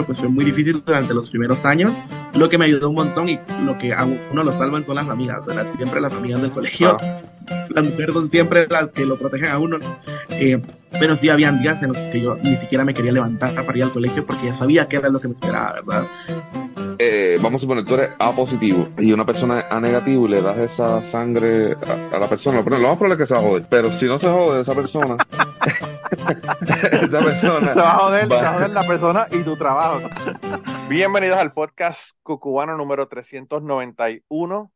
acoso 0.00 0.06
pues 0.06 0.18
fue 0.18 0.28
muy 0.28 0.44
difícil 0.44 0.82
durante 0.84 1.14
los 1.14 1.28
primeros 1.28 1.64
años, 1.64 2.00
lo 2.34 2.48
que 2.48 2.58
me 2.58 2.64
ayudó 2.64 2.88
un 2.88 2.96
montón 2.96 3.28
y 3.28 3.38
lo 3.64 3.78
que 3.78 3.92
a 3.92 4.04
uno 4.04 4.44
lo 4.44 4.52
salvan 4.52 4.84
son 4.84 4.96
las 4.96 5.08
amigas, 5.08 5.44
¿verdad? 5.46 5.66
Siempre 5.76 6.00
las 6.00 6.12
amigas 6.14 6.42
del 6.42 6.50
colegio, 6.50 6.96
las 7.68 7.84
mujeres 7.84 8.14
son 8.14 8.30
siempre 8.30 8.66
las 8.68 8.92
que 8.92 9.06
lo 9.06 9.18
protegen 9.18 9.50
a 9.50 9.58
uno, 9.58 9.78
eh, 10.30 10.60
pero 10.98 11.16
sí 11.16 11.28
habían 11.28 11.60
días 11.60 11.82
en 11.82 11.88
los 11.88 11.98
que 11.98 12.20
yo 12.20 12.36
ni 12.42 12.56
siquiera 12.56 12.84
me 12.84 12.94
quería 12.94 13.12
levantar 13.12 13.54
para 13.54 13.78
ir 13.78 13.84
al 13.84 13.92
colegio 13.92 14.24
porque 14.26 14.46
ya 14.46 14.54
sabía 14.54 14.88
que 14.88 14.96
era 14.96 15.08
lo 15.08 15.20
que 15.20 15.28
me 15.28 15.34
esperaba, 15.34 15.80
¿verdad? 15.86 16.06
Eh, 17.04 17.36
vamos 17.42 17.60
a 17.60 17.62
suponer, 17.62 17.84
tú 17.84 17.94
eres 17.94 18.10
A 18.16 18.30
positivo 18.30 18.88
y 18.96 19.12
una 19.12 19.26
persona 19.26 19.66
A 19.68 19.80
negativo 19.80 20.26
y 20.26 20.30
le 20.30 20.40
das 20.40 20.56
esa 20.58 21.02
sangre 21.02 21.72
a, 21.72 22.16
la 22.16 22.28
persona, 22.28 22.62
pero 22.62 22.78
lo 22.78 22.86
más 22.86 22.96
probable 22.96 23.14
es 23.14 23.18
que 23.18 23.26
se 23.26 23.34
va 23.34 23.40
a 23.40 23.42
joder. 23.42 23.66
Pero 23.68 23.88
si 23.88 24.06
no 24.06 24.20
se 24.20 24.28
jode 24.28 24.60
esa 24.60 24.72
persona, 24.72 25.16
esa 27.02 27.20
persona. 27.20 27.72
Se 27.72 27.80
va 27.80 27.90
a 27.90 27.98
joder, 27.98 28.28
se 28.28 28.34
va 28.36 28.48
a 28.48 28.52
joder 28.52 28.70
la 28.70 28.86
persona 28.86 29.26
y 29.32 29.42
tu 29.42 29.56
trabajo. 29.56 30.08
Bienvenidos 30.88 31.38
al 31.38 31.52
podcast 31.52 32.20
cucubano 32.22 32.76
número 32.76 33.08
391. 33.08 34.72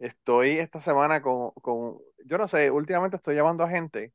Estoy 0.00 0.58
esta 0.58 0.80
semana 0.80 1.22
con, 1.22 1.52
con, 1.52 1.98
yo 2.24 2.36
no 2.36 2.48
sé, 2.48 2.68
últimamente 2.72 3.16
estoy 3.16 3.36
llamando 3.36 3.62
a 3.62 3.68
gente 3.68 4.12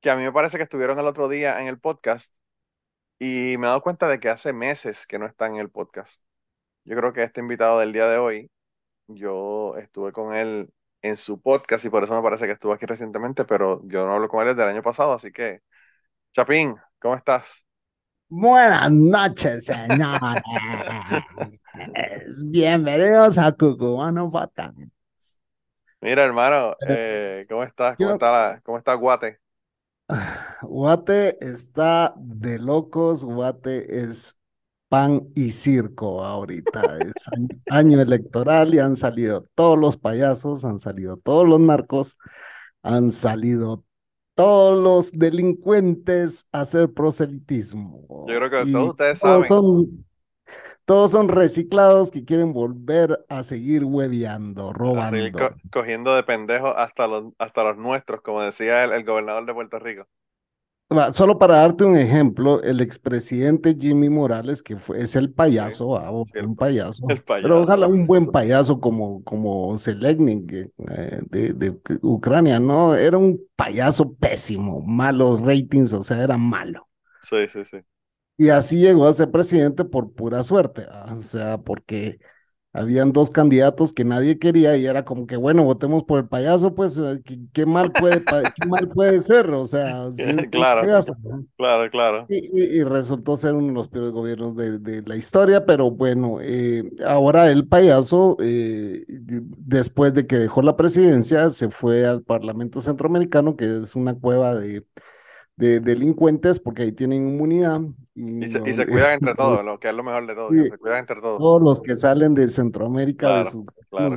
que 0.00 0.08
a 0.08 0.14
mí 0.14 0.22
me 0.22 0.30
parece 0.30 0.56
que 0.56 0.62
estuvieron 0.62 1.00
el 1.00 1.06
otro 1.08 1.28
día 1.28 1.60
en 1.60 1.66
el 1.66 1.80
podcast 1.80 2.32
y 3.18 3.56
me 3.58 3.66
he 3.66 3.70
dado 3.70 3.82
cuenta 3.82 4.06
de 4.06 4.20
que 4.20 4.28
hace 4.28 4.52
meses 4.52 5.04
que 5.04 5.18
no 5.18 5.26
están 5.26 5.56
en 5.56 5.62
el 5.62 5.70
podcast. 5.70 6.22
Yo 6.88 6.96
creo 6.96 7.12
que 7.12 7.22
este 7.22 7.40
invitado 7.40 7.80
del 7.80 7.92
día 7.92 8.06
de 8.06 8.16
hoy, 8.16 8.50
yo 9.08 9.76
estuve 9.76 10.10
con 10.10 10.34
él 10.34 10.70
en 11.02 11.18
su 11.18 11.38
podcast 11.38 11.84
y 11.84 11.90
por 11.90 12.02
eso 12.02 12.16
me 12.16 12.22
parece 12.22 12.46
que 12.46 12.52
estuvo 12.52 12.72
aquí 12.72 12.86
recientemente, 12.86 13.44
pero 13.44 13.82
yo 13.84 14.06
no 14.06 14.14
hablo 14.14 14.26
con 14.26 14.40
él 14.40 14.56
desde 14.56 14.62
el 14.62 14.74
año 14.74 14.82
pasado, 14.82 15.12
así 15.12 15.30
que, 15.30 15.60
Chapín, 16.32 16.76
¿cómo 16.98 17.14
estás? 17.14 17.62
Buenas 18.30 18.90
noches, 18.90 19.66
señores. 19.66 20.42
Bienvenidos 22.46 23.36
a 23.36 23.52
Cucubano 23.52 24.30
Podcast. 24.30 24.78
Mira, 26.00 26.24
hermano, 26.24 26.74
eh, 26.88 27.44
¿cómo 27.50 27.64
estás? 27.64 27.98
¿Cómo, 27.98 28.12
está 28.12 28.62
¿Cómo 28.64 28.78
está 28.78 28.94
Guate? 28.94 29.40
Guate 30.62 31.36
está 31.44 32.14
de 32.16 32.58
locos, 32.58 33.26
Guate 33.26 33.94
es 33.94 34.37
pan 34.88 35.28
y 35.34 35.50
circo 35.50 36.24
ahorita. 36.24 36.98
Es 36.98 37.24
año, 37.70 38.00
electoral 38.00 38.74
y 38.74 38.78
han 38.78 38.96
salido 38.96 39.44
todos 39.54 39.78
los 39.78 39.96
payasos, 39.96 40.64
han 40.64 40.78
salido 40.78 41.16
todos 41.16 41.46
los 41.46 41.60
narcos, 41.60 42.16
han 42.82 43.12
salido 43.12 43.84
todos 44.34 44.82
los 44.82 45.12
delincuentes 45.12 46.46
a 46.52 46.60
hacer 46.60 46.92
proselitismo. 46.92 48.26
Yo 48.28 48.36
creo 48.38 48.50
que 48.50 48.72
todos 48.72 48.90
ustedes 48.90 49.18
saben. 49.18 49.48
Son, 49.48 50.06
todos 50.84 51.10
son 51.10 51.28
reciclados 51.28 52.10
que 52.10 52.24
quieren 52.24 52.52
volver 52.52 53.24
a 53.28 53.42
seguir 53.42 53.84
hueveando, 53.84 54.72
robando. 54.72 55.50
cogiendo 55.70 56.14
de 56.14 56.22
pendejos 56.22 56.72
hasta 56.76 57.06
los, 57.06 57.24
hasta 57.38 57.64
los 57.64 57.76
nuestros, 57.76 58.22
como 58.22 58.42
decía 58.42 58.84
el 58.84 59.04
gobernador 59.04 59.44
de 59.44 59.54
Puerto 59.54 59.78
Rico. 59.78 60.06
Solo 61.12 61.38
para 61.38 61.56
darte 61.56 61.84
un 61.84 61.98
ejemplo, 61.98 62.62
el 62.62 62.80
expresidente 62.80 63.76
Jimmy 63.78 64.08
Morales, 64.08 64.62
que 64.62 64.76
fue, 64.76 65.02
es 65.02 65.16
el 65.16 65.30
payaso, 65.30 65.98
ah, 65.98 66.10
un 66.10 66.56
payaso, 66.56 67.06
pero 67.26 67.62
ojalá 67.62 67.86
un 67.86 68.06
buen 68.06 68.30
payaso 68.30 68.80
como, 68.80 69.22
como 69.22 69.76
Seleknik 69.76 70.50
eh, 70.52 71.20
de, 71.28 71.52
de, 71.52 71.78
Ucrania, 72.00 72.58
¿no? 72.58 72.94
Era 72.94 73.18
un 73.18 73.38
payaso 73.54 74.14
pésimo, 74.14 74.80
malos 74.80 75.42
ratings, 75.42 75.92
o 75.92 76.02
sea, 76.02 76.22
era 76.22 76.38
malo. 76.38 76.88
Sí, 77.20 77.36
sí, 77.48 77.64
sí. 77.66 77.78
Y 78.38 78.48
así 78.48 78.78
llegó 78.78 79.06
a 79.06 79.12
ser 79.12 79.30
presidente 79.30 79.84
por 79.84 80.14
pura 80.14 80.42
suerte, 80.42 80.86
ah, 80.90 81.14
o 81.14 81.20
sea, 81.20 81.58
porque 81.58 82.18
habían 82.78 83.12
dos 83.12 83.30
candidatos 83.30 83.92
que 83.92 84.04
nadie 84.04 84.38
quería 84.38 84.76
y 84.76 84.86
era 84.86 85.04
como 85.04 85.26
que, 85.26 85.36
bueno, 85.36 85.64
votemos 85.64 86.04
por 86.04 86.20
el 86.20 86.28
payaso, 86.28 86.74
pues, 86.74 86.96
eh, 86.96 87.20
¿qué, 87.52 87.66
mal, 87.66 87.90
puede, 87.92 88.22
qué 88.22 88.66
mal 88.66 88.88
puede 88.88 89.20
ser? 89.20 89.50
O 89.50 89.66
sea, 89.66 90.04
claro, 90.50 90.82
claro, 91.56 91.90
claro. 91.90 92.26
Y, 92.28 92.82
resultó 92.84 93.36
ser 93.36 93.54
uno 93.54 93.68
de 93.68 93.72
los 93.72 93.88
peores 93.88 94.12
gobiernos 94.12 94.56
de, 94.56 95.02
la 95.04 95.16
historia, 95.16 95.66
pero 95.66 95.90
bueno, 95.90 96.38
eh, 96.40 96.90
ahora 97.04 97.50
el 97.50 97.66
payaso, 97.66 98.36
eh, 98.40 99.04
después 99.08 100.14
de 100.14 100.26
que 100.26 100.36
dejó 100.36 100.62
la 100.62 100.76
presidencia, 100.76 101.50
se 101.50 101.70
fue 101.70 102.06
al 102.06 102.22
Parlamento 102.22 102.80
Centroamericano, 102.80 103.56
que 103.56 103.82
es 103.82 103.96
una 103.96 104.14
cueva 104.14 104.54
de 104.54 104.84
de 105.58 105.80
delincuentes 105.80 106.60
porque 106.60 106.82
ahí 106.82 106.92
tienen 106.92 107.28
inmunidad. 107.28 107.80
Y, 108.14 108.48
se, 108.48 108.60
cuidan 108.60 109.12
entre 109.14 109.34
todos, 109.34 109.64
lo 109.64 109.78
que 109.78 109.88
es 109.88 109.94
lo 109.94 110.04
mejor 110.04 110.26
de 110.26 110.34
todo, 110.34 110.50
se 110.50 110.78
cuidan 110.78 110.98
entre 111.00 111.20
todos. 111.20 111.38
Todos 111.38 111.62
los 111.62 111.80
que 111.80 111.96
salen 111.96 112.34
de 112.34 112.48
Centroamérica, 112.48 113.44
de 113.44 113.50
sus 113.50 113.64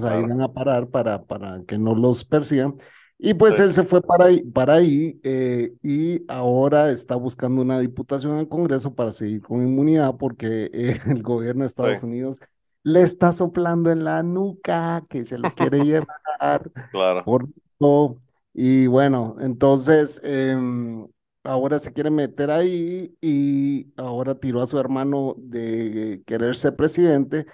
ahí 0.04 0.24
van 0.24 0.42
a 0.42 0.54
parar 0.54 0.88
para, 0.88 1.24
para 1.24 1.64
que 1.66 1.78
no 1.78 1.96
los 1.96 2.24
persigan. 2.24 2.76
Y 3.18 3.36
pues 3.36 3.60
él 3.60 3.72
se 3.72 3.84
fue 3.84 4.02
para 4.02 4.26
ahí, 4.26 4.42
para 4.42 4.76
ahí 4.76 5.20
eh, 5.24 5.74
y 5.84 6.24
ahora 6.28 6.90
está 6.90 7.16
buscando 7.16 7.62
una 7.62 7.80
diputación 7.80 8.38
al 8.38 8.48
Congreso 8.48 8.96
para 8.96 9.12
seguir 9.12 9.42
con 9.42 9.62
inmunidad 9.62 10.18
porque 10.18 10.72
eh, 10.74 11.00
el 11.06 11.22
gobierno 11.22 11.62
de 11.62 11.68
Estados 11.68 12.02
Unidos 12.02 12.40
le 12.84 13.02
está 13.02 13.32
soplando 13.32 13.92
en 13.92 14.04
la 14.04 14.24
nuca 14.24 15.06
que 15.08 15.24
se 15.24 15.38
lo 15.38 15.54
quiere 15.54 15.80
llevar. 15.86 16.72
Claro. 16.92 17.24
Por 17.24 17.48
Y 18.54 18.88
bueno, 18.88 19.36
entonces 19.40 20.20
em, 20.24 21.06
ahora 21.44 21.80
se 21.80 21.94
quiere 21.94 22.10
meter 22.10 22.52
ahí 22.52 23.16
y 23.22 23.92
ahora 23.98 24.36
tiró 24.36 24.62
a 24.62 24.68
su 24.68 24.80
hermano 24.80 25.36
de 25.38 26.24
querer 26.26 26.56
ser 26.56 26.76
presidente. 26.76 27.46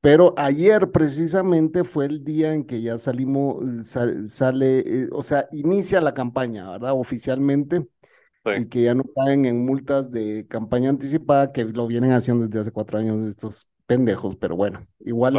Pero 0.00 0.34
ayer 0.38 0.90
precisamente 0.90 1.84
fue 1.84 2.06
el 2.06 2.24
día 2.24 2.54
en 2.54 2.64
que 2.64 2.80
ya 2.80 2.96
salimos, 2.96 3.86
sale, 4.26 4.78
eh, 4.80 5.08
o 5.12 5.22
sea, 5.22 5.46
inicia 5.52 6.00
la 6.00 6.14
campaña, 6.14 6.70
¿verdad? 6.70 6.92
Oficialmente. 6.94 7.86
Y 8.56 8.66
que 8.66 8.82
ya 8.82 8.94
no 8.94 9.04
caen 9.14 9.44
en 9.44 9.64
multas 9.66 10.10
de 10.10 10.46
campaña 10.48 10.88
anticipada, 10.88 11.52
que 11.52 11.64
lo 11.64 11.86
vienen 11.86 12.12
haciendo 12.12 12.46
desde 12.46 12.60
hace 12.60 12.72
cuatro 12.72 12.98
años 12.98 13.28
estos 13.28 13.68
pendejos, 13.86 14.36
pero 14.36 14.56
bueno, 14.56 14.86
igual. 15.00 15.34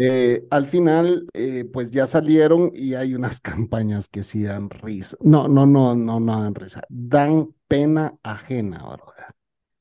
Eh, 0.00 0.46
al 0.50 0.66
final, 0.66 1.26
eh, 1.34 1.64
pues 1.72 1.90
ya 1.90 2.06
salieron 2.06 2.70
y 2.72 2.94
hay 2.94 3.14
unas 3.14 3.40
campañas 3.40 4.08
que 4.08 4.22
sí 4.22 4.44
dan 4.44 4.70
risa. 4.70 5.16
No, 5.20 5.48
no, 5.48 5.66
no, 5.66 5.96
no, 5.96 6.20
no 6.20 6.42
dan 6.42 6.54
risa. 6.54 6.82
Dan 6.88 7.54
pena 7.66 8.14
ajena, 8.22 8.84
¿verdad? 8.88 9.34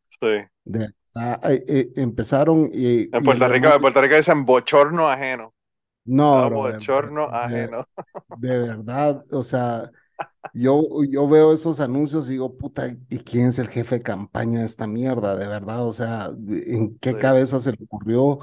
Sí. 0.10 0.84
Eh, 1.44 1.92
empezaron 1.96 2.70
y. 2.74 3.16
En 3.16 3.24
Puerto 3.24 3.48
Rico, 3.48 3.70
en 3.74 3.82
Puerto 3.82 4.02
Rico 4.02 4.16
dicen 4.16 4.46
bochorno 4.46 5.10
ajeno. 5.10 5.54
No, 6.06 6.50
bochorno 6.50 7.26
ajeno. 7.26 7.88
De, 8.38 8.58
verdad, 8.58 9.24
o 9.30 9.44
sea, 9.44 9.92
yo, 10.54 10.82
yo 11.10 11.28
veo 11.28 11.54
esos 11.54 11.80
anuncios 11.80 12.28
y 12.28 12.34
digo, 12.34 12.58
puta, 12.58 12.88
¿y 13.10 13.20
quién 13.20 13.48
es 13.48 13.60
el 13.60 13.68
jefe 13.68 13.98
de 13.98 14.04
campaña 14.04 14.60
de 14.60 14.66
esta 14.66 14.88
mierda? 14.88 15.36
De 15.36 15.48
verdad, 15.48 15.86
o 15.86 15.94
sea, 15.94 16.32
¿en 16.48 16.98
qué 17.00 17.18
cabeza 17.18 17.60
se 17.60 17.74
le 17.74 17.84
ocurrió? 17.84 18.40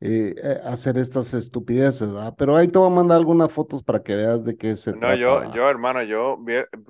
Eh, 0.00 0.32
eh, 0.40 0.60
hacer 0.62 0.96
estas 0.96 1.34
estupideces, 1.34 2.12
¿verdad? 2.12 2.32
Pero 2.38 2.56
ahí 2.56 2.68
te 2.68 2.78
voy 2.78 2.86
a 2.86 2.94
mandar 2.94 3.18
algunas 3.18 3.50
fotos 3.50 3.82
para 3.82 4.00
que 4.00 4.14
veas 4.14 4.44
de 4.44 4.56
qué 4.56 4.76
se 4.76 4.92
no, 4.92 5.12
yo, 5.16 5.52
yo, 5.52 5.68
hermano, 5.68 6.04
yo, 6.04 6.38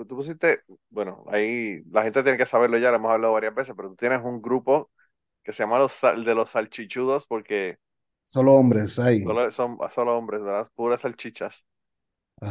tú 0.07 0.09
pusiste, 0.09 0.61
bueno, 0.91 1.25
ahí 1.29 1.83
la 1.91 2.03
gente 2.03 2.23
tiene 2.23 2.37
que 2.37 2.45
saberlo 2.45 2.77
ya, 2.77 2.91
lo 2.91 2.97
hemos 2.97 3.11
hablado 3.11 3.33
varias 3.33 3.55
veces, 3.55 3.75
pero 3.75 3.89
tú 3.89 3.97
tienes 3.97 4.21
un 4.23 4.43
grupo 4.43 4.91
que 5.43 5.55
se 5.55 5.63
llama 5.63 5.79
los 5.79 5.99
de 6.03 6.35
los 6.35 6.51
salchichudos 6.51 7.27
porque... 7.27 7.79
Solo 8.25 8.53
hombres 8.53 8.99
ahí. 8.99 9.23
Solo, 9.23 9.51
son 9.53 9.79
solo 9.95 10.19
hombres, 10.19 10.43
¿verdad? 10.43 10.69
Puras 10.75 11.01
salchichas. 11.01 11.65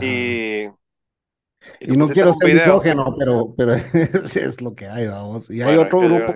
Y... 0.01 0.65
Y, 1.80 1.98
no 1.98 2.07
quiero 2.07 2.33
ser 2.33 2.54
misógeno, 2.54 3.15
pero, 3.18 3.54
pero 3.56 3.74
es 4.24 4.62
lo 4.62 4.74
que 4.74 4.88
hay, 4.88 5.07
vamos. 5.07 5.51
Y 5.51 5.62
hay 5.62 5.77
otro 5.77 6.00
grupo... 6.00 6.33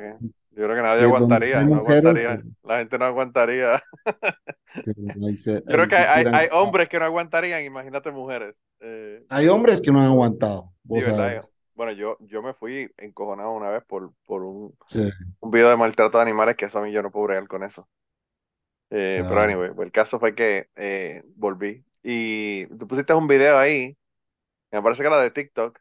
Yo 0.52 0.66
creo 0.66 0.76
que 0.76 0.82
nadie 0.82 1.04
aguantaría, 1.04 1.64
no 1.64 1.78
aguantaría. 1.78 2.42
La 2.64 2.80
gente 2.80 2.98
no 3.00 3.06
aguantaría. 3.06 3.82
creo 5.66 5.88
que 5.88 5.96
hay, 5.96 6.26
hay, 6.32 6.50
hombres 6.52 6.90
que 6.90 7.00
no 7.00 7.06
aguantarían, 7.06 7.64
imagínate 7.64 8.12
mujeres. 8.12 8.56
Eh, 8.82 9.24
hay 9.30 9.48
hombres 9.48 9.82
que 9.82 9.92
no 9.92 10.02
han 10.02 10.08
aguantado. 10.08 10.74
bueno, 10.84 11.94
yo, 11.94 12.18
yo 12.20 12.42
me 12.42 12.54
fui 12.54 12.92
encojonado 12.98 13.54
una 13.54 13.70
vez 13.70 13.84
por, 13.86 14.12
por 14.26 14.44
un, 14.44 14.76
un 15.40 15.52
video 15.52 15.70
de 15.70 15.78
maltrato 15.78 16.18
de 16.18 16.24
animales 16.24 16.56
que 16.56 16.66
eso 16.66 16.80
a 16.80 16.82
mí 16.82 16.92
yo 16.92 17.02
no 17.02 17.12
puedo 17.12 17.28
bregar 17.28 17.48
con 17.48 17.64
eso. 17.64 17.88
Eh, 18.90 19.24
pero 19.26 19.40
anyway, 19.40 19.72
el 19.80 19.92
caso 19.92 20.20
fue 20.20 20.36
que 20.36 20.68
eh, 20.76 21.24
volví 21.36 21.86
y 22.04 22.66
tú 22.78 22.88
pusiste 22.88 23.14
un 23.14 23.26
video 23.26 23.58
ahí, 23.58 23.98
me 24.70 24.82
parece 24.82 25.02
que 25.02 25.08
era 25.08 25.22
de 25.22 25.32
TikTok, 25.32 25.80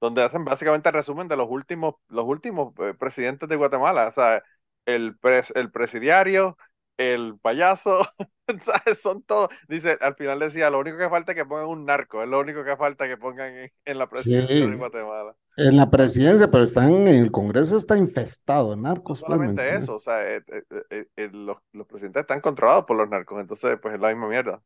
donde 0.00 0.22
hacen 0.22 0.44
básicamente 0.44 0.88
el 0.88 0.94
resumen 0.94 1.28
de 1.28 1.36
los 1.36 1.48
últimos, 1.50 1.96
los 2.08 2.24
últimos 2.24 2.72
eh, 2.78 2.94
presidentes 2.98 3.48
de 3.48 3.56
Guatemala. 3.56 4.08
O 4.08 4.12
sea, 4.12 4.42
el, 4.86 5.16
pres, 5.18 5.52
el 5.56 5.70
presidiario, 5.70 6.56
el 6.96 7.38
payaso, 7.40 8.00
son 9.00 9.22
todos. 9.22 9.48
Dice, 9.68 9.96
al 10.00 10.14
final 10.16 10.38
decía, 10.40 10.70
lo 10.70 10.80
único 10.80 10.98
que 10.98 11.08
falta 11.08 11.32
es 11.32 11.36
que 11.36 11.44
pongan 11.44 11.66
un 11.66 11.84
narco, 11.84 12.22
es 12.22 12.28
lo 12.28 12.40
único 12.40 12.64
que 12.64 12.76
falta 12.76 13.06
que 13.06 13.16
pongan 13.16 13.70
en, 13.84 13.98
la 13.98 14.08
presidencia 14.08 14.66
de 14.66 14.74
Guatemala. 14.74 15.34
En 15.56 15.76
la 15.76 15.90
presidencia, 15.90 16.50
pero 16.50 16.64
están 16.64 16.92
en 16.92 17.08
el 17.08 17.30
Congreso 17.30 17.76
está 17.76 17.96
infestado 17.96 18.70
de 18.70 18.76
narcos. 18.76 19.22
No 19.22 19.26
solamente 19.26 19.74
eso, 19.76 19.94
o 19.94 19.98
sea, 19.98 20.28
eh, 20.28 20.42
eh, 20.90 21.06
eh, 21.16 21.30
los, 21.32 21.58
los, 21.72 21.86
presidentes 21.86 22.22
están 22.22 22.40
controlados 22.40 22.84
por 22.84 22.96
los 22.96 23.08
narcos, 23.08 23.40
entonces 23.40 23.78
pues 23.80 23.94
es 23.94 24.00
la 24.00 24.08
misma 24.08 24.28
mierda. 24.28 24.62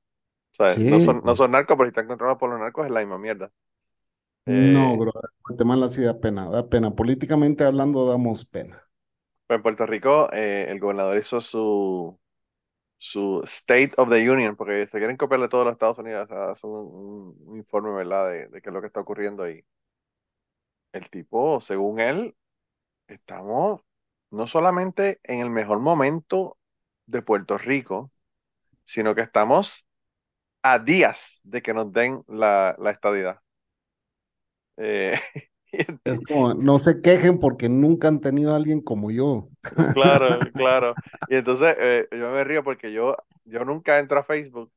O 0.53 0.55
sea, 0.55 0.77
no, 0.77 1.01
son, 1.01 1.23
no 1.25 1.35
son 1.35 1.51
narcos, 1.51 1.77
pero 1.77 1.87
si 1.87 1.93
están 1.93 2.09
controlados 2.09 2.39
por 2.39 2.51
los 2.51 2.61
narcos 2.61 2.87
es 2.87 2.93
la 2.93 3.01
misma 3.01 3.19
mierda. 3.19 3.51
No, 4.45 4.97
bro, 4.97 5.13
Guatemala 5.47 5.89
sí 5.89 6.03
da 6.03 6.19
pena, 6.19 6.49
da 6.49 6.69
pena. 6.69 6.95
Políticamente 6.95 7.65
hablando, 7.65 8.09
damos 8.09 8.45
pena. 8.45 8.83
En 9.49 9.63
Puerto 9.63 9.87
Rico, 9.87 10.31
el 10.33 10.81
gobernador 10.81 11.17
hizo 11.19 11.41
su, 11.41 12.19
su 12.99 13.43
State 13.45 13.93
of 13.97 14.09
the 14.09 14.29
Union, 14.29 14.57
porque 14.57 14.87
se 14.87 14.99
quieren 14.99 15.17
copiarle 15.17 15.49
todos 15.49 15.65
los 15.65 15.73
Estados 15.73 15.99
Unidos, 15.99 16.29
o 16.31 16.55
sea, 16.55 16.69
un, 16.69 17.37
un, 17.47 17.57
informe, 17.57 17.93
¿verdad?, 17.93 18.31
de, 18.31 18.49
de, 18.49 18.63
qué 18.63 18.71
es 18.71 18.73
lo 18.73 18.81
que 18.81 18.87
está 18.87 19.01
ocurriendo 19.01 19.43
ahí. 19.43 19.65
El 20.93 21.09
tipo, 21.11 21.61
según 21.61 22.01
él, 22.01 22.35
estamos 23.09 23.83
no 24.31 24.47
solamente 24.47 25.21
en 25.25 25.41
el 25.41 25.51
mejor 25.51 25.81
momento 25.81 26.59
de 27.07 27.23
Puerto 27.23 27.59
Rico, 27.59 28.11
sino 28.85 29.15
que 29.15 29.23
estamos 29.23 29.87
a 30.63 30.79
días 30.79 31.41
de 31.45 31.63
que 31.63 31.75
nos 31.75 31.93
den 31.93 32.25
la, 32.29 32.77
la 32.79 32.91
estadidad. 32.91 33.41
Eh, 34.77 35.19
Es 36.05 36.21
como, 36.21 36.53
no 36.53 36.79
se 36.79 37.01
quejen 37.01 37.39
porque 37.39 37.69
nunca 37.69 38.09
han 38.09 38.21
tenido 38.21 38.53
a 38.53 38.57
alguien 38.57 38.83
como 38.83 39.11
yo. 39.11 39.49
Claro, 39.95 40.39
claro. 40.55 40.95
Y 41.29 41.37
entonces 41.37 41.75
eh, 41.79 42.09
yo 42.13 42.31
me 42.31 42.45
río 42.45 42.63
porque 42.63 42.93
yo, 42.93 43.17
yo 43.45 43.65
nunca 43.65 43.99
entro 43.99 44.19
a 44.19 44.23
Facebook, 44.23 44.71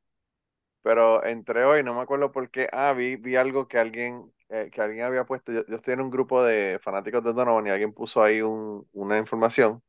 pero 0.82 1.24
entré 1.24 1.64
hoy, 1.64 1.82
no 1.82 1.94
me 1.94 2.00
acuerdo 2.00 2.32
por 2.32 2.50
qué. 2.50 2.68
Ah, 2.72 2.92
vi, 2.94 3.16
vi 3.16 3.36
algo 3.36 3.68
que 3.68 3.78
alguien, 3.78 4.32
eh, 4.48 4.70
que 4.72 4.80
alguien 4.80 5.04
había 5.04 5.24
puesto. 5.24 5.52
Yo, 5.52 5.62
estoy 5.68 5.94
en 5.94 6.00
un 6.00 6.10
grupo 6.10 6.42
de 6.42 6.78
fanáticos 6.82 7.22
de 7.22 7.32
Donovan 7.34 7.66
y 7.66 7.70
alguien 7.70 7.92
puso 7.92 8.22
ahí 8.22 8.40
un, 8.40 8.86
una 8.92 9.18
información 9.18 9.82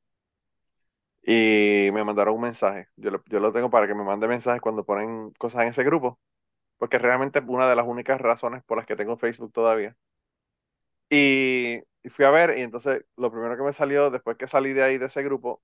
y 1.24 1.90
me 1.94 2.04
mandaron 2.04 2.36
un 2.36 2.42
mensaje. 2.42 2.88
Yo 2.96 3.12
lo, 3.12 3.24
yo 3.28 3.40
lo 3.40 3.52
tengo 3.52 3.70
para 3.70 3.88
que 3.88 3.94
me 3.94 4.04
mande 4.04 4.28
mensajes 4.28 4.62
cuando 4.62 4.86
ponen 4.86 5.32
cosas 5.38 5.64
en 5.64 5.70
ese 5.70 5.84
grupo, 5.84 6.20
porque 6.78 6.98
realmente 7.00 7.40
es 7.40 7.46
una 7.48 7.70
de 7.70 7.76
las 7.76 7.86
únicas 7.88 8.20
razones 8.22 8.64
por 8.64 8.78
las 8.78 8.88
que 8.88 8.96
tengo 8.96 9.18
Facebook 9.18 9.52
todavía. 9.54 9.96
Y, 11.10 11.80
fui 12.10 12.26
a 12.26 12.30
ver, 12.32 12.58
y 12.58 12.62
entonces 12.62 13.04
lo 13.16 13.32
primero 13.32 13.56
que 13.58 13.64
me 13.64 13.74
salió 13.74 14.10
después 14.10 14.38
que 14.38 14.48
salí 14.48 14.74
de 14.74 14.84
ahí, 14.84 14.98
de 14.98 15.06
ese 15.08 15.24
grupo, 15.24 15.62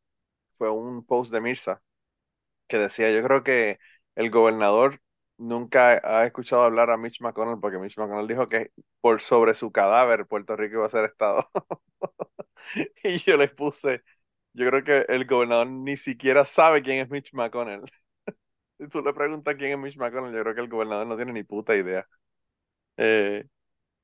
fue 0.56 0.70
un 0.72 1.06
post 1.06 1.32
de 1.34 1.42
Mirza 1.42 1.82
que 2.68 2.78
decía, 2.80 3.12
yo 3.12 3.24
creo 3.24 3.44
que 3.44 3.80
el 4.16 4.32
gobernador 4.32 5.02
nunca 5.38 6.02
ha 6.04 6.26
escuchado 6.26 6.64
hablar 6.64 6.90
a 6.92 6.98
Mitch 6.98 7.22
McConnell 7.22 7.60
porque 7.60 7.80
Mitch 7.80 7.98
McConnell 7.98 8.28
dijo 8.28 8.50
que 8.50 8.72
por 9.02 9.22
sobre 9.22 9.56
su 9.56 9.72
cadáver 9.72 10.28
Puerto 10.28 10.56
Rico 10.56 10.78
iba 10.78 10.88
a 10.88 10.90
ser 10.90 11.06
Estado. 11.06 11.50
y 13.04 13.20
yo 13.20 13.38
le 13.38 13.50
puse, 13.50 14.04
yo 14.54 14.68
creo 14.70 14.84
que 14.84 15.06
el 15.14 15.26
gobernador 15.26 15.68
ni 15.68 15.98
siquiera 15.98 16.46
sabe 16.46 16.82
quién 16.84 17.00
es 17.00 17.10
Mitch 17.10 17.34
McConnell. 17.34 17.84
Si 18.78 18.88
tú 18.88 19.02
le 19.02 19.14
preguntas 19.14 19.56
quién 19.56 19.72
es 19.72 19.78
Mitch 19.78 19.98
McConnell, 19.98 20.34
yo 20.34 20.42
creo 20.42 20.56
que 20.56 20.62
el 20.62 20.70
gobernador 20.70 21.08
no 21.08 21.16
tiene 21.16 21.34
ni 21.34 21.44
puta 21.44 21.76
idea. 21.76 22.08
Eh, 22.98 23.46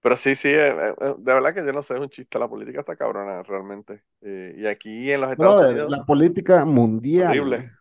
pero 0.02 0.16
sí, 0.16 0.36
sí, 0.36 0.48
eh, 0.48 0.70
eh, 0.70 0.96
eh, 1.02 1.16
de 1.18 1.34
verdad 1.34 1.54
que 1.54 1.66
yo 1.66 1.74
no 1.74 1.84
sé, 1.84 1.96
es 1.96 2.00
un 2.00 2.10
chiste, 2.10 2.40
la 2.40 2.48
política 2.48 2.80
está 2.80 2.96
cabrona 2.96 3.44
realmente. 3.44 4.04
y 4.22 4.66
aquí 4.66 5.12
en 5.12 5.22
los 5.22 5.32
Estados 5.32 5.72
Unidos... 5.72 5.92
La 5.92 6.06
política 6.06 6.64
mundial 6.64 7.72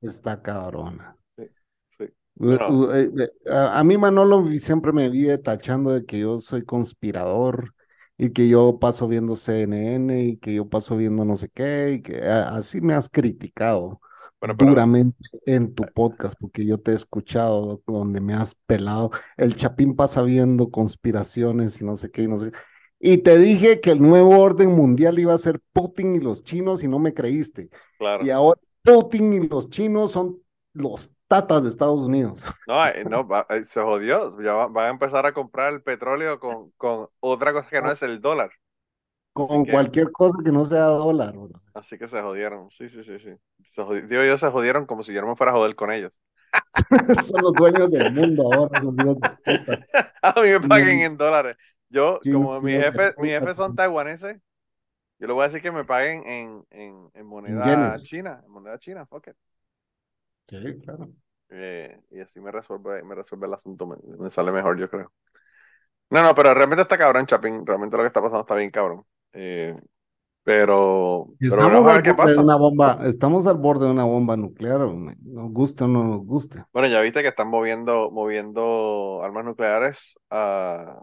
está 0.00 0.40
cabrona. 0.40 1.16
Sí, 1.36 1.50
sí. 1.98 2.04
A, 3.50 3.82
mí 3.82 3.98
Manolo 3.98 4.44
siempre 4.58 4.92
me 4.92 5.08
vive 5.08 5.36
tachando 5.38 5.90
de 5.90 6.04
que 6.04 6.20
yo 6.20 6.40
soy 6.40 6.64
conspirador 6.64 7.74
y 8.16 8.32
que 8.32 8.48
yo 8.48 8.78
paso 8.78 9.08
viendo 9.08 9.34
CNN 9.34 10.20
y 10.20 10.36
que 10.36 10.54
yo 10.54 10.68
paso 10.68 10.96
viendo 10.96 11.24
no 11.24 11.36
sé 11.36 11.48
qué 11.48 11.94
y 11.94 12.02
que 12.02 12.20
así 12.22 12.80
me 12.80 12.94
has 12.94 13.08
criticado 13.08 14.00
duramente 14.56 15.16
en 15.46 15.74
tu 15.74 15.84
podcast, 15.94 16.34
porque 16.38 16.66
yo 16.66 16.78
te 16.78 16.92
he 16.92 16.94
escuchado 16.94 17.82
donde 17.86 18.20
me 18.20 18.34
has 18.34 18.54
pelado. 18.54 19.10
El 19.36 19.56
Chapín 19.56 19.96
pasa 19.96 20.22
viendo 20.22 20.70
conspiraciones 20.70 21.80
y 21.80 21.84
no 21.84 21.96
sé 21.96 22.10
qué 22.10 22.22
y 22.22 22.28
no 22.28 22.38
sé 22.38 22.52
Y 22.98 23.18
te 23.18 23.38
dije 23.38 23.80
que 23.80 23.90
el 23.90 24.00
nuevo 24.00 24.38
orden 24.38 24.70
mundial 24.70 25.18
iba 25.18 25.34
a 25.34 25.38
ser 25.38 25.60
Putin 25.72 26.16
y 26.16 26.20
los 26.20 26.44
chinos 26.44 26.82
y 26.82 26.88
no 26.88 26.98
me 26.98 27.14
creíste. 27.14 27.70
Claro. 27.98 28.24
Y 28.24 28.30
ahora 28.30 28.60
Putin 28.82 29.32
y 29.32 29.48
los 29.48 29.70
chinos 29.70 30.12
son 30.12 30.38
los 30.74 31.12
tatas 31.28 31.62
de 31.62 31.70
Estados 31.70 32.00
Unidos. 32.00 32.42
No, 32.66 33.22
no 33.24 33.46
se 33.66 33.80
jodió. 33.80 34.40
Ya 34.42 34.54
va, 34.54 34.86
a 34.86 34.90
empezar 34.90 35.26
a 35.26 35.32
comprar 35.32 35.72
el 35.72 35.82
petróleo 35.82 36.38
con, 36.38 36.70
con 36.76 37.08
otra 37.20 37.52
cosa 37.52 37.68
que 37.70 37.80
no 37.80 37.92
es 37.92 38.02
el 38.02 38.20
dólar. 38.20 38.50
Con 39.34 39.64
cualquier 39.64 40.12
cosa 40.12 40.38
que 40.44 40.52
no 40.52 40.64
sea 40.64 40.84
dólar. 40.84 41.34
Así 41.74 41.98
que 41.98 42.06
se 42.06 42.22
jodieron. 42.22 42.70
Sí, 42.70 42.88
sí, 42.88 43.02
sí, 43.02 43.18
sí. 43.18 43.32
digo 44.08 44.22
yo, 44.22 44.38
se 44.38 44.48
jodieron 44.48 44.86
como 44.86 45.02
si 45.02 45.12
yo 45.12 45.20
no 45.20 45.26
me 45.26 45.36
fuera 45.36 45.50
a 45.50 45.56
joder 45.56 45.74
con 45.74 45.90
ellos. 45.90 46.22
Son 47.32 47.42
los 47.42 47.52
dueños 47.52 47.90
del 47.90 48.12
mundo 48.12 48.48
ahora. 48.52 48.80
a 50.22 50.40
mí 50.40 50.48
me 50.48 50.60
paguen 50.60 51.00
en 51.00 51.16
dólares. 51.16 51.56
Yo, 51.88 52.20
como 52.24 52.60
mi 52.60 52.72
jefe, 52.72 53.12
mi 53.18 53.28
jefe 53.28 53.54
son 53.54 53.74
taiwaneses, 53.74 54.40
yo 55.18 55.26
le 55.26 55.32
voy 55.32 55.42
a 55.42 55.46
decir 55.46 55.62
que 55.62 55.70
me 55.72 55.84
paguen 55.84 56.26
en, 56.26 56.66
en, 56.70 57.10
en 57.12 57.26
moneda 57.26 57.96
china. 57.98 58.40
En 58.44 58.50
moneda 58.50 58.78
china, 58.78 59.06
fuck 59.06 59.28
it. 59.28 59.36
Sí, 60.48 60.80
claro. 60.80 61.10
Eh, 61.50 62.00
y 62.10 62.20
así 62.20 62.40
me 62.40 62.50
resuelve, 62.50 63.02
me 63.02 63.14
resuelve 63.14 63.46
el 63.46 63.54
asunto, 63.54 63.86
me, 63.86 63.96
me, 64.18 64.30
sale 64.30 64.50
mejor, 64.52 64.78
yo 64.78 64.88
creo. 64.88 65.12
No, 66.10 66.22
no, 66.22 66.34
pero 66.34 66.54
realmente 66.54 66.82
está 66.82 66.98
cabrón, 66.98 67.26
Chapín. 67.26 67.66
Realmente 67.66 67.96
lo 67.96 68.02
que 68.02 68.08
está 68.08 68.20
pasando 68.20 68.40
está 68.40 68.54
bien 68.54 68.70
cabrón. 68.70 69.04
Eh, 69.34 69.76
pero, 70.44 71.28
estamos 71.40 71.86
al 71.86 72.02
borde 72.02 72.34
De 72.34 72.38
una 72.38 72.56
bomba, 72.56 73.00
estamos 73.06 73.46
al 73.46 73.56
borde 73.56 73.86
de 73.86 73.92
una 73.92 74.04
bomba 74.04 74.36
nuclear, 74.36 74.80
nos 74.80 75.50
guste 75.50 75.84
o 75.84 75.88
no 75.88 76.04
nos 76.04 76.18
guste. 76.18 76.62
Bueno, 76.70 76.86
ya 76.88 77.00
viste 77.00 77.22
que 77.22 77.28
están 77.28 77.48
moviendo, 77.48 78.10
moviendo 78.10 79.22
armas 79.24 79.46
nucleares 79.46 80.18
a, 80.28 81.00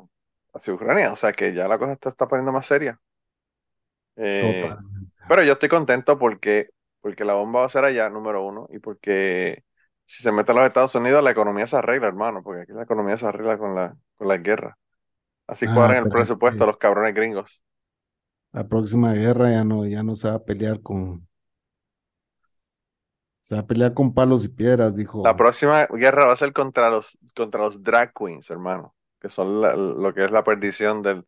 hacia 0.53 0.73
Ucrania, 0.75 1.11
o 1.11 1.15
sea 1.15 1.33
que 1.33 1.55
ya 1.55 1.67
la 1.67 1.79
cosa 1.79 1.93
está, 1.93 2.09
está 2.09 2.27
poniendo 2.27 2.51
más 2.51 2.67
seria. 2.67 2.99
Eh, 4.15 4.69
pero 5.27 5.43
yo 5.43 5.53
estoy 5.53 5.69
contento 5.69 6.19
porque, 6.19 6.69
porque 7.01 7.25
la 7.25 7.33
bomba 7.33 7.61
va 7.61 7.65
a 7.65 7.69
ser 7.69 7.83
allá, 7.83 8.11
número 8.11 8.45
uno, 8.45 8.67
y 8.69 8.77
porque 8.77 9.63
si 10.05 10.21
se 10.21 10.31
mete 10.31 10.51
a 10.51 10.55
los 10.55 10.67
Estados 10.67 10.93
Unidos, 10.93 11.23
la 11.23 11.31
economía 11.31 11.65
se 11.65 11.77
arregla, 11.77 12.07
hermano, 12.07 12.43
porque 12.43 12.61
aquí 12.61 12.73
la 12.73 12.83
economía 12.83 13.17
se 13.17 13.25
arregla 13.25 13.57
con 13.57 13.73
la, 13.73 13.95
con 14.17 14.27
la 14.27 14.37
guerra. 14.37 14.77
Así 15.47 15.65
ah, 15.67 15.73
cuadran 15.73 16.03
el 16.03 16.09
presupuesto 16.11 16.67
los 16.67 16.77
cabrones 16.77 17.15
gringos 17.15 17.63
la 18.53 18.67
próxima 18.67 19.13
guerra 19.13 19.51
ya 19.51 19.63
no, 19.65 19.85
ya 19.85 20.03
no 20.03 20.15
se 20.15 20.29
va 20.29 20.35
a 20.35 20.43
pelear 20.45 20.81
con, 20.81 21.27
se 23.41 23.55
va 23.55 23.61
a 23.61 23.67
pelear 23.67 23.93
con 23.93 24.13
palos 24.13 24.43
y 24.45 24.49
piedras, 24.49 24.95
dijo. 24.95 25.21
La 25.23 25.35
próxima 25.35 25.85
guerra 25.87 26.25
va 26.25 26.33
a 26.33 26.35
ser 26.35 26.51
contra 26.53 26.89
los, 26.89 27.17
contra 27.35 27.61
los 27.61 27.83
drag 27.83 28.13
queens, 28.13 28.49
hermano, 28.49 28.95
que 29.19 29.29
son 29.29 29.61
lo 29.61 30.13
que 30.13 30.25
es 30.25 30.31
la 30.31 30.43
perdición 30.43 31.01
del, 31.03 31.25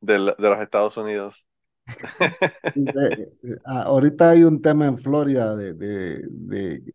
del, 0.00 0.34
de 0.38 0.48
los 0.50 0.60
Estados 0.60 0.96
Unidos. 0.96 1.46
Eh, 2.76 3.56
ahorita 3.64 4.30
hay 4.30 4.42
un 4.44 4.60
tema 4.62 4.86
en 4.86 4.96
Florida 4.98 5.54
de, 5.56 5.74
de, 5.74 6.22
de 6.28 6.94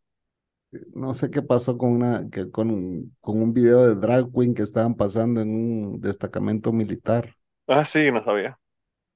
no 0.94 1.14
sé 1.14 1.30
qué 1.32 1.42
pasó 1.42 1.78
con 1.78 1.92
una 1.92 2.30
que 2.32 2.52
con, 2.52 3.16
con 3.22 3.42
un 3.42 3.54
video 3.54 3.88
de 3.88 3.96
drag 3.96 4.32
queen 4.34 4.54
que 4.54 4.64
estaban 4.64 4.96
pasando 4.96 5.42
en 5.42 5.50
un 5.50 6.02
destacamento 6.02 6.72
militar. 6.74 7.36
Ah, 7.68 7.86
sí, 7.86 8.12
no 8.12 8.24
sabía. 8.24 8.60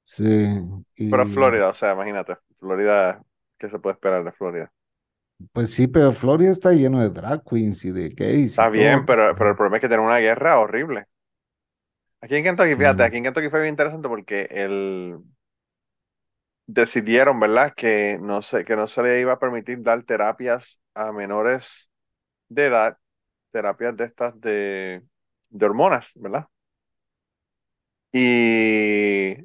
Sí. 0.03 0.47
Pero 1.09 1.25
Florida, 1.27 1.69
o 1.69 1.73
sea, 1.73 1.93
imagínate, 1.93 2.37
Florida, 2.59 3.23
¿qué 3.57 3.69
se 3.69 3.79
puede 3.79 3.93
esperar 3.95 4.23
de 4.23 4.31
Florida? 4.31 4.71
Pues 5.51 5.73
sí, 5.73 5.87
pero 5.87 6.11
Florida 6.13 6.51
está 6.51 6.71
lleno 6.73 7.01
de 7.01 7.09
drag 7.09 7.43
queens 7.43 7.83
y 7.85 7.91
de 7.91 8.09
gays. 8.09 8.51
Está 8.51 8.69
bien, 8.69 9.05
pero, 9.05 9.35
pero 9.35 9.49
el 9.51 9.55
problema 9.55 9.77
es 9.77 9.81
que 9.81 9.87
tiene 9.87 10.03
una 10.03 10.19
guerra 10.19 10.59
horrible. 10.59 11.05
Aquí 12.21 12.35
en 12.35 12.43
Kentucky, 12.43 12.75
fíjate, 12.75 13.03
aquí 13.03 13.17
en 13.17 13.23
Kentucky 13.23 13.49
fue 13.49 13.61
bien 13.61 13.73
interesante 13.73 14.07
porque 14.07 14.47
el... 14.49 15.17
decidieron, 16.67 17.39
¿verdad? 17.39 17.73
Que 17.75 18.17
no, 18.21 18.41
sé, 18.41 18.63
que 18.65 18.75
no 18.75 18.87
se 18.87 19.03
le 19.03 19.19
iba 19.21 19.33
a 19.33 19.39
permitir 19.39 19.81
dar 19.81 20.03
terapias 20.03 20.81
a 20.93 21.11
menores 21.11 21.89
de 22.49 22.65
edad, 22.67 22.97
terapias 23.51 23.95
de 23.97 24.05
estas 24.05 24.39
de, 24.39 25.03
de 25.49 25.65
hormonas, 25.65 26.13
¿verdad? 26.15 26.47
Y 28.11 29.35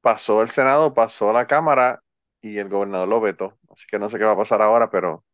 pasó 0.00 0.42
el 0.42 0.50
Senado, 0.50 0.94
pasó 0.94 1.32
la 1.32 1.46
Cámara 1.46 2.02
y 2.40 2.58
el 2.58 2.68
gobernador 2.68 3.08
lo 3.08 3.20
vetó. 3.20 3.58
Así 3.70 3.86
que 3.88 3.98
no 3.98 4.10
sé 4.10 4.18
qué 4.18 4.24
va 4.24 4.32
a 4.32 4.36
pasar 4.36 4.62
ahora, 4.62 4.90
pero 4.90 5.24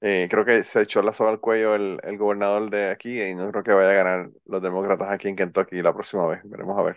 eh, 0.00 0.28
creo 0.30 0.44
que 0.44 0.62
se 0.64 0.82
echó 0.82 1.02
la 1.02 1.12
soga 1.12 1.30
al 1.30 1.40
cuello 1.40 1.74
el, 1.74 2.00
el, 2.04 2.16
gobernador 2.18 2.70
de 2.70 2.90
aquí 2.90 3.20
y 3.20 3.34
no 3.34 3.50
creo 3.50 3.62
que 3.62 3.72
vaya 3.72 3.90
a 3.90 3.92
ganar 4.04 4.30
los 4.46 4.62
demócratas 4.62 5.10
aquí 5.10 5.28
en 5.28 5.36
Kentucky 5.36 5.82
la 5.82 5.92
próxima 5.94 6.26
vez. 6.26 6.40
Veremos 6.44 6.78
a 6.78 6.82
ver. 6.82 6.96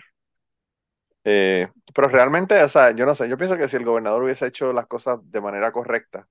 Eh, 1.25 1.69
pero 1.93 2.09
realmente, 2.09 2.61
o 2.61 2.67
sea, 2.67 2.91
yo 2.91 3.05
no 3.05 3.15
sé, 3.15 3.29
yo 3.29 3.37
pienso 3.37 3.57
que 3.57 3.69
si 3.69 3.77
el 3.77 3.85
gobernador 3.85 4.23
hubiese 4.23 4.47
hecho 4.47 4.73
las 4.73 4.87
cosas 4.87 5.19
de 5.23 5.41
manera 5.41 5.71
correcta, 5.71 6.27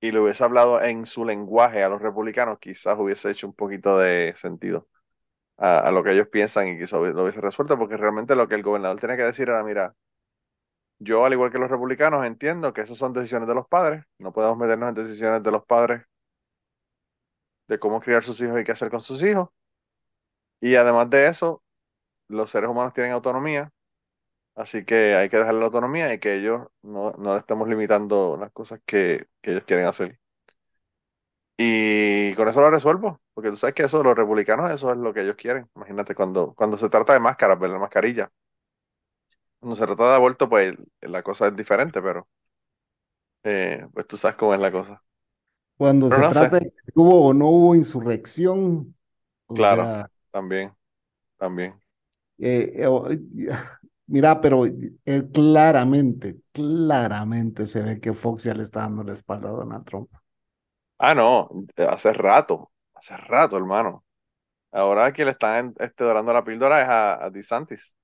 y 0.00 0.12
le 0.12 0.20
hubiese 0.20 0.44
hablado 0.44 0.82
en 0.82 1.06
su 1.06 1.24
lenguaje 1.24 1.82
a 1.82 1.88
los 1.88 2.02
republicanos, 2.02 2.58
quizás 2.58 2.98
hubiese 2.98 3.30
hecho 3.30 3.46
un 3.46 3.54
poquito 3.54 3.98
de 3.98 4.34
sentido 4.36 4.86
a, 5.58 5.90
lo 5.90 6.02
que 6.02 6.12
ellos 6.12 6.28
piensan 6.28 6.68
y 6.68 6.78
quizás 6.78 7.00
lo 7.00 7.22
hubiese 7.22 7.40
resuelto, 7.40 7.78
porque 7.78 7.96
realmente 7.96 8.36
lo 8.36 8.48
que 8.48 8.54
el 8.56 8.62
gobernador 8.62 9.00
tenía 9.00 9.16
que 9.16 9.22
decir 9.24 9.48
era, 9.48 9.62
mira, 9.64 9.94
yo 10.98 11.24
al 11.24 11.32
igual 11.32 11.50
que 11.52 11.58
los 11.58 11.70
republicanos 11.70 12.24
entiendo 12.26 12.72
que 12.72 12.82
esas 12.82 12.98
son 12.98 13.12
decisiones 13.12 13.48
de 13.48 13.54
los 13.54 13.66
padres, 13.68 14.04
no 14.18 14.32
podemos 14.32 14.58
meternos 14.58 14.88
en 14.90 14.94
decisiones 14.94 15.42
de 15.42 15.50
los 15.50 15.64
padres 15.64 16.02
de 17.68 17.78
cómo 17.78 18.00
criar 18.00 18.24
sus 18.24 18.40
hijos 18.40 18.60
y 18.60 18.64
qué 18.64 18.72
hacer 18.72 18.90
con 18.90 19.00
sus 19.00 19.22
hijos. 19.22 19.48
Y 20.60 20.74
además 20.76 21.10
de 21.10 21.28
eso, 21.28 21.62
los 22.28 22.50
seres 22.50 22.70
humanos 22.70 22.92
tienen 22.94 23.12
autonomía, 23.12 23.72
así 24.54 24.84
que 24.84 25.14
hay 25.16 25.28
que 25.28 25.38
dejarle 25.38 25.60
la 25.60 25.66
autonomía 25.66 26.12
y 26.14 26.20
que 26.20 26.36
ellos 26.36 26.68
no, 26.82 27.12
no 27.18 27.34
le 27.34 27.40
estemos 27.40 27.68
limitando 27.68 28.36
las 28.38 28.52
cosas 28.52 28.80
que, 28.86 29.28
que 29.42 29.52
ellos 29.52 29.64
quieren 29.64 29.86
hacer. 29.86 30.18
Y 31.58 32.34
con 32.34 32.48
eso 32.48 32.60
lo 32.60 32.70
resuelvo, 32.70 33.20
porque 33.32 33.50
tú 33.50 33.56
sabes 33.56 33.74
que 33.74 33.84
eso, 33.84 34.02
los 34.02 34.16
republicanos, 34.16 34.70
eso 34.70 34.92
es 34.92 34.98
lo 34.98 35.14
que 35.14 35.22
ellos 35.22 35.36
quieren. 35.36 35.68
Imagínate 35.74 36.14
cuando, 36.14 36.54
cuando 36.54 36.76
se 36.76 36.90
trata 36.90 37.14
de 37.14 37.20
máscaras, 37.20 37.58
ver 37.58 37.70
la 37.70 37.78
mascarilla. 37.78 38.30
Cuando 39.58 39.76
se 39.76 39.86
trata 39.86 40.10
de 40.10 40.14
aborto, 40.14 40.48
pues 40.48 40.74
la 41.00 41.22
cosa 41.22 41.48
es 41.48 41.56
diferente, 41.56 42.02
pero 42.02 42.28
eh, 43.44 43.86
pues 43.92 44.06
tú 44.06 44.16
sabes 44.16 44.36
cómo 44.36 44.54
es 44.54 44.60
la 44.60 44.70
cosa. 44.70 45.02
Cuando 45.78 46.10
se 46.10 46.16
trata 46.16 46.48
de 46.48 46.60
que 46.60 46.92
hubo 46.94 47.26
o 47.26 47.34
no 47.34 47.48
hubo 47.48 47.74
insurrección. 47.74 48.94
Claro, 49.48 50.08
también, 50.30 50.72
también. 51.38 51.74
Eh, 52.38 52.72
eh, 52.74 53.56
mira, 54.06 54.40
pero 54.40 54.64
claramente, 55.32 56.38
claramente 56.52 57.66
se 57.66 57.82
ve 57.82 58.00
que 58.00 58.12
Fox 58.12 58.44
ya 58.44 58.54
le 58.54 58.62
está 58.62 58.80
dando 58.80 59.04
la 59.04 59.14
espalda 59.14 59.48
a 59.48 59.52
Donald 59.52 59.84
Trump. 59.84 60.10
Ah, 60.98 61.14
no, 61.14 61.48
hace 61.88 62.12
rato, 62.12 62.70
hace 62.94 63.16
rato, 63.16 63.56
hermano. 63.56 64.04
Ahora 64.72 65.12
que 65.12 65.24
le 65.24 65.32
están 65.32 65.74
este, 65.78 66.04
dorando 66.04 66.32
la 66.32 66.44
píldora 66.44 66.82
es 66.82 66.88
a, 66.88 67.24
a 67.24 67.30
DeSantis. 67.30 67.94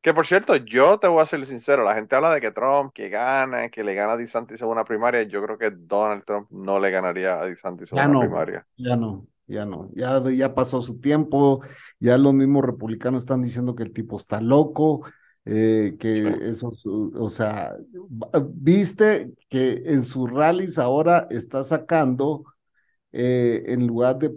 Que 0.00 0.12
por 0.12 0.26
cierto, 0.26 0.56
yo 0.56 0.98
te 0.98 1.06
voy 1.06 1.22
a 1.22 1.26
ser 1.26 1.46
sincero, 1.46 1.84
la 1.84 1.94
gente 1.94 2.16
habla 2.16 2.34
de 2.34 2.40
que 2.40 2.50
Trump, 2.50 2.92
que 2.92 3.08
gana, 3.08 3.68
que 3.68 3.84
le 3.84 3.94
gana 3.94 4.14
a 4.14 4.16
DeSantis 4.16 4.60
en 4.60 4.68
una 4.68 4.84
primaria, 4.84 5.22
yo 5.22 5.40
creo 5.44 5.56
que 5.56 5.70
Donald 5.70 6.24
Trump 6.24 6.50
no 6.50 6.80
le 6.80 6.90
ganaría 6.90 7.40
a 7.40 7.46
DeSantis 7.46 7.92
en 7.92 8.00
una 8.00 8.18
primaria. 8.18 8.66
Ya 8.76 8.96
no, 8.96 9.28
ya 9.46 9.64
no, 9.64 9.88
ya, 9.92 10.20
ya 10.30 10.54
pasó 10.56 10.80
su 10.80 11.00
tiempo, 11.00 11.60
ya 12.00 12.18
los 12.18 12.34
mismos 12.34 12.64
republicanos 12.64 13.22
están 13.22 13.42
diciendo 13.42 13.76
que 13.76 13.84
el 13.84 13.92
tipo 13.92 14.16
está 14.16 14.40
loco, 14.40 15.04
eh, 15.44 15.96
que 15.98 16.38
eso, 16.42 16.72
o 16.84 17.28
sea, 17.28 17.76
viste 18.52 19.32
que 19.48 19.82
en 19.86 20.04
sus 20.04 20.30
rallies 20.30 20.78
ahora 20.78 21.26
está 21.30 21.64
sacando, 21.64 22.44
eh, 23.10 23.64
en 23.66 23.86
lugar 23.86 24.18
de 24.18 24.30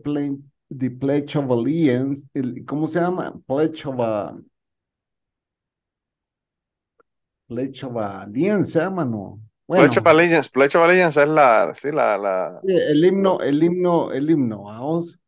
the 0.76 0.90
Pledge 0.90 1.36
of 1.38 1.52
Allegiance, 1.52 2.28
¿cómo 2.66 2.88
se 2.88 3.00
llama? 3.00 3.40
Pledge 3.46 3.86
of, 3.86 3.96
Pledge 7.48 7.84
of 7.84 7.96
Allegiance, 7.96 8.72
se 8.72 8.80
llama, 8.80 9.06
¿no? 9.06 9.40
Pledge 9.68 10.00
of 10.00 10.08
Allegiance, 10.08 10.50
Pledge 10.50 10.76
of 10.76 10.84
Allegiance 10.84 11.22
es 11.22 11.28
la, 11.28 11.74
sí, 11.76 11.92
la, 11.92 12.18
la... 12.18 12.60
el 12.64 13.06
himno, 13.06 13.40
el 13.42 13.64
himno, 13.64 14.12
el 14.12 14.30
himno, 14.30 14.64
vamos. 14.64 15.20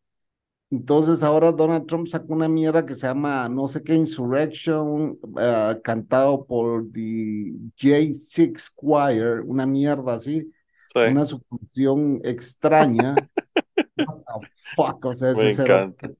Entonces 0.69 1.23
ahora 1.23 1.51
Donald 1.51 1.85
Trump 1.87 2.07
sacó 2.07 2.33
una 2.33 2.49
mierda 2.49 2.85
que 2.85 2.93
se 2.93 3.07
llama 3.07 3.47
no 3.47 3.67
sé 3.67 3.81
qué 3.83 3.95
Insurrection, 3.95 5.17
uh, 5.23 5.81
cantado 5.81 6.45
por 6.45 6.91
the 6.91 7.53
J6 7.77 8.73
Choir, 8.75 9.41
una 9.45 9.65
mierda 9.65 10.15
así, 10.15 10.51
una 10.93 11.25
suposición 11.25 12.19
extraña. 12.23 13.15
What 13.97 14.41
the 14.41 14.47
fuck, 14.75 15.05
o 15.05 15.13
sea, 15.13 15.31
ese 15.31 15.65
¿qué 15.97 16.15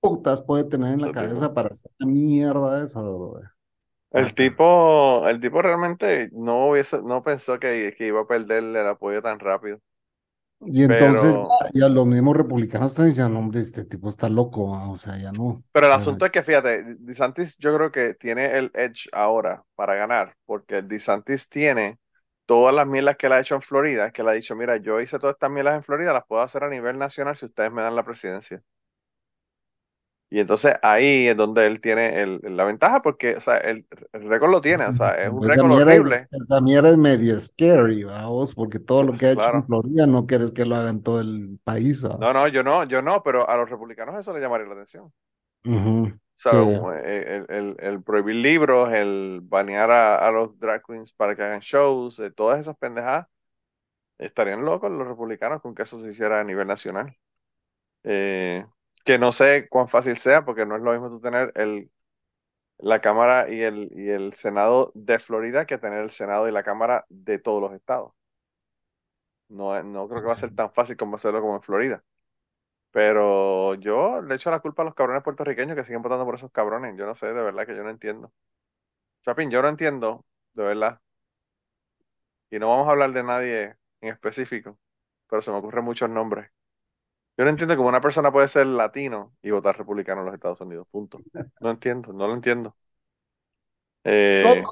putas 0.00 0.42
puede 0.42 0.64
tener 0.64 0.92
en 0.92 1.00
la 1.02 1.10
cabeza 1.10 1.52
para 1.52 1.68
hacer 1.68 1.90
una 1.98 2.12
mierda 2.12 2.84
esa, 2.84 3.00
El 4.12 4.34
tipo, 4.34 5.26
el 5.26 5.40
tipo 5.40 5.62
realmente 5.62 6.28
no 6.32 6.68
hubiese, 6.68 7.02
no 7.02 7.22
pensó 7.22 7.58
que, 7.58 7.94
que 7.96 8.06
iba 8.06 8.20
a 8.20 8.26
perderle 8.26 8.80
el 8.80 8.86
apoyo 8.86 9.22
tan 9.22 9.38
rápido. 9.38 9.80
Y 10.60 10.84
entonces 10.84 11.36
ya, 11.74 11.88
los 11.88 12.06
mismos 12.06 12.36
republicanos 12.36 12.92
están 12.92 13.06
diciendo, 13.06 13.38
hombre, 13.38 13.60
este 13.60 13.84
tipo 13.84 14.08
está 14.08 14.28
loco, 14.28 14.64
o 14.90 14.96
sea, 14.96 15.16
ya 15.18 15.30
no. 15.32 15.62
Pero 15.72 15.86
el 15.86 15.92
asunto 15.92 16.24
es 16.24 16.32
que, 16.32 16.42
fíjate, 16.42 16.96
DeSantis 16.98 17.56
yo 17.58 17.74
creo 17.76 17.92
que 17.92 18.14
tiene 18.14 18.56
el 18.56 18.70
edge 18.74 19.08
ahora 19.12 19.62
para 19.74 19.94
ganar, 19.94 20.34
porque 20.46 20.82
DeSantis 20.82 21.48
tiene 21.48 21.98
todas 22.46 22.74
las 22.74 22.86
mielas 22.86 23.16
que 23.16 23.26
él 23.26 23.32
ha 23.34 23.40
hecho 23.40 23.54
en 23.54 23.62
Florida, 23.62 24.10
que 24.10 24.22
él 24.22 24.28
ha 24.28 24.32
dicho, 24.32 24.56
mira, 24.56 24.76
yo 24.78 25.00
hice 25.00 25.18
todas 25.18 25.34
estas 25.34 25.50
mielas 25.50 25.74
en 25.74 25.82
Florida, 25.82 26.12
las 26.12 26.24
puedo 26.26 26.42
hacer 26.42 26.64
a 26.64 26.70
nivel 26.70 26.96
nacional 26.98 27.36
si 27.36 27.46
ustedes 27.46 27.72
me 27.72 27.82
dan 27.82 27.96
la 27.96 28.04
presidencia. 28.04 28.62
Y 30.36 30.40
entonces 30.40 30.74
ahí 30.82 31.28
es 31.28 31.34
donde 31.34 31.64
él 31.64 31.80
tiene 31.80 32.20
el, 32.20 32.42
la 32.42 32.64
ventaja, 32.64 33.00
porque 33.00 33.36
o 33.36 33.40
sea, 33.40 33.56
el, 33.56 33.86
récord 34.12 34.50
lo 34.50 34.60
tiene, 34.60 34.84
o 34.84 34.92
sea, 34.92 35.12
es 35.12 35.30
un 35.30 35.48
récord 35.48 35.72
horrible. 35.72 36.28
también 36.46 36.84
es 36.84 36.98
medio 36.98 37.40
scary, 37.40 38.04
vamos, 38.04 38.54
porque 38.54 38.78
todo 38.78 39.02
lo 39.02 39.14
que 39.14 39.28
ha 39.28 39.30
hecho 39.30 39.54
en 39.54 39.64
Florida 39.64 40.06
no 40.06 40.26
quieres 40.26 40.52
que 40.52 40.66
lo 40.66 40.76
haga 40.76 40.90
en 40.90 41.02
todo 41.02 41.20
el 41.20 41.58
país. 41.64 42.02
No, 42.02 42.34
no, 42.34 42.48
yo 42.48 42.62
no, 42.62 42.84
yo 42.84 43.00
no, 43.00 43.22
pero 43.22 43.48
a 43.48 43.56
los 43.56 43.70
republicanos 43.70 44.14
eso 44.20 44.34
le 44.34 44.40
llamaría 44.42 44.66
la 44.66 44.74
atención. 44.74 45.10
o 45.64 46.12
sea, 46.34 46.52
el, 46.52 47.46
el, 47.48 47.76
el, 47.78 48.02
prohibir 48.02 48.36
libros, 48.36 48.92
el 48.92 49.40
banear 49.42 49.90
a, 49.90 50.30
los 50.32 50.58
drag 50.58 50.82
queens 50.84 51.14
para 51.14 51.34
que 51.34 51.44
hagan 51.44 51.60
shows, 51.60 52.18
eh, 52.18 52.30
todas 52.30 52.60
esas 52.60 52.76
pendejadas, 52.76 53.26
estarían 54.18 54.66
locos 54.66 54.90
los 54.90 55.08
republicanos 55.08 55.62
con 55.62 55.74
que 55.74 55.84
eso 55.84 55.98
se 55.98 56.10
hiciera 56.10 56.40
a 56.40 56.44
nivel 56.44 56.66
nacional. 56.66 57.16
Eh, 58.04 58.66
que 59.06 59.18
no 59.18 59.32
sé 59.32 59.68
cuán 59.70 59.88
fácil 59.88 60.18
sea, 60.18 60.44
porque 60.46 60.66
no 60.66 60.76
es 60.76 60.82
lo 60.82 60.92
mismo 60.92 61.10
tú 61.10 61.20
tener 61.20 61.52
el, 61.56 61.90
la 62.78 63.00
Cámara 63.02 63.50
y 63.50 63.62
el, 63.62 63.90
y 63.96 64.10
el 64.10 64.34
Senado 64.34 64.92
de 64.94 65.18
Florida 65.20 65.66
que 65.66 65.78
tener 65.78 66.00
el 66.00 66.12
Senado 66.12 66.48
y 66.48 66.52
la 66.52 66.64
Cámara 66.64 67.06
de 67.10 67.38
todos 67.38 67.62
los 67.62 67.72
estados. 67.74 68.12
No, 69.48 69.80
no 69.82 70.08
creo 70.08 70.20
que 70.22 70.26
va 70.28 70.34
a 70.34 70.38
ser 70.38 70.54
tan 70.54 70.72
fácil 70.72 70.96
como 70.96 71.16
hacerlo 71.16 71.40
como 71.40 71.56
en 71.56 71.62
Florida. 71.62 72.04
Pero 72.92 73.74
yo 73.76 74.22
le 74.22 74.36
echo 74.36 74.50
la 74.50 74.60
culpa 74.60 74.82
a 74.82 74.86
los 74.86 74.94
cabrones 74.94 75.22
puertorriqueños 75.24 75.76
que 75.76 75.84
siguen 75.84 76.02
votando 76.02 76.24
por 76.26 76.36
esos 76.36 76.52
cabrones. 76.52 76.96
Yo 76.98 77.06
no 77.06 77.14
sé, 77.16 77.28
de 77.28 77.34
verdad 77.34 77.66
que 77.66 77.76
yo 77.76 77.84
no 77.84 77.90
entiendo. 77.90 78.32
Chapín, 79.24 79.50
yo 79.50 79.62
no 79.62 79.68
entiendo, 79.68 80.26
de 80.54 80.64
verdad. 80.64 81.00
Y 82.50 82.58
no 82.58 82.68
vamos 82.70 82.88
a 82.88 82.92
hablar 82.92 83.12
de 83.12 83.22
nadie 83.22 83.76
en 84.00 84.08
específico, 84.12 84.78
pero 85.28 85.42
se 85.42 85.50
me 85.50 85.58
ocurren 85.58 85.84
muchos 85.84 86.10
nombres. 86.10 86.50
Yo 87.36 87.44
no 87.44 87.50
entiendo 87.50 87.76
cómo 87.76 87.88
una 87.88 88.00
persona 88.00 88.32
puede 88.32 88.48
ser 88.48 88.66
latino 88.66 89.34
y 89.42 89.50
votar 89.50 89.76
republicano 89.76 90.20
en 90.20 90.26
los 90.26 90.34
Estados 90.34 90.60
Unidos. 90.60 90.86
Punto. 90.90 91.20
No 91.60 91.70
entiendo, 91.70 92.12
no 92.12 92.26
lo 92.26 92.34
entiendo. 92.34 92.74
Eh... 94.08 94.62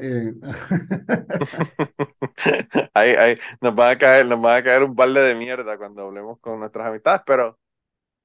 eh. 0.00 0.32
ahí, 2.94 3.10
ahí, 3.10 3.38
nos 3.60 3.78
va 3.78 3.90
a 3.90 3.98
caer, 3.98 4.26
nos 4.26 4.42
va 4.42 4.56
a 4.56 4.62
caer 4.62 4.84
un 4.84 4.94
balde 4.94 5.20
de 5.22 5.34
mierda 5.34 5.76
cuando 5.76 6.02
hablemos 6.02 6.38
con 6.38 6.60
nuestras 6.60 6.86
amistades, 6.86 7.22
pero, 7.26 7.58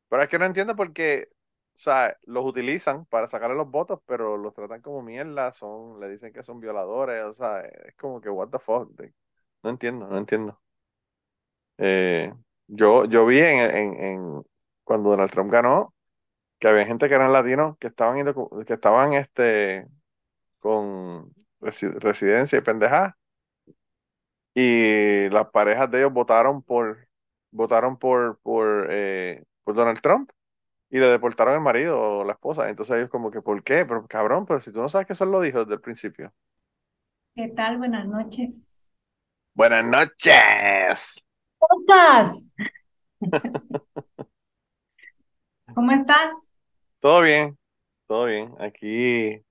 pero 0.10 0.24
es 0.24 0.30
que 0.30 0.40
no 0.40 0.46
entiendo 0.46 0.76
porque, 0.76 1.30
o 1.32 1.78
sea, 1.78 2.16
los 2.26 2.46
utilizan 2.46 3.06
para 3.08 3.28
sacarle 3.30 3.56
los 3.56 3.70
votos, 3.72 4.00
pero 4.06 4.38
los 4.38 4.54
tratan 4.54 4.82
como 4.82 5.02
mierda, 5.02 5.52
son, 5.52 6.00
le 6.00 6.10
dicen 6.10 6.32
que 6.32 6.44
son 6.44 6.60
violadores, 6.60 7.24
o 7.26 7.34
sea, 7.34 7.62
es 7.62 7.96
como 7.96 8.22
que 8.22 8.30
what 8.30 8.50
the 8.50 8.60
fuck. 8.60 8.92
No 9.64 9.70
entiendo, 9.72 10.08
no 10.08 10.18
entiendo. 10.18 10.62
Eh, 11.78 12.32
yo, 12.68 13.06
yo 13.06 13.26
vi 13.26 13.40
en, 13.40 13.60
en, 14.02 14.44
cuando 14.84 15.12
Donald 15.12 15.32
Trump 15.32 15.52
ganó 15.52 15.94
que 16.60 16.68
había 16.68 16.86
gente 16.86 17.10
que 17.10 17.16
eran 17.16 17.34
latinos 17.34 17.78
que 17.80 17.88
estaban 17.88 18.26
que 18.66 18.74
estaban 18.74 19.14
este 19.14 19.88
con 20.60 21.32
residencia 21.60 22.60
y 22.60 22.62
pendeja 22.62 23.18
y 24.54 25.30
las 25.30 25.50
parejas 25.50 25.92
de 25.92 26.00
ellos 26.00 26.14
votaron 26.14 26.64
por 26.64 27.08
votaron 27.52 27.98
por 27.98 28.40
por, 28.40 28.88
eh, 28.90 29.44
por 29.64 29.76
Donald 29.76 30.02
Trump 30.02 30.32
y 30.90 31.00
le 31.00 31.10
deportaron 31.10 31.56
el 31.56 31.62
marido 31.62 32.00
o 32.00 32.24
la 32.24 32.34
esposa. 32.34 32.70
Entonces 32.70 32.96
ellos 32.98 33.10
como 33.10 33.32
que, 33.32 33.42
¿por 33.42 33.64
qué? 33.64 33.86
Pero 33.86 34.08
cabrón, 34.08 34.46
pero 34.46 34.62
si 34.62 34.72
tú 34.72 34.82
no 34.82 34.90
sabes 34.90 35.08
que 35.08 35.14
eso 35.14 35.26
lo 35.26 35.42
dijo 35.42 35.60
desde 35.60 35.74
el 35.74 35.82
principio. 35.82 36.34
¿Qué 37.36 37.50
tal? 37.50 37.78
Buenas 37.78 38.08
noches. 38.08 38.88
Buenas 39.54 39.84
noches. 39.84 41.25
¿Cómo 45.74 45.92
estás? 45.92 46.30
Todo 47.00 47.22
bien, 47.22 47.58
todo 48.08 48.26
bien. 48.26 48.54
Aquí 48.60 49.42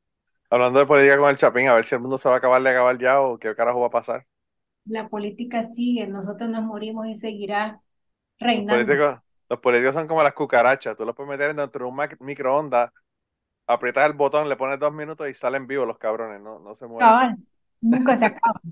hablando 0.50 0.78
de 0.78 0.86
política 0.86 1.18
con 1.18 1.30
el 1.30 1.36
Chapín, 1.36 1.68
a 1.68 1.74
ver 1.74 1.84
si 1.84 1.94
el 1.94 2.00
mundo 2.00 2.16
se 2.18 2.28
va 2.28 2.36
a 2.36 2.38
acabar 2.38 2.62
de 2.62 2.70
acabar 2.70 2.98
ya 2.98 3.20
o 3.20 3.38
qué 3.38 3.54
carajo 3.54 3.80
va 3.80 3.88
a 3.88 3.90
pasar. 3.90 4.26
La 4.86 5.08
política 5.08 5.62
sigue, 5.62 6.06
nosotros 6.06 6.48
nos 6.48 6.62
morimos 6.62 7.06
y 7.06 7.14
seguirá 7.14 7.80
reinando. 8.38 8.94
Los 9.48 9.60
políticos, 9.60 9.94
son 9.94 10.06
como 10.06 10.22
las 10.22 10.32
cucarachas, 10.32 10.96
tú 10.96 11.04
los 11.04 11.14
puedes 11.14 11.30
meter 11.30 11.54
dentro 11.54 11.84
de 11.84 11.90
un 11.90 12.08
microondas, 12.20 12.90
aprietas 13.66 14.06
el 14.06 14.14
botón, 14.14 14.48
le 14.48 14.56
pones 14.56 14.78
dos 14.78 14.92
minutos 14.92 15.28
y 15.28 15.34
salen 15.34 15.66
vivos 15.66 15.86
los 15.86 15.98
cabrones, 15.98 16.40
no, 16.40 16.58
no 16.58 16.74
se 16.74 16.86
mueven. 16.86 17.46
nunca 17.80 18.16
se 18.16 18.24
acaban. 18.26 18.62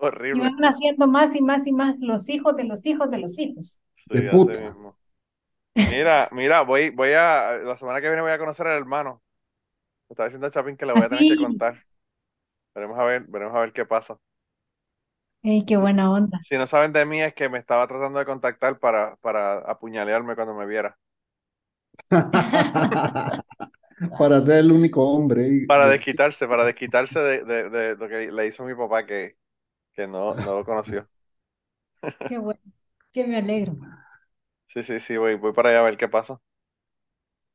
Horrible. 0.00 0.42
Y 0.42 0.44
van 0.44 0.56
naciendo 0.56 1.06
más 1.06 1.34
y 1.34 1.42
más 1.42 1.66
y 1.66 1.72
más 1.72 1.96
los 1.98 2.28
hijos 2.28 2.56
de 2.56 2.64
los 2.64 2.84
hijos 2.86 3.10
de 3.10 3.18
los 3.18 3.38
hijos. 3.38 3.80
Sí, 3.96 4.06
de 4.10 4.30
puta. 4.30 4.58
Mismo. 4.58 4.96
Mira, 5.74 6.28
mira, 6.32 6.62
voy, 6.62 6.90
voy 6.90 7.12
a, 7.12 7.58
la 7.58 7.76
semana 7.76 8.00
que 8.00 8.08
viene 8.08 8.22
voy 8.22 8.32
a 8.32 8.38
conocer 8.38 8.66
al 8.66 8.78
hermano. 8.78 9.22
Me 10.08 10.14
estaba 10.14 10.28
diciendo 10.28 10.46
a 10.46 10.50
Chapin 10.50 10.76
que 10.76 10.86
le 10.86 10.92
voy 10.92 11.02
a 11.02 11.08
tener 11.08 11.36
que 11.36 11.42
contar. 11.42 11.84
Veremos 12.74 12.98
a 12.98 13.04
ver, 13.04 13.24
veremos 13.28 13.54
a 13.54 13.60
ver 13.60 13.72
qué 13.72 13.84
pasa. 13.84 14.18
Ey, 15.42 15.64
qué 15.64 15.76
buena 15.76 16.10
onda. 16.10 16.38
Si 16.42 16.56
no 16.56 16.66
saben 16.66 16.92
de 16.92 17.04
mí 17.04 17.22
es 17.22 17.32
que 17.34 17.48
me 17.48 17.58
estaba 17.58 17.86
tratando 17.86 18.18
de 18.18 18.24
contactar 18.24 18.78
para, 18.78 19.16
para 19.16 19.58
apuñalearme 19.58 20.34
cuando 20.34 20.54
me 20.54 20.66
viera. 20.66 20.96
para 24.18 24.40
ser 24.40 24.58
el 24.58 24.72
único 24.72 25.08
hombre. 25.08 25.64
Para 25.66 25.88
desquitarse, 25.88 26.48
para 26.48 26.64
desquitarse 26.64 27.20
de, 27.20 27.44
de, 27.44 27.70
de, 27.70 27.96
lo 27.96 28.08
que 28.08 28.32
le 28.32 28.46
hizo 28.46 28.64
mi 28.64 28.74
papá 28.74 29.06
que, 29.06 29.36
que 29.98 30.06
no, 30.06 30.32
no 30.32 30.58
lo 30.58 30.64
conoció. 30.64 31.08
Qué 32.28 32.38
bueno, 32.38 32.60
que 33.12 33.26
me 33.26 33.38
alegro. 33.38 33.74
Sí, 34.68 34.84
sí, 34.84 35.00
sí, 35.00 35.16
voy, 35.16 35.34
voy 35.34 35.52
para 35.52 35.70
allá 35.70 35.80
a 35.80 35.82
ver 35.82 35.96
qué 35.96 36.06
pasa. 36.06 36.40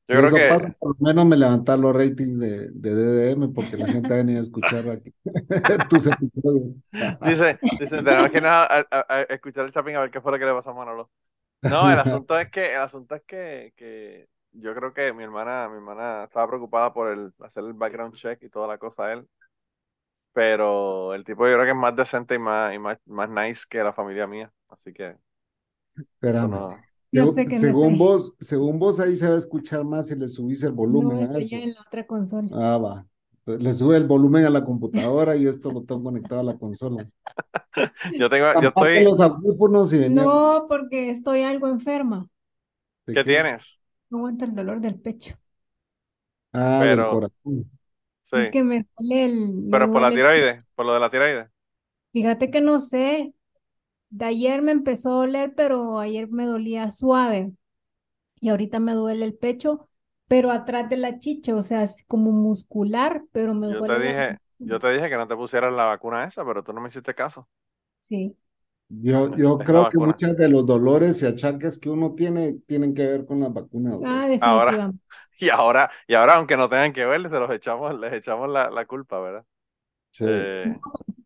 Yo 0.10 0.18
creo 0.18 0.30
que... 0.30 0.50
pasa, 0.50 0.76
por 0.78 0.90
lo 1.00 1.08
menos 1.08 1.26
me 1.26 1.38
levantar 1.38 1.80
los 1.80 1.96
ratings 1.96 2.38
de, 2.38 2.70
de 2.72 2.90
DDM 2.94 3.54
porque 3.54 3.78
la 3.78 3.88
gente 3.88 4.14
ha 4.14 4.18
venido 4.18 4.40
a 4.40 4.42
escuchar 4.42 4.90
aquí 4.90 5.14
tus 5.90 6.08
episodios. 6.08 6.76
Dice, 7.22 7.58
dice, 7.80 8.04
tenemos 8.04 8.30
que 8.30 8.38
ir 8.40 8.46
a, 8.46 8.86
escuchar 9.30 9.64
el 9.64 9.72
Chapín 9.72 9.96
a 9.96 10.02
ver 10.02 10.12
qué 10.12 10.20
fue 10.20 10.34
lo 10.34 10.40
que 10.40 10.46
le 10.46 10.52
pasó 10.52 10.72
a 10.72 10.74
Manolo. 10.74 11.10
No, 11.62 11.90
el 11.90 11.98
asunto 12.00 12.38
es 12.38 12.52
que, 12.52 12.74
el 12.74 12.82
asunto 12.82 13.16
es 13.16 13.24
que, 13.26 13.72
que 13.78 14.28
yo 14.52 14.76
creo 14.76 14.94
que 14.94 15.14
mi 15.14 15.24
hermana, 15.24 15.70
mi 15.70 15.78
hermana 15.78 16.26
estaba 16.26 16.46
preocupada 16.50 16.94
por 16.94 17.10
el, 17.10 17.34
hacer 17.40 17.64
el 17.64 17.72
background 17.72 18.16
check 18.16 18.44
y 18.44 18.50
toda 18.50 18.68
la 18.68 18.78
cosa 18.78 19.06
a 19.06 19.14
él. 19.14 19.30
Pero 20.34 21.14
el 21.14 21.24
tipo 21.24 21.48
yo 21.48 21.54
creo 21.54 21.66
que 21.66 21.72
es 21.72 21.78
más 21.78 21.96
decente 21.96 22.36
y 22.36 22.40
más, 22.40 22.74
y 22.74 22.80
más, 22.80 22.98
más 23.06 23.30
nice 23.30 23.64
que 23.70 23.84
la 23.84 23.94
familia 23.94 24.28
mía. 24.28 24.52
Así 24.68 24.92
que. 24.92 25.16
Espérame. 25.96 26.50
No... 27.12 27.34
según 27.60 27.98
vos, 27.98 28.36
según 28.40 28.80
vos 28.80 29.00
ahí 29.00 29.16
se 29.16 29.30
va 29.30 29.36
a 29.36 29.38
escuchar 29.38 29.84
más 29.84 30.08
si 30.08 30.16
le 30.16 30.28
subís 30.28 30.64
el 30.64 30.72
volumen 30.72 31.18
no, 31.18 31.36
a 31.36 31.40
eso. 31.40 31.56
en 31.56 31.74
la 31.74 31.82
otra 31.82 32.08
consola. 32.08 32.50
Ah, 32.54 32.78
va. 32.78 33.06
Le 33.46 33.74
sube 33.74 33.98
el 33.98 34.08
volumen 34.08 34.46
a 34.46 34.50
la 34.50 34.64
computadora 34.64 35.36
y 35.36 35.46
esto 35.46 35.70
lo 35.72 35.84
tengo 35.84 36.02
conectado 36.02 36.42
a 36.42 36.44
la 36.46 36.58
consola. 36.58 37.08
yo 38.18 38.30
tengo, 38.30 38.62
yo 38.62 38.70
estoy. 38.70 39.04
Los 39.04 39.20
audífonos 39.20 39.94
y 39.94 40.10
no, 40.10 40.66
porque 40.68 41.10
estoy 41.10 41.44
algo 41.44 41.68
enferma. 41.68 42.28
¿Qué, 43.06 43.24
tienes? 43.24 43.80
No 44.10 44.20
aguanto 44.20 44.46
el 44.46 44.56
dolor 44.56 44.80
del 44.80 44.96
pecho. 44.96 45.36
Ah, 46.54 46.80
Pero... 46.82 47.04
del 47.04 47.12
corazón. 47.12 47.72
Es 48.32 48.50
que 48.50 48.64
me 48.64 48.86
duele 48.98 49.26
el. 49.26 49.64
Pero 49.70 49.92
por 49.92 50.02
la 50.02 50.12
tiroides, 50.14 50.64
por 50.76 50.86
lo 50.86 50.94
de 50.94 51.00
la 51.00 51.10
tiroides. 51.10 51.50
Fíjate 52.12 52.52
que 52.52 52.62
no 52.62 52.80
sé. 52.80 53.34
De 54.10 54.26
ayer 54.26 54.62
me 54.62 54.72
empezó 54.72 55.10
a 55.12 55.16
doler, 55.26 55.54
pero 55.56 56.00
ayer 56.00 56.30
me 56.30 56.46
dolía 56.46 56.92
suave. 56.92 57.52
Y 58.40 58.50
ahorita 58.50 58.80
me 58.80 58.94
duele 58.94 59.26
el 59.26 59.36
pecho, 59.36 59.90
pero 60.28 60.52
atrás 60.52 60.90
de 60.90 60.98
la 60.98 61.20
chicha, 61.20 61.56
o 61.56 61.62
sea, 61.62 61.84
es 61.84 62.04
como 62.08 62.32
muscular, 62.32 63.24
pero 63.32 63.54
me 63.56 63.68
yo 63.68 63.78
duele. 63.78 63.96
Te 63.96 64.00
dije, 64.00 64.38
yo 64.60 64.80
te 64.80 64.90
dije 64.92 65.10
que 65.10 65.18
no 65.18 65.28
te 65.28 65.36
pusieras 65.36 65.74
la 65.74 65.86
vacuna 65.86 66.26
esa, 66.26 66.46
pero 66.46 66.64
tú 66.64 66.74
no 66.74 66.82
me 66.82 66.90
hiciste 66.90 67.14
caso. 67.16 67.48
Sí. 68.00 68.36
Yo, 69.02 69.36
yo 69.36 69.58
creo 69.58 69.90
que 69.90 69.98
muchos 69.98 70.36
de 70.38 70.50
los 70.50 70.66
dolores 70.66 71.22
y 71.22 71.26
achaques 71.26 71.80
que 71.80 71.90
uno 71.90 72.14
tiene 72.14 72.60
tienen 72.68 72.94
que 72.94 73.06
ver 73.06 73.26
con 73.26 73.40
las 73.40 73.54
vacunas. 73.54 74.00
Ah, 74.04 74.28
definitivamente. 74.28 75.00
y 75.40 75.50
ahora, 75.50 75.90
y 76.08 76.14
ahora, 76.14 76.36
aunque 76.36 76.58
no 76.58 76.70
tengan 76.70 76.94
que 76.94 77.06
ver, 77.06 77.22
les, 77.22 77.32
los 77.32 77.52
echamos, 77.52 78.00
les 78.00 78.14
echamos 78.14 78.50
la, 78.50 78.70
la 78.70 78.86
culpa, 78.86 79.20
¿verdad? 79.20 79.46
Sí. 80.12 80.26
Eh, 80.28 80.76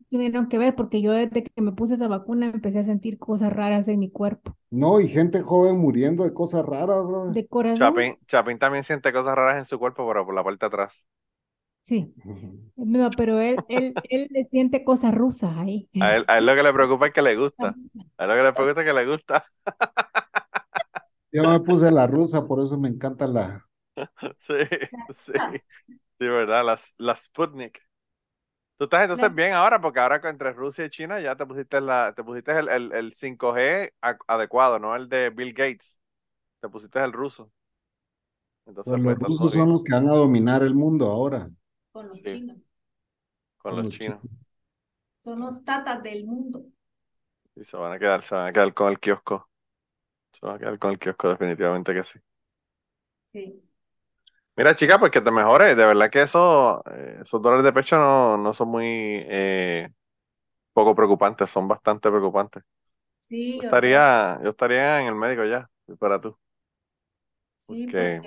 tuvieron 0.10 0.48
que 0.48 0.58
ver 0.58 0.76
porque 0.76 1.02
yo 1.02 1.12
desde 1.12 1.44
que 1.44 1.62
me 1.62 1.72
puse 1.74 1.96
esa 1.96 2.08
vacuna 2.08 2.48
empecé 2.48 2.80
a 2.80 2.84
sentir 2.84 3.18
cosas 3.18 3.52
raras 3.52 3.88
en 3.88 4.00
mi 4.00 4.10
cuerpo. 4.10 4.56
No, 4.70 5.00
y 5.00 5.08
gente 5.08 5.42
joven 5.42 5.78
muriendo 5.78 6.24
de 6.24 6.34
cosas 6.34 6.66
raras, 6.66 7.04
bro. 7.04 7.28
De 7.32 7.48
corazón. 7.48 7.80
Chapín, 7.80 8.18
Chapín 8.28 8.60
también 8.60 8.84
siente 8.84 9.12
cosas 9.12 9.36
raras 9.36 9.58
en 9.58 9.66
su 9.66 9.80
cuerpo, 9.80 10.08
pero 10.08 10.26
por 10.26 10.36
la 10.36 10.44
parte 10.44 10.66
de 10.66 10.68
atrás. 10.68 11.06
Sí. 11.88 12.14
No, 12.76 13.10
pero 13.16 13.40
él, 13.40 13.58
él, 13.70 13.94
él 14.10 14.28
le 14.30 14.44
siente 14.46 14.84
cosas 14.84 15.16
rusas 15.16 15.56
ahí. 15.58 15.90
A 16.00 16.18
él, 16.18 16.26
a 16.28 16.38
él 16.38 16.46
lo 16.46 16.54
que 16.54 16.64
le 16.64 16.74
preocupa 16.74 17.08
es 17.08 17.14
que 17.14 17.22
le 17.22 17.36
gusta. 17.38 17.80
A 18.18 18.24
él 18.24 18.30
lo 18.30 18.36
que 18.36 18.44
le 18.44 18.54
preocupa 18.54 18.82
es 18.82 18.88
que 18.88 18.94
le 18.94 19.06
gusta. 19.06 19.46
Yo 21.32 21.44
me 21.50 21.60
puse 21.60 21.92
la 21.92 22.08
rusa, 22.08 22.46
por 22.48 22.62
eso 22.62 22.78
me 22.78 22.90
encanta 22.90 23.28
la. 23.28 23.64
Sí, 24.40 24.54
sí. 25.14 25.34
Sí, 26.20 26.28
verdad, 26.28 26.66
las, 26.66 26.94
las 26.98 27.24
Sputnik. 27.24 27.82
Tú 28.78 28.86
estás 28.86 29.04
entonces 29.04 29.34
bien 29.34 29.54
ahora, 29.54 29.82
porque 29.82 30.00
ahora 30.00 30.22
entre 30.30 30.54
Rusia 30.54 30.86
y 30.86 30.90
China 30.90 31.20
ya 31.20 31.36
te 31.36 31.46
pusiste 31.46 31.82
la, 31.82 32.14
te 32.16 32.24
pusiste 32.24 32.52
el, 32.58 32.70
el, 32.70 32.92
el 32.94 33.16
5G 33.16 33.92
adecuado, 34.28 34.80
no 34.80 34.96
el 34.96 35.10
de 35.10 35.30
Bill 35.32 35.54
Gates. 35.54 36.00
Te 36.62 36.70
pusiste 36.70 37.00
el 37.04 37.14
ruso. 37.14 37.52
Entonces, 38.68 38.94
pues 39.04 39.18
los 39.20 39.20
rusos 39.20 39.52
son 39.54 39.70
los 39.70 39.84
que 39.84 39.94
van 39.94 40.08
a 40.10 40.14
dominar 40.14 40.62
el 40.62 40.76
mundo 40.76 41.08
ahora. 41.10 41.50
Con 41.98 42.10
los 42.10 42.22
chinos. 42.22 42.58
Con, 43.58 43.76
los, 43.76 43.90
chinos. 43.90 44.20
Son 45.20 45.40
los 45.40 45.66
tatas 45.66 46.04
del 46.04 46.26
mundo. 46.26 46.66
Y 47.56 47.64
se 47.64 47.76
van 47.76 47.92
a 47.92 47.98
quedar, 47.98 48.22
se 48.22 48.36
van 48.36 48.48
a 48.48 48.54
quedar 48.54 48.72
con 48.76 48.90
el 48.90 49.00
kiosco. 49.00 49.50
Se 50.32 50.46
van 50.46 50.58
a 50.58 50.60
quedar 50.60 50.78
con 50.78 50.92
el 50.92 51.00
kiosco, 51.00 51.30
definitivamente 51.30 51.96
que 51.96 52.04
sí. 52.04 52.20
Sí. 53.34 53.64
Mira, 54.56 54.76
chica, 54.76 55.00
pues 55.00 55.12
que 55.12 55.22
te 55.22 55.32
mejores. 55.32 55.76
De 55.76 55.86
verdad 55.88 56.12
que 56.12 56.22
eso, 56.22 56.84
eh, 56.92 57.20
esos 57.24 57.42
dolores 57.42 57.66
de 57.66 57.74
pecho 57.74 57.98
no, 57.98 58.38
no 58.38 58.54
son 58.54 58.70
muy 58.70 58.86
eh, 58.86 59.90
poco 60.74 60.94
preocupantes, 60.94 61.50
son 61.50 61.68
bastante 61.68 62.10
preocupantes. 62.10 62.64
Sí, 63.22 63.56
yo 63.56 63.64
estaría, 63.64 64.40
yo 64.44 64.52
estaría 64.52 65.02
en 65.02 65.08
el 65.08 65.16
médico 65.16 65.46
ya, 65.46 65.68
para 65.98 66.22
tú. 66.22 66.38
Sí, 67.60 67.74
porque, 67.88 68.22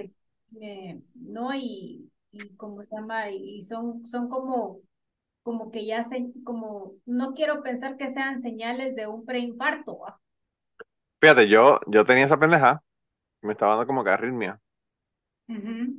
no, 1.14 1.54
y, 1.54 2.10
y 2.32 2.56
como 2.56 2.82
se 2.82 2.94
llama, 2.94 3.30
y 3.30 3.62
son, 3.62 4.06
son 4.06 4.28
como, 4.28 4.80
como 5.42 5.70
que 5.70 5.86
ya 5.86 6.02
se, 6.04 6.32
como, 6.44 6.94
no 7.06 7.34
quiero 7.34 7.62
pensar 7.62 7.96
que 7.96 8.12
sean 8.12 8.42
señales 8.42 8.96
de 8.96 9.06
un 9.06 9.24
preinfarto. 9.24 10.00
Fíjate, 11.20 11.48
yo, 11.48 11.80
yo 11.86 12.04
tenía 12.04 12.24
esa 12.26 12.38
pendeja, 12.38 12.82
me 13.42 13.52
estaba 13.52 13.72
dando 13.72 13.86
como 13.86 14.04
que 14.04 14.10
arritmia. 14.10 14.60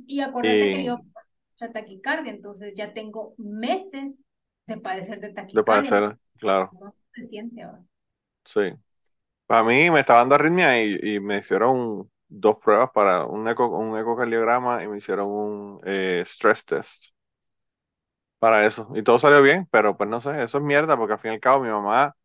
Y 0.06 0.20
acuérdate 0.20 0.72
que 0.72 0.84
yo 0.84 0.98
mucha 0.98 1.72
taquicardia, 1.72 2.32
entonces 2.32 2.72
ya 2.74 2.92
tengo 2.94 3.34
meses 3.36 4.24
de 4.66 4.78
padecer 4.78 5.20
de 5.20 5.32
taquicardia. 5.32 5.60
De 5.60 5.64
padecer, 5.64 6.18
claro. 6.38 6.70
Se 7.14 7.26
siente 7.26 7.62
ahora. 7.62 7.82
Sí. 8.44 8.60
Para 9.46 9.64
mí 9.64 9.90
me 9.90 10.00
estaba 10.00 10.20
dando 10.20 10.36
arritmia 10.36 10.82
y, 10.84 10.98
y 11.02 11.20
me 11.20 11.38
hicieron 11.38 12.10
dos 12.40 12.56
pruebas 12.58 12.90
para 12.92 13.24
un, 13.26 13.48
eco, 13.48 13.68
un 13.68 13.98
ecocardiograma 13.98 14.82
y 14.82 14.88
me 14.88 14.98
hicieron 14.98 15.28
un 15.28 15.80
eh, 15.84 16.22
stress 16.26 16.64
test 16.64 17.14
para 18.38 18.66
eso. 18.66 18.88
Y 18.94 19.02
todo 19.02 19.18
salió 19.18 19.42
bien, 19.42 19.68
pero 19.70 19.96
pues 19.96 20.08
no 20.10 20.20
sé, 20.20 20.42
eso 20.42 20.58
es 20.58 20.64
mierda 20.64 20.96
porque 20.96 21.14
al 21.14 21.18
fin 21.20 21.32
y 21.32 21.34
al 21.34 21.40
cabo 21.40 21.62
mi 21.62 21.70
mamá, 21.70 22.16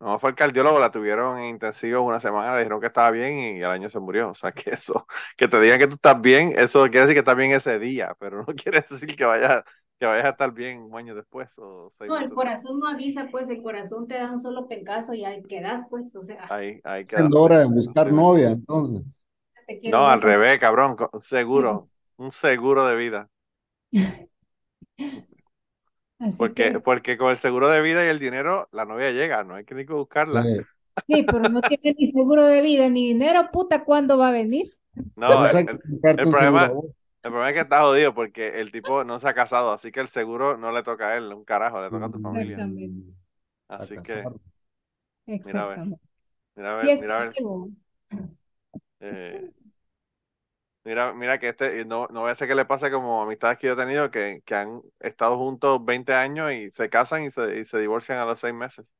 mi 0.00 0.06
mamá 0.06 0.18
fue 0.18 0.30
el 0.30 0.36
cardiólogo, 0.36 0.80
la 0.80 0.90
tuvieron 0.92 1.38
en 1.38 1.46
intensivo 1.46 2.02
una 2.02 2.20
semana, 2.20 2.52
le 2.54 2.60
dijeron 2.60 2.80
que 2.80 2.88
estaba 2.88 3.10
bien 3.10 3.58
y 3.58 3.62
al 3.62 3.72
año 3.72 3.90
se 3.90 4.00
murió. 4.00 4.30
O 4.30 4.34
sea 4.34 4.52
que 4.52 4.70
eso, 4.70 5.06
que 5.36 5.48
te 5.48 5.60
digan 5.60 5.78
que 5.78 5.88
tú 5.88 5.96
estás 5.96 6.20
bien, 6.20 6.54
eso 6.58 6.82
quiere 6.84 7.00
decir 7.02 7.14
que 7.14 7.20
estás 7.20 7.36
bien 7.36 7.52
ese 7.52 7.78
día, 7.78 8.16
pero 8.20 8.38
no 8.38 8.46
quiere 8.56 8.82
decir 8.88 9.16
que 9.16 9.24
vayas 9.24 9.64
que 9.98 10.06
vayas 10.06 10.26
a 10.26 10.30
estar 10.30 10.52
bien 10.52 10.80
un 10.80 10.96
año 10.96 11.14
después. 11.14 11.50
O 11.58 11.92
no, 12.00 12.18
el 12.18 12.30
corazón 12.30 12.78
no 12.78 12.88
avisa, 12.88 13.28
pues 13.30 13.50
el 13.50 13.62
corazón 13.62 14.06
te 14.06 14.14
da 14.14 14.32
un 14.32 14.40
solo 14.40 14.68
pencazo 14.68 15.12
y 15.12 15.24
ahí 15.24 15.42
quedas, 15.42 15.82
pues, 15.90 16.14
o 16.14 16.22
sea. 16.22 16.46
Ahí, 16.48 16.80
ahí 16.84 17.02
Es 17.02 17.14
hora 17.34 17.60
de 17.60 17.64
buscar 17.66 18.12
novia, 18.12 18.50
entonces. 18.50 19.20
No, 19.90 20.08
al 20.08 20.22
revés, 20.22 20.58
cabrón, 20.58 20.96
seguro, 21.20 21.88
un 22.16 22.32
seguro 22.32 22.86
de 22.86 22.96
vida. 22.96 23.28
porque, 26.36 26.80
porque 26.80 27.18
con 27.18 27.30
el 27.30 27.36
seguro 27.36 27.68
de 27.68 27.80
vida 27.82 28.04
y 28.04 28.08
el 28.08 28.18
dinero, 28.18 28.68
la 28.72 28.84
novia 28.84 29.10
llega, 29.10 29.44
no 29.44 29.54
hay 29.54 29.64
que 29.64 29.74
ni 29.74 29.84
que 29.84 29.92
buscarla. 29.92 30.44
Sí. 31.06 31.22
pero 31.22 31.48
no 31.48 31.60
tiene 31.60 31.94
ni 31.98 32.06
seguro 32.06 32.46
de 32.46 32.60
vida 32.60 32.88
ni 32.88 33.08
dinero, 33.08 33.50
puta, 33.52 33.84
¿cuándo 33.84 34.18
va 34.18 34.28
a 34.28 34.32
venir? 34.32 34.74
No, 35.14 35.46
el, 35.46 35.78
problema, 36.16 36.64
el 36.66 37.30
problema 37.30 37.48
es 37.48 37.54
que 37.54 37.60
está 37.60 37.82
jodido 37.82 38.14
porque 38.14 38.60
el 38.60 38.72
tipo 38.72 39.04
no 39.04 39.18
se 39.18 39.28
ha 39.28 39.34
casado, 39.34 39.72
así 39.72 39.92
que 39.92 40.00
el 40.00 40.08
seguro 40.08 40.56
no 40.56 40.72
le 40.72 40.82
toca 40.82 41.10
a 41.10 41.16
él, 41.16 41.32
un 41.32 41.44
carajo, 41.44 41.80
le 41.80 41.90
toca 41.90 42.06
a 42.06 42.10
tu 42.10 42.18
familia. 42.20 42.56
Exactamente. 42.56 43.12
Así 43.68 43.96
que. 44.02 44.24
Exactamente. 45.26 46.00
Mira 46.56 46.72
a 46.72 46.76
ver, 46.82 46.98
mira 47.00 47.20
a 47.20 47.24
ver. 47.24 47.34
Mira 47.34 47.50
a 47.50 48.18
ver. 48.20 48.28
Eh, 49.00 49.50
Mira, 50.88 51.12
mira 51.12 51.38
que 51.38 51.50
este, 51.50 51.84
no, 51.84 52.08
no 52.10 52.20
voy 52.20 52.30
a 52.30 52.32
hacer 52.32 52.48
que 52.48 52.54
le 52.54 52.64
pase 52.64 52.90
como 52.90 53.20
amistades 53.20 53.58
que 53.58 53.66
yo 53.66 53.74
he 53.74 53.76
tenido 53.76 54.10
que, 54.10 54.40
que 54.46 54.54
han 54.54 54.80
estado 55.00 55.36
juntos 55.36 55.84
20 55.84 56.14
años 56.14 56.50
y 56.50 56.70
se 56.70 56.88
casan 56.88 57.24
y 57.24 57.30
se, 57.30 57.58
y 57.58 57.66
se 57.66 57.78
divorcian 57.78 58.16
a 58.16 58.24
los 58.24 58.40
seis 58.40 58.54
meses. 58.54 58.90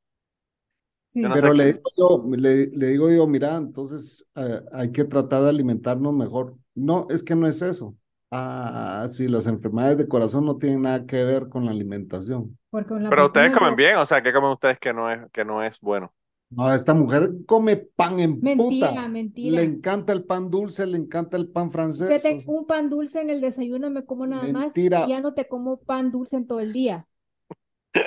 Sí. 1.07 1.23
Pero 1.33 1.51
le 1.51 1.73
digo, 1.73 1.81
yo, 1.97 2.23
le, 2.37 2.67
le, 2.67 2.87
digo 2.89 3.09
yo, 3.09 3.25
mira, 3.25 3.55
entonces 3.55 4.23
eh, 4.35 4.61
hay 4.71 4.91
que 4.91 5.03
tratar 5.03 5.41
de 5.41 5.49
alimentarnos 5.49 6.13
mejor. 6.13 6.53
No, 6.75 7.07
es 7.09 7.23
que 7.23 7.33
no 7.33 7.47
es 7.47 7.59
eso. 7.63 7.95
Ah, 8.29 9.07
sí, 9.09 9.27
las 9.27 9.47
enfermedades 9.47 9.97
de 9.97 10.07
corazón 10.07 10.45
no 10.45 10.57
tienen 10.59 10.83
nada 10.83 11.07
que 11.07 11.23
ver 11.23 11.49
con 11.49 11.65
la 11.65 11.71
alimentación. 11.71 12.55
Pero 12.69 13.25
ustedes 13.25 13.51
comen 13.51 13.75
bien, 13.75 13.95
o 13.95 14.05
sea, 14.05 14.21
¿qué 14.21 14.31
comen 14.31 14.51
ustedes 14.51 14.77
que 14.77 14.93
no 14.93 15.09
es, 15.09 15.21
que 15.31 15.43
no 15.43 15.63
es 15.63 15.79
bueno? 15.79 16.13
No, 16.51 16.73
esta 16.73 16.95
mujer 16.95 17.31
come 17.45 17.77
pan 17.77 18.19
en 18.19 18.39
Mentira, 18.41 18.89
puta. 18.89 19.07
mentira. 19.07 19.55
Le 19.57 19.63
encanta 19.63 20.13
el 20.13 20.23
pan 20.25 20.49
dulce, 20.49 20.85
le 20.87 20.97
encanta 20.97 21.37
el 21.37 21.47
pan 21.47 21.71
francés. 21.71 22.07
Fíjate, 22.07 22.43
un 22.47 22.65
pan 22.65 22.89
dulce 22.89 23.21
en 23.21 23.29
el 23.29 23.39
desayuno 23.39 23.89
me 23.91 24.03
como 24.03 24.25
nada 24.25 24.51
más 24.51 24.75
y 24.75 24.89
ya 24.89 25.19
no 25.21 25.33
te 25.35 25.47
como 25.47 25.77
pan 25.77 26.11
dulce 26.11 26.37
en 26.37 26.47
todo 26.47 26.59
el 26.59 26.73
día. 26.73 27.07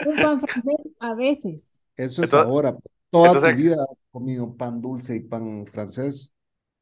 Un 0.06 0.16
pan 0.16 0.40
francés 0.40 0.76
a 0.98 1.14
veces. 1.14 1.70
Eso 1.96 2.22
es 2.24 2.30
Entonces- 2.32 2.34
ahora. 2.48 2.76
Toda 3.10 3.26
entonces- 3.28 3.50
tu 3.52 3.56
vida 3.62 3.76
has 3.82 3.98
comido 4.10 4.56
pan 4.56 4.80
dulce 4.80 5.16
y 5.16 5.20
pan 5.20 5.66
francés. 5.66 6.34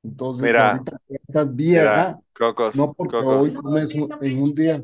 Entonces, 0.03 0.43
Mira, 0.45 0.71
ahorita 0.71 0.97
estás 1.09 1.49
Mira, 1.49 1.55
vieja, 1.55 2.21
cocos, 2.39 2.77
no 2.77 2.95
porque 2.95 3.19
cocos, 3.19 3.49
hoy 3.49 3.55
comes 3.55 3.91
en 4.23 4.43
un 4.43 4.55
día. 4.55 4.83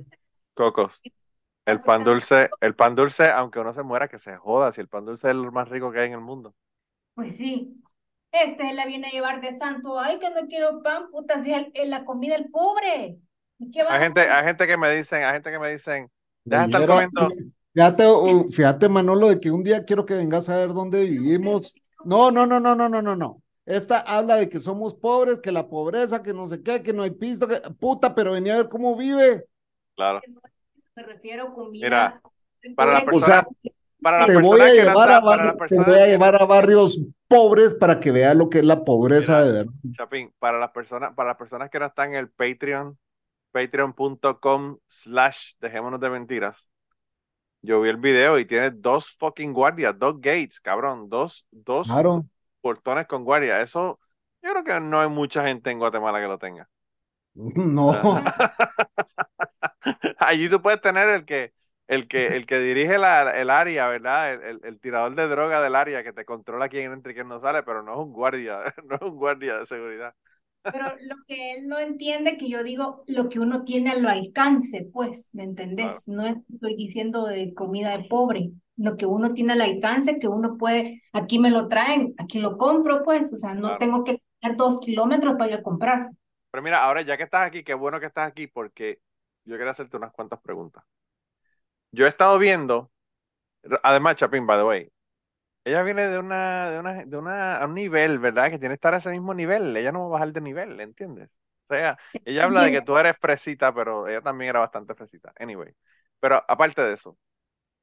cocos. 0.52 1.00
El 1.64 1.80
pan 1.80 2.04
dulce, 2.04 2.50
el 2.60 2.74
pan 2.74 2.94
dulce, 2.94 3.30
aunque 3.30 3.60
uno 3.60 3.72
se 3.72 3.82
muera, 3.82 4.08
que 4.08 4.18
se 4.18 4.36
joda, 4.36 4.72
si 4.72 4.80
el 4.82 4.88
pan 4.88 5.06
dulce 5.06 5.30
es 5.30 5.34
lo 5.34 5.50
más 5.52 5.68
rico 5.70 5.90
que 5.90 6.00
hay 6.00 6.08
en 6.08 6.12
el 6.14 6.20
mundo. 6.20 6.54
Pues 7.16 7.36
sí. 7.36 7.72
Este 8.30 8.72
la 8.74 8.86
viene 8.86 9.08
a 9.08 9.10
llevar 9.10 9.40
de 9.40 9.52
santo. 9.58 9.98
Ay, 9.98 10.18
que 10.18 10.30
no 10.30 10.46
quiero 10.46 10.82
pan, 10.82 11.10
puta, 11.10 11.42
si 11.42 11.52
es 11.52 11.66
el- 11.74 11.90
la 11.90 12.04
comida 12.04 12.36
del 12.36 12.50
pobre. 12.50 13.18
¿Y 13.58 13.70
qué 13.70 13.80
Hay 13.80 13.86
a 13.88 14.00
gente, 14.00 14.20
hacer? 14.20 14.32
hay 14.32 14.44
gente 14.44 14.66
que 14.66 14.76
me 14.76 14.94
dicen, 14.94 15.24
hay 15.24 15.32
gente 15.32 15.50
que 15.50 15.58
me 15.58 15.72
dicen, 15.72 16.10
deja 16.44 16.66
de 16.66 16.66
estar 16.66 16.86
comiendo. 16.86 17.28
Fíjate, 17.72 18.04
oh, 18.06 18.44
fíjate, 18.48 18.88
Manolo, 18.88 19.28
de 19.28 19.40
que 19.40 19.50
un 19.50 19.64
día 19.64 19.84
quiero 19.84 20.04
que 20.06 20.14
vengas 20.14 20.48
a 20.48 20.56
ver 20.56 20.72
dónde 20.72 21.00
vivimos. 21.02 21.74
No, 22.04 22.30
no, 22.30 22.46
no, 22.46 22.60
no, 22.60 22.74
no, 22.74 22.88
no, 22.88 23.02
no, 23.02 23.16
no. 23.16 23.42
Esta 23.64 24.00
habla 24.00 24.36
de 24.36 24.48
que 24.48 24.60
somos 24.60 24.94
pobres, 24.94 25.40
que 25.40 25.50
la 25.50 25.68
pobreza, 25.68 26.22
que 26.22 26.32
no 26.32 26.46
sé 26.48 26.62
qué, 26.62 26.82
que 26.82 26.92
no 26.92 27.02
hay 27.02 27.10
pisto, 27.10 27.48
que 27.48 27.60
puta, 27.80 28.14
pero 28.14 28.32
venía 28.32 28.54
a 28.54 28.56
ver 28.58 28.68
cómo 28.68 28.96
vive. 28.96 29.44
Claro. 29.96 30.20
Me 30.94 31.02
refiero 31.02 31.48
a 31.48 31.54
comida. 31.54 31.84
Mira, 31.86 32.20
para 32.76 33.04
la. 33.04 33.12
O 33.12 33.20
sea, 33.20 33.46
Para 34.02 34.20
la 34.20 34.26
te 34.26 34.36
voy 34.38 34.60
a 34.60 34.64
que 34.66 34.72
llevar 34.72 35.10
a 35.10 35.20
para 35.22 35.56
te 35.66 35.76
voy 35.76 35.98
a 35.98 36.06
llevar 36.06 36.40
a 36.40 36.44
barrios 36.46 37.00
pobres 37.28 37.74
para 37.74 38.00
que 38.00 38.10
vea 38.12 38.34
lo 38.34 38.48
que 38.48 38.58
es 38.60 38.64
la 38.64 38.84
pobreza 38.84 39.38
Mira. 39.38 39.44
de 39.44 39.52
verdad. 39.52 39.72
Chapín, 39.92 40.32
para 40.38 40.58
las 40.58 40.70
personas, 40.70 41.14
para 41.14 41.30
las 41.30 41.38
personas 41.38 41.70
que 41.70 41.78
no 41.78 41.86
están 41.86 42.10
en 42.10 42.16
el 42.16 42.30
Patreon, 42.30 42.96
patreon.com 43.52 44.78
slash 44.88 45.52
dejémonos 45.60 46.00
de 46.00 46.10
mentiras. 46.10 46.68
Yo 47.62 47.80
vi 47.80 47.88
el 47.90 47.96
video 47.96 48.38
y 48.38 48.46
tiene 48.46 48.70
dos 48.70 49.10
fucking 49.18 49.52
guardias, 49.52 49.98
dos 49.98 50.20
gates, 50.20 50.60
cabrón, 50.60 51.08
dos, 51.08 51.46
dos 51.50 51.88
Claro. 51.88 52.24
portones 52.60 53.06
con 53.06 53.24
guardia. 53.24 53.60
Eso, 53.60 53.98
yo 54.42 54.50
creo 54.52 54.64
que 54.64 54.80
no 54.80 55.00
hay 55.00 55.08
mucha 55.08 55.44
gente 55.46 55.70
en 55.70 55.78
Guatemala 55.78 56.20
que 56.20 56.28
lo 56.28 56.38
tenga. 56.38 56.68
No. 57.34 57.92
Allí 60.18 60.48
tú 60.48 60.60
puedes 60.62 60.80
tener 60.80 61.08
el 61.08 61.24
que, 61.24 61.52
el 61.88 62.08
que, 62.08 62.36
el 62.36 62.46
que 62.46 62.58
dirige 62.60 62.98
la- 62.98 63.30
el 63.40 63.50
área, 63.50 63.88
¿verdad? 63.88 64.34
El, 64.34 64.42
el- 64.42 64.60
el 64.64 64.80
tirador 64.80 65.14
de 65.14 65.26
droga 65.28 65.62
del 65.62 65.74
área 65.76 66.02
que 66.04 66.12
te 66.12 66.24
controla 66.24 66.68
quién 66.68 66.92
entra 66.92 67.12
y 67.12 67.14
quién 67.14 67.28
no 67.28 67.40
sale, 67.40 67.62
pero 67.62 67.82
no 67.82 67.92
es 67.94 67.98
un 67.98 68.12
guardia, 68.12 68.60
no 68.84 68.96
es 68.96 69.02
un 69.02 69.16
guardia 69.16 69.58
de 69.58 69.66
seguridad. 69.66 70.14
Pero 70.70 70.86
lo 71.08 71.16
que 71.26 71.52
él 71.54 71.68
no 71.68 71.78
entiende, 71.78 72.36
que 72.36 72.48
yo 72.50 72.62
digo, 72.62 73.04
lo 73.06 73.28
que 73.28 73.38
uno 73.40 73.64
tiene 73.64 73.90
al 73.92 74.06
alcance, 74.06 74.88
pues, 74.92 75.30
¿me 75.34 75.44
entendés? 75.44 76.06
No 76.08 76.26
es- 76.26 76.38
estoy 76.52 76.76
diciendo 76.76 77.26
de 77.26 77.54
comida 77.54 77.96
de 77.96 78.04
pobre, 78.04 78.50
lo 78.76 78.96
que 78.96 79.06
uno 79.06 79.32
tiene 79.32 79.54
al 79.54 79.62
alcance, 79.62 80.18
que 80.18 80.28
uno 80.28 80.56
puede, 80.58 81.02
aquí 81.12 81.38
me 81.38 81.50
lo 81.50 81.68
traen, 81.68 82.14
aquí 82.18 82.40
lo 82.40 82.58
compro, 82.58 83.02
pues, 83.04 83.32
o 83.32 83.36
sea, 83.36 83.54
no 83.54 83.76
Claro. 83.76 83.78
tengo 83.78 84.04
que 84.04 84.20
tener 84.40 84.56
dos 84.56 84.78
kilómetros 84.80 85.34
para 85.38 85.50
ir 85.52 85.56
a 85.58 85.62
comprar. 85.62 86.10
Pero 86.50 86.62
mira, 86.62 86.82
ahora 86.84 87.02
ya 87.02 87.16
que 87.16 87.24
estás 87.24 87.46
aquí, 87.46 87.62
qué 87.64 87.74
bueno 87.74 88.00
que 88.00 88.06
estás 88.06 88.28
aquí 88.28 88.46
porque 88.46 89.00
yo 89.44 89.56
quería 89.56 89.72
hacerte 89.72 89.96
unas 89.96 90.12
cuantas 90.12 90.40
preguntas. 90.40 90.84
Yo 91.96 92.04
he 92.04 92.08
estado 92.10 92.38
viendo, 92.38 92.90
además, 93.82 94.16
Chapín, 94.16 94.46
by 94.46 94.58
the 94.58 94.64
way, 94.64 94.92
ella 95.64 95.82
viene 95.82 96.08
de 96.08 96.18
una, 96.18 96.70
de 96.70 96.78
una, 96.80 97.04
de 97.06 97.16
una, 97.16 97.58
a 97.58 97.66
un 97.66 97.74
nivel, 97.74 98.18
¿verdad? 98.18 98.50
Que 98.50 98.58
tiene 98.58 98.74
que 98.74 98.76
estar 98.76 98.94
a 98.94 98.98
ese 98.98 99.10
mismo 99.12 99.34
nivel. 99.34 99.76
Ella 99.76 99.92
no 99.92 100.00
va 100.02 100.06
a 100.06 100.20
bajar 100.20 100.32
de 100.32 100.42
nivel, 100.42 100.80
¿entiendes? 100.80 101.30
O 101.68 101.74
sea, 101.74 101.98
ella 102.24 102.44
habla 102.44 102.62
de 102.64 102.72
que 102.72 102.82
tú 102.82 102.98
eres 102.98 103.16
fresita, 103.20 103.74
pero 103.74 104.08
ella 104.08 104.20
también 104.22 104.50
era 104.50 104.60
bastante 104.60 104.94
fresita. 104.94 105.32
Anyway, 105.40 105.74
pero 106.20 106.44
aparte 106.48 106.82
de 106.82 106.94
eso, 106.94 107.18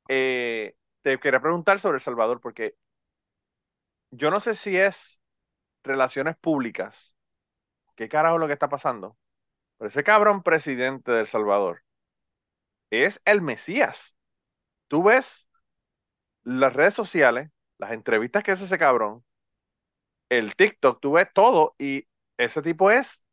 eh, 0.10 0.76
te 1.04 1.19
quería 1.19 1.41
preguntar 1.41 1.80
sobre 1.80 1.97
El 1.97 2.04
Salvador 2.04 2.41
porque 2.41 2.76
yo 4.12 4.30
no 4.32 4.39
sé 4.39 4.56
si 4.56 4.78
es 4.78 5.21
relaciones 5.84 6.38
públicas. 6.38 7.15
¿Qué 7.95 8.10
carajo 8.10 8.36
es 8.38 8.41
lo 8.41 8.47
que 8.47 8.54
está 8.54 8.69
pasando? 8.69 9.17
Pero 9.78 9.89
ese 9.89 10.04
cabrón 10.04 10.43
presidente 10.43 11.12
de 11.12 11.21
El 11.21 11.28
Salvador 11.28 11.84
es 13.06 13.21
el 13.25 13.41
Mesías. 13.41 14.15
Tú 14.89 15.03
ves 15.03 15.49
las 16.43 16.73
redes 16.73 16.93
sociales, 16.95 17.51
las 17.79 17.91
entrevistas 17.93 18.43
que 18.43 18.51
hace 18.51 18.65
ese 18.65 18.77
cabrón, 18.79 19.23
el 20.29 20.56
TikTok, 20.56 20.99
tú 21.01 21.13
ves 21.13 21.27
todo 21.34 21.75
y 21.79 22.08
ese 22.38 22.62
tipo 22.62 22.91
es 22.91 23.23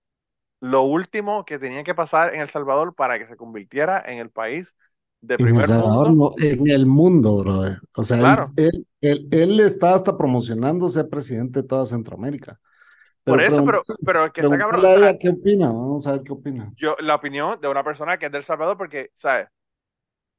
lo 0.60 0.82
último 0.82 1.44
que 1.44 1.58
tenía 1.58 1.84
que 1.84 1.94
pasar 1.96 2.34
en 2.34 2.40
El 2.42 2.50
Salvador 2.50 2.94
para 2.94 3.18
que 3.18 3.26
se 3.26 3.36
convirtiera 3.38 4.02
en 4.06 4.18
el 4.18 4.30
país 4.30 4.76
de 5.22 5.38
En 5.38 5.56
El 5.56 5.62
primer 5.62 5.64
Salvador, 5.64 6.10
mundo. 6.10 6.14
no, 6.14 6.34
en 6.38 6.68
el 6.70 6.86
mundo, 6.86 7.36
brother. 7.38 7.78
O 7.96 8.04
sea, 8.04 8.18
él- 8.20 8.38
Claro. 8.38 8.54
él, 8.56 8.86
él, 9.00 9.28
él 9.32 9.60
está 9.60 9.94
hasta 9.94 10.16
promocionando 10.18 10.88
ser 10.90 11.08
presidente 11.08 11.62
de 11.62 11.68
toda 11.68 11.86
Centroamérica. 11.86 12.60
Por 13.30 13.42
eso, 13.42 13.64
pero, 13.64 13.82
pero 14.04 14.24
es 14.26 14.32
que 14.32 14.40
está 14.42 14.58
cabrón. 14.58 14.84
o 14.84 14.88
a 14.88 14.98
sea, 14.98 15.18
qué 15.18 15.28
opina, 15.30 15.66
vamos 15.68 16.06
a 16.06 16.12
ver 16.12 16.22
qué 16.22 16.32
opina. 16.32 16.72
yo, 16.76 16.96
la 17.00 17.14
opinión 17.14 17.60
de 17.60 17.68
una 17.68 17.82
persona 17.84 18.18
que 18.18 18.26
es 18.26 18.32
del 18.32 18.44
Salvador, 18.44 18.76
porque, 18.76 19.10
¿sabes? 19.16 19.48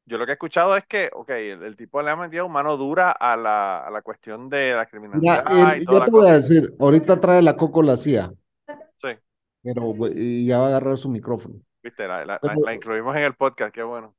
Yo 0.06 0.18
lo 0.18 0.26
que 0.26 0.32
he 0.32 0.34
escuchado 0.34 0.76
es 0.76 0.86
que, 0.88 1.10
ok, 1.14 1.30
el, 1.30 1.64
el 1.64 1.76
tipo 1.78 2.02
le 2.02 2.10
ha 2.10 2.16
metido 2.16 2.50
mano 2.50 2.76
dura 2.76 3.12
a 3.12 3.38
la, 3.38 3.86
a 3.86 3.92
la 3.92 4.02
cuestión 4.02 4.50
de 4.50 4.72
la 4.72 4.88
Mira, 4.92 5.44
criminalidad 5.44 5.76
él- 5.76 5.82
y 5.84 5.86
toda 5.86 6.00
yo 6.00 6.06
te 6.06 6.12
voy 6.12 6.22
a 6.22 6.24
cosa. 6.24 6.34
decir, 6.36 6.76
ahorita 6.80 7.20
trae 7.20 7.42
la 7.42 7.56
Coco 7.56 7.82
la 7.84 7.98
CIA, 7.98 8.34
Sí, 8.98 9.08
pero 9.64 9.94
y 10.14 10.46
ya 10.48 10.58
va 10.60 10.66
a 10.66 10.68
agarrar 10.70 10.98
su 10.98 11.08
micrófono. 11.10 11.56
viste, 11.84 12.08
la, 12.08 12.20
la- 12.26 12.34
la- 12.34 12.40
Pero- 12.42 12.62
la 12.66 12.74
incluimos 12.74 13.16
en 13.16 13.24
el 13.24 13.36
podcast, 13.36 13.74
qué 13.74 13.84
bueno. 13.84 14.16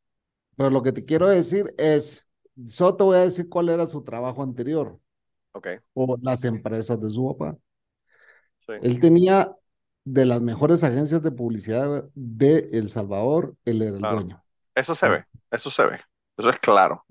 Pero 0.57 0.71
lo 0.71 0.83
que 0.83 0.93
te 0.93 1.05
quiero 1.05 1.27
decir 1.29 1.75
es, 1.79 2.29
solo 2.67 2.97
te 2.97 3.05
voy 3.05 3.17
a 3.17 3.21
decir 3.21 3.49
cuál 3.49 3.69
era 3.69 3.87
su 3.87 4.03
trabajo 4.05 4.43
anterior 4.43 4.99
Ok, 5.55 5.67
o 5.95 6.17
las 6.23 6.45
empresas 6.45 6.99
de 7.01 7.11
su 7.11 7.27
papá. 7.37 7.57
Sí, 8.67 8.73
Él 8.83 9.01
tenía 9.01 9.55
de 10.05 10.25
las 10.27 10.43
mejores 10.43 10.83
agencias 10.85 11.23
de 11.23 11.31
publicidad 11.31 12.05
de 12.15 12.71
El 12.73 12.89
Salvador, 12.89 13.55
él 13.65 13.83
era 13.83 13.97
el 13.97 13.99
Claro. 13.99 14.17
dueño. 14.17 14.43
eso 14.75 14.95
se 14.95 15.09
ve, 15.09 15.25
eso 15.51 15.71
se 15.71 15.85
ve, 15.85 16.01
eso 16.37 16.51
es 16.51 16.59
claro. 16.59 17.05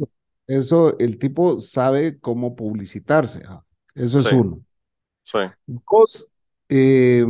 Eso, 0.47 0.97
el 0.99 1.17
tipo 1.17 1.59
sabe 1.59 2.19
cómo 2.19 2.55
publicitarse. 2.55 3.43
ah. 3.47 3.63
Eso 3.95 4.19
es 4.19 4.27
Sí. 4.27 4.35
uno. 4.35 4.59
Sí, 5.23 5.37
Dos, 5.67 6.27
eh, 6.69 7.25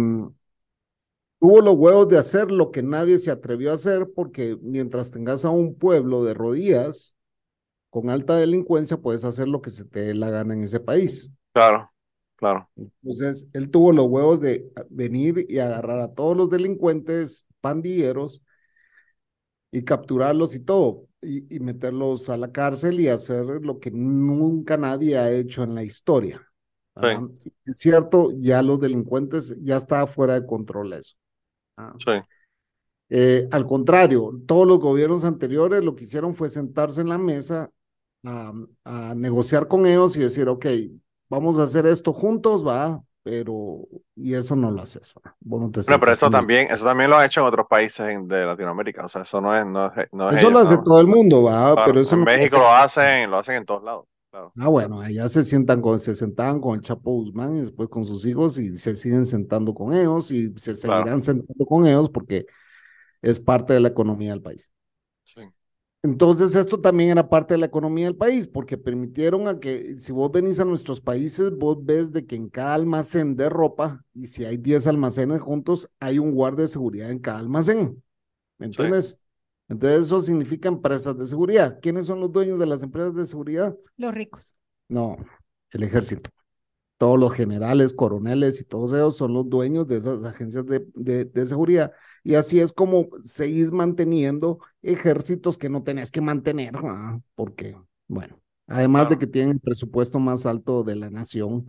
tuvo 1.40 1.62
los 1.62 1.76
huevos 1.76 2.08
de 2.10 2.18
hacer 2.18 2.52
lo 2.52 2.72
que 2.72 2.84
nadie 2.84 3.18
se 3.20 3.32
atrevió 3.32 3.72
a 3.72 3.76
hacer 3.76 4.10
porque 4.16 4.58
mientras 4.62 5.12
tengas 5.12 5.44
a 5.46 5.50
un 5.50 5.76
pueblo 5.76 6.24
de 6.24 6.34
rodillas 6.34 7.16
con 7.90 8.10
alta 8.10 8.36
delincuencia, 8.38 8.98
puedes 8.98 9.24
hacer 9.26 9.48
lo 9.48 9.62
que 9.62 9.72
se 9.72 9.86
te 9.86 10.02
dé 10.02 10.14
la 10.16 10.30
gana 10.30 10.54
en 10.54 10.64
ese 10.64 10.80
país. 10.80 11.32
claro, 11.54 11.91
claro. 12.42 12.70
Entonces, 13.04 13.48
él 13.54 13.70
tuvo 13.72 13.92
los 13.94 14.08
huevos 14.08 14.40
de 14.42 14.72
venir 14.90 15.46
y 15.50 15.60
agarrar 15.60 16.00
a 16.00 16.14
todos 16.14 16.36
los 16.38 16.50
delincuentes, 16.50 17.48
pandilleros, 17.62 18.44
y 19.72 19.84
capturarlos 19.84 20.56
y 20.56 20.60
todo, 20.62 21.08
y, 21.22 21.56
y 21.56 21.60
meterlos 21.60 22.30
a 22.30 22.38
la 22.38 22.52
cárcel 22.52 23.00
y 23.00 23.08
hacer 23.08 23.46
lo 23.46 23.80
que 23.80 23.92
nunca 23.92 24.78
nadie 24.78 25.18
ha 25.18 25.32
hecho 25.32 25.64
en 25.64 25.76
la 25.76 25.84
historia. 25.84 26.46
Sí. 27.02 27.08
Ah, 27.08 27.28
Es 27.66 27.78
cierto, 27.80 28.32
ya 28.40 28.62
los 28.62 28.80
delincuentes, 28.80 29.56
ya 29.64 29.78
está 29.78 30.06
fuera 30.08 30.40
de 30.40 30.46
control 30.48 30.94
eso. 30.94 31.16
Ah. 31.78 31.98
Sí, 31.98 32.12
Eh, 33.10 33.48
al 33.52 33.66
contrario, 33.66 34.32
todos 34.48 34.66
los 34.68 34.80
gobiernos 34.80 35.26
anteriores 35.26 35.84
lo 35.84 35.96
que 35.96 36.06
hicieron 36.06 36.34
fue 36.34 36.50
sentarse 36.50 37.02
en 37.02 37.10
la 37.10 37.18
mesa 37.18 37.70
a, 38.24 38.54
a 38.86 39.16
negociar 39.16 39.68
con 39.68 39.86
ellos 39.86 40.16
y 40.16 40.20
decir, 40.22 40.48
ok, 40.50 40.66
vamos 41.32 41.60
a 41.60 41.64
hacer 41.64 41.86
esto 41.86 42.14
juntos, 42.14 42.66
va, 42.66 43.04
pero, 43.24 43.88
y 44.16 44.34
eso 44.34 44.56
no 44.56 44.72
lo 44.72 44.82
haces. 44.82 45.14
Bueno, 45.40 45.72
pero 46.00 46.12
eso 46.14 46.30
también, 46.30 46.70
eso 46.72 46.86
también 46.86 47.10
lo 47.10 47.18
han 47.18 47.26
hecho 47.26 47.42
en 47.42 47.48
otros 47.48 47.68
países 47.68 48.08
de 48.28 48.46
Latinoamérica, 48.46 49.06
o 49.06 49.10
sea, 49.10 49.24
eso 49.24 49.42
no 49.42 49.56
es, 49.58 49.66
no 49.66 49.88
es, 49.88 50.08
no 50.12 50.30
es 50.30 50.38
Eso 50.38 50.50
lo 50.50 50.60
hace 50.60 50.76
no. 50.76 50.84
todo 50.84 51.00
el 51.00 51.08
mundo, 51.08 51.44
va, 51.44 51.74
Claro, 51.74 51.86
pero 51.88 52.02
eso 52.02 52.16
en 52.16 52.24
México 52.24 52.58
lo 52.58 52.70
hacen, 52.72 53.30
lo 53.30 53.38
hacen 53.40 53.56
en 53.56 53.66
todos 53.66 53.84
lados, 53.84 54.06
claro. 54.30 54.54
Ah, 54.60 54.68
bueno, 54.68 55.00
allá 55.02 55.28
se 55.30 55.44
sientan 55.44 55.82
con, 55.82 56.00
se 56.00 56.14
sentaban 56.14 56.60
con 56.60 56.76
el 56.76 56.82
Chapo 56.82 57.12
Guzmán 57.12 57.56
y 57.56 57.62
después 57.62 57.88
con 57.90 58.06
sus 58.06 58.26
hijos 58.26 58.58
y 58.60 58.76
se 58.78 58.96
siguen 58.96 59.26
sentando 59.26 59.74
con 59.74 59.94
ellos 59.94 60.30
y 60.32 60.54
se 60.58 60.76
Claro. 60.84 61.04
seguirán 61.04 61.22
sentando 61.22 61.66
con 61.66 61.86
ellos 61.88 62.10
porque 62.10 62.46
es 63.22 63.40
parte 63.40 63.74
de 63.74 63.82
la 63.82 63.90
economía 63.90 64.32
del 64.32 64.42
país. 64.42 64.72
Sí, 65.24 65.42
Entonces, 66.04 66.56
esto 66.56 66.82
también 66.82 67.12
era 67.12 67.30
parte 67.30 67.54
de 67.54 67.60
la 67.60 67.68
economía 67.68 68.06
del 68.06 68.16
país, 68.16 68.48
porque 68.48 68.76
permitieron 68.76 69.48
a 69.48 69.60
que, 69.60 70.00
si 70.00 70.12
vos 70.12 70.32
venís 70.32 70.60
a 70.60 70.66
nuestros 70.66 71.00
países, 71.00 71.56
vos 71.56 71.78
ves 71.86 72.12
de 72.12 72.26
que 72.26 72.36
en 72.36 72.50
cada 72.50 72.74
almacén 72.74 73.36
de 73.36 73.50
ropa, 73.50 74.04
y 74.16 74.26
si 74.26 74.44
hay 74.44 74.58
10 74.58 74.88
almacenes 74.88 75.42
juntos, 75.42 75.88
hay 76.00 76.18
un 76.18 76.32
guardia 76.32 76.64
de 76.64 76.70
seguridad 76.70 77.12
en 77.12 77.20
cada 77.20 77.38
almacén. 77.38 78.02
¿Me 78.58 78.66
entiendes? 78.66 79.20
Entonces 79.70 80.06
eso 80.06 80.22
significa 80.22 80.68
empresas 80.70 81.18
de 81.18 81.28
seguridad. 81.28 81.80
¿Quiénes 81.82 82.08
son 82.08 82.20
los 82.20 82.32
dueños 82.32 82.58
de 82.58 82.66
las 82.66 82.82
empresas 82.82 83.16
de 83.16 83.26
seguridad? 83.26 83.78
Los 83.96 84.14
ricos. 84.14 84.56
No, 84.90 85.18
el 85.70 85.84
ejército. 85.84 86.32
Todos 87.02 87.20
los 87.20 87.34
generales, 87.34 87.94
coroneles 87.94 88.62
y 88.62 88.64
todos 88.64 88.94
ellos 88.94 89.18
son 89.18 89.34
los 89.34 89.50
dueños 89.50 89.88
de 89.88 89.98
esas 89.98 90.24
agencias 90.24 90.68
de, 90.68 90.86
de, 91.26 91.46
seguridad. 91.48 91.94
Y 92.24 92.36
así 92.36 92.60
es 92.60 92.72
como 92.72 93.10
seguís 93.24 93.72
manteniendo 93.72 94.60
ejércitos 94.84 95.58
que 95.58 95.68
no 95.68 95.82
tenés 95.82 96.12
que 96.12 96.22
mantener, 96.22 96.74
porque, 97.34 97.76
bueno, 98.08 98.40
además 98.68 99.10
de 99.10 99.18
que 99.18 99.26
tienen 99.26 99.54
el 99.54 99.60
presupuesto 99.60 100.20
más 100.20 100.46
alto 100.46 100.84
de 100.84 100.96
la 100.96 101.10
nación, 101.10 101.66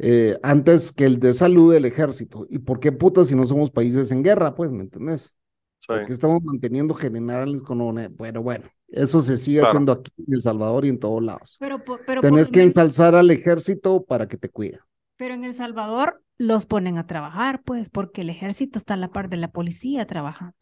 eh, 0.00 0.36
antes 0.42 0.90
que 0.90 1.06
el 1.06 1.20
de 1.20 1.32
salud 1.32 1.72
del 1.72 1.84
ejército. 1.84 2.48
¿Y 2.50 2.58
por 2.58 2.80
qué 2.80 2.90
puta 2.90 3.24
si 3.24 3.36
no 3.36 3.46
somos 3.46 3.70
países 3.70 4.10
en 4.10 4.24
guerra? 4.24 4.56
Pues, 4.56 4.72
¿me 4.72 4.82
entendés? 4.82 5.32
Porque 5.86 6.12
estamos 6.12 6.42
manteniendo 6.42 6.94
generales 6.94 7.62
con 7.62 7.78
Bueno, 8.16 8.42
bueno, 8.42 8.68
eso 8.92 9.20
se 9.20 9.36
sigue 9.36 9.62
haciendo 9.62 9.92
aquí 9.92 10.12
en 10.18 10.34
El 10.34 10.42
Salvador 10.42 10.84
y 10.84 10.88
en 10.88 10.98
todos 10.98 11.22
lados. 11.22 11.56
Pero, 11.60 11.82
pero 12.06 12.20
Tenés 12.20 12.50
que 12.50 12.62
ensalzar 12.62 13.14
al 13.14 13.30
ejército 13.30 14.04
para 14.04 14.26
que 14.26 14.36
te 14.36 14.48
cuide. 14.48 14.80
Pero 15.16 15.34
en 15.34 15.44
El 15.44 15.54
Salvador 15.54 16.22
los 16.38 16.66
ponen 16.66 16.98
a 16.98 17.06
trabajar, 17.06 17.62
pues, 17.62 17.90
porque 17.90 18.22
el 18.22 18.30
ejército 18.30 18.78
está 18.78 18.94
a 18.94 18.96
la 18.96 19.12
par 19.12 19.28
de 19.28 19.36
la 19.36 19.48
policía 19.48 20.06
trabajando, 20.06 20.54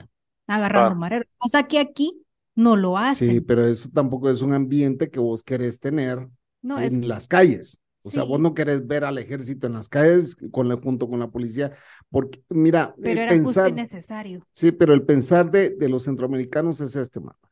agarrando 0.46 0.96
mareros. 0.96 1.28
O 1.38 1.48
sea 1.48 1.68
que 1.68 1.78
aquí 1.78 2.22
no 2.54 2.76
lo 2.76 2.98
hacen. 2.98 3.30
Sí, 3.30 3.40
pero 3.40 3.66
eso 3.66 3.88
tampoco 3.94 4.28
es 4.28 4.42
un 4.42 4.52
ambiente 4.52 5.10
que 5.10 5.20
vos 5.20 5.42
querés 5.42 5.78
tener 5.78 6.28
en 6.62 7.08
las 7.08 7.28
calles. 7.28 7.80
O 8.02 8.10
sea, 8.10 8.22
vos 8.22 8.40
no 8.40 8.54
querés 8.54 8.86
ver 8.86 9.04
al 9.04 9.18
ejército 9.18 9.66
en 9.66 9.74
las 9.74 9.88
calles 9.88 10.36
con 10.50 10.80
junto 10.80 11.08
con 11.08 11.20
la 11.20 11.28
policía, 11.28 11.72
porque, 12.10 12.42
mira, 12.48 12.94
pero 13.00 13.20
era 13.20 13.32
pensar, 13.32 13.72
necesario. 13.72 14.46
Sí, 14.52 14.72
pero 14.72 14.94
el 14.94 15.02
pensar 15.02 15.50
de, 15.50 15.70
de 15.70 15.88
los 15.88 16.04
centroamericanos 16.04 16.80
es 16.80 16.96
este, 16.96 17.20
mapa. 17.20 17.47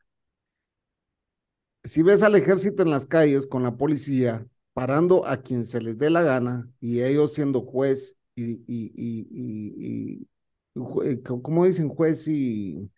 Si 1.87 2.03
ves 2.03 2.21
al 2.21 2.35
ejército 2.35 2.83
en 2.83 2.89
las 2.89 3.05
calles 3.05 3.47
con 3.47 3.63
la 3.63 3.77
policía 3.77 4.45
parando 4.73 5.25
a 5.25 5.37
quien 5.37 5.65
se 5.65 5.81
les 5.81 5.97
dé 5.97 6.09
la 6.09 6.21
gana 6.21 6.69
y 6.81 7.01
ellos 7.01 7.33
siendo 7.33 7.61
juez 7.61 8.17
y, 8.35 8.61
y, 8.67 8.91
y, 8.93 10.27
y, 10.75 11.17
¿cómo 11.23 11.65
dicen? 11.65 11.87
Juez 11.87 12.27
y, 12.27 12.91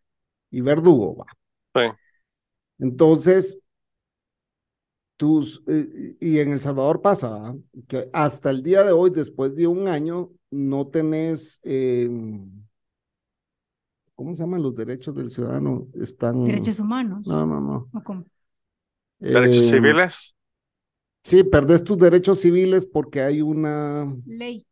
y 0.50 0.62
verdugo, 0.62 1.18
va. 1.18 1.26
Sí. 1.76 1.96
Entonces, 2.80 3.60
tus, 5.18 5.64
eh, 5.68 6.18
y 6.20 6.40
en 6.40 6.54
El 6.54 6.60
Salvador 6.60 7.02
pasa, 7.02 7.56
que 7.88 8.10
hasta 8.12 8.50
el 8.50 8.64
día 8.64 8.84
de 8.84 8.92
hoy, 8.92 9.12
después 9.12 9.56
de 9.56 9.68
un 9.68 9.88
año, 9.88 10.32
no 10.50 10.88
tenés, 10.88 11.60
em, 11.64 12.50
¿cómo 14.16 14.34
se 14.34 14.42
llaman 14.42 14.64
los 14.64 14.76
derechos 14.76 15.16
del 15.16 15.30
ciudadano? 15.30 15.88
Están... 15.94 16.44
Derechos 16.44 16.80
humanos. 16.80 17.28
No, 17.28 17.46
no, 17.46 17.62
no. 17.62 17.88
¿Derechos 19.20 19.64
em, 19.64 19.70
civiles? 19.70 20.36
Sí, 21.24 21.44
perdés 21.44 21.84
tus 21.84 21.98
derechos 21.98 22.40
civiles 22.40 22.86
porque 22.86 23.22
hay 23.22 23.42
una... 23.42 24.12
Ley. 24.26 24.66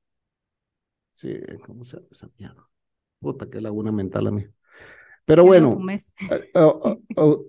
Sí, 1.14 1.36
¿cómo 1.66 1.84
se 1.84 1.98
llama 1.98 2.08
esa 2.12 2.30
mierda? 2.38 2.68
Puta, 3.20 3.50
qué 3.50 3.60
laguna 3.60 3.92
mental 3.92 4.28
a 4.28 4.32
mí. 4.32 4.46
Pero 5.26 5.44
bueno, 5.44 5.78
eh, 5.90 6.52
oh, 6.54 6.80
oh, 6.84 7.02
oh, 7.18 7.46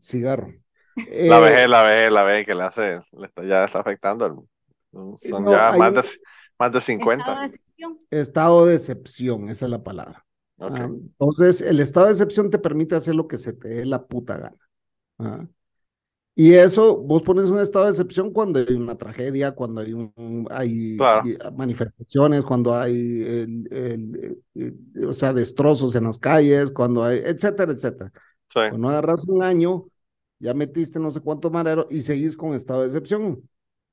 cigarro. 0.00 0.52
La 0.96 1.38
eh, 1.38 1.40
vejez, 1.40 1.68
la 1.68 1.82
vejez, 1.84 2.12
la 2.12 2.22
vejez 2.24 2.46
que 2.46 2.54
le 2.54 2.62
hace, 2.62 3.00
le 3.12 3.26
está, 3.26 3.44
ya 3.44 3.64
está 3.64 3.80
afectando. 3.80 4.44
Son 4.90 5.46
ya 5.48 5.72
más, 5.72 5.94
de, 5.94 6.02
más 6.58 6.72
de 6.72 6.80
50. 6.80 7.24
Estado 7.24 7.40
de 7.40 7.46
excepción. 7.46 7.98
Estado 8.10 8.66
de 8.66 8.74
excepción, 8.74 9.48
esa 9.48 9.64
es 9.66 9.70
la 9.70 9.82
palabra. 9.82 10.26
Ah, 10.58 10.88
entonces, 10.90 11.60
el 11.62 11.80
estado 11.80 12.06
de 12.06 12.12
excepción 12.12 12.50
te 12.50 12.58
permite 12.58 12.96
hacer 12.96 13.14
lo 13.14 13.28
que 13.28 13.38
se 13.38 13.52
te 13.52 13.68
dé 13.68 13.86
la 13.86 14.04
puta 14.04 14.36
gana. 14.36 14.68
¿ah? 15.18 15.46
Y 16.34 16.54
eso, 16.54 16.96
vos 16.96 17.22
pones 17.22 17.50
un 17.50 17.58
estado 17.58 17.84
de 17.84 17.90
excepción 17.90 18.32
cuando 18.32 18.60
hay 18.60 18.74
una 18.74 18.96
tragedia, 18.96 19.52
cuando 19.52 19.80
hay, 19.80 19.92
un, 19.92 20.46
hay 20.50 20.96
manifestaciones, 21.54 22.44
cuando 22.44 22.74
hay, 22.74 23.22
el, 23.22 24.38
o 25.06 25.12
sea, 25.12 25.32
destrozos 25.32 25.94
en 25.96 26.04
las 26.04 26.18
calles, 26.18 26.70
cuando 26.70 27.04
hay, 27.04 27.18
etcétera, 27.18 27.72
etcétera. 27.72 28.12
Sí. 28.48 28.60
Cuando 28.70 28.88
agarras 28.88 29.28
un 29.28 29.42
año 29.42 29.86
ya 30.40 30.54
metiste 30.54 30.98
no 30.98 31.10
sé 31.10 31.20
cuántos 31.20 31.52
mareros 31.52 31.86
y 31.90 32.00
seguís 32.00 32.36
con 32.36 32.54
estado 32.54 32.80
de 32.80 32.86
excepción. 32.86 33.48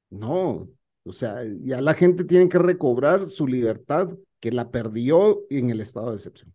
No, 0.10 0.68
o 1.04 1.12
sea, 1.12 1.44
ya 1.62 1.82
la 1.82 1.94
gente 1.94 2.24
tiene 2.24 2.48
que 2.48 2.58
recobrar 2.58 3.26
su 3.26 3.46
libertad 3.46 4.10
que 4.40 4.52
la 4.52 4.72
perdió 4.72 5.42
en 5.50 5.70
el 5.70 5.82
estado 5.82 6.10
de 6.10 6.16
excepción. 6.16 6.54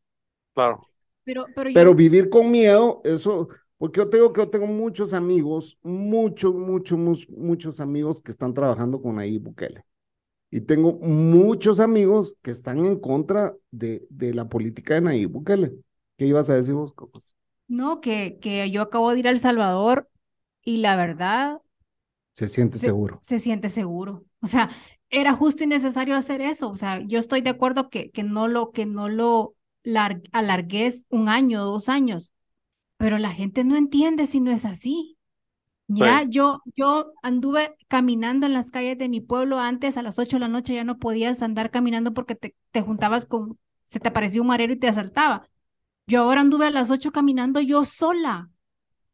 Claro. 0.55 0.88
Pero, 1.25 1.45
pero, 1.55 1.71
pero 1.73 1.95
vivir 1.95 2.31
con 2.31 2.51
miedo, 2.51 3.01
eso, 3.05 3.49
porque 3.83 3.99
yo 3.99 4.09
tengo 4.09 4.33
que 4.33 4.42
yo 4.42 4.49
tengo 4.49 4.68
muchos 4.68 5.12
amigos, 5.12 5.77
muchos, 5.83 6.55
muchos, 6.55 6.97
muchos 7.29 7.81
amigos 7.81 8.23
que 8.23 8.31
están 8.31 8.55
trabajando 8.55 9.03
con 9.03 9.18
ahí 9.18 9.38
Bukele. 9.38 9.85
Y 10.53 10.61
tengo 10.61 10.92
muchos 11.01 11.81
amigos 11.81 12.37
que 12.42 12.53
están 12.53 12.79
en 12.79 13.01
contra 13.01 13.57
de, 13.73 14.07
de 14.09 14.35
la 14.35 14.49
política 14.49 14.95
de 14.95 15.01
Nayib 15.01 15.31
Bukele. 15.31 15.73
¿Qué 16.16 16.29
ibas 16.29 16.49
a 16.49 16.55
decir 16.55 16.75
vos, 16.75 16.92
Cocos? 16.92 17.35
No, 17.66 18.01
que, 18.01 18.38
que 18.40 18.71
yo 18.71 18.83
acabo 18.83 19.12
de 19.12 19.18
ir 19.18 19.27
a 19.27 19.33
El 19.33 19.40
Salvador 19.40 20.09
y 20.62 20.77
la 20.77 20.95
verdad... 20.95 21.61
Se 22.35 22.47
siente 22.47 22.79
seguro. 22.79 23.18
Se 23.21 23.40
siente 23.40 23.68
seguro. 23.68 24.25
O 24.42 24.47
sea, 24.47 24.71
era 25.11 25.35
justo 25.35 25.64
y 25.64 25.66
necesario 25.66 26.14
hacer 26.14 26.40
eso. 26.40 26.71
O 26.71 26.77
sea, 26.77 27.01
yo 27.01 27.18
estoy 27.18 27.40
de 27.40 27.51
acuerdo 27.51 27.90
que, 27.90 28.12
que 28.12 28.23
no 28.23 28.47
lo, 28.47 28.71
que 28.71 28.87
no 28.87 29.09
lo 29.09 29.57
alargues 30.31 31.05
un 31.09 31.29
año, 31.29 31.64
dos 31.64 31.88
años, 31.88 32.32
pero 33.03 33.19
la 33.19 33.33
gente 33.33 33.65
no 33.65 33.75
entiende 33.75 34.27
si 34.27 34.38
no 34.38 34.53
es 34.53 34.65
así. 34.65 35.19
Ya 35.88 36.23
yo, 36.23 36.62
yo 36.77 37.12
anduve 37.21 37.75
caminando 37.88 38.47
en 38.47 38.53
las 38.53 38.71
calles 38.71 38.97
de 38.97 39.09
mi 39.09 39.21
pueblo 39.21 39.59
antes, 39.59 39.97
a 39.97 40.03
las 40.03 40.21
ocho 40.21 40.37
de 40.37 40.41
la 40.43 40.47
noche 40.47 40.77
ya 40.77 40.85
no 40.85 41.01
podías 41.01 41.43
andar 41.43 41.73
caminando 41.73 42.15
porque 42.15 42.37
te, 42.37 42.55
te 42.71 42.81
juntabas 42.81 43.27
con, 43.27 43.59
se 43.87 43.99
te 43.99 44.07
apareció 44.07 44.43
un 44.43 44.47
marero 44.47 44.73
y 44.73 44.79
te 44.79 44.87
asaltaba. 44.87 45.49
Yo 46.07 46.23
ahora 46.23 46.43
anduve 46.43 46.67
a 46.67 46.71
las 46.71 46.93
8 46.93 47.11
caminando 47.11 47.61
yo 47.61 47.85
sola 47.85 48.51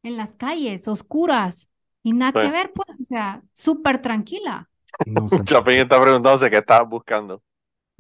en 0.03 0.19
las 0.19 0.35
calles 0.35 0.87
oscuras 0.87 1.71
y 2.03 2.13
nada 2.13 2.39
que 2.39 2.51
ver, 2.51 2.73
pues, 2.75 3.01
o 3.01 3.05
sea, 3.05 3.43
súper 3.55 4.03
tranquila. 4.03 4.69
No 5.07 5.27
Chapín 5.45 5.79
está 5.79 5.99
preguntándose 5.99 6.51
qué 6.51 6.59
estaba 6.59 6.83
buscando. 6.83 7.43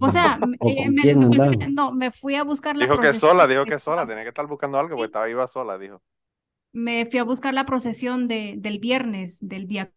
O 0.00 0.10
sea, 0.10 0.38
eh, 0.66 0.90
me, 0.90 1.14
no, 1.70 1.92
me 1.92 2.10
fui 2.10 2.36
a 2.36 2.44
buscar 2.44 2.76
la 2.76 2.84
Dijo 2.84 3.00
que 3.00 3.14
sola, 3.14 3.46
dijo 3.46 3.64
que 3.64 3.78
sola, 3.78 4.06
tenía 4.06 4.22
que 4.22 4.28
estar 4.28 4.46
buscando 4.46 4.78
algo 4.78 4.96
porque 4.96 5.06
estaba 5.06 5.28
iba 5.28 5.46
sola, 5.48 5.76
dijo. 5.78 6.00
Me 6.72 7.06
fui 7.06 7.18
a 7.18 7.24
buscar 7.24 7.54
la 7.54 7.66
procesión 7.66 8.28
de, 8.28 8.54
del 8.58 8.78
viernes, 8.78 9.38
del 9.40 9.66
día 9.66 9.92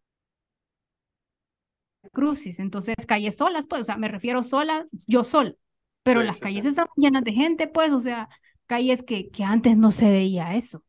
Crucis, 2.14 2.60
entonces 2.60 2.96
calles 3.08 3.38
solas, 3.38 3.68
pues, 3.68 3.84
o 3.84 3.86
sea, 3.86 3.98
me 3.98 4.08
refiero 4.08 4.44
sola, 4.44 4.88
yo 5.08 5.24
sol, 5.24 5.58
pero 6.04 6.24
las 6.24 6.40
calles 6.40 6.66
están 6.66 6.88
llenas 6.96 7.24
de 7.24 7.34
gente, 7.34 7.68
pues, 7.68 7.94
o 7.94 8.00
sea, 8.00 8.28
calles 8.66 9.04
que, 9.04 9.30
que 9.30 9.44
antes 9.44 9.78
no 9.78 9.92
se 9.92 10.10
veía 10.10 10.56
eso. 10.56 10.84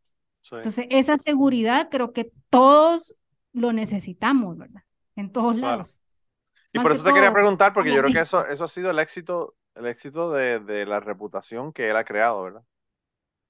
Entonces, 0.51 0.87
esa 0.91 1.17
seguridad 1.17 1.89
creo 1.91 2.13
que 2.13 2.33
todos 2.51 3.15
lo 3.53 3.73
necesitamos, 3.73 4.57
¿verdad? 4.57 4.83
En 5.17 5.31
todos 5.31 5.57
lados. 5.57 6.01
Y 6.73 6.79
por 6.79 6.93
eso 6.93 7.05
te 7.05 7.13
quería 7.13 7.33
preguntar, 7.33 7.73
porque 7.73 7.93
yo 7.93 8.01
creo 8.01 8.13
que 8.13 8.21
eso, 8.21 8.47
eso 8.47 8.65
ha 8.65 8.69
sido 8.69 8.91
el 8.91 8.99
éxito, 8.99 9.57
el 9.75 9.87
éxito 9.87 10.33
de, 10.33 10.61
de 10.61 10.87
la 10.87 11.01
reputación 11.01 11.73
que 11.73 11.91
él 11.91 11.97
ha 11.97 12.05
creado, 12.05 12.43
¿verdad? 12.43 12.63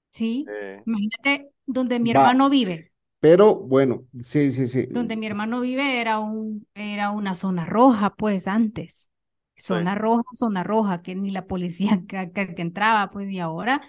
Sí. 0.09 0.45
Eh, 0.49 0.81
Imagínate 0.85 1.49
donde 1.65 1.99
mi 1.99 2.11
hermano 2.11 2.49
vive. 2.49 2.91
Pero 3.19 3.55
bueno, 3.55 4.03
sí, 4.21 4.51
sí, 4.51 4.67
sí. 4.67 4.85
Donde 4.89 5.15
mi 5.15 5.25
hermano 5.25 5.61
vive 5.61 6.01
era, 6.01 6.19
un, 6.19 6.67
era 6.75 7.11
una 7.11 7.35
zona 7.35 7.65
roja, 7.65 8.13
pues 8.15 8.47
antes. 8.47 9.09
Zona 9.55 9.95
roja, 9.95 10.23
zona 10.33 10.63
roja, 10.63 11.01
que 11.01 11.15
ni 11.15 11.31
la 11.31 11.45
policía 11.45 12.01
que, 12.07 12.31
que, 12.31 12.61
entraba, 12.61 13.09
pues, 13.11 13.29
y 13.31 13.39
ahora 13.39 13.81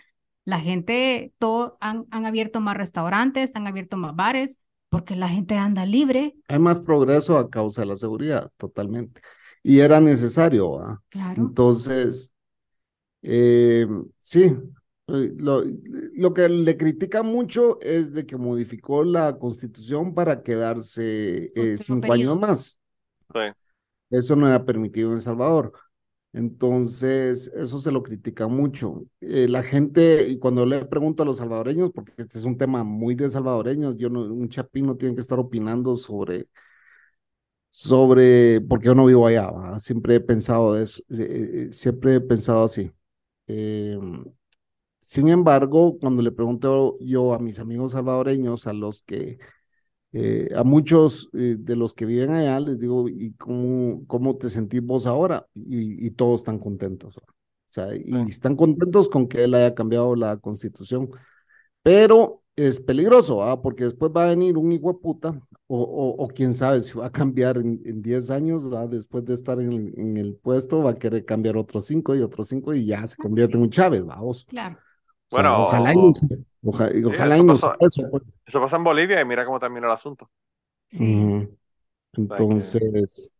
la 0.45 0.61
gente, 0.61 1.33
todo, 1.39 1.77
han, 1.81 2.07
han 2.11 2.27
abierto 2.27 2.61
más 2.61 2.77
restaurantes, 2.77 3.57
han 3.57 3.67
abierto 3.67 3.97
más 3.97 4.15
bares, 4.15 4.59
porque 4.95 5.17
la 5.17 5.29
gente 5.29 5.57
anda 5.57 5.85
libre. 5.85 6.37
Hay 6.47 6.61
más 6.61 6.79
progreso 6.79 7.37
a 7.37 7.51
causa 7.51 7.83
de 7.83 7.89
la 7.89 7.97
seguridad, 7.97 8.53
totalmente. 8.57 9.21
Y 9.61 9.81
era 9.81 10.01
necesario, 10.01 11.01
Claro. 11.09 11.43
Entonces, 11.43 12.33
eh, 13.21 13.89
sí, 14.21 14.57
eh, 15.09 15.33
lo, 15.37 15.65
lo, 16.15 16.33
que 16.33 16.49
le 16.49 16.77
critica 16.77 17.25
mucho 17.25 17.81
es 17.81 18.15
de 18.15 18.25
que 18.25 18.37
modificó 18.37 19.03
la 19.03 19.37
constitución 19.37 20.15
para 20.15 20.45
quedarse 20.45 21.51
eh, 21.57 21.77
cinco 21.77 22.13
años 22.13 22.39
más. 22.39 22.79
Sí. 23.33 23.41
Eso 24.11 24.37
no 24.37 24.47
era 24.47 24.65
permitido 24.65 25.09
en 25.09 25.17
El 25.17 25.23
Salvador. 25.23 25.73
Entonces, 26.35 27.49
eso 27.55 27.79
se 27.79 27.93
lo 27.93 28.03
critica 28.03 28.49
mucho. 28.49 29.05
Eh, 29.21 29.47
la 29.49 29.63
gente, 29.63 30.27
y 30.29 30.39
cuando 30.41 30.67
le 30.67 30.85
pregunto 30.85 31.23
a 31.23 31.27
los 31.27 31.37
salvadoreños, 31.39 31.93
porque 31.95 32.13
este 32.17 32.39
es 32.41 32.45
un 32.45 32.59
tema 32.59 32.83
muy 32.83 33.15
de 33.15 33.31
salvadoreños, 33.31 33.97
yo 33.97 34.11
no, 34.11 34.23
un 34.23 34.49
chapín 34.49 34.87
no 34.87 34.97
tiene 34.97 35.15
que 35.15 35.21
estar 35.21 35.39
opinando 35.39 35.97
sobre, 35.97 36.49
sobre, 37.71 38.61
porque 38.63 38.87
yo 38.87 38.95
no 38.95 39.07
vivo 39.07 39.27
allá, 39.27 39.51
siempre 39.79 40.17
he 40.17 40.21
pensado 40.21 40.79
eso, 40.81 41.03
eh, 41.11 41.69
eh, 41.71 41.73
siempre 41.73 42.17
he 42.17 42.21
pensado 42.21 42.65
así. 42.65 42.93
sin 45.01 45.29
embargo, 45.29 45.99
cuando 46.01 46.23
le 46.23 46.33
pregunto 46.33 46.97
yo 47.01 47.35
a 47.35 47.39
mis 47.39 47.59
amigos 47.59 47.93
salvadoreños, 47.93 48.67
a 48.67 48.73
los 48.73 49.03
que, 49.03 49.39
eh, 50.17 50.49
a 50.55 50.63
muchos 50.63 51.29
eh, 51.33 51.57
de 51.59 51.75
los 51.75 51.93
que 51.93 52.07
viven 52.07 52.31
allá, 52.31 52.61
les 52.61 52.79
digo, 52.79 53.09
¿y 53.09 53.33
cómo, 53.33 54.07
cómo 54.07 54.37
te 54.37 54.49
sentís 54.49 54.81
vos 54.81 55.07
ahora? 55.07 55.47
Y, 55.55 56.09
todos 56.13 56.43
están 56.43 56.61
contentos. 56.61 57.19
O 57.19 57.23
sea, 57.67 57.89
y 57.97 58.13
están 58.29 58.55
contentos 58.55 59.09
con 59.09 59.27
que 59.27 59.43
él 59.43 59.55
haya 59.55 59.75
cambiado 59.75 60.15
la 60.15 60.37
constitución. 60.37 61.11
Pero 61.83 62.45
es 62.55 62.81
peligroso, 62.81 63.43
¿ah? 63.43 63.61
porque 63.61 63.85
después 63.85 64.13
va 64.17 64.23
a 64.23 64.29
venir 64.29 64.57
un 64.57 64.71
hijo 64.71 64.93
de 64.93 65.01
puta, 65.01 65.41
o, 65.67 66.15
o, 66.17 66.29
quién 66.29 66.55
sabe 66.55 66.83
si 66.83 66.97
va 66.97 67.07
a 67.07 67.13
cambiar 67.13 67.57
en, 67.57 67.83
en 67.85 68.01
10 68.01 68.31
años, 68.31 68.63
después 68.91 69.25
de 69.25 69.35
estar 69.35 69.59
en, 69.59 69.93
en, 69.97 70.17
el 70.17 70.37
puesto, 70.37 70.85
va 70.85 70.91
a 70.91 70.99
querer 70.99 71.25
cambiar 71.25 71.57
otros 71.57 71.87
5 71.87 72.15
y 72.15 72.23
otros 72.23 72.49
5 72.49 72.75
y 72.75 72.87
ya 72.87 73.05
se 73.09 73.17
convierte 73.17 73.57
en 73.57 73.63
un 73.65 73.71
Chávez, 73.71 74.05
vamos. 74.07 74.47
Claro. 74.49 74.79
Bueno, 75.35 75.65
ojalá, 75.65 75.93
y 76.95 77.05
ojalá, 77.05 77.37
eso, 77.37 77.75
pues. 78.11 78.23
eso, 78.47 78.61
pasa 78.61 78.77
en 78.77 78.85
Bolivia 78.85 79.21
y 79.21 79.25
mira 79.25 79.45
cómo 79.45 79.59
termina 79.59 79.87
el 79.87 79.93
asunto. 79.93 80.31
Sí. 80.87 81.49
Entonces, 82.13 83.33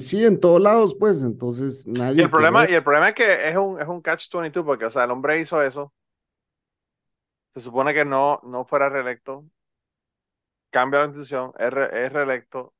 sí, 0.00 0.24
en 0.24 0.40
todos 0.40 0.60
lados, 0.60 0.96
pues, 0.98 1.22
entonces 1.22 1.86
nadie. 1.86 2.22
Y 2.22 2.24
el 2.24 2.30
problema, 2.30 2.68
y 2.68 2.74
el 2.74 2.82
problema 2.82 3.10
es 3.10 3.14
que 3.14 3.48
es 3.48 3.56
un, 3.56 3.80
es 3.80 3.86
un 3.86 4.02
catch-22, 4.02 4.64
porque, 4.64 4.86
o 4.86 4.90
sea, 4.90 5.04
el 5.04 5.12
hombre 5.12 5.40
hizo 5.40 5.62
eso. 5.62 5.92
Se 7.54 7.60
supone 7.60 7.94
que 7.94 8.04
no, 8.04 8.40
no 8.42 8.64
fuera 8.64 8.88
reelecto. 8.88 9.44
Cambia 10.70 11.00
la 11.00 11.06
constitución, 11.06 11.52
es, 11.56 11.68
es 11.68 12.12
reelecto. 12.12 12.74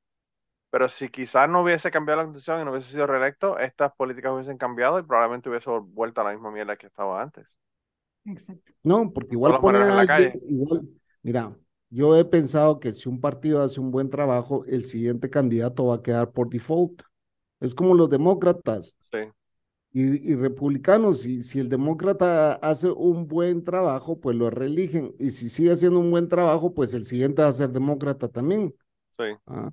Pero 0.69 0.89
si 0.89 1.07
quizás 1.07 1.47
no 1.47 1.61
hubiese 1.61 1.89
cambiado 1.89 2.17
la 2.17 2.25
constitución 2.25 2.59
y 2.59 2.65
no 2.65 2.71
hubiese 2.71 2.91
sido 2.91 3.07
reelecto, 3.07 3.57
estas 3.57 3.93
políticas 3.95 4.33
hubiesen 4.33 4.57
cambiado 4.57 4.99
y 4.99 5.03
probablemente 5.03 5.47
hubiese 5.47 5.69
vuelto 5.69 6.19
a 6.19 6.25
la 6.25 6.31
misma 6.31 6.51
mierda 6.51 6.75
que 6.75 6.87
estaba 6.87 7.21
antes. 7.21 7.57
Exacto. 8.25 8.73
No, 8.83 9.11
porque 9.13 9.35
igual 9.35 9.59
pone 9.59 9.77
a 9.77 9.99
alguien, 9.99 10.41
igual, 10.47 10.87
mira, 11.21 11.55
yo 11.89 12.15
he 12.17 12.25
pensado 12.25 12.79
que 12.79 12.91
si 12.91 13.07
un 13.07 13.21
partido 13.21 13.61
hace 13.61 13.79
un 13.79 13.91
buen 13.91 14.09
trabajo, 14.09 14.65
el 14.65 14.83
siguiente 14.85 15.29
candidato 15.29 15.85
va 15.85 15.95
a 15.95 16.01
quedar 16.01 16.31
por 16.31 16.49
default. 16.49 17.01
Es 17.59 17.73
como 17.73 17.93
los 17.93 18.09
demócratas. 18.09 18.97
Sí. 18.99 19.19
Y, 19.91 20.31
y, 20.31 20.35
republicanos, 20.35 21.25
y 21.25 21.41
si 21.41 21.59
el 21.59 21.69
demócrata 21.69 22.55
hace 22.55 22.91
un 22.91 23.27
buen 23.27 23.63
trabajo, 23.63 24.19
pues 24.19 24.35
lo 24.35 24.49
reeligen. 24.49 25.15
Y 25.19 25.29
si 25.29 25.47
sigue 25.47 25.71
haciendo 25.71 25.99
un 25.99 26.11
buen 26.11 26.27
trabajo, 26.27 26.73
pues 26.73 26.93
el 26.93 27.05
siguiente 27.05 27.41
va 27.41 27.47
a 27.47 27.53
ser 27.53 27.69
demócrata 27.69 28.27
también. 28.27 28.75
Sí. 29.11 29.23
Ah, 29.45 29.71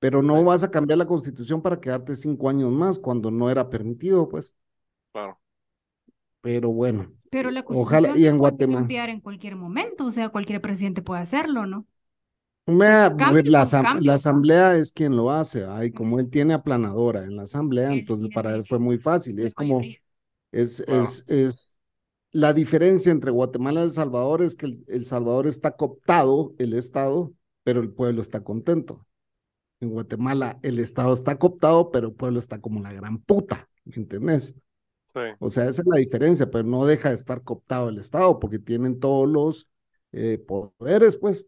pero 0.00 0.22
no 0.22 0.42
vas 0.42 0.64
a 0.64 0.70
cambiar 0.70 0.98
la 0.98 1.06
constitución 1.06 1.62
para 1.62 1.80
quedarte 1.80 2.16
cinco 2.16 2.48
años 2.48 2.72
más 2.72 2.98
cuando 2.98 3.30
no 3.30 3.48
era 3.48 3.70
permitido, 3.70 4.28
pues. 4.28 4.56
Claro. 5.12 5.38
Pero 6.40 6.70
bueno. 6.70 7.12
Pero 7.34 7.50
la 7.50 7.64
Ojalá 7.66 8.16
y 8.16 8.28
en 8.28 8.38
Guatemala. 8.38 8.78
cambiar 8.78 9.10
en 9.10 9.20
cualquier 9.20 9.56
momento, 9.56 10.04
o 10.04 10.10
sea, 10.12 10.28
cualquier 10.28 10.60
presidente 10.60 11.02
puede 11.02 11.20
hacerlo, 11.20 11.66
¿no? 11.66 11.84
la, 12.66 13.12
la, 14.00 14.14
asamblea 14.14 14.76
es 14.76 14.92
quien 14.92 15.16
lo 15.16 15.32
hace, 15.32 15.64
ay, 15.64 15.90
como 15.90 16.20
él 16.20 16.30
tiene 16.30 16.54
aplanadora 16.54 17.24
en 17.24 17.34
la 17.34 17.42
asamblea, 17.42 17.92
entonces 17.92 18.28
para 18.32 18.54
él 18.54 18.64
fue 18.64 18.78
muy 18.78 18.98
fácil. 18.98 19.40
Es 19.40 19.52
como, 19.52 19.82
es, 20.52 20.78
es, 20.78 21.24
es, 21.26 21.74
la 22.30 22.52
diferencia 22.52 23.10
entre 23.10 23.32
Guatemala 23.32 23.80
y 23.80 23.84
El 23.86 23.90
Salvador 23.90 24.40
es 24.40 24.54
que 24.54 24.66
el, 24.86 25.04
Salvador 25.04 25.48
está 25.48 25.72
cooptado, 25.72 26.54
el 26.58 26.72
Estado, 26.72 27.32
pero 27.64 27.80
el 27.80 27.90
pueblo 27.90 28.20
está 28.20 28.44
contento. 28.44 29.04
En 29.80 29.90
Guatemala 29.90 30.60
el 30.62 30.78
Estado 30.78 31.12
está 31.12 31.36
cooptado, 31.36 31.90
pero 31.90 32.10
el 32.10 32.14
pueblo 32.14 32.38
está 32.38 32.60
como 32.60 32.80
la 32.80 32.92
gran 32.92 33.18
puta, 33.18 33.68
¿me 33.84 33.96
entendés? 33.96 34.54
O 35.38 35.50
sea, 35.50 35.68
esa 35.68 35.82
es 35.82 35.86
la 35.86 35.96
diferencia, 35.96 36.50
pero 36.50 36.64
no 36.64 36.84
deja 36.86 37.10
de 37.10 37.14
estar 37.14 37.42
cooptado 37.42 37.88
el 37.88 37.98
Estado 37.98 38.38
porque 38.40 38.58
tienen 38.58 38.98
todos 38.98 39.28
los 39.28 39.68
eh, 40.12 40.38
poderes, 40.38 41.16
pues. 41.16 41.46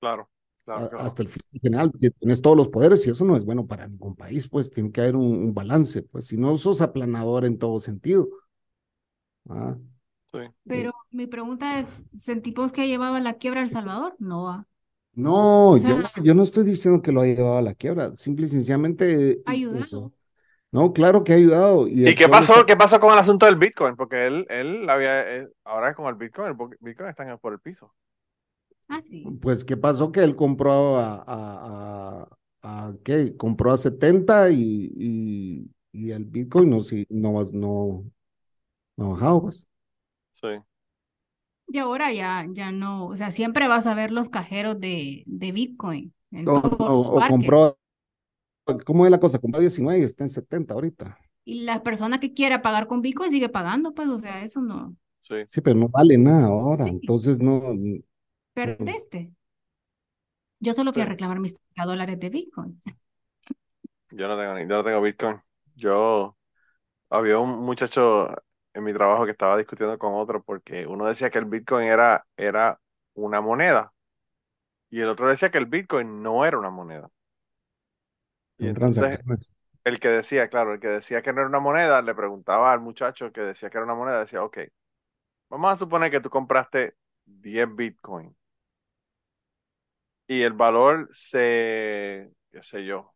Claro, 0.00 0.28
claro, 0.64 1.00
Hasta 1.00 1.22
el 1.22 1.30
general, 1.60 1.92
tienes 2.18 2.40
todos 2.40 2.56
los 2.56 2.68
poderes 2.68 3.06
y 3.06 3.10
eso 3.10 3.24
no 3.24 3.36
es 3.36 3.44
bueno 3.44 3.66
para 3.66 3.88
ningún 3.88 4.14
país, 4.14 4.48
pues 4.48 4.70
tiene 4.70 4.92
que 4.92 5.00
haber 5.00 5.16
un, 5.16 5.52
balance, 5.52 6.02
pues 6.02 6.26
si 6.26 6.36
no 6.36 6.56
sos 6.56 6.80
aplanador 6.80 7.44
en 7.44 7.58
todo 7.58 7.80
sentido. 7.80 8.28
Ah. 9.48 9.76
Sí. 10.32 10.38
Pero 10.64 10.92
mi 11.10 11.26
pregunta 11.26 11.78
es, 11.78 12.02
¿sentimos 12.16 12.72
que 12.72 12.82
ha 12.82 12.86
llevado 12.86 13.16
a 13.16 13.20
la 13.20 13.34
quiebra 13.34 13.62
El 13.62 13.68
Salvador? 13.68 14.14
No 14.18 14.44
va. 14.44 14.66
No, 15.14 15.76
yo, 15.76 16.00
yo, 16.24 16.34
no 16.34 16.42
estoy 16.42 16.64
diciendo 16.64 17.02
que 17.02 17.12
lo 17.12 17.20
ha 17.20 17.26
llevado 17.26 17.58
a 17.58 17.62
la 17.62 17.74
quiebra, 17.74 18.16
simple 18.16 18.46
y 18.46 18.48
sencillamente. 18.48 19.42
Ayudado. 19.44 20.12
No, 20.72 20.94
claro 20.94 21.22
que 21.22 21.34
ha 21.34 21.36
ayudado. 21.36 21.86
¿Y, 21.86 22.14
qué 22.14 22.28
pasó? 22.30 22.64
¿Qué 22.64 22.76
pasó 22.76 22.98
con 22.98 23.12
el 23.12 23.18
asunto 23.18 23.44
del 23.44 23.56
Bitcoin? 23.56 23.94
Porque 23.94 24.26
él, 24.26 24.46
él 24.48 24.88
había, 24.88 25.46
ahora 25.64 25.94
con 25.94 26.06
el 26.06 26.14
Bitcoin, 26.14 26.48
el 26.48 26.76
Bitcoin 26.80 27.10
está 27.10 27.36
por 27.36 27.52
el 27.52 27.60
piso. 27.60 27.92
Ah, 28.88 29.02
sí. 29.02 29.22
Pues, 29.42 29.64
¿qué 29.66 29.76
pasó? 29.76 30.10
Que 30.10 30.20
él 30.20 30.34
compró 30.34 30.96
a, 30.96 31.22
a, 31.26 32.28
a, 32.62 32.92
¿qué? 33.04 33.36
Compró 33.36 33.72
a 33.72 33.76
70 33.76 34.50
y, 34.50 35.68
y, 35.92 36.10
el 36.10 36.24
Bitcoin 36.24 36.70
no, 36.70 36.80
sí, 36.80 37.06
no, 37.10 37.44
no, 37.52 38.04
no 38.96 39.06
ha 39.06 39.08
bajado, 39.10 39.42
pues. 39.42 39.66
Sí. 40.30 40.48
Y 41.68 41.78
ahora 41.78 42.14
ya, 42.14 42.46
ya 42.50 42.72
no, 42.72 43.08
o 43.08 43.16
sea, 43.16 43.30
siempre 43.30 43.68
vas 43.68 43.86
a 43.86 43.94
ver 43.94 44.10
los 44.10 44.30
cajeros 44.30 44.80
de, 44.80 45.22
de 45.26 45.52
Bitcoin. 45.52 46.14
o 46.46 47.28
compró 47.28 47.76
¿Cómo 48.84 49.04
es 49.04 49.10
la 49.10 49.20
cosa? 49.20 49.38
Compró 49.38 49.60
19 49.60 50.00
y 50.00 50.04
está 50.04 50.24
en 50.24 50.30
70 50.30 50.74
ahorita. 50.74 51.18
Y 51.44 51.62
la 51.64 51.82
persona 51.82 52.20
que 52.20 52.32
quiera 52.32 52.62
pagar 52.62 52.86
con 52.86 53.02
Bitcoin 53.02 53.30
sigue 53.30 53.48
pagando, 53.48 53.94
pues, 53.94 54.08
o 54.08 54.18
sea, 54.18 54.42
eso 54.42 54.60
no. 54.60 54.94
Sí, 55.18 55.34
sí 55.44 55.60
pero 55.60 55.76
no 55.76 55.88
vale 55.88 56.18
nada 56.18 56.46
ahora, 56.46 56.84
entonces 56.86 57.40
no. 57.40 57.74
Perdiste. 58.54 59.30
Yo 60.60 60.74
solo 60.74 60.92
fui 60.92 61.02
a 61.02 61.06
reclamar 61.06 61.40
mis 61.40 61.54
dólares 61.76 62.18
de 62.20 62.30
Bitcoin. 62.30 62.80
Yo 64.10 64.28
no 64.28 64.36
tengo, 64.36 64.58
yo 64.58 64.66
no 64.66 64.84
tengo 64.84 65.02
Bitcoin. 65.02 65.40
Yo 65.74 66.36
había 67.10 67.38
un 67.38 67.64
muchacho 67.64 68.28
en 68.74 68.84
mi 68.84 68.92
trabajo 68.92 69.24
que 69.24 69.32
estaba 69.32 69.56
discutiendo 69.56 69.98
con 69.98 70.14
otro 70.14 70.42
porque 70.42 70.86
uno 70.86 71.06
decía 71.06 71.30
que 71.30 71.38
el 71.38 71.46
Bitcoin 71.46 71.86
era, 71.86 72.24
era 72.36 72.80
una 73.14 73.40
moneda 73.40 73.92
y 74.90 75.00
el 75.00 75.08
otro 75.08 75.26
decía 75.28 75.50
que 75.50 75.58
el 75.58 75.66
Bitcoin 75.66 76.22
no 76.22 76.44
era 76.44 76.58
una 76.58 76.70
moneda. 76.70 77.08
Y 78.58 78.68
entonces, 78.68 79.20
el 79.84 80.00
que 80.00 80.08
decía, 80.08 80.48
claro, 80.48 80.74
el 80.74 80.80
que 80.80 80.88
decía 80.88 81.22
que 81.22 81.32
no 81.32 81.40
era 81.40 81.48
una 81.48 81.60
moneda, 81.60 82.02
le 82.02 82.14
preguntaba 82.14 82.72
al 82.72 82.80
muchacho 82.80 83.32
que 83.32 83.40
decía 83.42 83.70
que 83.70 83.78
era 83.78 83.84
una 83.86 83.94
moneda, 83.96 84.20
decía, 84.20 84.44
ok, 84.44 84.58
vamos 85.50 85.72
a 85.72 85.76
suponer 85.76 86.10
que 86.10 86.20
tú 86.20 86.30
compraste 86.30 86.96
10 87.26 87.74
Bitcoin 87.74 88.36
y 90.26 90.42
el 90.42 90.52
valor 90.54 91.08
se, 91.12 92.32
qué 92.50 92.62
sé 92.62 92.84
yo, 92.84 93.14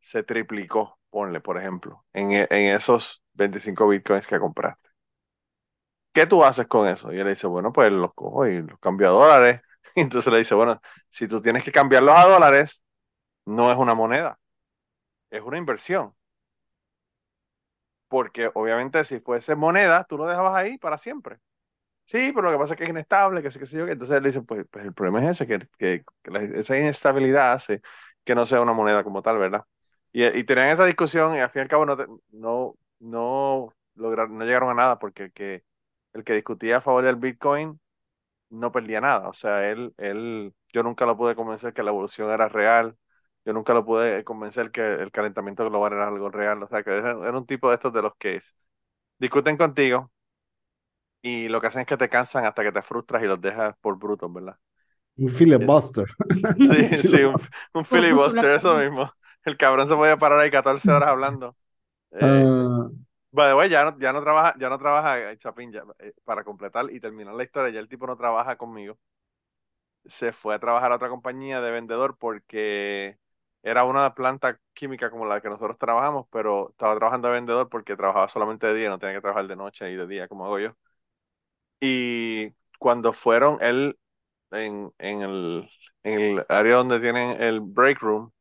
se 0.00 0.22
triplicó, 0.24 1.00
ponle, 1.10 1.40
por 1.42 1.58
ejemplo, 1.58 2.04
en, 2.14 2.32
en 2.32 2.74
esos 2.74 3.22
25 3.34 3.88
Bitcoins 3.88 4.26
que 4.26 4.40
compraste. 4.40 4.90
¿Qué 6.12 6.26
tú 6.26 6.44
haces 6.44 6.66
con 6.68 6.86
eso? 6.88 7.12
Y 7.12 7.18
él 7.18 7.24
le 7.24 7.30
dice, 7.30 7.46
bueno, 7.48 7.72
pues 7.72 7.90
los 7.92 8.14
cojo 8.14 8.46
y 8.46 8.62
los 8.62 8.78
cambio 8.80 9.08
a 9.08 9.10
dólares. 9.12 9.60
Y 9.96 10.00
entonces 10.00 10.32
le 10.32 10.40
dice, 10.40 10.56
bueno, 10.56 10.80
si 11.08 11.28
tú 11.28 11.40
tienes 11.40 11.62
que 11.64 11.70
cambiarlos 11.70 12.14
a 12.16 12.26
dólares, 12.26 12.83
no 13.46 13.70
es 13.70 13.78
una 13.78 13.94
moneda 13.94 14.38
es 15.34 15.42
una 15.42 15.58
inversión. 15.58 16.14
Porque 18.08 18.50
obviamente 18.54 19.04
si 19.04 19.20
fuese 19.20 19.56
moneda, 19.56 20.04
tú 20.04 20.16
lo 20.18 20.26
dejabas 20.26 20.54
ahí 20.56 20.78
para 20.78 20.98
siempre. 20.98 21.38
Sí, 22.06 22.32
pero 22.34 22.44
lo 22.44 22.52
que 22.52 22.58
pasa 22.58 22.74
es 22.74 22.78
que 22.78 22.84
es 22.84 22.90
inestable, 22.90 23.42
que 23.42 23.50
sé 23.50 23.60
que 23.60 23.66
sé 23.66 23.78
yo. 23.78 23.88
Entonces 23.88 24.16
él 24.18 24.24
dice, 24.24 24.42
pues, 24.42 24.66
pues, 24.70 24.86
el 24.86 24.94
problema 24.94 25.22
es 25.30 25.40
ese, 25.42 25.48
que, 25.48 25.68
que, 25.78 26.04
esa 26.58 26.78
inestabilidad 26.78 27.52
hace 27.54 27.82
que 28.24 28.34
no 28.34 28.46
sea 28.46 28.62
una 28.62 28.72
moneda 28.74 29.04
como 29.04 29.22
tal, 29.22 29.38
¿verdad? 29.38 29.64
Y, 30.12 30.24
y 30.26 30.44
tenían 30.44 30.70
esa 30.70 30.86
discusión 30.86 31.36
y 31.36 31.40
al 31.40 31.50
fin 31.50 31.60
y 31.60 31.64
al 31.64 31.68
cabo 31.68 31.86
no, 31.86 31.96
no, 32.32 32.76
no, 33.00 33.74
lograron, 33.96 34.38
no 34.38 34.44
llegaron 34.44 34.70
a 34.70 34.74
nada 34.74 34.98
porque 34.98 35.24
el 35.24 35.32
que, 35.32 35.64
el 36.14 36.24
que 36.24 36.34
discutía 36.34 36.78
a 36.78 36.80
favor 36.82 37.04
del 37.04 37.16
Bitcoin 37.16 37.80
no 38.50 38.72
perdía 38.72 39.00
nada. 39.00 39.28
O 39.28 39.34
sea, 39.34 39.70
él, 39.70 39.94
él, 39.98 40.54
yo 40.72 40.82
nunca 40.82 41.06
lo 41.06 41.16
pude 41.16 41.36
convencer 41.36 41.74
que 41.74 41.82
la 41.82 41.90
evolución 41.90 42.30
era 42.30 42.48
real 42.48 42.96
yo 43.44 43.52
nunca 43.52 43.74
lo 43.74 43.84
pude 43.84 44.24
convencer 44.24 44.70
que 44.70 44.94
el 44.94 45.10
calentamiento 45.10 45.68
global 45.68 45.92
era 45.92 46.08
algo 46.08 46.30
real. 46.30 46.62
O 46.62 46.68
sea, 46.68 46.82
que 46.82 46.90
era, 46.90 47.14
un 47.14 47.46
tipo 47.46 47.68
de 47.68 47.74
estos 47.74 47.92
de 47.92 48.02
los 48.02 48.14
que 48.16 48.40
discuten 49.18 49.56
contigo 49.56 50.10
y 51.20 51.48
lo 51.48 51.60
que 51.60 51.66
hacen 51.66 51.82
es 51.82 51.86
que 51.86 51.96
te 51.96 52.08
cansan 52.08 52.44
hasta 52.44 52.62
que 52.62 52.72
te 52.72 52.82
frustras 52.82 53.22
y 53.22 53.26
los 53.26 53.40
dejas 53.40 53.74
por 53.80 53.98
brutos, 53.98 54.32
¿verdad? 54.32 54.58
Un 55.16 55.28
filibuster. 55.30 56.06
Sí, 56.58 56.94
sí, 56.96 57.22
un, 57.72 57.84
filibuster, 57.84 58.50
eso 58.50 58.76
mismo. 58.76 59.10
El 59.44 59.56
cabrón 59.56 59.88
se 59.88 59.94
podía 59.94 60.16
parar 60.16 60.40
ahí 60.40 60.50
14 60.50 60.90
horas 60.90 61.08
hablando. 61.10 61.56
Uh... 62.10 62.90
ya 63.68 63.84
no, 63.84 63.98
ya 63.98 64.12
no 64.12 64.22
trabaja, 64.22 64.54
ya 64.58 64.68
no 64.68 64.78
trabaja 64.78 65.32
eh, 65.32 65.38
Chapín, 65.38 65.72
ya, 65.72 65.82
eh, 65.98 66.14
para 66.24 66.44
completar 66.44 66.90
y 66.90 67.00
terminar 67.00 67.34
la 67.34 67.42
historia, 67.42 67.72
ya 67.72 67.80
el 67.80 67.88
tipo 67.88 68.06
no 68.06 68.16
trabaja 68.16 68.56
conmigo. 68.56 68.98
Se 70.06 70.32
fue 70.32 70.54
a 70.54 70.58
trabajar 70.58 70.92
a 70.92 70.96
otra 70.96 71.08
compañía 71.08 71.60
de 71.60 71.70
vendedor 71.70 72.16
porque 72.18 73.18
era 73.64 73.84
una 73.84 74.14
planta 74.14 74.60
química 74.74 75.10
como 75.10 75.26
la 75.26 75.42
que 75.42 75.50
nosotros 75.50 75.78
trabajamos, 75.78 76.28
pero 76.32 76.70
estaba 76.72 76.96
trabajando 76.96 77.28
de 77.28 77.34
vendedor 77.36 77.70
porque 77.70 77.96
trabajaba 77.96 78.28
solamente 78.30 78.68
de 78.68 78.74
día, 78.76 78.90
no 78.90 79.00
tenía 79.00 79.16
que 79.16 79.22
trabajar 79.22 79.48
de 79.48 79.56
noche 79.56 79.90
y 79.92 79.96
de 79.96 80.08
día 80.08 80.28
como 80.28 80.46
hago 80.46 80.60
yo. 80.60 80.76
Y 81.80 82.50
cuando 82.78 83.12
fueron, 83.12 83.58
él 83.60 83.98
en, 84.52 84.92
en, 84.98 85.22
el, 85.22 85.70
en 86.04 86.20
el 86.20 86.46
área 86.48 86.76
donde 86.76 87.00
tienen 87.00 87.42
el 87.42 87.60
break 87.60 88.00
room, 88.00 88.32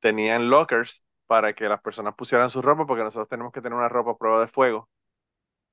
tenían 0.00 0.50
lockers 0.50 1.02
para 1.26 1.54
que 1.54 1.68
las 1.68 1.82
personas 1.82 2.14
pusieran 2.16 2.50
su 2.50 2.62
ropa, 2.62 2.86
porque 2.86 3.04
nosotros 3.04 3.28
tenemos 3.28 3.52
que 3.52 3.62
tener 3.62 3.78
una 3.78 3.88
ropa 3.90 4.12
a 4.12 4.18
prueba 4.18 4.40
de 4.42 4.48
fuego. 4.48 4.90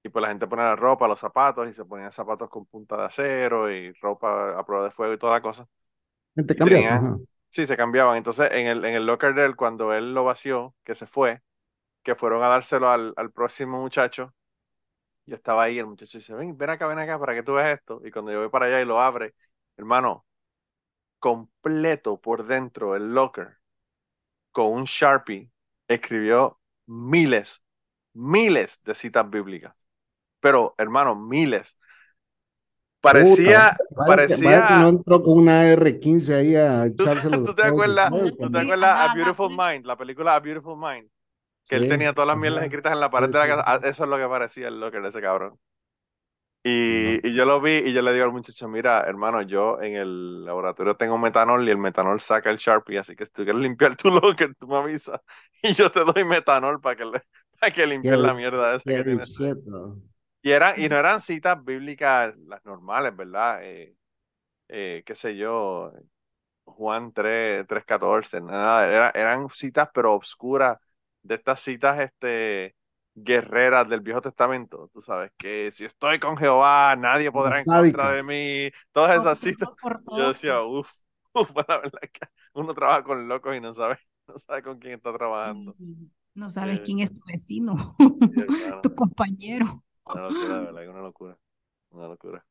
Y 0.03 0.09
pues 0.09 0.21
la 0.23 0.29
gente 0.29 0.47
pone 0.47 0.63
la 0.63 0.75
ropa, 0.75 1.07
los 1.07 1.19
zapatos, 1.19 1.67
y 1.69 1.73
se 1.73 1.85
ponían 1.85 2.11
zapatos 2.13 2.49
con 2.49 2.65
punta 2.67 2.97
de 2.97 3.05
acero 3.05 3.71
y 3.71 3.93
ropa 3.93 4.59
a 4.59 4.65
prueba 4.65 4.85
de 4.85 4.91
fuego 4.91 5.13
y 5.13 5.17
toda 5.19 5.33
la 5.35 5.41
cosa. 5.41 5.67
¿Te 6.45 6.55
cambias? 6.55 6.85
Sí, 7.51 7.65
se 7.67 7.77
cambiaban. 7.77 8.17
Entonces, 8.17 8.49
en 8.51 8.67
el, 8.67 8.85
en 8.85 8.93
el 8.95 9.05
locker 9.05 9.33
de 9.33 9.45
él, 9.45 9.55
cuando 9.55 9.93
él 9.93 10.13
lo 10.13 10.23
vació, 10.23 10.75
que 10.83 10.95
se 10.95 11.07
fue, 11.07 11.41
que 12.03 12.15
fueron 12.15 12.43
a 12.43 12.49
dárselo 12.49 12.89
al, 12.89 13.13
al 13.17 13.31
próximo 13.31 13.81
muchacho, 13.81 14.35
yo 15.25 15.35
estaba 15.35 15.63
ahí, 15.63 15.79
el 15.79 15.87
muchacho 15.87 16.17
dice, 16.19 16.33
ven, 16.35 16.57
ven 16.57 16.69
acá, 16.71 16.87
ven 16.87 16.99
acá 16.99 17.19
para 17.19 17.35
que 17.35 17.43
tú 17.43 17.53
veas 17.55 17.77
esto. 17.79 18.01
Y 18.05 18.11
cuando 18.11 18.31
yo 18.31 18.39
voy 18.41 18.49
para 18.49 18.67
allá 18.67 18.81
y 18.81 18.85
lo 18.85 18.99
abre, 19.01 19.35
hermano, 19.77 20.25
completo 21.19 22.19
por 22.21 22.45
dentro 22.47 22.95
el 22.95 23.13
locker, 23.13 23.57
con 24.51 24.67
un 24.73 24.85
Sharpie, 24.85 25.51
escribió 25.87 26.59
miles, 26.87 27.61
miles 28.13 28.81
de 28.83 28.95
citas 28.95 29.29
bíblicas. 29.29 29.75
Pero, 30.39 30.75
hermano, 30.77 31.15
miles. 31.15 31.77
Parecía, 33.01 33.77
parecía. 33.95 34.79
no 34.81 34.89
entró 34.89 35.23
con 35.23 35.37
una 35.37 35.63
R15 35.73 36.35
ahí 36.35 36.55
a 36.55 36.85
echárselo. 36.85 37.43
¿Tú, 37.43 37.55
te 37.55 37.63
acuerdas, 37.65 38.11
¿tú 38.11 38.51
te 38.51 38.59
acuerdas 38.59 39.09
A 39.09 39.15
Beautiful 39.15 39.49
Mind, 39.49 39.85
la 39.85 39.95
película 39.95 40.35
A 40.35 40.39
Beautiful 40.39 40.77
Mind? 40.77 41.09
Que 41.67 41.75
él 41.75 41.87
tenía 41.87 42.13
todas 42.13 42.27
las 42.27 42.37
mielas 42.37 42.63
escritas 42.63 42.91
en 42.91 42.99
la 42.99 43.09
pared 43.09 43.29
de 43.29 43.37
la 43.37 43.47
casa. 43.47 43.87
Eso 43.87 44.03
es 44.03 44.09
lo 44.09 44.17
que 44.17 44.27
parecía 44.27 44.67
el 44.67 44.79
locker 44.79 45.01
de 45.01 45.09
ese 45.09 45.21
cabrón. 45.21 45.57
Y, 46.61 47.25
y, 47.25 47.33
yo 47.33 47.45
lo 47.45 47.61
vi 47.61 47.77
y 47.77 47.93
yo 47.93 48.01
le 48.01 48.11
digo 48.11 48.25
al 48.25 48.33
muchacho, 48.33 48.67
mira, 48.67 49.05
hermano, 49.07 49.41
yo 49.43 49.81
en 49.81 49.95
el 49.95 50.43
laboratorio 50.43 50.97
tengo 50.97 51.17
metanol 51.17 51.65
y 51.65 51.71
el 51.71 51.77
metanol 51.77 52.19
saca 52.19 52.49
el 52.49 52.57
Sharpie, 52.57 52.99
así 52.99 53.15
que 53.15 53.25
si 53.25 53.31
tú 53.31 53.43
quieres 53.43 53.61
limpiar 53.61 53.95
tu 53.95 54.09
locker, 54.11 54.53
tú 54.55 54.67
me 54.67 54.75
avisas 54.75 55.21
y 55.63 55.73
yo 55.73 55.89
te 55.89 56.03
doy 56.03 56.25
metanol 56.25 56.81
para 56.81 56.97
que, 56.97 57.05
le, 57.05 57.21
para 57.59 57.71
que 57.71 57.87
limpies 57.87 58.17
la 58.17 58.33
mierda 58.33 58.75
esa 58.75 58.83
que 58.83 59.03
tienes. 59.03 59.29
Y, 60.41 60.51
eran, 60.51 60.79
y 60.79 60.87
no 60.87 60.97
eran 60.97 61.21
citas 61.21 61.63
bíblicas 61.63 62.35
las 62.47 62.63
normales, 62.65 63.15
¿verdad? 63.15 63.59
Eh, 63.63 63.95
eh, 64.69 65.03
qué 65.05 65.15
sé 65.15 65.35
yo, 65.35 65.91
Juan 66.63 67.11
3, 67.11 67.67
3.14, 67.67 68.41
nada, 68.41 69.11
eran 69.11 69.49
citas 69.49 69.89
pero 69.93 70.13
obscuras, 70.13 70.77
de 71.23 71.35
estas 71.35 71.59
citas 71.59 71.99
este, 71.99 72.75
guerreras 73.15 73.89
del 73.89 74.01
Viejo 74.01 74.21
Testamento, 74.21 74.89
tú 74.93 75.01
sabes, 75.01 75.31
que 75.37 75.71
si 75.73 75.85
estoy 75.85 76.19
con 76.19 76.37
Jehová, 76.37 76.95
nadie 76.95 77.31
podrá 77.31 77.59
en 77.59 77.65
contra 77.65 78.11
de 78.11 78.23
mí, 78.23 78.71
todas 78.91 79.19
esas 79.19 79.39
citas. 79.39 79.69
Yo 80.15 80.29
decía, 80.29 80.61
uff, 80.61 80.91
uf, 81.33 81.51
la 81.55 81.77
verdad 81.77 81.99
que 82.01 82.27
uno 82.53 82.73
trabaja 82.73 83.03
con 83.03 83.27
locos 83.27 83.55
y 83.55 83.59
no 83.59 83.73
sabe, 83.73 83.99
no 84.27 84.37
sabe 84.39 84.63
con 84.63 84.79
quién 84.79 84.93
está 84.93 85.13
trabajando. 85.13 85.75
No 86.35 86.49
sabes 86.49 86.79
eh, 86.79 86.83
quién 86.83 86.99
es 86.99 87.13
tu 87.13 87.21
vecino, 87.25 87.95
tu 88.83 88.95
compañero. 88.95 89.83
Una 90.14 90.30
locura, 90.30 90.60
verdad, 90.60 90.89
una 90.89 91.01
locura. 91.01 91.38
Una 91.91 92.07
locura. 92.07 92.45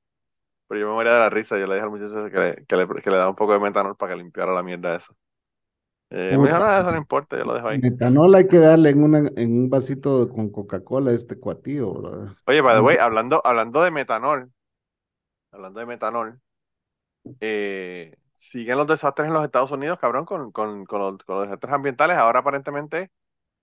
Pero 0.68 0.80
yo 0.80 0.88
me 0.88 0.94
moría 0.94 1.12
de 1.14 1.18
la 1.18 1.30
risa. 1.30 1.58
Yo 1.58 1.66
le 1.66 1.74
dije 1.74 1.84
al 1.84 1.90
muchacho 1.90 2.30
que 2.30 2.38
le, 2.38 2.66
que 2.66 2.76
le, 2.76 2.86
que 2.86 3.10
le 3.10 3.16
daba 3.16 3.30
un 3.30 3.36
poco 3.36 3.52
de 3.52 3.60
metanol 3.60 3.96
para 3.96 4.12
que 4.12 4.18
limpiara 4.18 4.52
la 4.52 4.62
mierda 4.62 4.96
esa. 4.96 5.12
Eh, 6.10 6.36
me 6.38 6.44
dijo, 6.44 6.58
nada, 6.58 6.80
eso 6.80 6.90
no 6.90 6.96
importa, 6.96 7.36
yo 7.36 7.44
lo 7.44 7.54
dejo 7.54 7.68
ahí. 7.68 7.78
Metanol 7.78 8.34
hay 8.34 8.48
que 8.48 8.58
darle 8.58 8.90
en, 8.90 9.02
una, 9.02 9.30
en 9.36 9.52
un 9.52 9.68
vasito 9.68 10.28
con 10.30 10.50
Coca-Cola 10.50 11.10
a 11.10 11.14
este 11.14 11.38
cuatío. 11.38 11.90
Oye, 12.46 12.60
by 12.62 12.76
the 12.76 12.80
way, 12.80 12.96
hablando, 12.96 13.42
hablando 13.44 13.82
de 13.82 13.90
metanol, 13.90 14.50
hablando 15.52 15.80
de 15.80 15.86
metanol, 15.86 16.40
eh, 17.40 18.16
siguen 18.36 18.78
los 18.78 18.86
desastres 18.86 19.28
en 19.28 19.34
los 19.34 19.44
Estados 19.44 19.70
Unidos, 19.70 19.98
cabrón, 19.98 20.24
con, 20.24 20.50
con, 20.50 20.86
con, 20.86 20.98
los, 21.00 21.18
con 21.24 21.36
los 21.36 21.46
desastres 21.46 21.74
ambientales. 21.74 22.16
Ahora 22.16 22.38
aparentemente 22.38 23.10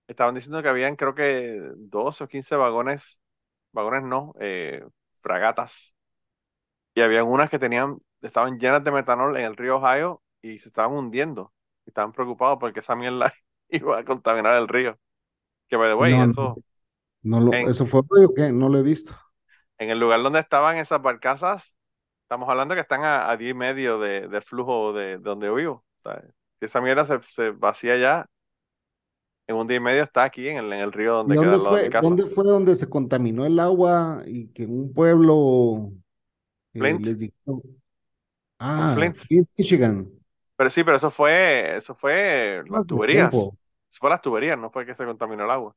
estaban 0.06 0.36
diciendo 0.36 0.62
que 0.62 0.68
habían 0.68 0.94
creo 0.94 1.16
que 1.16 1.60
12 1.76 2.24
o 2.24 2.28
15 2.28 2.54
vagones 2.54 3.18
vagones 3.76 4.02
no, 4.02 4.34
eh, 4.40 4.84
fragatas. 5.20 5.94
Y 6.94 7.02
había 7.02 7.22
unas 7.22 7.50
que 7.50 7.58
tenían, 7.58 7.98
estaban 8.22 8.58
llenas 8.58 8.82
de 8.82 8.90
metanol 8.90 9.36
en 9.36 9.44
el 9.44 9.56
río 9.56 9.76
Ohio 9.76 10.22
y 10.42 10.58
se 10.58 10.70
estaban 10.70 10.92
hundiendo. 10.92 11.52
Y 11.84 11.90
estaban 11.90 12.12
preocupados 12.12 12.58
porque 12.58 12.80
esa 12.80 12.96
mierda 12.96 13.32
iba 13.68 13.98
a 13.98 14.04
contaminar 14.04 14.54
el 14.54 14.66
río. 14.66 14.98
Que, 15.68 15.76
by 15.76 15.90
the 15.90 15.94
way, 15.94 16.14
eso. 16.14 16.56
No 17.22 17.40
lo, 17.40 17.52
¿Eso 17.52 17.84
fue 17.84 18.00
o 18.00 18.34
qué? 18.34 18.52
No 18.52 18.68
lo 18.68 18.78
he 18.78 18.82
visto. 18.82 19.12
En 19.78 19.90
el 19.90 19.98
lugar 19.98 20.22
donde 20.22 20.40
estaban 20.40 20.78
esas 20.78 21.02
barcazas, 21.02 21.76
estamos 22.22 22.48
hablando 22.48 22.74
que 22.74 22.80
están 22.80 23.04
a, 23.04 23.30
a 23.30 23.36
10 23.36 23.50
y 23.50 23.54
medio 23.54 23.98
de, 23.98 24.28
de 24.28 24.40
flujo 24.40 24.92
de, 24.92 25.18
donde 25.18 25.52
vivo. 25.52 25.84
O 26.04 26.12
si 26.58 26.64
esa 26.66 26.80
mierda 26.80 27.04
se, 27.04 27.20
se 27.28 27.50
vacía 27.50 27.96
ya, 27.96 28.26
en 29.46 29.56
un 29.56 29.66
día 29.66 29.76
y 29.76 29.80
medio 29.80 30.02
está 30.02 30.24
aquí 30.24 30.48
en 30.48 30.58
el, 30.58 30.72
en 30.72 30.80
el 30.80 30.92
río 30.92 31.14
donde 31.14 31.36
queda 31.36 31.60
fue, 31.60 31.82
de 31.82 31.90
casa. 31.90 32.08
¿Dónde 32.08 32.26
fue 32.26 32.44
donde 32.44 32.74
se 32.74 32.88
contaminó 32.88 33.46
el 33.46 33.58
agua 33.58 34.22
y 34.26 34.48
que 34.48 34.64
en 34.64 34.72
un 34.72 34.92
pueblo 34.92 35.92
eh, 36.74 36.78
Flint. 36.80 37.06
les 37.06 37.30
Ah, 38.58 38.92
Flint. 38.94 39.16
Michigan. 39.56 40.08
Pero 40.56 40.70
sí, 40.70 40.82
pero 40.82 40.96
eso 40.96 41.10
fue, 41.10 41.76
eso 41.76 41.94
fue 41.94 42.62
las 42.68 42.86
tuberías. 42.86 43.32
Eso 43.32 43.54
fue 44.00 44.10
las 44.10 44.22
tuberías, 44.22 44.58
no 44.58 44.70
fue 44.70 44.86
que 44.86 44.94
se 44.94 45.04
contaminó 45.04 45.44
el 45.44 45.50
agua. 45.50 45.74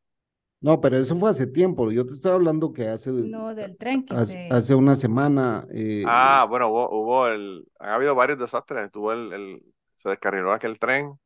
No, 0.61 0.81
pero 0.81 0.97
eso 0.97 1.15
fue 1.15 1.29
hace 1.29 1.47
tiempo. 1.47 1.91
Yo 1.91 2.05
te 2.05 2.13
estoy 2.13 2.31
hablando 2.31 2.73
que 2.73 2.87
hace. 2.87 3.11
No, 3.11 3.53
del 3.53 3.77
tren 3.77 4.05
que 4.05 4.15
hace, 4.15 4.75
una 4.75 4.95
semana. 4.95 5.65
Eh, 5.71 6.03
ah, 6.05 6.45
bueno, 6.49 6.69
hubo, 6.69 6.89
hubo 6.89 7.27
el. 7.27 7.65
Han 7.79 7.91
habido 7.91 8.15
varios 8.15 8.39
desastres. 8.39 8.91
Tuvo 8.91 9.13
el, 9.13 9.31
el, 9.31 9.63
se 9.97 10.09
descarriló 10.09 10.51
aquel 10.51 10.79
tren 10.79 11.17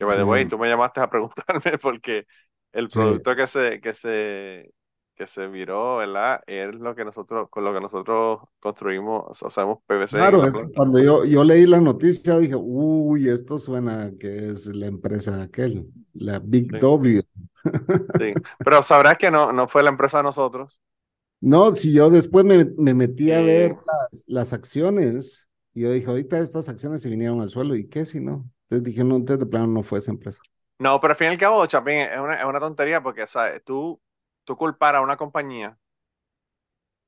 que 0.00 0.06
by 0.06 0.16
the 0.16 0.24
way, 0.24 0.48
tú 0.48 0.56
me 0.56 0.66
llamaste 0.66 0.98
a 0.98 1.10
preguntarme 1.10 1.76
porque 1.82 2.26
el 2.72 2.88
producto 2.88 3.36
que 3.36 3.46
se, 3.46 3.80
que 3.82 3.94
se, 3.94 4.72
que 5.14 5.26
se 5.26 5.46
viró, 5.46 5.98
¿verdad? 5.98 6.40
Es 6.46 6.74
lo 6.74 6.94
que 6.94 7.04
nosotros, 7.04 7.50
con 7.50 7.64
lo 7.64 7.74
que 7.74 7.82
nosotros 7.82 8.40
construimos, 8.60 9.42
hacemos 9.42 9.80
PVC. 9.86 10.16
Claro, 10.16 10.42
cuando 10.74 10.98
yo, 11.00 11.26
yo 11.26 11.44
leí 11.44 11.66
la 11.66 11.82
noticia 11.82 12.38
dije, 12.38 12.54
uy, 12.56 13.28
esto 13.28 13.58
suena 13.58 14.10
que 14.18 14.52
es 14.52 14.68
la 14.68 14.86
empresa 14.86 15.36
de 15.36 15.42
aquel, 15.42 15.86
la 16.14 16.38
Big 16.38 16.78
W. 16.78 17.20
Sí, 17.22 18.32
pero 18.64 18.82
sabrás 18.82 19.18
que 19.18 19.30
no, 19.30 19.52
no 19.52 19.68
fue 19.68 19.82
la 19.82 19.90
empresa 19.90 20.16
de 20.16 20.22
nosotros. 20.22 20.80
No, 21.42 21.72
si 21.72 21.92
yo 21.92 22.08
después 22.08 22.46
me, 22.46 22.64
me 22.78 22.94
metí 22.94 23.32
a 23.32 23.42
ver 23.42 23.76
las, 23.86 24.24
las 24.26 24.52
acciones 24.54 25.46
y 25.74 25.82
yo 25.82 25.92
dije, 25.92 26.06
ahorita 26.06 26.38
estas 26.38 26.70
acciones 26.70 27.02
se 27.02 27.10
vinieron 27.10 27.42
al 27.42 27.50
suelo, 27.50 27.76
¿y 27.76 27.86
qué 27.86 28.06
si 28.06 28.18
no? 28.18 28.50
Entonces 28.70 28.84
dije, 28.84 29.02
no, 29.02 29.16
entonces 29.16 29.44
de 29.44 29.50
plano 29.50 29.66
no 29.66 29.82
fue 29.82 29.98
esa 29.98 30.12
empresa. 30.12 30.40
No, 30.78 31.00
pero 31.00 31.12
al 31.12 31.16
fin 31.16 31.26
y 31.26 31.30
al 31.30 31.38
cabo, 31.38 31.66
Chapín, 31.66 31.96
es 31.98 32.18
una, 32.18 32.34
es 32.34 32.44
una 32.44 32.60
tontería 32.60 33.02
porque, 33.02 33.26
¿sabes? 33.26 33.62
Tú, 33.64 34.00
tú 34.44 34.56
culpar 34.56 34.94
a 34.94 35.00
una 35.00 35.16
compañía 35.16 35.76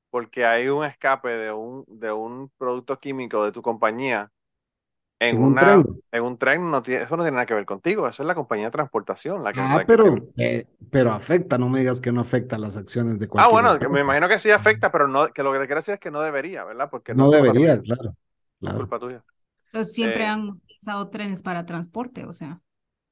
porque 0.09 0.45
hay 0.45 0.67
un 0.67 0.85
escape 0.85 1.29
de 1.29 1.51
un, 1.51 1.85
de 1.87 2.11
un 2.11 2.51
producto 2.57 2.99
químico 2.99 3.43
de 3.45 3.51
tu 3.51 3.63
compañía 3.63 4.29
en, 5.19 5.41
una, 5.41 5.77
un 5.77 5.83
tren. 5.83 6.01
En 6.11 6.23
un 6.23 6.37
tren 6.37 6.69
no 6.69 6.83
tiene, 6.83 7.05
eso 7.05 7.17
no 7.17 7.23
tiene 7.23 7.35
nada 7.35 7.45
que 7.45 7.53
ver 7.53 7.65
contigo, 7.65 8.07
eso 8.07 8.21
es 8.21 8.27
la 8.27 8.35
compañía 8.35 8.65
de 8.65 8.71
transportación. 8.71 9.43
La 9.43 9.53
que, 9.53 9.61
ah, 9.61 9.83
pero, 9.87 10.15
eh, 10.37 10.67
pero 10.91 11.13
afecta, 11.13 11.57
no 11.57 11.69
me 11.69 11.79
digas 11.79 11.99
que 11.99 12.11
no 12.11 12.21
afecta 12.21 12.57
las 12.57 12.77
acciones 12.77 13.17
de 13.17 13.27
cualquier. 13.27 13.49
Ah, 13.49 13.71
bueno, 13.71 13.89
me 13.89 14.01
imagino 14.01 14.27
que 14.27 14.37
sí 14.37 14.51
afecta, 14.51 14.91
pero 14.91 15.07
no, 15.07 15.29
que 15.29 15.41
lo 15.41 15.53
que 15.53 15.59
te 15.59 15.65
quiero 15.65 15.79
decir 15.79 15.95
es 15.95 15.99
que 15.99 16.11
no 16.11 16.21
debería, 16.21 16.63
¿verdad? 16.63 16.89
Porque 16.91 17.15
no, 17.15 17.31
debería, 17.31 17.81
claro. 17.81 18.15
claro. 18.59 18.77
culpa 18.77 18.99
tuya. 18.99 19.23
siempre 19.83 20.25
eh, 20.25 20.27
han 20.27 20.61
trenes 21.11 21.41
para 21.41 21.65
transporte, 21.65 22.25
o 22.25 22.33
sea. 22.33 22.61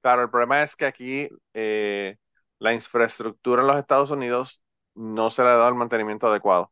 Claro, 0.01 0.23
el 0.23 0.29
problema 0.29 0.63
es 0.63 0.75
que 0.75 0.85
aquí 0.85 1.29
eh, 1.53 2.17
la 2.59 2.73
infraestructura 2.73 3.61
en 3.61 3.67
los 3.67 3.77
Estados 3.77 4.11
Unidos 4.11 4.63
no 4.95 5.29
se 5.29 5.43
le 5.43 5.49
ha 5.49 5.55
dado 5.55 5.69
el 5.69 5.75
mantenimiento 5.75 6.27
adecuado. 6.27 6.71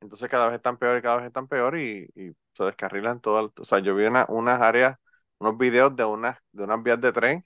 Entonces 0.00 0.28
cada 0.28 0.46
vez 0.46 0.56
están 0.56 0.76
peor 0.76 0.98
y 0.98 1.02
cada 1.02 1.16
vez 1.16 1.26
están 1.26 1.48
peor 1.48 1.78
y, 1.78 2.08
se 2.54 2.64
descarrilan 2.64 3.20
todo. 3.20 3.52
o 3.58 3.64
sea, 3.64 3.80
yo 3.80 3.96
vi 3.96 4.04
una, 4.04 4.26
unas 4.28 4.60
áreas, 4.60 4.98
unos 5.38 5.58
videos 5.58 5.96
de 5.96 6.04
unas, 6.04 6.38
de 6.52 6.62
unas 6.64 6.82
vías 6.82 7.00
de 7.00 7.12
tren 7.12 7.44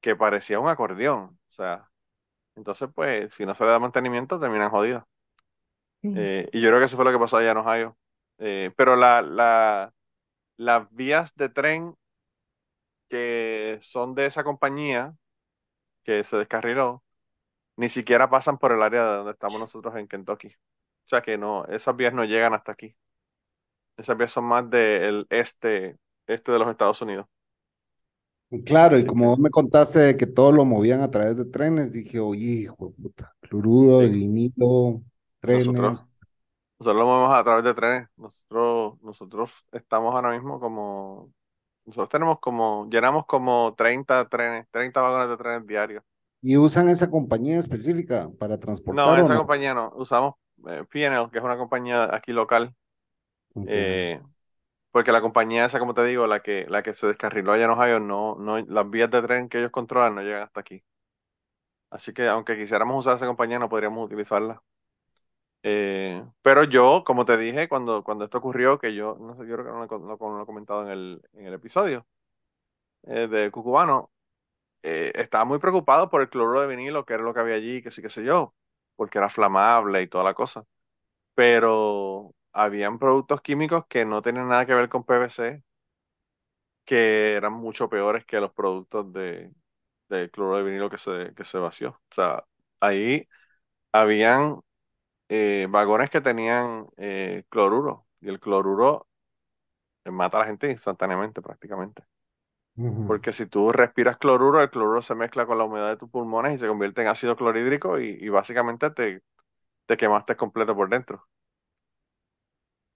que 0.00 0.16
parecía 0.16 0.60
un 0.60 0.68
acordeón. 0.68 1.38
O 1.48 1.52
sea, 1.52 1.88
entonces 2.56 2.88
pues 2.94 3.34
si 3.34 3.46
no 3.46 3.54
se 3.54 3.64
le 3.64 3.70
da 3.70 3.78
mantenimiento 3.78 4.40
terminan 4.40 4.70
jodidos. 4.70 5.04
Eh, 6.02 6.48
y 6.52 6.60
yo 6.60 6.68
creo 6.68 6.80
que 6.80 6.86
eso 6.86 6.96
fue 6.96 7.04
lo 7.04 7.12
que 7.12 7.18
pasó 7.18 7.36
allá 7.38 7.52
en 7.52 7.56
Ohio. 7.58 7.98
Eh, 8.38 8.72
pero 8.76 8.96
la, 8.96 9.22
la, 9.22 9.92
las 10.58 10.92
vías 10.94 11.34
de 11.36 11.48
tren 11.48 11.94
que 13.08 13.78
son 13.80 14.14
de 14.14 14.26
esa 14.26 14.44
compañía 14.44 15.14
que 16.04 16.24
se 16.24 16.36
descarriló, 16.36 17.02
ni 17.76 17.88
siquiera 17.88 18.28
pasan 18.28 18.58
por 18.58 18.72
el 18.72 18.82
área 18.82 19.04
de 19.04 19.16
donde 19.18 19.32
estamos 19.32 19.58
nosotros 19.58 19.96
en 19.96 20.08
Kentucky. 20.08 20.48
O 20.48 21.08
sea 21.08 21.22
que 21.22 21.38
no, 21.38 21.64
esas 21.66 21.96
vías 21.96 22.12
no 22.12 22.24
llegan 22.24 22.52
hasta 22.52 22.72
aquí. 22.72 22.94
Esas 23.96 24.18
vías 24.18 24.32
son 24.32 24.44
más 24.44 24.68
del 24.68 25.26
este, 25.30 25.96
este 26.26 26.52
de 26.52 26.58
los 26.58 26.68
Estados 26.68 27.00
Unidos. 27.00 27.26
Claro, 28.64 28.98
y 28.98 29.06
como 29.06 29.28
vos 29.28 29.38
me 29.38 29.50
contaste 29.50 30.16
que 30.16 30.26
todo 30.26 30.52
lo 30.52 30.64
movían 30.64 31.02
a 31.02 31.10
través 31.10 31.36
de 31.36 31.44
trenes, 31.44 31.92
dije, 31.92 32.18
oye, 32.18 32.62
hijo 32.62 32.88
de 32.88 33.02
puta, 33.02 33.36
cloruro, 33.40 33.98
vinilo, 34.00 35.02
trenes. 35.40 35.66
Nosotros 35.66 36.07
lo 36.80 37.06
movemos 37.06 37.34
a 37.34 37.44
través 37.44 37.64
de 37.64 37.74
trenes. 37.74 38.08
Nosotros, 38.16 39.02
nosotros 39.02 39.50
estamos 39.72 40.14
ahora 40.14 40.32
mismo 40.32 40.60
como, 40.60 41.32
nosotros 41.84 42.08
tenemos 42.08 42.38
como, 42.40 42.88
llenamos 42.90 43.26
como 43.26 43.74
30 43.76 44.28
trenes, 44.28 44.66
30 44.70 45.00
vagones 45.00 45.28
de 45.28 45.36
trenes 45.36 45.66
diarios. 45.66 46.04
¿Y 46.40 46.56
usan 46.56 46.88
esa 46.88 47.10
compañía 47.10 47.58
específica 47.58 48.30
para 48.38 48.58
transportar? 48.58 49.06
No, 49.06 49.16
esa 49.16 49.36
compañía 49.36 49.74
no. 49.74 49.92
Usamos 49.96 50.34
eh, 50.68 50.84
PNL, 50.88 51.30
que 51.30 51.38
es 51.38 51.44
una 51.44 51.56
compañía 51.56 52.14
aquí 52.14 52.32
local. 52.32 52.74
Eh, 53.66 54.20
porque 54.92 55.10
la 55.10 55.20
compañía 55.20 55.64
esa, 55.64 55.80
como 55.80 55.94
te 55.94 56.04
digo, 56.04 56.26
la 56.26 56.40
que, 56.40 56.66
la 56.68 56.82
que 56.82 56.94
se 56.94 57.08
descarriló 57.08 57.52
allá 57.52 57.64
en 57.64 57.70
Ohio, 57.70 58.00
no, 58.00 58.36
no, 58.36 58.58
las 58.58 58.88
vías 58.88 59.10
de 59.10 59.22
tren 59.22 59.48
que 59.48 59.58
ellos 59.58 59.70
controlan 59.72 60.14
no 60.14 60.22
llegan 60.22 60.42
hasta 60.42 60.60
aquí. 60.60 60.82
Así 61.90 62.12
que 62.12 62.28
aunque 62.28 62.56
quisiéramos 62.56 62.98
usar 62.98 63.16
esa 63.16 63.26
compañía, 63.26 63.58
no 63.58 63.68
podríamos 63.68 64.04
utilizarla. 64.06 64.62
Eh, 65.62 66.24
pero 66.42 66.64
yo, 66.64 67.02
como 67.04 67.24
te 67.24 67.36
dije, 67.36 67.68
cuando, 67.68 68.04
cuando 68.04 68.24
esto 68.24 68.38
ocurrió, 68.38 68.78
que 68.78 68.94
yo, 68.94 69.16
no 69.20 69.34
sé, 69.36 69.40
yo 69.46 69.54
creo 69.56 69.64
que 69.66 69.70
no 69.98 70.06
lo, 70.08 70.42
he 70.42 70.46
comentado 70.46 70.84
en 70.84 70.90
el, 70.92 71.22
en 71.34 71.46
el 71.46 71.54
episodio 71.54 72.06
de 73.02 73.50
Cucubano, 73.50 74.10
eh, 74.82 75.12
estaba 75.16 75.44
muy 75.44 75.58
preocupado 75.58 76.10
por 76.10 76.22
el 76.22 76.30
cloruro 76.30 76.60
de 76.62 76.68
vinilo, 76.68 77.04
que 77.06 77.14
era 77.14 77.22
lo 77.22 77.34
que 77.34 77.40
había 77.40 77.56
allí, 77.56 77.82
que 77.82 77.90
sí, 77.90 78.02
que 78.02 78.10
sé 78.10 78.24
yo, 78.24 78.54
porque 78.96 79.18
era 79.18 79.28
flamable 79.30 80.02
y 80.02 80.08
toda 80.08 80.24
la 80.24 80.34
cosa. 80.34 80.66
Pero 81.34 82.34
habían 82.52 82.98
productos 82.98 83.42
químicos 83.42 83.86
que 83.88 84.04
no 84.04 84.22
tenían 84.22 84.48
nada 84.48 84.66
que 84.66 84.74
ver 84.74 84.88
con 84.88 85.04
PVC, 85.04 85.64
que 86.84 87.34
eran 87.34 87.52
mucho 87.54 87.88
peores 87.88 88.24
que 88.26 88.40
los 88.40 88.52
productos 88.52 89.12
de, 89.12 89.52
cloruro 90.32 90.58
de 90.58 90.64
vinilo 90.64 90.90
que 90.90 90.98
se, 90.98 91.34
que 91.36 91.44
se 91.44 91.58
vació. 91.58 91.90
O 92.12 92.14
sea, 92.14 92.44
ahí 92.80 93.28
habían 93.92 94.60
eh, 95.28 95.66
vagones 95.70 96.10
que 96.10 96.20
tenían 96.20 96.86
eh, 96.96 97.44
cloruro, 97.48 98.06
y 98.20 98.28
el 98.28 98.40
cloruro 98.40 99.06
mata 100.04 100.38
a 100.38 100.40
la 100.40 100.46
gente 100.46 100.70
instantáneamente 100.70 101.42
prácticamente. 101.42 102.02
Porque 103.08 103.32
si 103.32 103.46
tú 103.46 103.72
respiras 103.72 104.18
cloruro, 104.18 104.62
el 104.62 104.70
cloruro 104.70 105.02
se 105.02 105.16
mezcla 105.16 105.46
con 105.46 105.58
la 105.58 105.64
humedad 105.64 105.88
de 105.88 105.96
tus 105.96 106.08
pulmones 106.08 106.54
y 106.54 106.58
se 106.58 106.68
convierte 106.68 107.02
en 107.02 107.08
ácido 107.08 107.34
clorhídrico 107.34 107.98
y, 107.98 108.28
básicamente 108.28 108.90
te, 108.90 109.20
te, 109.86 109.96
quemaste 109.96 110.36
completo 110.36 110.76
por 110.76 110.88
dentro. 110.88 111.26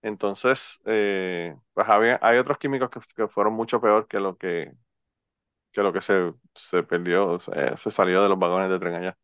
Entonces, 0.03 0.81
eh, 0.85 1.57
pues 1.75 1.87
hay 2.21 2.39
otros 2.39 2.59
químicos 2.59 2.91
que, 3.17 3.27
fueron 3.29 3.55
mucho 3.55 3.81
peor 3.81 4.07
que 4.07 4.21
lo 4.21 4.37
que, 4.37 4.73
que, 5.73 5.83
lo 5.83 5.93
que 5.93 6.01
se, 6.01 6.33
se 6.55 6.85
perdió, 6.85 7.39
se 7.41 7.91
salió 7.91 8.23
de 8.23 8.29
los 8.29 8.39
vagones 8.39 8.71
de 8.71 8.79
tren 8.79 8.95
allá. 8.95 9.19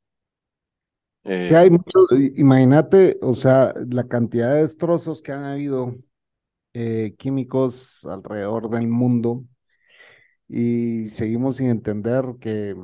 Sí, 1.37 1.55
hay 1.55 1.69
eh, 1.69 1.71
mucho, 1.71 1.99
imagínate, 2.37 3.19
o 3.23 3.35
sea, 3.35 3.75
la 3.91 4.07
cantidad 4.09 4.55
de 4.55 4.61
destrozos 4.63 5.23
que 5.23 5.33
han 5.33 5.45
habido 5.45 5.97
eh, 6.75 7.15
químicos 7.19 8.07
alrededor 8.07 8.71
del 8.71 8.89
mundo 8.89 9.45
y 10.49 11.09
seguimos 11.11 11.57
sin 11.57 11.69
entender 11.69 12.25
que 12.41 12.75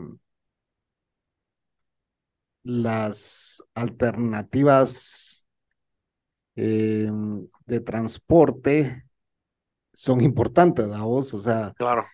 las 2.62 3.62
alternativas 3.74 5.46
eh, 6.56 7.10
de 7.66 7.80
transporte 7.80 9.04
son 9.92 10.20
importantes, 10.20 10.86
a 10.90 11.02
vos? 11.02 11.34
O 11.34 11.40
sea, 11.40 11.74
claro, 11.76 12.06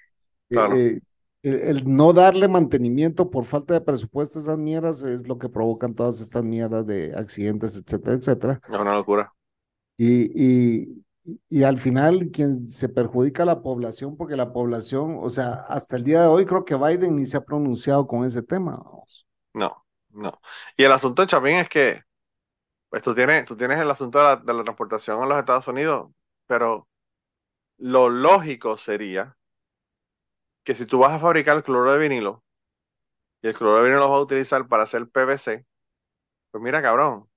claro. 0.48 0.76
Eh, 0.76 1.00
el, 1.42 1.84
no 1.88 2.12
darle 2.12 2.48
mantenimiento 2.48 3.30
por 3.30 3.44
falta 3.44 3.74
de 3.74 3.80
presupuesto 3.80 4.38
a 4.38 4.42
esas 4.42 4.58
mierdas 4.58 5.02
es 5.02 5.26
lo 5.26 5.38
que 5.38 5.48
provocan 5.48 5.94
todas 5.94 6.20
estas 6.20 6.44
mierdas 6.44 6.86
de 6.86 7.14
accidentes, 7.16 7.76
etcétera, 7.76 8.16
etcétera. 8.16 8.60
Es 8.68 8.78
una 8.78 8.94
locura. 8.94 9.32
Y, 9.96 10.30
y, 10.34 11.04
y 11.48 11.62
al 11.62 11.78
final 11.78 12.30
quien 12.32 12.66
se 12.66 12.88
perjudica 12.88 13.42
a 13.42 13.46
la 13.46 13.62
población, 13.62 14.16
porque 14.16 14.36
la 14.36 14.52
población, 14.52 15.18
o 15.20 15.30
sea, 15.30 15.64
hasta 15.68 15.96
el 15.96 16.04
día 16.04 16.22
de 16.22 16.26
hoy 16.28 16.44
creo 16.44 16.64
que 16.64 16.76
Biden 16.76 17.16
ni 17.16 17.26
se 17.26 17.36
ha 17.36 17.44
pronunciado 17.44 18.06
con 18.06 18.24
ese 18.24 18.42
tema. 18.42 18.82
No, 19.54 19.84
no. 20.10 20.40
Y 20.76 20.84
el 20.84 20.92
asunto 20.92 21.22
de 21.22 21.28
Chapín 21.28 21.56
es 21.56 21.68
que, 21.68 22.02
pues 22.88 23.02
tú 23.02 23.14
tienes, 23.14 23.44
tú 23.44 23.56
tienes 23.56 23.78
el 23.78 23.90
asunto 23.90 24.18
de 24.18 24.24
la, 24.24 24.36
de 24.36 24.54
la 24.54 24.64
transportación 24.64 25.22
en 25.22 25.28
los 25.28 25.38
Estados 25.38 25.68
Unidos, 25.68 26.10
pero 26.46 26.88
lo 27.78 28.08
lógico 28.08 28.76
sería 28.76 29.36
que 30.64 30.74
si 30.74 30.86
tú 30.86 30.98
vas 30.98 31.12
a 31.12 31.20
fabricar 31.20 31.56
el 31.56 31.62
cloro 31.62 31.92
de 31.92 31.98
vinilo 31.98 32.44
y 33.42 33.48
el 33.48 33.54
cloro 33.54 33.76
de 33.76 33.82
vinilo 33.82 34.00
lo 34.00 34.10
vas 34.10 34.18
a 34.18 34.22
utilizar 34.22 34.66
para 34.68 34.84
hacer 34.84 35.08
PVC, 35.08 35.66
pues 36.50 36.62
mira, 36.62 36.82
cabrón, 36.82 37.28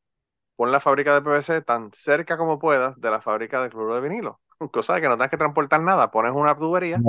pon 0.56 0.72
la 0.72 0.80
fábrica 0.80 1.14
de 1.14 1.22
PVC 1.22 1.62
tan 1.62 1.92
cerca 1.94 2.38
como 2.38 2.60
puedas 2.60 3.00
de 3.00 3.10
la 3.10 3.22
fábrica 3.22 3.62
de 3.62 3.70
cloro 3.70 3.96
de 3.96 4.02
vinilo. 4.02 4.42
Cosa 4.72 4.96
de 4.96 5.02
que 5.02 5.08
no 5.08 5.16
tengas 5.16 5.32
que 5.32 5.38
transportar 5.38 5.82
nada, 5.82 6.12
pones 6.12 6.34
una 6.34 6.58
tubería 6.58 7.00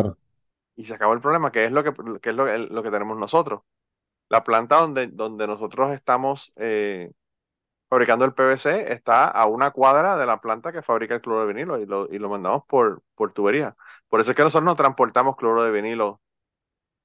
y 0.77 0.85
se 0.85 0.95
acabó 0.95 1.12
el 1.15 1.21
problema, 1.21 1.53
que 1.53 1.65
es 1.67 1.73
lo 1.73 1.83
que, 1.85 1.91
es 1.91 2.35
lo, 2.71 2.83
que 2.83 2.91
tenemos 2.91 3.17
nosotros. 3.19 3.62
La 4.29 4.45
planta 4.45 4.77
donde, 4.81 5.09
donde 5.09 5.47
nosotros 5.47 5.93
estamos 5.93 6.53
eh, 6.57 7.12
fabricando 7.89 8.25
el 8.25 8.35
PVC 8.35 8.93
está 8.93 9.29
a 9.29 9.47
una 9.47 9.71
cuadra 9.71 10.17
de 10.17 10.27
la 10.27 10.41
planta 10.41 10.73
que 10.73 10.83
fabrica 10.83 11.15
el 11.15 11.21
cloro 11.21 11.47
de 11.47 11.53
vinilo 11.53 11.79
y 11.81 11.87
lo, 11.87 12.12
y 12.12 12.19
lo 12.19 12.29
mandamos 12.29 12.65
por, 12.67 13.03
por 13.15 13.33
tubería. 13.33 13.77
Por 14.09 14.21
eso 14.21 14.31
es 14.31 14.37
que 14.37 14.43
nosotros 14.43 14.65
no 14.65 14.77
transportamos 14.77 15.37
cloro 15.37 15.65
de 15.65 15.73
vinilo 15.73 16.21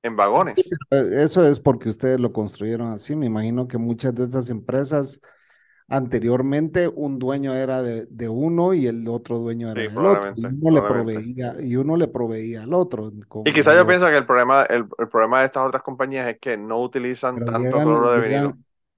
en 0.03 0.15
vagones. 0.15 0.55
eso 0.89 1.47
es 1.47 1.59
porque 1.59 1.89
ustedes 1.89 2.19
lo 2.19 2.31
construyeron 2.31 2.91
así. 2.91 3.15
Me 3.15 3.25
imagino 3.25 3.67
que 3.67 3.77
muchas 3.77 4.15
de 4.15 4.23
estas 4.23 4.49
empresas 4.49 5.19
Anteriormente 5.91 6.87
un 6.87 7.17
dueño 7.17 7.55
era 7.55 7.81
de, 7.81 8.05
de 8.11 8.29
uno 8.29 8.75
y 8.75 8.85
el 8.85 9.07
otro 9.07 9.39
dueño 9.39 9.71
era 9.71 9.81
del 9.81 9.97
otro. 9.97 10.33
Y 10.35 10.45
uno, 10.45 10.71
le 10.71 10.81
proveía, 10.83 11.55
y 11.59 11.75
uno 11.77 11.97
le 11.97 12.07
proveía 12.07 12.61
al 12.61 12.75
otro. 12.75 13.11
Y 13.45 13.51
quizás 13.51 13.75
yo 13.75 13.87
pienso 13.87 14.05
que 14.05 14.17
el 14.17 14.25
problema, 14.27 14.63
el, 14.65 14.87
problema 14.87 15.39
de 15.39 15.47
estas 15.47 15.67
otras 15.67 15.81
compañías 15.81 16.27
es 16.27 16.37
que 16.39 16.57
no 16.57 16.79
utilizan 16.79 17.43
tanto 17.43 17.77
cloro 17.79 18.11
de 18.11 18.21
vinilo. 18.21 18.57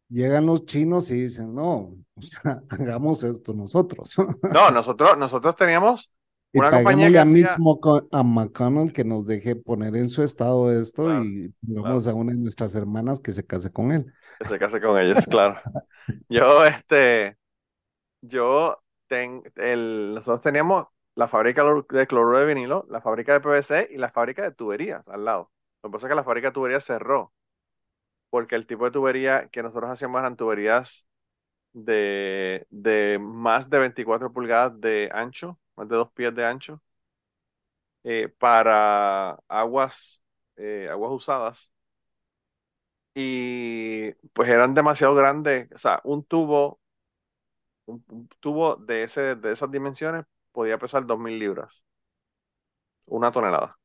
Llegan 0.09 0.45
los 0.45 0.65
chinos 0.65 1.09
y 1.11 1.21
dicen, 1.21 1.55
no, 1.55 1.95
o 2.13 2.21
sea, 2.21 2.61
hagamos 2.69 3.23
esto 3.23 3.53
nosotros. 3.53 4.13
No, 4.53 4.69
nosotros, 4.71 5.17
nosotros 5.17 5.55
teníamos 5.55 6.11
una 6.53 6.71
compañía 6.71 7.09
que 7.11 7.19
hacía... 7.19 7.55
mismo 7.55 7.79
a 8.11 8.23
McConnell 8.23 8.91
que 8.91 9.03
nos 9.03 9.25
deje 9.25 9.55
poner 9.55 9.95
en 9.95 10.09
su 10.09 10.23
estado 10.23 10.71
esto 10.71 11.23
y 11.23 11.53
vamos 11.61 12.07
a 12.07 12.13
una 12.13 12.33
de 12.33 12.37
nuestras 12.39 12.75
hermanas 12.75 13.19
que 13.19 13.31
se 13.31 13.45
case 13.45 13.71
con 13.71 13.91
él. 13.91 14.11
Que 14.39 14.47
se 14.47 14.59
case 14.59 14.81
con 14.81 14.99
ellos, 14.99 15.25
claro. 15.27 15.59
Yo, 16.29 16.65
este, 16.65 17.37
yo, 18.21 18.81
ten, 19.07 19.43
el, 19.55 20.13
nosotros 20.15 20.41
teníamos 20.41 20.87
la 21.15 21.27
fábrica 21.27 21.63
de 21.89 22.07
cloruro 22.07 22.39
de 22.39 22.45
vinilo, 22.45 22.85
la 22.89 23.01
fábrica 23.01 23.33
de 23.33 23.39
PVC 23.39 23.89
y 23.91 23.97
la 23.97 24.11
fábrica 24.11 24.43
de 24.43 24.51
tuberías 24.51 25.07
al 25.07 25.25
lado. 25.25 25.51
Lo 25.83 25.89
que 25.89 25.93
pasa 25.93 26.07
es 26.07 26.09
que 26.09 26.15
la 26.15 26.23
fábrica 26.23 26.47
de 26.49 26.53
tuberías 26.53 26.83
cerró, 26.83 27.33
porque 28.29 28.55
el 28.55 28.65
tipo 28.65 28.85
de 28.85 28.91
tubería 28.91 29.47
que 29.49 29.63
nosotros 29.63 29.91
hacíamos 29.91 30.19
eran 30.19 30.35
tuberías 30.35 31.07
de, 31.73 32.65
de 32.69 33.19
más 33.21 33.69
de 33.69 33.79
24 33.79 34.33
pulgadas 34.33 34.79
de 34.81 35.09
ancho, 35.13 35.59
más 35.75 35.87
de 35.89 35.95
dos 35.95 36.11
pies 36.11 36.33
de 36.35 36.45
ancho, 36.45 36.81
eh, 38.03 38.29
para 38.39 39.31
aguas, 39.47 40.23
eh, 40.57 40.87
aguas 40.89 41.11
usadas 41.13 41.71
y 43.13 44.11
pues 44.33 44.49
eran 44.49 44.73
demasiado 44.73 45.15
grandes, 45.15 45.69
o 45.73 45.77
sea, 45.77 46.01
un 46.03 46.23
tubo, 46.23 46.79
un, 47.85 48.27
tubo 48.39 48.75
de, 48.75 49.03
ese, 49.03 49.35
de 49.35 49.51
esas 49.51 49.71
dimensiones 49.71 50.25
podía 50.51 50.77
pesar 50.79 51.05
2.000 51.05 51.39
libras, 51.39 51.83
una 53.05 53.31
tonelada. 53.31 53.77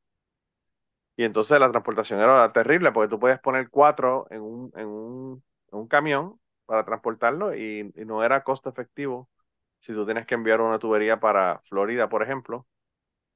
Y 1.15 1.23
entonces 1.23 1.59
la 1.59 1.71
transportación 1.71 2.19
era 2.19 2.51
terrible 2.53 2.91
porque 2.91 3.09
tú 3.09 3.19
puedes 3.19 3.39
poner 3.39 3.69
cuatro 3.69 4.27
en 4.29 4.41
un, 4.41 4.71
en 4.75 4.87
un, 4.87 5.43
en 5.71 5.79
un 5.79 5.87
camión 5.87 6.39
para 6.65 6.85
transportarlo 6.85 7.55
y, 7.55 7.91
y, 7.95 8.05
no 8.05 8.23
era 8.23 8.43
costo 8.43 8.69
efectivo 8.69 9.29
si 9.79 9.93
tú 9.93 10.05
tienes 10.05 10.25
que 10.25 10.35
enviar 10.35 10.61
una 10.61 10.79
tubería 10.79 11.19
para 11.19 11.61
Florida, 11.69 12.09
por 12.09 12.23
ejemplo, 12.23 12.65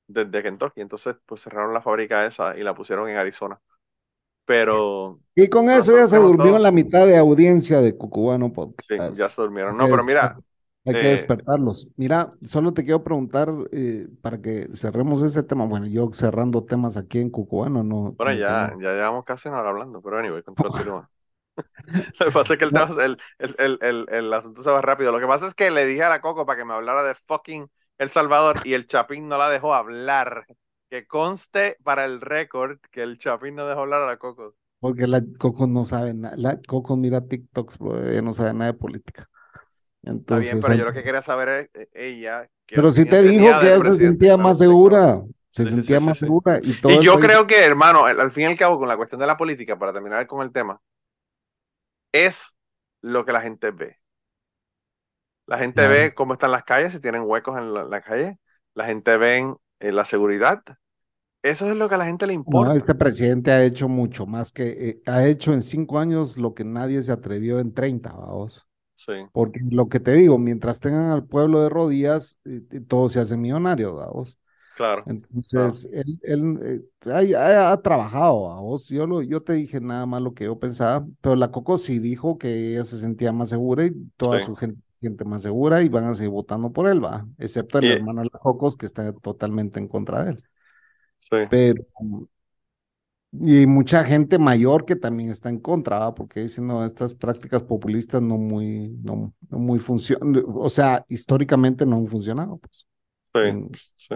desde 0.07 0.43
Kentucky. 0.43 0.81
Entonces, 0.81 1.15
pues 1.25 1.41
cerraron 1.41 1.73
la 1.73 1.81
fábrica 1.81 2.25
esa 2.25 2.57
y 2.57 2.63
la 2.63 2.73
pusieron 2.73 3.09
en 3.09 3.17
Arizona. 3.17 3.59
Pero. 4.45 5.19
Y 5.35 5.47
con 5.47 5.69
eso 5.69 5.95
ya 5.95 6.07
se 6.07 6.17
durmió 6.17 6.57
la 6.59 6.71
mitad 6.71 7.05
de 7.05 7.17
audiencia 7.17 7.79
de 7.79 7.95
Cucubano 7.95 8.51
Podcast. 8.51 8.89
Sí, 8.89 9.17
ya 9.17 9.29
se 9.29 9.41
durmieron. 9.41 9.77
No, 9.77 9.85
pero 9.85 10.03
mira. 10.03 10.37
Hay 10.83 10.93
que 10.93 11.07
eh, 11.07 11.11
despertarlos. 11.11 11.87
Mira, 11.95 12.31
solo 12.43 12.73
te 12.73 12.83
quiero 12.83 13.03
preguntar 13.03 13.49
eh, 13.71 14.07
para 14.21 14.41
que 14.41 14.67
cerremos 14.73 15.21
ese 15.21 15.43
tema. 15.43 15.65
Bueno, 15.65 15.85
yo 15.85 16.09
cerrando 16.11 16.63
temas 16.63 16.97
aquí 16.97 17.19
en 17.19 17.29
Cucubano, 17.29 17.83
no. 17.83 18.13
Bueno, 18.17 18.33
ya, 18.33 18.73
ya 18.81 18.93
llevamos 18.93 19.23
casi 19.23 19.47
una 19.47 19.59
hora 19.59 19.69
hablando, 19.69 20.01
pero 20.01 20.17
anyway, 20.17 20.41
continúa. 20.41 21.07
Lo 22.19 22.25
que 22.25 22.31
pasa 22.31 22.53
es 22.53 22.59
que 22.59 22.65
el, 22.65 23.17
el, 23.39 23.55
el, 23.57 23.79
el, 23.81 24.05
el, 24.09 24.33
asunto 24.33 24.63
se 24.63 24.71
va 24.71 24.81
rápido. 24.81 25.11
Lo 25.11 25.19
que 25.19 25.27
pasa 25.27 25.47
es 25.47 25.55
que 25.55 25.71
le 25.71 25.85
dije 25.85 26.03
a 26.03 26.09
la 26.09 26.21
Coco 26.21 26.45
para 26.45 26.57
que 26.57 26.65
me 26.65 26.73
hablara 26.73 27.03
de 27.03 27.15
fucking 27.15 27.69
El 27.97 28.09
Salvador 28.09 28.61
y 28.63 28.73
el 28.73 28.87
Chapín 28.87 29.27
no 29.27 29.37
la 29.37 29.49
dejó 29.49 29.73
hablar. 29.73 30.45
Que 30.89 31.07
conste 31.07 31.77
para 31.83 32.03
el 32.03 32.19
récord 32.19 32.79
que 32.91 33.01
el 33.01 33.17
Chapín 33.17 33.55
no 33.55 33.65
dejó 33.65 33.81
hablar 33.81 34.01
a 34.01 34.07
la 34.07 34.17
Coco. 34.17 34.55
Porque 34.79 35.07
la 35.07 35.21
Coco 35.37 35.67
no 35.67 35.85
sabe 35.85 36.13
nada. 36.13 36.35
La 36.37 36.59
Coco 36.59 36.97
mira 36.97 37.21
TikToks, 37.21 37.77
bro. 37.77 38.09
Ella 38.09 38.21
no 38.21 38.33
sabe 38.33 38.53
nada 38.53 38.71
de 38.71 38.77
política. 38.77 39.29
Entonces, 40.03 40.53
Está 40.53 40.55
bien, 40.55 40.61
pero 40.61 40.73
yo 40.75 40.85
lo 40.85 40.93
que 40.93 41.03
quería 41.03 41.21
saber 41.21 41.49
es 41.49 41.69
eh, 41.75 41.89
ella. 41.93 42.49
Pero 42.67 42.91
si 42.91 43.05
te 43.05 43.21
dijo 43.21 43.45
que 43.59 43.73
ella 43.73 43.79
se 43.79 43.95
sentía 43.97 44.37
más 44.37 44.57
segura, 44.57 45.21
se 45.49 45.67
sentía 45.67 45.99
más 45.99 46.17
segura. 46.17 46.59
Y, 46.61 46.73
todo 46.73 46.93
y 46.93 47.03
yo 47.03 47.19
creo 47.19 47.45
que, 47.45 47.63
hermano, 47.63 48.05
al 48.05 48.31
fin 48.31 48.43
y 48.43 48.45
al 48.47 48.57
cabo, 48.57 48.79
con 48.79 48.87
la 48.87 48.97
cuestión 48.97 49.19
de 49.19 49.27
la 49.27 49.37
política, 49.37 49.77
para 49.77 49.93
terminar 49.93 50.25
con 50.25 50.41
el 50.41 50.51
tema, 50.51 50.79
es 52.11 52.57
lo 53.01 53.25
que 53.25 53.31
la 53.31 53.41
gente 53.41 53.71
ve. 53.71 53.97
La 55.47 55.57
gente 55.57 55.87
ve 55.87 56.13
cómo 56.13 56.33
están 56.33 56.51
las 56.51 56.63
calles, 56.63 56.93
si 56.93 56.99
tienen 56.99 57.23
huecos 57.23 57.57
en 57.57 57.73
la, 57.73 58.01
calle. 58.01 58.37
La 58.73 58.85
gente 58.85 59.17
ve 59.17 59.53
eh, 59.79 59.91
la 59.91 60.05
seguridad. 60.05 60.63
Eso 61.43 61.69
es 61.69 61.75
lo 61.75 61.89
que 61.89 61.95
a 61.95 61.97
la 61.97 62.05
gente 62.05 62.27
le 62.27 62.33
importa. 62.33 62.75
este 62.75 62.95
presidente 62.95 63.51
ha 63.51 63.63
hecho 63.63 63.89
mucho 63.89 64.25
más 64.25 64.51
que, 64.51 64.69
eh, 64.69 65.01
ha 65.07 65.25
hecho 65.25 65.53
en 65.53 65.61
cinco 65.61 65.99
años 65.99 66.37
lo 66.37 66.53
que 66.53 66.63
nadie 66.63 67.01
se 67.01 67.11
atrevió 67.11 67.59
en 67.59 67.73
30, 67.73 68.13
vamos. 68.13 68.65
Sí. 68.95 69.13
Porque 69.33 69.59
lo 69.69 69.89
que 69.89 69.99
te 69.99 70.13
digo, 70.13 70.37
mientras 70.37 70.79
tengan 70.79 71.09
al 71.11 71.25
pueblo 71.25 71.63
de 71.63 71.69
rodillas, 71.69 72.37
eh, 72.45 72.61
todo 72.87 73.09
se 73.09 73.19
hace 73.19 73.35
millonario, 73.35 73.95
vamos. 73.95 74.37
Claro. 74.75 75.03
Entonces, 75.05 75.87
él, 75.91 76.19
él 76.23 76.89
ha, 77.13 77.77
trabajado, 77.81 78.51
a 78.51 78.61
vos. 78.61 78.87
Yo, 78.87 79.05
lo, 79.05 79.21
yo 79.21 79.41
te 79.41 79.53
dije 79.53 79.79
nada 79.79 80.05
más 80.05 80.21
lo 80.21 80.33
que 80.33 80.45
yo 80.45 80.57
pensaba, 80.57 81.05
pero 81.21 81.35
la 81.35 81.51
Coco 81.51 81.77
sí 81.77 81.99
dijo 81.99 82.37
que 82.37 82.71
ella 82.71 82.83
se 82.83 82.97
sentía 82.97 83.31
más 83.31 83.49
segura 83.49 83.85
y 83.85 83.91
toda 84.17 84.39
su 84.39 84.55
gente 84.55 84.81
siente 84.99 85.25
más 85.25 85.41
segura 85.41 85.81
y 85.81 85.89
van 85.89 86.05
a 86.05 86.15
seguir 86.15 86.29
votando 86.29 86.71
por 86.71 86.87
él, 86.87 87.03
va, 87.03 87.25
excepto 87.39 87.79
el 87.79 87.91
hermano 87.91 88.21
de 88.21 88.29
la 88.31 88.39
Cocos 88.39 88.75
que 88.75 88.85
está 88.85 89.11
totalmente 89.13 89.79
en 89.79 89.87
contra 89.87 90.23
de 90.23 90.31
él. 90.31 90.37
Sí. 91.17 91.37
Pero, 91.49 91.83
y 93.31 93.65
mucha 93.65 94.03
gente 94.03 94.37
mayor 94.37 94.85
que 94.85 94.95
también 94.95 95.31
está 95.31 95.49
en 95.49 95.59
contra, 95.59 95.99
¿va? 95.99 96.13
porque 96.13 96.41
dicen, 96.41 96.67
no, 96.67 96.85
estas 96.85 97.15
prácticas 97.15 97.63
populistas 97.63 98.21
no 98.21 98.37
muy, 98.37 98.89
no, 99.01 99.33
muy 99.49 99.79
funcionan, 99.79 100.43
o 100.47 100.69
sea, 100.69 101.03
históricamente 101.09 101.85
no 101.85 101.97
han 101.97 102.07
funcionado, 102.07 102.57
pues. 102.57 102.85
Sí, 103.33 103.79
sí. 103.95 104.15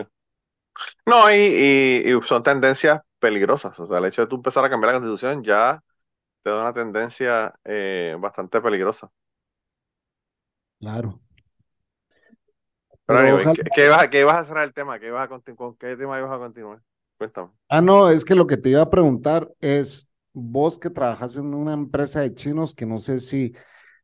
No, 1.05 1.31
y, 1.31 1.35
y, 1.35 2.21
son 2.25 2.43
tendencias 2.43 3.01
peligrosas, 3.19 3.79
o 3.79 3.85
sea, 3.85 3.97
el 3.97 4.05
hecho 4.05 4.21
de 4.21 4.27
tú 4.27 4.35
empezar 4.35 4.63
a 4.65 4.69
cambiar 4.69 4.93
la 4.93 4.99
constitución 4.99 5.43
ya 5.43 5.81
te 6.43 6.51
da 6.51 6.61
una 6.61 6.73
tendencia 6.73 7.53
eh, 7.63 8.15
bastante 8.19 8.61
peligrosa. 8.61 9.09
Claro. 10.79 11.19
Pero, 13.07 13.53
¿qué, 13.75 13.89
vas, 13.89 14.07
¿qué, 14.09 14.23
vas, 14.23 14.35
a 14.35 14.39
hacer 14.41 14.57
el 14.57 14.73
tema? 14.73 14.99
¿Qué 14.99 15.09
vas 15.09 15.25
a 15.25 15.55
¿Con 15.55 15.75
qué 15.77 15.95
tema 15.95 16.19
ibas 16.19 16.31
a 16.31 16.37
continuar? 16.37 16.81
Cuéntame. 17.17 17.49
Ah, 17.67 17.81
no, 17.81 18.11
es 18.11 18.23
que 18.23 18.35
lo 18.35 18.45
que 18.45 18.57
te 18.57 18.69
iba 18.69 18.81
a 18.81 18.89
preguntar 18.91 19.51
es, 19.59 20.07
vos 20.33 20.77
que 20.77 20.91
trabajas 20.91 21.35
en 21.35 21.55
una 21.55 21.73
empresa 21.73 22.19
de 22.19 22.35
chinos, 22.35 22.75
que 22.75 22.85
no 22.85 22.99
sé 22.99 23.17
si, 23.17 23.55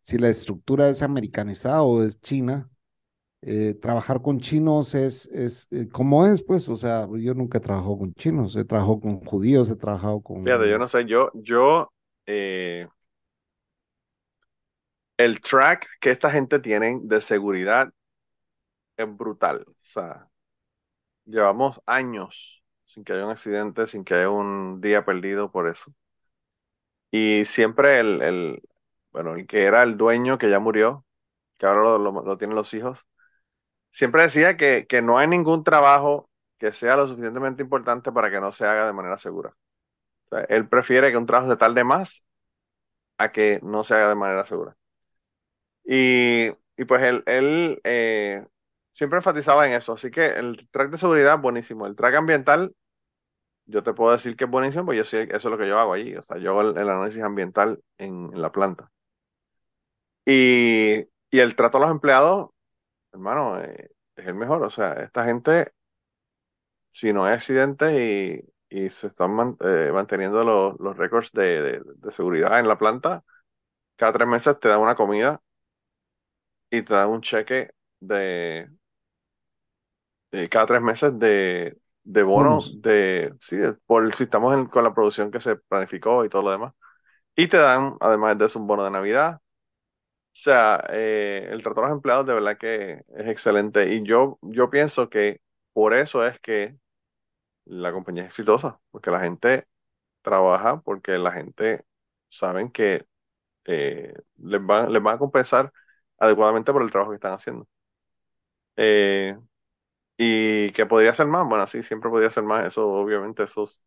si 0.01 0.17
la 0.17 0.29
estructura 0.29 0.89
es 0.89 1.03
americanizada 1.03 1.83
o 1.83 2.01
es 2.01 2.19
china, 2.21 2.70
eh, 3.41 3.73
trabajar 3.73 4.21
con 4.21 4.39
chinos 4.39 4.93
es, 4.93 5.25
es 5.27 5.67
eh, 5.71 5.87
¿cómo 5.91 6.25
es? 6.27 6.43
Pues, 6.43 6.69
o 6.69 6.75
sea, 6.75 7.07
yo 7.17 7.33
nunca 7.33 7.57
he 7.57 7.61
con 7.61 8.13
chinos, 8.13 8.55
he 8.55 8.65
trabajado 8.65 8.99
con 8.99 9.19
judíos, 9.21 9.69
he 9.69 9.75
trabajado 9.75 10.21
con... 10.21 10.43
Fíjate, 10.43 10.69
yo 10.69 10.77
no 10.77 10.87
sé, 10.87 11.05
yo, 11.05 11.31
yo, 11.33 11.91
eh, 12.25 12.87
el 15.17 15.41
track 15.41 15.87
que 15.99 16.11
esta 16.11 16.29
gente 16.29 16.59
tiene 16.59 16.99
de 17.01 17.21
seguridad 17.21 17.91
es 18.97 19.17
brutal. 19.17 19.65
O 19.67 19.75
sea, 19.81 20.27
llevamos 21.25 21.81
años 21.85 22.63
sin 22.85 23.03
que 23.03 23.13
haya 23.13 23.25
un 23.25 23.31
accidente, 23.31 23.87
sin 23.87 24.03
que 24.03 24.15
haya 24.15 24.29
un 24.29 24.81
día 24.81 25.05
perdido 25.05 25.51
por 25.51 25.67
eso. 25.69 25.93
Y 27.11 27.45
siempre 27.45 27.99
el, 27.99 28.21
el 28.21 28.61
bueno, 29.11 29.35
el 29.35 29.47
que 29.47 29.63
era 29.63 29.83
el 29.83 29.97
dueño, 29.97 30.37
que 30.37 30.49
ya 30.49 30.59
murió, 30.59 31.05
que 31.57 31.65
ahora 31.65 31.97
lo, 31.97 32.37
tienen 32.37 32.55
los 32.55 32.73
hijos, 32.73 33.05
siempre 33.91 34.23
decía 34.23 34.57
que, 34.57 34.85
que 34.87 35.01
no 35.01 35.17
hay 35.17 35.27
ningún 35.27 35.63
trabajo 35.63 36.29
que 36.57 36.71
sea 36.73 36.95
lo 36.95 37.07
suficientemente 37.07 37.63
importante 37.63 38.11
para 38.11 38.29
que 38.29 38.39
no 38.39 38.51
se 38.51 38.65
haga 38.65 38.85
de 38.85 38.93
manera 38.93 39.17
segura. 39.17 39.55
O 40.29 40.35
sea, 40.35 40.45
él 40.49 40.67
prefiere 40.67 41.11
que 41.11 41.17
un 41.17 41.25
trabajo 41.25 41.49
se 41.49 41.57
tarde 41.57 41.83
más 41.83 42.23
a 43.17 43.31
que 43.31 43.59
no 43.63 43.83
se 43.83 43.95
haga 43.95 44.09
de 44.09 44.15
manera 44.15 44.45
segura. 44.45 44.75
Y, 45.83 46.49
y 46.77 46.85
pues 46.85 47.03
él, 47.03 47.23
él 47.25 47.81
eh, 47.83 48.45
siempre 48.91 49.17
enfatizaba 49.17 49.67
en 49.67 49.73
eso. 49.73 49.93
Así 49.93 50.11
que 50.11 50.27
el 50.27 50.67
track 50.71 50.91
de 50.91 50.97
seguridad, 50.97 51.39
buenísimo. 51.39 51.87
El 51.87 51.95
track 51.95 52.15
ambiental, 52.15 52.75
yo 53.65 53.83
te 53.83 53.93
puedo 53.93 54.11
decir 54.11 54.35
que 54.35 54.45
es 54.45 54.49
buenísimo, 54.51 54.85
pues 54.85 54.97
yo 54.97 55.03
sí, 55.03 55.17
eso 55.17 55.35
es 55.35 55.45
lo 55.45 55.57
que 55.57 55.67
yo 55.67 55.79
hago 55.79 55.93
allí. 55.93 56.15
O 56.15 56.21
sea, 56.21 56.37
yo 56.37 56.51
hago 56.51 56.61
el, 56.71 56.89
análisis 56.89 57.23
ambiental 57.23 57.81
en, 57.97 58.29
la 58.39 58.51
planta. 58.51 58.91
Y, 60.25 61.07
y, 61.31 61.39
el 61.39 61.55
trato 61.55 61.77
a 61.77 61.81
los 61.81 61.91
empleados, 61.91 62.51
hermano, 63.13 63.61
eh, 63.61 63.91
es 64.15 64.25
el 64.27 64.33
mejor. 64.35 64.63
O 64.63 64.69
sea, 64.69 64.93
esta 64.93 65.25
gente, 65.25 65.71
si 66.91 67.13
no 67.13 67.25
hay 67.25 67.33
accidentes 67.33 67.91
y, 68.69 68.75
y 68.85 68.89
se 68.89 69.07
están 69.07 69.57
eh, 69.61 69.91
manteniendo 69.93 70.43
los, 70.43 70.79
los 70.79 70.97
récords 70.97 71.31
de, 71.33 71.61
de, 71.61 71.81
de 71.97 72.11
seguridad 72.11 72.59
en 72.59 72.67
la 72.67 72.77
planta, 72.77 73.23
cada 73.95 74.13
tres 74.13 74.27
meses 74.27 74.59
te 74.59 74.69
dan 74.69 74.81
una 74.81 74.95
comida 74.95 75.41
y 76.69 76.81
te 76.83 76.93
dan 76.93 77.09
un 77.09 77.21
cheque 77.21 77.71
de, 77.99 78.69
cada 80.49 80.65
tres 80.65 80.81
meses 80.81 81.17
de, 81.19 81.77
de 82.03 82.23
bonos 82.23 82.81
de, 82.81 83.33
sí, 83.39 83.57
por 83.85 84.13
si 84.15 84.23
estamos 84.23 84.69
con 84.69 84.83
la 84.83 84.93
producción 84.93 85.31
que 85.31 85.41
se 85.41 85.55
planificó 85.57 86.25
y 86.25 86.29
todo 86.29 86.43
lo 86.43 86.51
demás. 86.51 86.73
Y 87.35 87.47
te 87.49 87.57
dan, 87.57 87.97
además 88.01 88.37
de 88.39 88.47
eso, 88.47 88.59
un 88.59 88.67
bono 88.67 88.85
de 88.85 88.91
Navidad. 88.91 89.41
O 90.33 90.33
sea, 90.33 90.83
eh, 90.89 91.47
el 91.51 91.61
trato 91.61 91.81
a 91.81 91.87
los 91.89 91.93
empleados 91.97 92.25
de 92.25 92.33
verdad 92.33 92.57
que 92.57 93.03
es 93.15 93.27
excelente. 93.27 93.93
Y 93.93 94.03
yo, 94.03 94.39
yo 94.41 94.69
pienso 94.69 95.09
que 95.09 95.41
por 95.73 95.93
eso 95.93 96.25
es 96.25 96.39
que 96.39 96.77
la 97.65 97.91
compañía 97.91 98.23
es 98.23 98.29
exitosa, 98.29 98.79
porque 98.91 99.11
la 99.11 99.19
gente 99.21 99.67
trabaja, 100.21 100.81
porque 100.81 101.17
la 101.17 101.31
gente 101.31 101.85
saben 102.29 102.71
que 102.71 103.05
eh, 103.65 104.13
les, 104.37 104.65
van, 104.65 104.91
les 104.93 105.03
van 105.03 105.15
a 105.15 105.19
compensar 105.19 105.71
adecuadamente 106.17 106.73
por 106.73 106.83
el 106.83 106.91
trabajo 106.91 107.11
que 107.11 107.15
están 107.15 107.33
haciendo. 107.33 107.67
Eh, 108.77 109.37
y 110.17 110.71
que 110.71 110.85
podría 110.85 111.13
ser 111.13 111.27
más, 111.27 111.47
bueno, 111.47 111.65
sí, 111.67 111.83
siempre 111.83 112.09
podría 112.09 112.31
ser 112.31 112.43
más, 112.43 112.67
eso 112.67 112.87
obviamente, 112.87 113.43
eso 113.43 113.63
es 113.63 113.81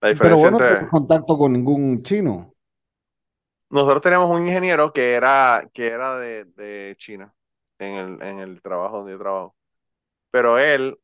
la 0.00 0.08
diferencia 0.08 0.50
Pero 0.50 0.74
vos 0.74 0.82
no 0.82 0.88
contacto 0.88 1.38
con 1.38 1.52
ningún 1.52 2.02
chino. 2.02 2.54
Nosotros 3.70 4.02
teníamos 4.02 4.30
un 4.30 4.46
ingeniero 4.48 4.92
que 4.92 5.12
era, 5.14 5.68
que 5.72 5.88
era 5.88 6.16
de, 6.18 6.44
de 6.44 6.94
China 6.98 7.32
en 7.78 7.94
el, 7.94 8.22
en 8.22 8.38
el 8.40 8.62
trabajo 8.62 8.98
donde 8.98 9.12
yo 9.12 9.18
trabajo. 9.18 9.56
Pero 10.30 10.58
él 10.58 10.98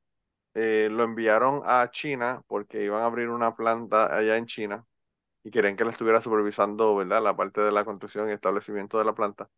eh, 0.54 0.88
lo 0.90 1.04
enviaron 1.04 1.62
a 1.66 1.90
China 1.92 2.42
porque 2.48 2.84
iban 2.84 3.02
a 3.02 3.06
abrir 3.06 3.28
una 3.30 3.56
planta 3.56 4.14
allá 4.16 4.36
en 4.38 4.46
China 4.46 4.86
y 5.44 5.50
querían 5.52 5.76
que 5.76 5.84
él 5.84 5.90
estuviera 5.90 6.20
supervisando, 6.22 6.96
¿verdad? 6.96 7.22
La 7.22 7.36
parte 7.36 7.60
de 7.62 7.72
la 7.72 7.84
construcción 7.84 8.28
y 8.30 8.32
establecimiento 8.32 8.98
de 8.98 9.04
la 9.06 9.14
planta. 9.14 9.50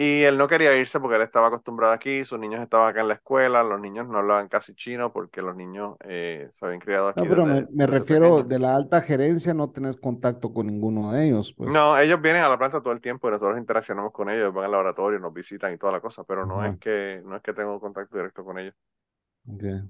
Y 0.00 0.22
él 0.22 0.38
no 0.38 0.46
quería 0.46 0.76
irse 0.76 1.00
porque 1.00 1.16
él 1.16 1.22
estaba 1.22 1.48
acostumbrado 1.48 1.92
aquí, 1.92 2.24
sus 2.24 2.38
niños 2.38 2.62
estaban 2.62 2.88
acá 2.88 3.00
en 3.00 3.08
la 3.08 3.14
escuela, 3.14 3.64
los 3.64 3.80
niños 3.80 4.06
no 4.06 4.18
hablaban 4.18 4.46
casi 4.46 4.72
chino 4.76 5.12
porque 5.12 5.42
los 5.42 5.56
niños 5.56 5.96
eh, 6.04 6.48
se 6.52 6.64
habían 6.64 6.78
criado 6.78 7.08
aquí. 7.08 7.20
No, 7.20 7.28
pero 7.28 7.44
me, 7.44 7.86
refiero 7.88 8.44
de 8.44 8.60
la 8.60 8.76
alta 8.76 9.00
gerencia, 9.02 9.54
no 9.54 9.72
tenés 9.72 9.96
contacto 9.96 10.54
con 10.54 10.68
ninguno 10.68 11.10
de 11.10 11.26
ellos. 11.26 11.52
Pues. 11.52 11.68
No, 11.68 11.98
ellos 11.98 12.22
vienen 12.22 12.44
a 12.44 12.48
la 12.48 12.56
planta 12.56 12.80
todo 12.80 12.92
el 12.92 13.00
tiempo 13.00 13.26
y 13.26 13.32
nosotros 13.32 13.58
interaccionamos 13.58 14.12
con 14.12 14.30
ellos, 14.30 14.54
van 14.54 14.66
al 14.66 14.70
laboratorio, 14.70 15.18
nos 15.18 15.34
visitan 15.34 15.74
y 15.74 15.78
toda 15.78 15.94
la 15.94 16.00
cosa, 16.00 16.22
pero 16.22 16.46
no 16.46 16.64
es 16.64 16.78
que 16.78 17.20
no 17.24 17.34
es 17.34 17.42
que 17.42 17.52
tengo 17.52 17.80
contacto 17.80 18.16
directo 18.16 18.44
con 18.44 18.56
ellos. 18.56 18.74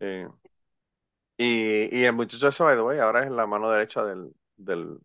Eh, 0.00 0.26
y, 1.36 1.98
y 2.00 2.04
el 2.04 2.14
muchacho 2.14 2.48
ese, 2.48 2.64
by 2.64 2.76
the 2.76 2.82
way, 2.82 2.98
ahora 2.98 3.24
es 3.24 3.30
la 3.30 3.46
mano 3.46 3.70
derecha 3.70 4.02
del, 4.02 4.32
del, 4.56 5.00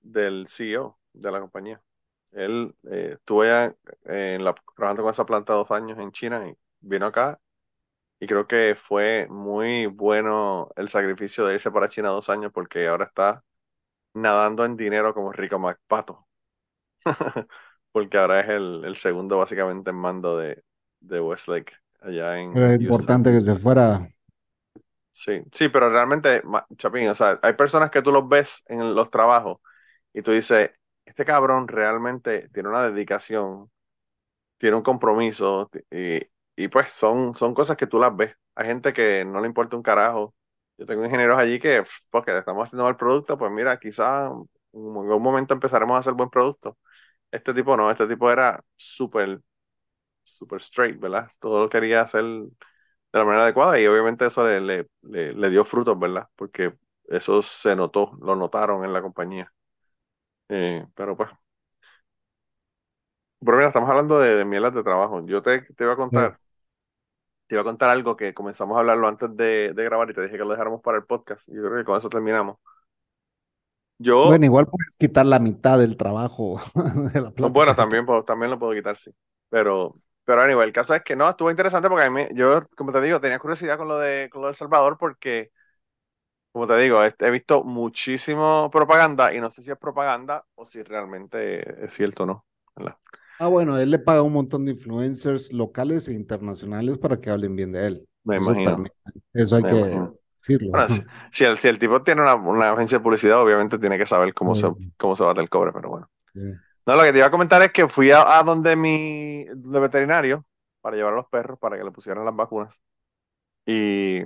del 0.00 0.46
CEO 0.48 0.98
de 1.12 1.30
la 1.30 1.40
compañía. 1.40 1.78
Él 2.32 2.74
eh, 2.90 3.12
estuvo 3.14 3.44
ya 3.44 3.74
en 4.04 4.44
la, 4.44 4.54
trabajando 4.76 5.02
con 5.02 5.10
esa 5.10 5.26
planta 5.26 5.52
dos 5.52 5.70
años 5.70 5.98
en 5.98 6.12
China 6.12 6.48
y 6.48 6.56
vino 6.80 7.06
acá. 7.06 7.40
Y 8.20 8.26
creo 8.26 8.46
que 8.46 8.76
fue 8.76 9.26
muy 9.28 9.86
bueno 9.86 10.70
el 10.76 10.88
sacrificio 10.88 11.46
de 11.46 11.54
irse 11.54 11.70
para 11.70 11.88
China 11.88 12.10
dos 12.10 12.28
años 12.28 12.52
porque 12.52 12.86
ahora 12.86 13.06
está 13.06 13.42
nadando 14.14 14.64
en 14.64 14.76
dinero 14.76 15.14
como 15.14 15.32
Rico 15.32 15.58
MacPato. 15.58 16.26
porque 17.92 18.18
ahora 18.18 18.40
es 18.40 18.48
el, 18.48 18.84
el, 18.84 18.96
segundo 18.96 19.38
básicamente 19.38 19.90
en 19.90 19.96
mando 19.96 20.36
de, 20.36 20.62
de 21.00 21.20
Westlake 21.20 21.72
allá 22.00 22.38
en. 22.38 22.56
es 22.56 22.80
importante 22.80 23.32
que 23.32 23.40
se 23.40 23.54
fuera. 23.56 24.08
Sí, 25.12 25.42
sí, 25.52 25.68
pero 25.68 25.90
realmente, 25.90 26.42
Chapín, 26.76 27.08
o 27.08 27.14
sea, 27.14 27.38
hay 27.42 27.52
personas 27.54 27.90
que 27.90 28.00
tú 28.00 28.10
los 28.12 28.26
ves 28.28 28.64
en 28.68 28.94
los 28.94 29.10
trabajos 29.10 29.58
y 30.12 30.22
tú 30.22 30.30
dices, 30.30 30.70
este 31.10 31.24
cabrón 31.24 31.68
realmente 31.68 32.48
tiene 32.54 32.68
una 32.68 32.88
dedicación, 32.90 33.70
tiene 34.58 34.76
un 34.76 34.82
compromiso 34.82 35.70
y, 35.90 36.20
y, 36.56 36.68
pues 36.68 36.92
son, 36.92 37.34
son 37.34 37.54
cosas 37.54 37.76
que 37.76 37.86
tú 37.86 37.98
las 38.00 38.16
ves. 38.16 38.34
Hay 38.54 38.66
gente 38.66 38.92
que 38.92 39.24
no 39.24 39.40
le 39.40 39.48
importa 39.48 39.76
un 39.76 39.82
carajo. 39.82 40.34
Yo 40.78 40.86
tengo 40.86 41.04
ingenieros 41.04 41.38
allí 41.38 41.60
que, 41.60 41.84
porque 42.10 42.36
estamos 42.38 42.64
haciendo 42.68 42.84
mal 42.84 42.96
producto, 42.96 43.38
pues 43.38 43.50
mira, 43.52 43.78
quizá 43.80 44.26
en 44.26 44.46
algún 44.72 45.22
momento 45.22 45.54
empezaremos 45.54 45.96
a 45.96 46.00
hacer 46.00 46.14
buen 46.14 46.30
producto. 46.30 46.78
Este 47.30 47.54
tipo 47.54 47.76
no, 47.76 47.90
este 47.90 48.06
tipo 48.08 48.30
era 48.30 48.62
súper, 48.76 49.40
súper 50.24 50.60
straight, 50.60 51.00
¿verdad? 51.00 51.30
Todo 51.40 51.60
lo 51.62 51.70
quería 51.70 52.02
hacer 52.02 52.24
de 52.24 52.50
la 53.12 53.24
manera 53.24 53.44
adecuada 53.44 53.80
y 53.80 53.86
obviamente 53.86 54.26
eso 54.26 54.46
le, 54.46 54.86
le, 55.02 55.50
dio 55.50 55.64
frutos, 55.64 55.98
¿verdad? 55.98 56.28
Porque 56.36 56.74
eso 57.06 57.42
se 57.42 57.76
notó, 57.76 58.18
lo 58.22 58.36
notaron 58.36 58.84
en 58.84 58.92
la 58.92 59.02
compañía. 59.02 59.52
Eh, 60.50 60.84
pero 60.94 61.16
pues. 61.16 61.30
Pero 63.38 63.56
mira, 63.56 63.68
estamos 63.68 63.88
hablando 63.88 64.18
de, 64.18 64.34
de 64.34 64.44
mielas 64.44 64.74
de 64.74 64.82
trabajo. 64.82 65.24
Yo 65.24 65.42
te, 65.42 65.62
te 65.62 65.84
iba 65.84 65.94
a 65.94 65.96
contar, 65.96 66.38
te 67.46 67.54
iba 67.54 67.62
a 67.62 67.64
contar 67.64 67.88
algo 67.88 68.16
que 68.16 68.34
comenzamos 68.34 68.76
a 68.76 68.80
hablarlo 68.80 69.08
antes 69.08 69.34
de, 69.36 69.72
de 69.72 69.84
grabar 69.84 70.10
y 70.10 70.14
te 70.14 70.22
dije 70.22 70.36
que 70.36 70.44
lo 70.44 70.50
dejáramos 70.50 70.82
para 70.82 70.98
el 70.98 71.04
podcast. 71.04 71.48
Yo 71.48 71.62
creo 71.62 71.78
que 71.78 71.84
con 71.84 71.96
eso 71.96 72.10
terminamos. 72.10 72.58
Yo, 73.98 74.26
bueno, 74.26 74.46
igual 74.46 74.66
puedes 74.66 74.96
quitar 74.96 75.26
la 75.26 75.38
mitad 75.38 75.78
del 75.78 75.96
trabajo 75.96 76.60
de 77.12 77.20
la 77.20 77.32
Bueno, 77.48 77.76
también, 77.76 78.06
también 78.26 78.50
lo 78.50 78.58
puedo 78.58 78.72
quitar, 78.72 78.96
sí. 78.96 79.10
Pero, 79.50 79.94
pero 80.24 80.40
anyway, 80.40 80.66
el 80.66 80.72
caso 80.72 80.94
es 80.94 81.02
que 81.02 81.14
no, 81.16 81.28
estuvo 81.28 81.50
interesante 81.50 81.88
porque 81.88 82.06
a 82.06 82.10
mí, 82.10 82.26
yo, 82.34 82.66
como 82.76 82.92
te 82.92 83.00
digo, 83.02 83.20
tenía 83.20 83.38
curiosidad 83.38 83.76
con 83.76 83.88
lo 83.88 83.98
de, 83.98 84.30
con 84.30 84.40
lo 84.42 84.48
El 84.48 84.56
Salvador 84.56 84.96
porque, 84.98 85.50
como 86.52 86.66
te 86.66 86.76
digo, 86.78 87.00
he, 87.02 87.30
visto 87.30 87.62
muchísimo 87.62 88.70
propaganda 88.70 89.32
y 89.34 89.40
no 89.40 89.50
sé 89.50 89.62
si 89.62 89.70
es 89.70 89.78
propaganda 89.78 90.44
o 90.54 90.64
si 90.64 90.82
realmente 90.82 91.84
es 91.84 91.92
cierto 91.92 92.24
o 92.24 92.26
no. 92.26 92.44
Ah, 93.38 93.48
bueno, 93.48 93.78
él 93.78 93.90
le 93.90 93.98
paga 93.98 94.22
un 94.22 94.32
montón 94.32 94.64
de 94.64 94.72
influencers 94.72 95.52
locales 95.52 96.08
e 96.08 96.12
internacionales 96.12 96.98
para 96.98 97.20
que 97.20 97.30
hablen 97.30 97.56
bien 97.56 97.72
de 97.72 97.86
él. 97.86 98.08
Me 98.24 98.36
imagino. 98.36 98.84
eso 99.32 99.56
hay 99.56 99.62
que 99.62 100.08
si, 101.32 101.44
el, 101.44 101.58
si, 101.58 101.68
el, 101.68 101.78
tipo 101.78 102.02
tiene 102.02 102.22
una, 102.22 102.72
agencia 102.72 102.98
de 102.98 103.04
publicidad, 103.04 103.40
obviamente 103.40 103.78
tiene 103.78 103.98
que 103.98 104.06
saber 104.06 104.32
cómo, 104.34 104.54
se, 104.54 104.68
cómo 104.96 105.14
se 105.14 105.24
bate 105.24 105.40
el 105.40 105.50
cobre, 105.50 105.72
pero 105.72 105.90
bueno. 105.90 106.10
No, 106.34 106.96
lo 106.96 107.02
que 107.02 107.12
te 107.12 107.18
iba 107.18 107.26
a 107.26 107.30
comentar 107.30 107.60
es 107.62 107.72
que 107.72 107.88
fui 107.88 108.10
a, 108.10 108.42
donde 108.44 108.74
mi 108.74 109.44
veterinario 109.54 110.44
para 110.80 110.96
llevar 110.96 111.12
a 111.12 111.16
los 111.16 111.28
perros 111.28 111.58
para 111.58 111.76
que 111.76 111.84
le 111.84 111.90
pusieran 111.90 112.24
las 112.24 112.34
vacunas. 112.34 112.80
Y 113.66 114.22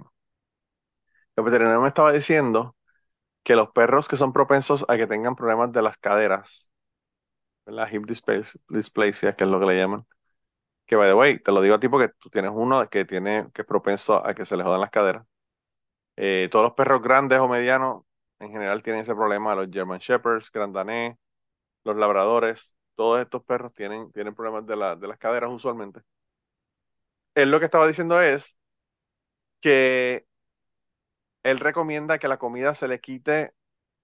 el 1.36 1.44
veterinario 1.44 1.80
me 1.80 1.88
estaba 1.88 2.12
diciendo 2.12 2.76
que 3.44 3.56
los 3.56 3.70
perros 3.70 4.08
que 4.08 4.16
son 4.16 4.32
propensos 4.32 4.84
a 4.88 4.96
que 4.96 5.06
tengan 5.06 5.36
problemas 5.36 5.72
de 5.72 5.82
las 5.82 5.98
caderas, 5.98 6.70
la 7.66 7.90
hip 7.92 8.04
dysplasia, 8.68 9.36
que 9.36 9.44
es 9.44 9.50
lo 9.50 9.60
que 9.60 9.66
le 9.66 9.78
llaman, 9.78 10.06
que 10.86 10.96
by 10.96 11.08
the 11.10 11.14
way, 11.14 11.38
te 11.40 11.52
lo 11.52 11.62
digo 11.62 11.76
a 11.76 11.80
ti 11.80 11.88
porque 11.88 12.12
tú 12.20 12.30
tienes 12.30 12.52
uno 12.54 12.88
que 12.90 13.04
tiene 13.04 13.48
que 13.54 13.62
es 13.62 13.68
propenso 13.68 14.26
a 14.26 14.34
que 14.34 14.44
se 14.46 14.56
le 14.56 14.64
jodan 14.64 14.80
las 14.80 14.90
caderas. 14.90 15.26
Eh, 16.16 16.48
todos 16.50 16.64
los 16.64 16.74
perros 16.74 17.02
grandes 17.02 17.40
o 17.40 17.48
medianos 17.48 18.04
en 18.40 18.50
general 18.52 18.82
tienen 18.82 19.02
ese 19.02 19.14
problema, 19.14 19.54
los 19.54 19.68
German 19.70 19.98
Shepherds, 20.00 20.50
Grand 20.52 20.74
Danés, 20.74 21.16
los 21.84 21.96
labradores, 21.96 22.76
todos 22.96 23.20
estos 23.20 23.44
perros 23.44 23.72
tienen, 23.74 24.12
tienen 24.12 24.34
problemas 24.34 24.66
de, 24.66 24.76
la, 24.76 24.96
de 24.96 25.08
las 25.08 25.18
caderas 25.18 25.50
usualmente. 25.52 26.00
Él 27.34 27.50
lo 27.50 27.58
que 27.58 27.66
estaba 27.66 27.86
diciendo 27.86 28.20
es 28.20 28.56
que 29.60 30.26
él 31.44 31.60
recomienda 31.60 32.18
que 32.18 32.28
la 32.28 32.38
comida 32.38 32.74
se 32.74 32.88
le 32.88 33.00
quite, 33.00 33.54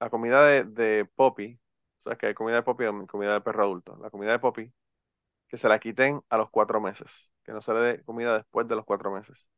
la 0.00 0.10
comida 0.10 0.46
de, 0.46 0.64
de 0.64 1.06
Poppy, 1.16 1.60
o 2.00 2.04
sea, 2.04 2.16
que 2.16 2.28
hay 2.28 2.34
comida 2.34 2.56
de 2.56 2.64
Poppy 2.64 2.86
o 2.86 3.06
comida 3.08 3.34
de 3.34 3.42
perro 3.42 3.64
adulto, 3.64 3.98
la 4.02 4.10
comida 4.10 4.32
de 4.32 4.40
Poppy, 4.40 4.72
que 5.48 5.58
se 5.58 5.68
la 5.68 5.78
quiten 5.80 6.22
a 6.30 6.38
los 6.38 6.50
cuatro 6.50 6.80
meses, 6.80 7.32
que 7.44 7.52
no 7.52 7.62
se 7.62 7.74
le 7.74 7.80
dé 7.82 8.04
comida 8.04 8.36
después 8.38 8.68
de 8.68 8.76
los 8.76 8.84
cuatro 8.86 9.12
meses. 9.12 9.48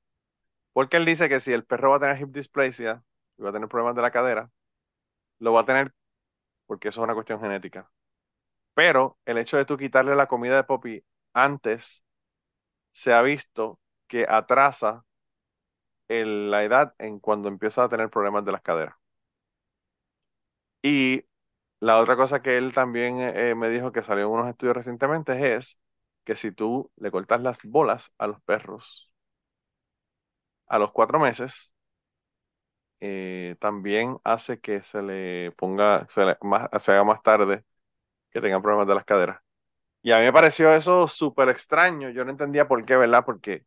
Porque 0.72 0.98
él 0.98 1.06
dice 1.06 1.28
que 1.28 1.40
si 1.40 1.52
el 1.52 1.64
perro 1.64 1.90
va 1.90 1.96
a 1.98 2.00
tener 2.00 2.20
hip 2.20 2.30
dysplasia 2.30 3.02
y 3.38 3.42
va 3.42 3.50
a 3.50 3.52
tener 3.52 3.68
problemas 3.68 3.96
de 3.96 4.02
la 4.02 4.10
cadera, 4.10 4.50
lo 5.38 5.52
va 5.52 5.62
a 5.62 5.66
tener 5.66 5.94
porque 6.66 6.88
eso 6.88 7.00
es 7.02 7.04
una 7.04 7.14
cuestión 7.14 7.40
genética. 7.40 7.90
Pero 8.74 9.18
el 9.26 9.38
hecho 9.38 9.56
de 9.58 9.64
tú 9.66 9.76
quitarle 9.76 10.16
la 10.16 10.28
comida 10.28 10.56
de 10.56 10.64
Poppy 10.64 11.04
antes 11.34 12.04
se 12.92 13.12
ha 13.12 13.22
visto 13.22 13.80
que 14.08 14.26
atrasa 14.28 15.04
la 16.26 16.64
edad 16.64 16.94
en 16.98 17.18
cuando 17.20 17.48
empieza 17.48 17.84
a 17.84 17.88
tener 17.88 18.10
problemas 18.10 18.44
de 18.44 18.52
las 18.52 18.62
caderas. 18.62 18.94
Y 20.82 21.24
la 21.80 22.00
otra 22.00 22.16
cosa 22.16 22.42
que 22.42 22.58
él 22.58 22.72
también 22.74 23.20
eh, 23.20 23.54
me 23.54 23.68
dijo 23.70 23.92
que 23.92 24.02
salió 24.02 24.26
en 24.26 24.32
unos 24.32 24.48
estudios 24.50 24.76
recientemente 24.76 25.56
es 25.56 25.78
que 26.24 26.36
si 26.36 26.52
tú 26.52 26.90
le 26.96 27.10
cortas 27.10 27.42
las 27.42 27.58
bolas 27.64 28.12
a 28.18 28.26
los 28.28 28.40
perros 28.42 29.12
a 30.66 30.78
los 30.78 30.92
cuatro 30.92 31.18
meses, 31.20 31.74
eh, 33.00 33.56
también 33.60 34.18
hace 34.24 34.60
que 34.60 34.82
se 34.82 35.02
le 35.02 35.52
ponga, 35.52 36.06
se, 36.10 36.36
más, 36.42 36.68
se 36.82 36.92
haga 36.92 37.04
más 37.04 37.22
tarde 37.22 37.64
que 38.30 38.40
tengan 38.40 38.62
problemas 38.62 38.88
de 38.88 38.94
las 38.96 39.04
caderas. 39.04 39.40
Y 40.02 40.12
a 40.12 40.18
mí 40.18 40.24
me 40.24 40.32
pareció 40.34 40.74
eso 40.74 41.08
súper 41.08 41.48
extraño. 41.50 42.10
Yo 42.10 42.24
no 42.24 42.32
entendía 42.32 42.68
por 42.68 42.84
qué, 42.86 42.96
¿verdad? 42.96 43.24
Porque 43.26 43.64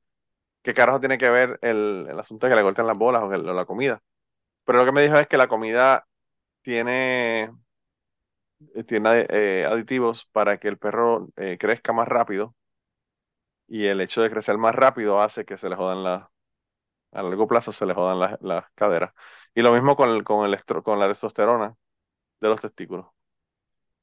qué 0.66 0.74
carajo 0.74 1.00
tiene 1.00 1.18
que 1.18 1.30
ver 1.30 1.60
el, 1.62 2.08
asunto 2.20 2.48
de 2.48 2.52
que 2.52 2.58
le 2.58 2.64
corten 2.64 2.88
las 2.88 2.98
bolas 2.98 3.24
o, 3.24 3.30
la 3.30 3.66
comida. 3.66 4.02
Pero 4.66 4.80
lo 4.80 4.86
que 4.86 4.92
me 4.94 5.04
dijo 5.04 5.18
es 5.18 5.28
que 5.28 5.38
la 5.38 5.48
comida 5.48 6.08
tiene, 6.64 7.52
eh, 8.76 8.84
tiene 8.86 9.26
eh, 9.30 9.66
aditivos 9.66 10.26
para 10.32 10.58
que 10.60 10.68
el 10.68 10.78
perro 10.78 11.30
crezca 11.60 11.94
más 11.94 12.08
rápido. 12.08 12.56
Y 13.68 13.86
el 13.86 14.02
hecho 14.02 14.22
de 14.22 14.30
crecer 14.30 14.58
más 14.58 14.76
rápido 14.76 15.20
hace 15.22 15.46
que 15.46 15.58
se 15.58 15.70
le 15.70 15.76
jodan 15.76 16.04
las 16.04 16.24
a 17.16 17.24
largo 17.24 17.48
plazo 17.48 17.72
se 17.72 17.86
le 17.86 17.94
jodan 17.94 18.38
las, 18.42 18.66
caderas. 18.76 19.14
Y 19.56 19.62
lo 19.62 19.72
mismo 19.74 19.96
con, 19.96 20.10
el, 20.12 20.24
con, 20.24 20.46
el 20.46 20.84
con 20.84 21.00
la 21.00 21.08
testosterona 21.08 21.76
de 22.42 22.50
los 22.50 22.62
testículos. 22.62 23.08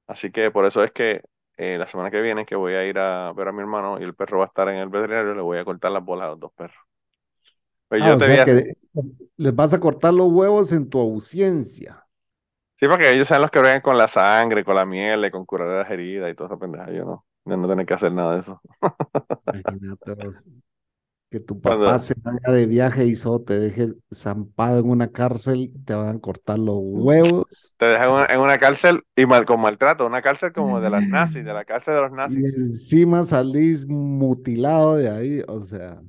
Así 0.06 0.30
que 0.32 0.50
por 0.50 0.66
eso 0.66 0.82
es 0.84 0.92
que 0.92 1.22
eh, 1.62 1.78
la 1.78 1.86
semana 1.86 2.10
que 2.10 2.20
viene 2.20 2.44
que 2.44 2.56
voy 2.56 2.74
a 2.74 2.84
ir 2.84 2.98
a 2.98 3.32
ver 3.32 3.46
a 3.46 3.52
mi 3.52 3.60
hermano 3.60 4.00
y 4.00 4.02
el 4.02 4.14
perro 4.14 4.38
va 4.38 4.46
a 4.46 4.48
estar 4.48 4.68
en 4.68 4.78
el 4.78 4.88
veterinario, 4.88 5.32
le 5.32 5.42
voy 5.42 5.58
a 5.58 5.64
cortar 5.64 5.92
las 5.92 6.04
bolas 6.04 6.26
a 6.26 6.30
los 6.30 6.40
dos 6.40 6.52
perros. 6.54 6.76
Pues 7.88 8.02
ah, 8.02 8.16
que 8.44 8.74
les 9.36 9.54
vas 9.54 9.72
a 9.72 9.78
cortar 9.78 10.12
los 10.12 10.26
huevos 10.26 10.72
en 10.72 10.88
tu 10.88 10.98
ausencia. 10.98 12.04
Sí, 12.74 12.88
porque 12.88 13.10
ellos 13.10 13.28
son 13.28 13.42
los 13.42 13.50
que 13.50 13.60
ven 13.60 13.80
con 13.80 13.96
la 13.96 14.08
sangre, 14.08 14.64
con 14.64 14.74
la 14.74 14.84
miel, 14.84 15.30
con 15.30 15.44
curar 15.44 15.68
las 15.68 15.90
heridas 15.90 16.32
y 16.32 16.34
toda 16.34 16.48
esa 16.48 16.58
pendeja. 16.58 16.90
Yo 16.90 17.04
no, 17.04 17.24
yo 17.44 17.56
no 17.56 17.68
tengo 17.68 17.86
que 17.86 17.94
hacer 17.94 18.10
nada 18.10 18.34
de 18.34 18.40
eso. 18.40 18.60
Que 21.32 21.40
tu 21.40 21.58
papá 21.58 21.98
se 21.98 22.14
vaya 22.22 22.54
de 22.54 22.66
viaje 22.66 23.06
y 23.06 23.16
solo 23.16 23.40
te 23.40 23.58
deje 23.58 23.88
zampado 24.14 24.78
en 24.80 24.90
una 24.90 25.08
cárcel, 25.08 25.72
te 25.86 25.94
van 25.94 26.16
a 26.16 26.20
cortar 26.20 26.58
los 26.58 26.76
huevos. 26.78 27.72
Te 27.78 27.86
dejan 27.86 28.30
en 28.30 28.38
una, 28.38 28.58
cárcel 28.58 29.02
y 29.16 29.24
mal, 29.24 29.46
con 29.46 29.58
maltrato, 29.62 30.06
una 30.06 30.20
cárcel 30.20 30.52
como 30.52 30.78
de 30.78 30.90
las 30.90 31.08
nazis, 31.08 31.42
de 31.42 31.54
la 31.54 31.64
cárcel 31.64 31.94
de 31.94 32.00
los 32.02 32.12
nazis. 32.12 32.38
Y 32.38 32.44
encima 32.44 33.24
salís 33.24 33.88
mutilado 33.88 34.96
de 34.96 35.08
ahí, 35.08 35.42
o 35.48 35.62
sea. 35.62 36.02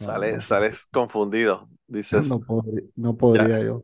Sales, 0.00 0.46
sales 0.46 0.88
confundido, 0.90 1.68
dices. 1.86 2.26
No, 2.96 3.16
podría, 3.16 3.60
yo. 3.62 3.82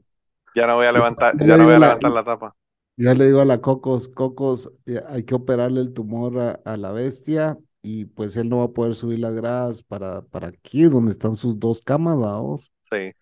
Ya 0.57 0.66
no 0.66 0.76
voy 0.76 0.87
a 0.87 0.93
levantar, 0.93 1.37
ya, 1.37 1.59
no 1.59 1.64
voy 1.64 1.74
a 1.74 1.78
levantar 1.78 2.11
la, 2.11 2.24
tapa. 2.24 2.57
Ya 2.97 3.12
le 3.12 3.26
digo 3.26 3.41
a 3.41 3.45
la 3.45 3.61
Cocos, 3.61 4.09
Cocos, 4.09 4.72
eh, 4.87 5.03
hay 5.11 5.24
que 5.24 5.35
operarle 5.35 5.83
el 5.83 5.93
tumor 5.93 6.59
a 6.64 6.76
la 6.78 6.91
bestia 6.91 7.59
y 7.83 8.07
pues 8.07 8.37
él 8.37 8.49
no 8.49 8.59
va 8.59 8.64
a 8.64 8.72
poder 8.72 8.95
subir 8.95 9.18
las 9.18 9.35
gradas 9.35 9.83
para, 9.83 10.22
para 10.22 10.49
aquí, 10.49 10.83
donde 10.85 11.12
están 11.12 11.37
sus 11.37 11.59
dos 11.59 11.81
camas, 11.81 12.18
vamos. 12.18 12.72
Sí. 12.83 13.12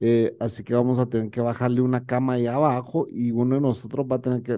Eh, 0.00 0.34
así 0.40 0.64
que 0.64 0.74
vamos 0.74 0.98
a 0.98 1.06
tener 1.06 1.30
que 1.30 1.42
bajarle 1.42 1.82
una 1.82 2.06
cama 2.06 2.34
ahí 2.34 2.46
abajo 2.46 3.06
y 3.10 3.32
uno 3.32 3.56
de 3.56 3.60
nosotros 3.60 4.06
va 4.10 4.16
a 4.16 4.20
tener 4.20 4.42
que, 4.42 4.56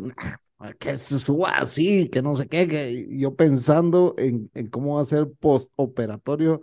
que 0.79 0.97
se 0.97 1.19
suba 1.19 1.59
así, 1.59 2.09
que 2.09 2.23
no 2.23 2.37
sé 2.37 2.47
qué, 2.47 2.69
que 2.69 3.09
yo 3.11 3.35
pensando 3.35 4.15
en, 4.19 4.51
en 4.55 4.69
cómo 4.69 4.97
va 4.97 5.03
a 5.03 5.05
ser 5.05 5.29
postoperatorio 5.41 6.63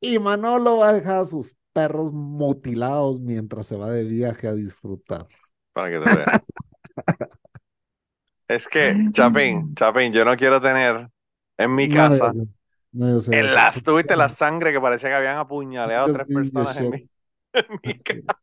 y 0.00 0.18
Manolo 0.18 0.78
va 0.78 0.90
a 0.90 0.94
dejar 0.94 1.18
a 1.18 1.26
sus 1.26 1.56
perros 1.72 2.12
mutilados 2.12 3.20
mientras 3.20 3.68
se 3.68 3.76
va 3.76 3.90
de 3.90 4.04
viaje 4.04 4.48
a 4.48 4.54
disfrutar. 4.54 5.26
Para 5.72 5.90
que 5.90 6.04
te 6.04 6.16
veas. 6.16 6.46
es 8.48 8.66
que, 8.66 8.96
Chapín, 9.12 9.74
Chapín, 9.76 10.12
yo 10.12 10.24
no 10.24 10.36
quiero 10.36 10.60
tener 10.60 11.08
en 11.58 11.74
mi 11.74 11.88
casa. 11.88 12.30
en 12.92 13.54
las, 13.54 13.82
tuviste 13.82 14.16
la 14.16 14.28
sangre 14.28 14.72
que 14.72 14.80
parecía 14.80 15.10
que 15.10 15.16
habían 15.16 15.36
apuñaleado 15.36 16.10
a 16.10 16.12
tres 16.14 16.28
personas 16.28 16.76
en 16.80 16.90
mi, 16.90 17.08
en 17.82 17.98
casa. 17.98 18.40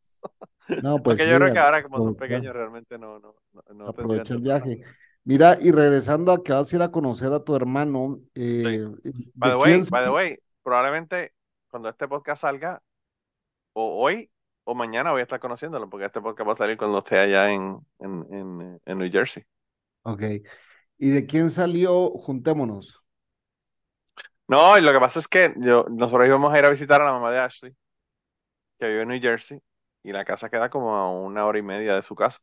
No, 0.83 0.97
pues 1.03 1.17
Porque 1.17 1.29
yo 1.29 1.37
creo 1.37 1.53
que 1.53 1.59
ahora 1.59 1.83
como 1.83 1.99
son 1.99 2.15
pequeños 2.15 2.53
realmente 2.53 2.97
no, 2.97 3.19
no, 3.19 3.35
no 3.73 3.87
Aprovecha 3.87 4.33
el 4.33 4.41
viaje. 4.41 4.81
Mira, 5.23 5.57
y 5.59 5.71
regresando 5.71 6.31
a 6.31 6.43
que 6.43 6.53
vas 6.53 6.71
a 6.71 6.75
ir 6.75 6.81
a 6.83 6.91
conocer 6.91 7.33
a 7.33 7.43
tu 7.43 7.55
hermano. 7.55 8.19
Eh, 8.35 8.85
by, 9.33 9.51
the 9.51 9.57
way, 9.57 9.81
by 9.89 10.03
the 10.03 10.11
way, 10.11 10.39
probablemente 10.61 11.33
cuando 11.67 11.89
este 11.89 12.07
podcast 12.07 12.41
salga, 12.41 12.81
o 13.73 14.03
hoy 14.03 14.29
o 14.65 14.75
mañana 14.75 15.11
voy 15.11 15.21
a 15.21 15.23
estar 15.23 15.39
conociéndolo, 15.39 15.89
porque 15.89 16.05
este 16.05 16.21
podcast 16.21 16.47
va 16.47 16.53
a 16.53 16.57
salir 16.57 16.77
cuando 16.77 16.99
esté 16.99 17.19
allá 17.19 17.51
en, 17.51 17.79
en, 17.99 18.25
en, 18.31 18.81
en 18.85 18.97
New 18.97 19.11
Jersey. 19.11 19.43
Ok. 20.03 20.21
¿Y 20.97 21.09
de 21.09 21.25
quién 21.25 21.49
salió 21.49 22.09
Juntémonos? 22.11 23.04
No, 24.47 24.77
y 24.77 24.81
lo 24.81 24.91
que 24.93 24.99
pasa 24.99 25.19
es 25.19 25.27
que 25.27 25.53
yo, 25.57 25.85
nosotros 25.89 26.27
íbamos 26.27 26.53
a 26.53 26.59
ir 26.59 26.65
a 26.65 26.69
visitar 26.69 27.01
a 27.01 27.05
la 27.05 27.11
mamá 27.13 27.31
de 27.31 27.39
Ashley, 27.39 27.75
que 28.79 28.87
vive 28.87 29.01
en 29.03 29.07
New 29.09 29.21
Jersey, 29.21 29.61
y 30.03 30.11
la 30.11 30.25
casa 30.25 30.49
queda 30.49 30.69
como 30.69 30.95
a 30.95 31.09
una 31.11 31.45
hora 31.45 31.59
y 31.59 31.61
media 31.61 31.95
de 31.95 32.03
su 32.03 32.15
casa. 32.15 32.39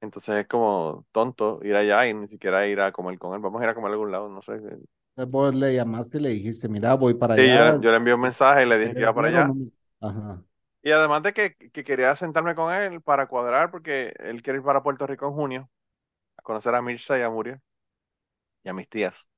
Entonces 0.00 0.36
es 0.36 0.46
como 0.48 1.06
tonto 1.12 1.60
ir 1.62 1.74
allá 1.76 2.06
y 2.06 2.14
ni 2.14 2.28
siquiera 2.28 2.66
ir 2.66 2.80
a 2.80 2.92
comer 2.92 3.18
con 3.18 3.34
él. 3.34 3.40
Vamos 3.40 3.60
a 3.60 3.64
ir 3.64 3.70
a 3.70 3.74
comer 3.74 3.90
a 3.90 3.92
algún 3.94 4.12
lado, 4.12 4.28
no 4.28 4.42
sé. 4.42 4.52
Vos 5.16 5.54
le 5.54 5.74
llamaste 5.74 6.18
y 6.18 6.20
le 6.20 6.28
dijiste, 6.30 6.68
mira, 6.68 6.94
voy 6.94 7.14
para 7.14 7.34
Sí, 7.36 7.52
allá. 7.52 7.52
yo, 7.52 7.80
yo 7.80 7.90
le 7.90 7.96
envié 7.96 8.14
un 8.14 8.20
mensaje 8.20 8.62
y 8.62 8.66
le 8.66 8.78
dije 8.78 8.94
que 8.94 9.02
iba 9.02 9.14
para 9.14 9.28
allá. 9.28 9.54
Ajá. 10.00 10.44
Y 10.82 10.90
además 10.92 11.22
de 11.22 11.32
que, 11.32 11.54
que 11.56 11.82
quería 11.84 12.14
sentarme 12.16 12.54
con 12.54 12.72
él 12.72 13.00
para 13.02 13.26
cuadrar, 13.26 13.70
porque 13.70 14.12
él 14.18 14.42
quiere 14.42 14.58
ir 14.58 14.64
para 14.64 14.82
Puerto 14.82 15.06
Rico 15.06 15.26
en 15.26 15.32
junio 15.32 15.70
a 16.38 16.42
conocer 16.42 16.74
a 16.76 16.82
Mirza 16.82 17.18
y 17.18 17.22
a 17.22 17.30
Muriel 17.30 17.60
y 18.64 18.68
a 18.68 18.72
mis 18.74 18.88
tías. 18.88 19.28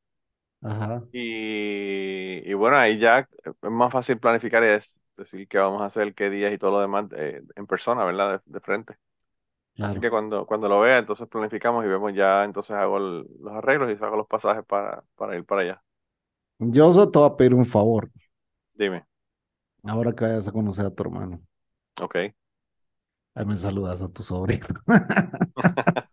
Ajá. 0.63 1.03
Y, 1.13 2.43
y 2.51 2.55
bueno, 2.55 2.77
ahí 2.77 2.99
ya 2.99 3.21
es 3.45 3.55
más 3.63 3.93
fácil 3.93 4.19
planificar 4.19 4.63
y 4.65 4.67
es 4.69 5.01
decir 5.17 5.49
qué 5.49 5.59
vamos 5.59 5.81
a 5.83 5.87
hacer, 5.87 6.15
qué 6.15 6.29
días 6.31 6.53
y 6.53 6.59
todo 6.59 6.73
lo 6.73 6.81
demás 6.81 7.07
eh, 7.17 7.43
en 7.57 7.67
persona, 7.67 8.05
¿verdad? 8.05 8.43
De, 8.47 8.53
de 8.55 8.61
frente. 8.61 8.97
Así 9.81 10.01
que 10.01 10.11
cuando, 10.11 10.47
cuando 10.47 10.69
lo 10.69 10.81
vea, 10.81 10.99
entonces 10.99 11.29
planificamos 11.29 11.85
y 11.85 11.89
vemos 11.89 12.15
ya, 12.15 12.45
entonces 12.45 12.77
hago 12.77 12.99
el- 12.99 13.27
los 13.41 13.55
arreglos 13.55 13.91
y 13.93 13.97
saco 13.99 14.17
los 14.17 14.27
pasajes 14.29 14.65
para, 14.67 15.05
para 15.17 15.37
ir 15.37 15.45
para 15.47 15.63
allá. 15.63 15.85
Yo 16.59 16.93
solo 16.93 17.11
te 17.11 17.19
voy 17.19 17.29
a 17.31 17.37
pedir 17.37 17.55
un 17.55 17.65
favor, 17.67 18.11
Dime, 18.79 19.07
ahora 19.85 20.15
que 20.15 20.25
vayas 20.27 20.47
a 20.49 20.53
conocer 20.53 20.85
a 20.87 20.95
tu 20.95 21.03
hermano. 21.03 21.41
ok. 22.01 22.17
Ahí 23.35 23.45
me 23.47 23.57
saludas 23.57 24.03
a 24.03 24.09
tu 24.13 24.23
sobrino. 24.25 24.67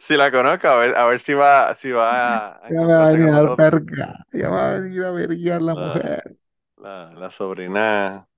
Si 0.00 0.16
la 0.16 0.30
conozco, 0.30 0.68
a 0.68 0.76
ver, 0.76 0.96
a 0.96 1.06
ver 1.06 1.20
si 1.20 1.34
va, 1.34 1.74
si 1.76 1.90
va 1.90 2.56
a, 2.56 2.74
Ya 2.74 2.82
me 2.86 2.92
va 2.92 2.98
a 3.08 3.10
venir 3.12 3.28
a 3.28 3.32
dar 3.38 3.48
perca. 3.60 4.08
Ya 4.32 4.50
va 4.50 4.62
a 4.70 4.78
venir 4.80 5.04
a 5.04 5.10
verguiar 5.12 5.62
la 5.62 5.74
Ah. 5.74 5.84
mujer. 5.84 6.36
La, 6.78 7.12
la 7.14 7.30
sobrina, 7.30 8.28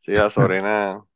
sí, 0.00 0.12
la 0.12 0.30
sobrina. 0.30 0.94
Lo 0.94 1.08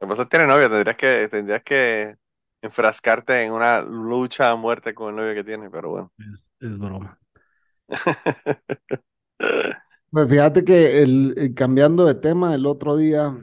que 0.00 0.06
pasa 0.08 0.22
es 0.22 0.28
que 0.28 0.30
tiene 0.38 0.46
novio, 0.46 0.70
tendrías 0.70 0.96
que, 0.96 1.28
tendrías 1.30 1.62
que 1.64 2.16
enfrascarte 2.62 3.44
en 3.44 3.52
una 3.52 3.82
lucha 3.82 4.50
a 4.50 4.56
muerte 4.56 4.94
con 4.94 5.10
el 5.10 5.16
novio 5.16 5.34
que 5.34 5.44
tiene, 5.44 5.70
pero 5.70 5.90
bueno. 5.90 6.12
Es, 6.18 6.44
es 6.60 6.78
broma. 6.78 7.18
Pues 10.10 10.30
fíjate 10.30 10.64
que 10.64 11.02
el, 11.02 11.34
el- 11.36 11.54
cambiando 11.54 12.06
de 12.06 12.14
tema, 12.14 12.54
el 12.54 12.66
otro 12.66 12.96
día 12.96 13.36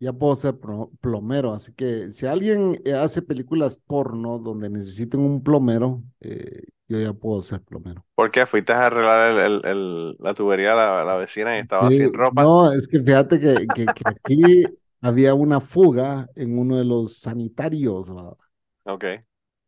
ya 0.00 0.12
puedo 0.12 0.36
ser 0.36 0.56
plomero, 1.00 1.52
así 1.54 1.72
que 1.74 2.12
si 2.12 2.26
alguien 2.26 2.80
eh, 2.84 2.92
hace 2.94 3.22
películas 3.22 3.76
porno 3.76 4.38
donde 4.38 4.70
necesiten 4.70 5.20
un 5.20 5.42
plomero, 5.42 6.02
eh, 6.20 6.62
yo 6.88 7.00
ya 7.00 7.12
puedo 7.14 7.42
ser 7.42 7.62
plomero. 7.62 8.04
¿Por 8.14 8.30
qué? 8.30 8.46
¿Fuiste 8.46 8.72
a 8.72 8.86
arreglar 8.86 9.30
el, 9.32 9.38
el- 9.38 9.66
el- 9.66 10.16
la 10.20 10.34
tubería 10.34 10.72
a 10.72 10.76
la, 10.76 11.04
la 11.04 11.16
vecina 11.16 11.56
y 11.56 11.60
estaba 11.60 11.90
Sí, 11.90 11.92
sin 11.92 12.12
ropa? 12.12 12.48
no, 12.48 12.72
es 12.72 12.88
que 12.88 13.00
fíjate 13.02 13.38
que, 13.38 13.70
que, 13.72 13.92
que 13.92 14.04
aquí 14.10 14.78
había 15.02 15.34
una 15.34 15.60
fuga 15.60 16.26
en 16.34 16.58
uno 16.58 16.78
de 16.78 16.84
los 16.84 17.18
sanitarios, 17.18 18.10
¿va? 18.10 18.34
Ok, 18.84 19.04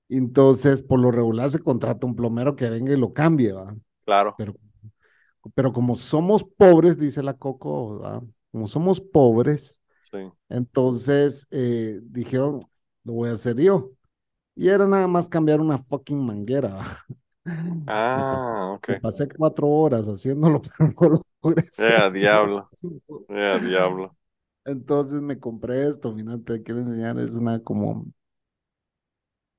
Entonces, 0.09 0.83
por 0.83 1.01
lo 1.01 1.11
regular 1.11 1.51
se 1.51 1.59
contrata 1.61 2.07
un 2.07 2.17
plomero 2.17 2.57
que 2.57 2.71
venga 2.71 2.93
y 2.93 2.97
lo 2.97 3.13
cambie, 3.13 3.53
¿va? 3.53 3.77
claro. 4.05 4.37
Pero, 4.37 4.55
pero 5.55 5.73
como 5.73 5.97
somos 5.97 6.45
pobres, 6.45 6.99
dice 6.99 7.23
la 7.23 7.35
Coco. 7.37 8.25
Como 8.53 8.69
somos 8.69 9.01
pobres, 9.01 9.81
Sí. 10.11 10.33
entonces 10.49 11.47
eh, 11.51 12.01
dijeron, 12.05 12.61
lo 13.05 13.15
voy 13.15 13.31
a 13.31 13.33
hacer 13.35 13.57
yo. 13.61 13.93
Y 14.57 14.69
era 14.71 14.87
nada 14.89 15.09
más 15.09 15.29
cambiar 15.29 15.61
una 15.61 15.79
fucking 15.79 16.25
manguera. 16.25 16.81
Ah, 17.87 18.73
ok. 18.75 18.89
me 18.89 18.97
pasé 18.97 19.29
cuatro 19.29 19.69
horas 19.69 20.07
haciéndolo, 20.09 20.61
pero 20.79 20.93
no 21.01 21.09
lo 21.11 21.23
logré 21.43 21.69
hacer. 21.69 21.95
diablo. 22.13 22.71
Ya, 23.29 23.59
diablo. 23.61 24.17
Entonces 24.65 25.21
me 25.23 25.41
compré 25.41 25.89
esto, 25.89 26.13
mira, 26.15 26.39
te 26.39 26.63
quiero 26.63 26.81
enseñar, 26.81 27.19
es 27.19 27.33
una 27.33 27.61
como, 27.63 28.07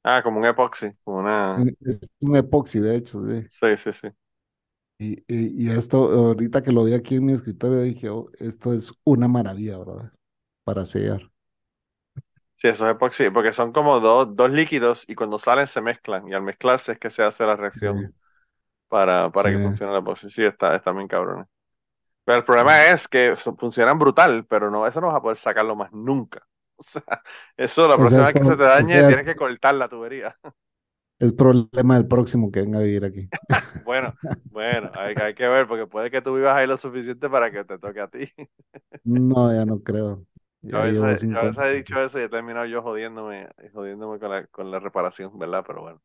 Ah, 0.04 0.22
como 0.24 0.39
un 0.39 0.45
epoxi, 0.45 0.93
como 1.04 1.20
una... 1.20 1.70
es 1.82 2.00
un 2.22 2.36
epoxi, 2.36 2.80
de 2.80 2.95
hecho, 2.95 3.20
sí. 3.26 3.47
Sí, 3.47 3.78
sí, 3.78 3.91
sí. 3.93 4.10
Y, 4.97 5.14
y, 5.28 5.68
y 5.68 5.70
esto, 5.72 5.97
ahorita 6.10 6.62
que 6.62 6.72
lo 6.72 6.84
vi 6.84 6.93
aquí 6.93 7.16
en 7.16 7.26
mi 7.26 7.34
escritorio, 7.34 7.82
dije, 7.82 8.10
"Oh, 8.10 8.30
esto 8.39 8.74
es 8.74 8.91
una 9.06 9.28
maravilla, 9.28 9.78
¿verdad? 9.78 10.12
Para 10.70 10.86
sellar. 10.86 11.30
Sí, 12.55 12.67
eso 12.67 12.86
es 12.88 12.91
epoxi, 12.95 13.30
porque 13.30 13.53
son 13.53 13.72
como 13.72 13.99
dos, 14.01 14.36
dos 14.36 14.51
líquidos 14.51 15.05
y 15.07 15.15
cuando 15.15 15.39
salen 15.39 15.65
se 15.67 15.82
mezclan 15.82 16.28
y 16.28 16.34
al 16.34 16.41
mezclarse 16.41 16.91
es 16.93 16.99
que 16.99 17.09
se 17.09 17.24
hace 17.24 17.45
la 17.45 17.55
Sí, 17.67 17.80
reacción 17.86 18.11
para, 18.89 19.32
para 19.32 19.51
que 19.51 19.59
funcione 19.59 19.93
la 19.93 19.99
epoxi. 19.99 20.30
Sí, 20.30 20.43
está, 20.45 20.76
está 20.76 20.91
bien 20.93 21.07
cabrón. 21.07 21.47
Pero 22.26 22.39
el 22.39 22.45
problema 22.45 22.88
es 22.88 23.07
que 23.07 23.36
funcionan 23.59 23.99
brutal, 23.99 24.45
pero 24.47 24.72
no, 24.72 24.88
eso 24.88 25.01
no 25.01 25.07
vas 25.07 25.17
a 25.17 25.22
poder 25.24 25.38
sacarlo 25.39 25.76
más 25.76 25.91
nunca. 25.93 26.45
O 26.78 26.84
sea, 26.84 27.03
eso 27.57 27.88
la 27.88 27.97
O 27.97 27.99
próxima 27.99 28.28
vez 28.28 28.36
que 28.36 28.45
se 28.45 28.57
te 28.57 28.63
dañe 28.63 29.03
sea, 29.03 29.05
tienes 29.05 29.26
que 29.26 29.36
cortar 29.36 29.76
la 29.76 29.89
tubería. 29.89 30.38
es 31.20 31.34
problema 31.34 31.95
del 31.97 32.07
próximo 32.07 32.51
que 32.51 32.61
venga 32.61 32.80
a 32.80 32.84
vivir 32.84 33.05
aquí. 33.05 33.30
Bueno, 33.84 34.15
bueno, 34.49 34.91
hay, 34.95 35.15
hay 35.17 35.34
que 35.36 35.47
ver 35.47 35.67
porque 35.67 35.88
puede 35.88 36.11
que 36.11 36.22
tú 36.22 36.36
vivas 36.36 36.55
ahí 36.57 36.67
lo 36.67 36.78
suficiente 36.78 37.30
para 37.30 37.51
que 37.51 37.63
te 37.65 37.78
toque 37.80 38.01
a 38.01 38.07
ti. 38.09 38.32
No, 39.03 39.51
ya 39.53 39.65
no 39.65 39.82
creo. 39.84 40.26
Yo 40.62 40.78
a 40.80 40.84
veces, 40.84 41.26
yo 41.30 41.39
a 41.39 41.43
veces 41.45 41.64
he 41.66 41.76
dicho 41.76 42.01
eso 42.01 42.20
y 42.20 42.24
he 42.24 42.30
terminado 42.30 42.66
yo 42.66 42.82
jodiéndome, 42.82 43.49
jodiéndome 43.74 44.20
con 44.20 44.30
la, 44.32 44.47
con 44.47 44.72
la 44.72 44.80
reparación, 44.80 45.38
¿verdad? 45.39 45.64
Pero 45.68 45.82
bueno, 45.82 46.01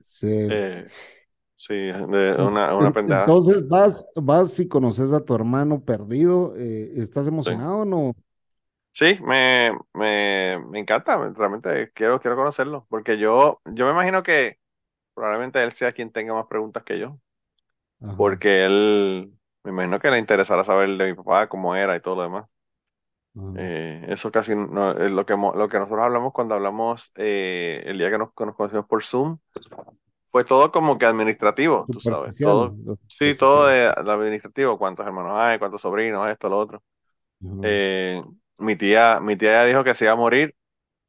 Sí. 0.00 0.28
eh, 0.48 0.88
sí, 1.54 1.74
de 1.74 2.36
una, 2.42 2.74
una 2.76 2.92
pendejada. 2.92 3.38
Entonces 3.38 3.66
vas, 3.68 4.06
vas 4.16 4.58
y 4.60 4.68
conoces 4.68 5.12
a 5.12 5.24
tu 5.24 5.34
hermano 5.34 5.84
perdido. 5.84 6.54
eh, 6.56 6.92
¿estás 6.96 7.26
Sí. 7.40 7.52
emocionado 7.56 7.78
o 7.80 7.84
no? 7.84 8.12
Sí, 8.92 9.18
me, 9.22 9.72
me, 9.94 10.58
me 10.68 10.78
encanta, 10.80 11.16
realmente 11.34 11.90
quiero, 11.94 12.20
quiero 12.20 12.36
conocerlo, 12.36 12.86
porque 12.90 13.18
yo, 13.18 13.60
yo 13.64 13.86
me 13.86 13.92
imagino 13.92 14.22
que 14.22 14.58
probablemente 15.14 15.62
él 15.62 15.72
sea 15.72 15.92
quien 15.92 16.12
tenga 16.12 16.34
más 16.34 16.46
preguntas 16.48 16.84
que 16.84 16.98
yo, 16.98 17.20
Ajá. 18.00 18.16
porque 18.16 18.64
él, 18.66 19.32
me 19.64 19.70
imagino 19.72 20.00
que 20.00 20.10
le 20.10 20.18
interesará 20.18 20.64
saber 20.64 20.90
de 20.96 21.06
mi 21.08 21.14
papá, 21.14 21.48
cómo 21.48 21.76
era 21.76 21.96
y 21.96 22.00
todo 22.02 22.16
lo 22.16 22.22
demás. 22.24 22.46
Eh, 23.56 24.06
eso 24.08 24.30
casi 24.32 24.54
no, 24.54 24.92
es 24.92 25.10
lo 25.10 25.24
que, 25.24 25.34
lo 25.34 25.68
que 25.68 25.78
nosotros 25.78 26.04
hablamos 26.04 26.32
cuando 26.32 26.54
hablamos 26.54 27.12
eh, 27.16 27.82
el 27.86 27.98
día 27.98 28.10
que 28.10 28.18
nos, 28.18 28.34
que 28.34 28.44
nos 28.44 28.56
conocimos 28.56 28.86
por 28.86 29.04
Zoom, 29.04 29.38
fue 30.30 30.44
todo 30.44 30.70
como 30.70 30.98
que 30.98 31.06
administrativo, 31.06 31.86
tú 31.90 32.00
sabes, 32.00 32.36
todo, 32.38 32.74
sí, 33.08 33.34
todo 33.34 33.66
de, 33.66 33.78
de 33.78 34.10
administrativo, 34.10 34.78
cuántos 34.78 35.06
hermanos 35.06 35.32
hay, 35.34 35.58
cuántos 35.58 35.80
sobrinos, 35.80 36.28
esto, 36.28 36.48
lo 36.48 36.58
otro. 36.58 36.82
Eh, 37.62 38.22
mi 38.58 38.76
tía, 38.76 39.20
mi 39.20 39.36
tía 39.36 39.52
ya 39.52 39.64
dijo 39.64 39.84
que 39.84 39.94
se 39.94 40.04
iba 40.04 40.12
a 40.12 40.16
morir, 40.16 40.54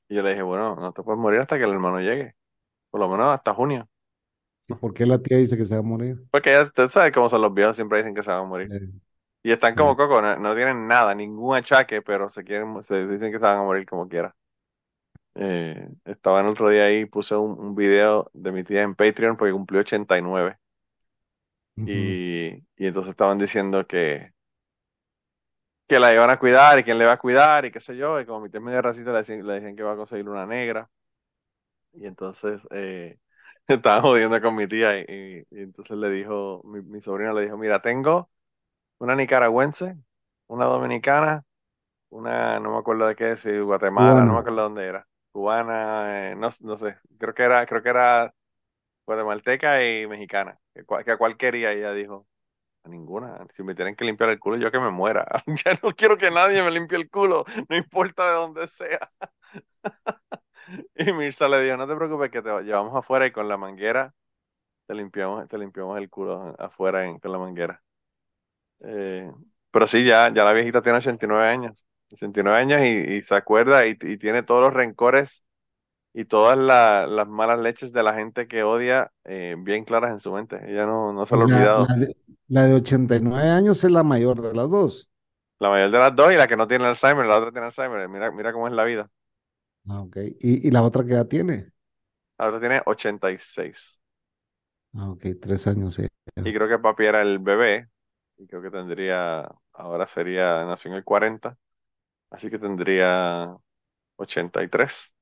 y 0.08 0.16
yo 0.16 0.22
le 0.22 0.30
dije, 0.32 0.42
bueno, 0.42 0.76
no 0.76 0.94
te 0.94 1.04
puedes 1.04 1.20
morir 1.20 1.40
hasta 1.40 1.58
que 1.58 1.64
el 1.64 1.72
hermano 1.72 2.00
llegue, 2.00 2.36
por 2.90 3.00
lo 3.00 3.10
menos 3.10 3.34
hasta 3.34 3.54
junio. 3.54 3.88
¿Y 4.68 4.74
por 4.74 4.94
qué 4.94 5.06
la 5.06 5.20
tía 5.20 5.38
dice 5.38 5.58
que 5.58 5.66
se 5.66 5.74
va 5.76 5.80
a 5.80 5.84
morir? 5.84 6.18
Porque 6.32 6.52
ya 6.52 6.62
usted 6.62 6.88
sabe 6.88 7.12
cómo 7.12 7.30
son 7.30 7.42
los 7.42 7.54
viejos, 7.54 7.76
siempre 7.76 8.00
dicen 8.00 8.16
que 8.16 8.24
se 8.24 8.32
van 8.32 8.42
a 8.42 8.46
morir. 8.46 8.70
Y 9.44 9.52
están 9.52 9.76
como. 9.76 9.96
Coco, 9.96 10.22
no, 10.22 10.36
no 10.38 10.56
tienen 10.56 10.88
nada, 10.88 11.16
ningún 11.16 11.56
achaque, 11.56 12.02
pero 12.02 12.30
se 12.30 12.44
quieren, 12.44 12.84
se 12.86 13.08
dicen 13.08 13.32
que 13.32 13.38
se 13.40 13.44
van 13.46 13.58
a 13.60 13.64
morir 13.64 13.86
como 13.88 14.08
quiera. 14.08 14.36
Eh, 15.36 15.88
estaba 16.06 16.42
el 16.42 16.48
otro 16.48 16.70
día 16.70 16.86
ahí, 16.86 17.06
puse 17.06 17.36
un, 17.36 17.52
un 17.60 17.76
video 17.76 18.30
de 18.34 18.52
mi 18.52 18.64
tía 18.64 18.82
en 18.84 18.96
Patreon 18.96 19.38
porque 19.38 19.54
cumplió 19.54 19.82
89. 19.82 20.58
Ujú. 21.78 22.18
Y, 22.26 22.50
y 22.78 22.88
entonces 22.88 23.12
estaban 23.12 23.38
diciendo 23.38 23.86
que, 23.88 24.34
que 25.88 26.00
la 26.00 26.14
iban 26.14 26.30
a 26.30 26.40
cuidar 26.40 26.80
y 26.80 26.84
quién 26.84 26.98
le 26.98 27.06
va 27.06 27.14
a 27.14 27.18
cuidar 27.20 27.66
y 27.66 27.72
qué 27.72 27.80
sé 27.80 27.96
yo. 27.98 28.20
Y 28.20 28.26
como 28.26 28.42
mi 28.42 28.50
tía 28.50 28.60
es 28.60 28.64
media 28.66 28.82
racista, 28.82 29.12
le 29.12 29.20
decían, 29.20 29.46
le 29.46 29.54
decían 29.56 29.76
que 29.76 29.84
va 29.84 29.94
a 29.94 29.96
conseguir 29.98 30.28
una 30.30 30.46
negra. 30.46 30.90
Y 31.94 32.06
entonces 32.06 32.62
eh, 32.72 33.20
estaban 33.68 34.02
jodiendo 34.02 34.42
con 34.42 34.56
mi 34.56 34.68
tía. 34.68 35.00
Y, 35.00 35.06
y- 35.08 35.58
y 35.60 35.62
entonces 35.64 35.98
le 35.98 36.10
dijo, 36.10 36.62
mi, 36.66 36.82
mi 36.82 37.02
sobrino 37.02 37.34
le 37.34 37.44
dijo: 37.44 37.58
Mira, 37.58 37.82
tengo 37.82 38.32
una 39.02 39.16
nicaragüense, 39.16 39.98
una 40.48 40.66
dominicana, 40.68 41.44
una, 42.10 42.60
no 42.60 42.72
me 42.74 42.80
acuerdo 42.80 43.08
de 43.08 43.16
qué, 43.16 43.38
si 43.38 43.60
Guatemala, 43.60 44.26
no 44.26 44.34
me 44.34 44.40
acuerdo 44.40 44.64
dónde 44.64 44.86
era. 44.88 45.08
Cubana, 45.32 46.32
eh, 46.32 46.36
no, 46.36 46.50
no 46.62 46.78
sé, 46.78 46.98
creo 47.20 47.34
que 47.34 47.44
era, 47.44 47.66
creo 47.68 47.84
que 47.84 47.90
era 47.90 48.34
guatemalteca 49.08 49.86
y 49.86 50.08
mexicana. 50.08 50.60
Que, 50.74 50.84
cual- 50.86 51.06
que 51.06 51.12
a 51.12 51.18
cuál 51.18 51.38
quería, 51.38 51.72
ella 51.74 51.94
dijo. 51.94 52.28
A 52.86 52.90
ninguna. 52.90 53.46
Si 53.58 53.64
me 53.64 53.76
tienen 53.76 53.96
que 53.96 54.06
limpiar 54.06 54.30
el 54.32 54.40
culo, 54.40 54.58
yo 54.58 54.72
que 54.72 54.80
me 54.80 54.92
muera. 54.92 55.26
Ya 55.66 55.80
no 55.84 55.92
quiero 55.96 56.18
que 56.18 56.32
nadie 56.32 56.64
me 56.64 56.72
limpie 56.72 56.98
el 56.98 57.10
culo, 57.10 57.46
no 57.70 57.78
importa 57.78 58.28
de 58.30 58.34
dónde 58.36 58.68
sea. 58.70 59.12
Y 60.96 61.12
Mirza 61.14 61.48
le 61.48 61.62
dijo, 61.64 61.78
no 61.78 61.88
te 61.88 61.96
preocupes 61.96 62.32
que 62.32 62.42
te 62.42 62.50
llevamos 62.64 62.96
afuera 62.96 63.26
y 63.28 63.32
con 63.32 63.48
la 63.48 63.58
manguera 63.58 64.14
te 64.88 64.96
limpiamos, 64.96 65.48
te 65.50 65.58
limpiamos 65.58 65.98
el 66.00 66.10
culo 66.10 66.56
afuera 66.60 67.06
en- 67.06 67.20
con 67.20 67.32
la 67.32 67.40
manguera. 67.40 67.84
Eh, 68.84 69.32
pero 69.72 69.88
sí, 69.88 70.04
ya, 70.06 70.34
ya 70.34 70.44
la 70.44 70.54
viejita 70.54 70.82
tiene 70.82 70.98
89 71.00 71.48
años. 71.50 71.86
89 72.12 72.60
años 72.60 72.82
y, 72.82 73.16
y 73.18 73.22
se 73.24 73.36
acuerda 73.36 73.86
y, 73.88 73.98
y 74.02 74.18
tiene 74.18 74.44
todos 74.44 74.62
los 74.62 74.74
rencores 74.74 75.44
y 76.14 76.26
todas 76.26 76.58
la- 76.58 77.08
las 77.08 77.28
malas 77.28 77.60
leches 77.60 77.94
de 77.94 78.04
la 78.04 78.14
gente 78.16 78.48
que 78.48 78.64
odia 78.64 79.12
eh, 79.26 79.56
bien 79.60 79.86
claras 79.86 80.12
en 80.12 80.20
su 80.22 80.34
mente. 80.34 80.58
Ella 80.72 80.86
no, 80.86 81.14
no 81.14 81.26
se 81.28 81.36
lo 81.38 81.44
ha 81.44 81.46
olvidado. 81.48 81.90
la 81.90 81.96
de, 81.96 82.16
la 82.48 82.66
de 82.68 82.74
89 82.76 83.50
años 83.50 83.84
es 83.84 83.92
la 83.92 84.04
mayor 84.04 84.42
de 84.42 84.54
las 84.54 84.70
dos. 84.70 85.10
La 85.60 85.70
mayor 85.70 85.92
de 85.92 85.98
las 86.00 86.14
dos 86.16 86.34
y 86.34 86.36
la 86.36 86.46
que 86.48 86.58
no 86.58 86.68
tiene 86.68 86.86
Alzheimer, 86.86 87.26
la 87.26 87.38
otra 87.38 87.52
tiene 87.52 87.68
Alzheimer. 87.68 88.10
Mira, 88.10 88.32
mira 88.32 88.52
cómo 88.54 88.68
es 88.68 88.74
la 88.74 88.84
vida. 88.84 89.10
Ah, 89.88 90.02
ok. 90.02 90.18
¿Y, 90.40 90.68
y 90.68 90.72
la 90.72 90.82
otra 90.84 91.04
qué 91.06 91.14
edad 91.14 91.28
tiene? 91.28 91.72
La 92.38 92.48
otra 92.50 92.60
tiene 92.60 92.82
86. 92.88 94.02
Ah, 94.94 95.10
ok, 95.12 95.26
tres 95.42 95.68
años, 95.68 95.96
sí. 95.96 96.04
Y 96.44 96.54
creo 96.54 96.68
que 96.68 96.80
papi 96.80 97.06
era 97.06 97.22
el 97.22 97.40
bebé. 97.40 97.90
Y 98.42 98.48
creo 98.48 98.62
que 98.64 98.72
tendría, 98.72 99.48
ahora 99.74 100.08
sería, 100.08 100.66
nació 100.66 100.90
en 100.92 100.98
el 100.98 101.04
40. 101.04 101.58
Así 102.32 102.50
que 102.50 102.60
tendría 102.60 103.56
83. 104.18 105.16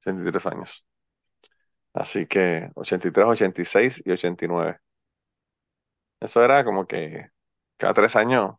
83 0.00 0.46
años. 0.46 0.86
Así 1.92 2.26
que 2.26 2.70
83, 2.74 3.26
86 3.28 4.02
y 4.04 4.10
89. 4.10 4.80
Eso 6.20 6.42
era 6.44 6.64
como 6.64 6.86
que 6.86 7.28
cada 7.76 7.92
tres 7.94 8.16
años 8.16 8.56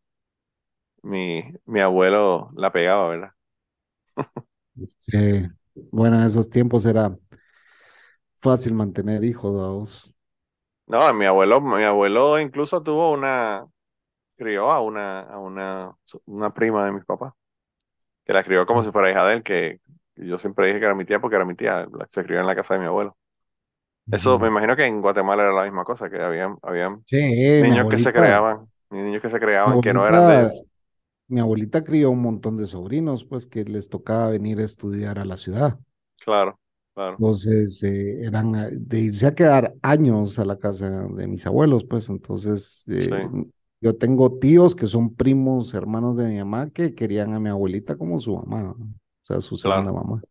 mi, 1.03 1.43
mi 1.65 1.79
abuelo 1.82 2.51
la 2.55 2.71
pegaba, 2.71 3.09
¿verdad? 3.09 3.32
Sí. 4.99 5.47
Bueno, 5.91 6.17
en 6.19 6.23
esos 6.27 6.49
tiempos 6.49 6.86
era 6.86 7.17
fácil 8.36 8.73
mantener 8.73 9.23
hijos. 9.23 10.13
No, 10.92 11.14
mi 11.14 11.26
abuelo, 11.26 11.62
mi 11.62 11.84
abuelo 11.86 12.38
incluso 12.38 12.84
tuvo 12.84 13.12
una, 13.14 13.66
crió 14.36 14.72
a 14.72 14.82
una, 14.82 15.22
a 15.22 15.39
una, 15.39 15.96
una 16.26 16.54
prima 16.54 16.86
de 16.86 16.92
mis 16.92 17.06
papás, 17.06 17.34
que 18.26 18.34
la 18.34 18.44
crió 18.44 18.66
como 18.66 18.84
si 18.84 18.92
fuera 18.92 19.12
hija 19.12 19.26
de 19.26 19.36
él, 19.36 19.44
que 19.44 19.80
yo 20.18 20.39
siempre 20.39 20.68
dije 20.68 20.80
que 20.80 20.86
era 20.86 20.96
mi 20.96 21.06
tía 21.06 21.20
porque 21.22 21.38
era 21.38 21.46
mi 21.46 21.56
tía, 21.56 21.88
se 22.10 22.24
crió 22.26 22.42
en 22.42 22.48
la 22.48 22.56
casa 22.56 22.76
de 22.76 22.82
mi 22.82 22.88
abuelo. 22.88 23.18
Eso 24.12 24.39
me 24.39 24.50
imagino 24.50 24.76
que 24.76 24.86
en 24.86 25.02
Guatemala 25.02 25.44
era 25.44 25.54
la 25.54 25.64
misma 25.64 25.86
cosa, 25.86 26.10
que 26.10 26.22
habían, 26.22 26.58
habían 26.62 27.06
niños 27.58 27.88
que 27.88 27.98
se 27.98 28.14
creaban, 28.14 28.68
niños 28.89 29.22
que 29.22 29.30
se 29.30 29.39
creaban 29.39 29.82
que 29.82 29.94
no 29.94 30.08
eran 30.08 30.28
de 30.28 30.66
Mi 31.28 31.39
abuelita 31.39 31.84
crió 31.84 32.12
un 32.12 32.22
montón 32.22 32.58
de 32.58 32.68
sobrinos, 32.68 33.24
pues 33.26 33.48
que 33.48 33.64
les 33.64 33.89
tocaba 33.89 34.30
venir 34.30 34.60
a 34.60 34.66
estudiar 34.66 35.20
a 35.20 35.26
la 35.26 35.38
ciudad. 35.38 35.80
Claro, 36.20 36.60
claro. 36.94 37.12
Entonces 37.14 37.82
eh, 37.84 38.24
eran 38.24 38.54
de 38.72 39.00
irse 39.00 39.28
a 39.28 39.36
quedar 39.36 39.74
años 39.82 40.39
a 40.39 40.46
la 40.46 40.58
casa 40.58 40.89
de 40.89 41.28
mis 41.28 41.46
abuelos, 41.46 41.84
pues 41.86 42.10
entonces 42.10 42.84
eh, 42.88 43.10
yo 43.82 43.98
tengo 43.98 44.38
tíos 44.38 44.76
que 44.76 44.86
son 44.86 45.16
primos, 45.16 45.74
hermanos 45.74 46.18
de 46.18 46.28
mi 46.28 46.38
mamá, 46.38 46.70
que 46.70 46.94
querían 46.94 47.34
a 47.34 47.39
mi 47.39 47.50
abuelita 47.50 47.98
como 47.98 48.20
su 48.20 48.36
mamá, 48.38 48.72
o 48.72 48.88
sea, 49.22 49.42
su 49.42 49.58
segunda 49.58 49.92
mamá. 49.92 50.22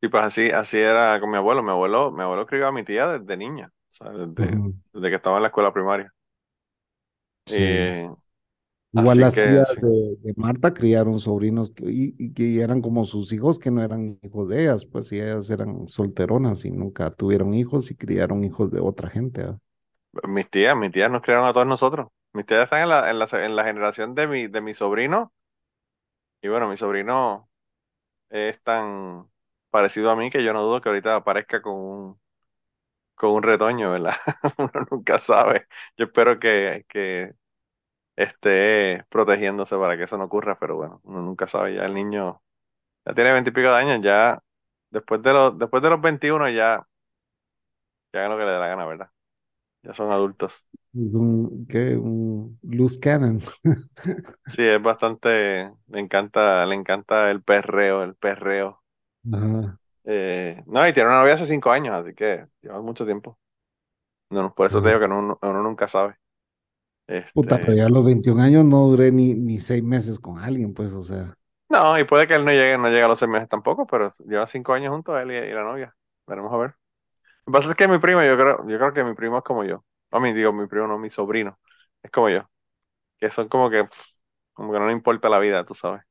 Y 0.00 0.08
pues 0.08 0.24
así, 0.24 0.50
así 0.50 0.78
era 0.78 1.18
con 1.20 1.30
mi 1.30 1.36
abuelo. 1.36 1.62
Mi 1.62 1.70
abuelo, 1.70 2.10
mi 2.10 2.22
abuelo 2.22 2.46
crió 2.46 2.66
a 2.66 2.72
mi 2.72 2.84
tía 2.84 3.18
desde 3.18 3.36
niña, 3.36 3.72
o 3.90 3.94
sea, 3.94 4.10
desde, 4.12 5.10
que 5.10 5.14
estaba 5.14 5.36
en 5.36 5.42
la 5.42 5.48
escuela 5.48 5.72
primaria. 5.72 6.12
Eh, 7.50 8.10
Igual 9.00 9.20
las 9.20 9.34
tías 9.34 9.76
de, 9.80 10.34
Marta 10.36 10.72
criaron 10.72 11.20
sobrinos 11.20 11.70
que, 11.70 11.84
y, 11.88 12.32
que 12.32 12.60
eran 12.60 12.80
como 12.80 13.04
sus 13.04 13.32
hijos 13.32 13.58
que 13.58 13.70
no 13.70 13.82
eran 13.82 14.18
hijos 14.22 14.48
de 14.48 14.62
ellas, 14.62 14.86
pues 14.86 15.10
ellas 15.12 15.48
eran 15.50 15.88
solteronas 15.88 16.64
y 16.64 16.70
nunca 16.70 17.10
tuvieron 17.10 17.54
hijos 17.54 17.90
y 17.90 17.96
criaron 17.96 18.44
hijos 18.44 18.70
de 18.70 18.80
otra 18.80 19.08
gente. 19.08 19.46
Mis 20.26 20.48
tías, 20.50 20.76
mis 20.76 20.92
tías 20.92 21.10
nos 21.10 21.22
criaron 21.22 21.46
a 21.46 21.52
todos 21.52 21.66
nosotros. 21.66 22.08
Mis 22.32 22.46
tías 22.46 22.64
están 22.64 22.82
en 22.82 22.88
la, 22.88 23.10
en 23.10 23.18
la, 23.18 23.28
en 23.32 23.56
la 23.56 23.64
generación 23.64 24.14
de 24.14 24.26
mi, 24.26 24.46
de 24.46 24.60
mi 24.60 24.74
sobrino. 24.74 25.32
Y 26.42 26.48
bueno, 26.48 26.68
mi 26.68 26.76
sobrino 26.76 27.48
es 28.30 28.60
tan, 28.62 29.26
parecido 29.76 30.10
a 30.10 30.16
mí 30.16 30.30
que 30.30 30.42
yo 30.42 30.54
no 30.54 30.62
dudo 30.62 30.80
que 30.80 30.88
ahorita 30.88 31.16
aparezca 31.16 31.60
con 31.60 31.74
un, 31.74 32.20
con 33.14 33.32
un 33.32 33.42
retoño, 33.42 33.90
¿verdad? 33.92 34.14
Uno 34.58 34.86
nunca 34.90 35.20
sabe. 35.20 35.66
Yo 35.98 36.06
espero 36.06 36.38
que, 36.38 36.86
que 36.88 37.34
esté 38.16 39.04
protegiéndose 39.10 39.76
para 39.76 39.96
que 39.96 40.04
eso 40.04 40.18
no 40.18 40.24
ocurra, 40.24 40.58
pero 40.58 40.76
bueno, 40.76 41.00
uno 41.04 41.22
nunca 41.22 41.46
sabe. 41.46 41.74
Ya 41.74 41.84
el 41.84 41.94
niño 41.94 42.42
ya 43.06 43.14
tiene 43.14 43.32
veintipico 43.32 43.68
de 43.68 43.76
años, 43.76 44.00
ya 44.02 44.42
después 44.90 45.22
de 45.22 45.32
los, 45.32 45.58
después 45.58 45.82
de 45.82 45.90
los 45.90 46.00
21 46.00 46.48
ya, 46.50 46.86
ya 48.12 48.20
hagan 48.20 48.30
lo 48.32 48.38
que 48.38 48.44
le 48.44 48.52
dé 48.52 48.58
la 48.58 48.68
gana, 48.68 48.86
¿verdad? 48.86 49.10
Ya 49.82 49.94
son 49.94 50.10
adultos. 50.10 50.66
Un, 50.94 51.66
¿Qué? 51.68 51.96
Un 51.96 52.58
loose 52.62 52.98
cannon. 52.98 53.40
sí, 54.46 54.62
es 54.62 54.82
bastante, 54.82 55.70
le 55.88 56.00
encanta, 56.00 56.66
le 56.66 56.74
encanta 56.74 57.30
el 57.30 57.42
perreo, 57.42 58.02
el 58.02 58.14
perreo. 58.14 58.82
Eh, 60.04 60.62
no, 60.66 60.86
y 60.86 60.92
tiene 60.92 61.08
una 61.08 61.20
novia 61.20 61.34
hace 61.34 61.46
cinco 61.46 61.70
años, 61.70 61.94
así 61.94 62.14
que 62.14 62.46
lleva 62.62 62.80
mucho 62.80 63.04
tiempo. 63.04 63.38
No, 64.30 64.54
por 64.54 64.66
eso 64.66 64.82
te 64.82 64.88
digo 64.88 65.00
que 65.00 65.06
uno, 65.06 65.38
nunca 65.62 65.86
sabe. 65.88 66.16
Puta, 67.34 67.58
pero 67.58 67.74
ya 67.74 67.86
a 67.86 67.88
los 67.88 68.04
21 68.04 68.40
años 68.40 68.64
no 68.64 68.88
duré 68.88 69.12
ni, 69.12 69.34
ni 69.34 69.60
seis 69.60 69.82
meses 69.82 70.18
con 70.18 70.38
alguien, 70.38 70.74
pues, 70.74 70.92
o 70.92 71.02
sea. 71.02 71.36
No, 71.68 71.98
y 71.98 72.04
puede 72.04 72.26
que 72.26 72.34
él 72.34 72.44
no 72.44 72.50
llegue, 72.50 72.76
no 72.78 72.88
llegue 72.88 73.02
a 73.02 73.08
los 73.08 73.18
seis 73.18 73.30
meses 73.30 73.48
tampoco, 73.48 73.86
pero 73.86 74.14
lleva 74.24 74.46
cinco 74.46 74.72
años 74.72 74.92
junto 74.92 75.14
a 75.14 75.22
él 75.22 75.30
y, 75.30 75.52
la 75.52 75.62
novia. 75.62 75.94
Veremos 76.26 76.52
a 76.52 76.56
ver. 76.56 76.74
Lo 77.46 77.52
que 77.52 77.58
pasa 77.58 77.70
es 77.70 77.76
que 77.76 77.88
mi 77.88 77.98
primo, 77.98 78.22
yo 78.22 78.36
creo, 78.36 78.68
yo 78.68 78.78
creo 78.78 78.92
que 78.92 79.04
mi 79.04 79.14
primo 79.14 79.38
es 79.38 79.44
como 79.44 79.64
yo. 79.64 79.84
A 80.10 80.20
mí, 80.20 80.32
digo, 80.32 80.52
mi 80.52 80.66
primo 80.66 80.86
no, 80.86 80.98
mi 80.98 81.10
sobrino. 81.10 81.58
Es 82.02 82.10
como 82.10 82.28
yo. 82.30 82.48
Que 83.18 83.30
son 83.30 83.48
como 83.48 83.70
que, 83.70 83.88
como 84.54 84.72
que 84.72 84.78
no 84.80 84.86
le 84.86 84.92
importa 84.92 85.28
la 85.28 85.38
vida, 85.38 85.64
tú 85.64 85.74
sabes. 85.74 86.02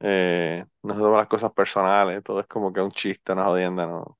Eh, 0.00 0.64
no 0.82 0.94
se 0.94 1.00
las 1.02 1.28
cosas 1.28 1.52
personales, 1.52 2.22
todo 2.22 2.40
es 2.40 2.46
como 2.46 2.72
que 2.72 2.80
un 2.80 2.90
chiste, 2.92 3.32
una 3.32 3.44
jodienda, 3.44 3.86
¿no? 3.86 4.18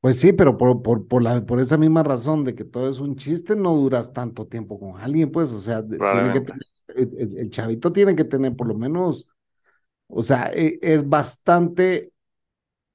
Pues 0.00 0.18
sí, 0.18 0.32
pero 0.32 0.56
por, 0.56 0.82
por, 0.82 1.06
por, 1.06 1.22
la, 1.22 1.44
por 1.44 1.60
esa 1.60 1.76
misma 1.76 2.02
razón 2.02 2.44
de 2.44 2.54
que 2.54 2.64
todo 2.64 2.88
es 2.88 3.00
un 3.00 3.16
chiste, 3.16 3.54
no 3.54 3.74
duras 3.74 4.12
tanto 4.14 4.46
tiempo 4.46 4.80
con 4.80 4.98
alguien, 4.98 5.30
pues, 5.30 5.52
o 5.52 5.58
sea, 5.58 5.86
tiene 5.86 6.32
que 6.32 6.52
el, 6.96 7.50
chavito 7.50 7.92
tiene 7.92 8.16
que 8.16 8.24
tener 8.24 8.56
por 8.56 8.66
lo 8.66 8.74
menos, 8.74 9.28
o 10.08 10.22
sea, 10.22 10.50
e, 10.54 10.78
es, 10.80 11.06
bastante 11.06 12.12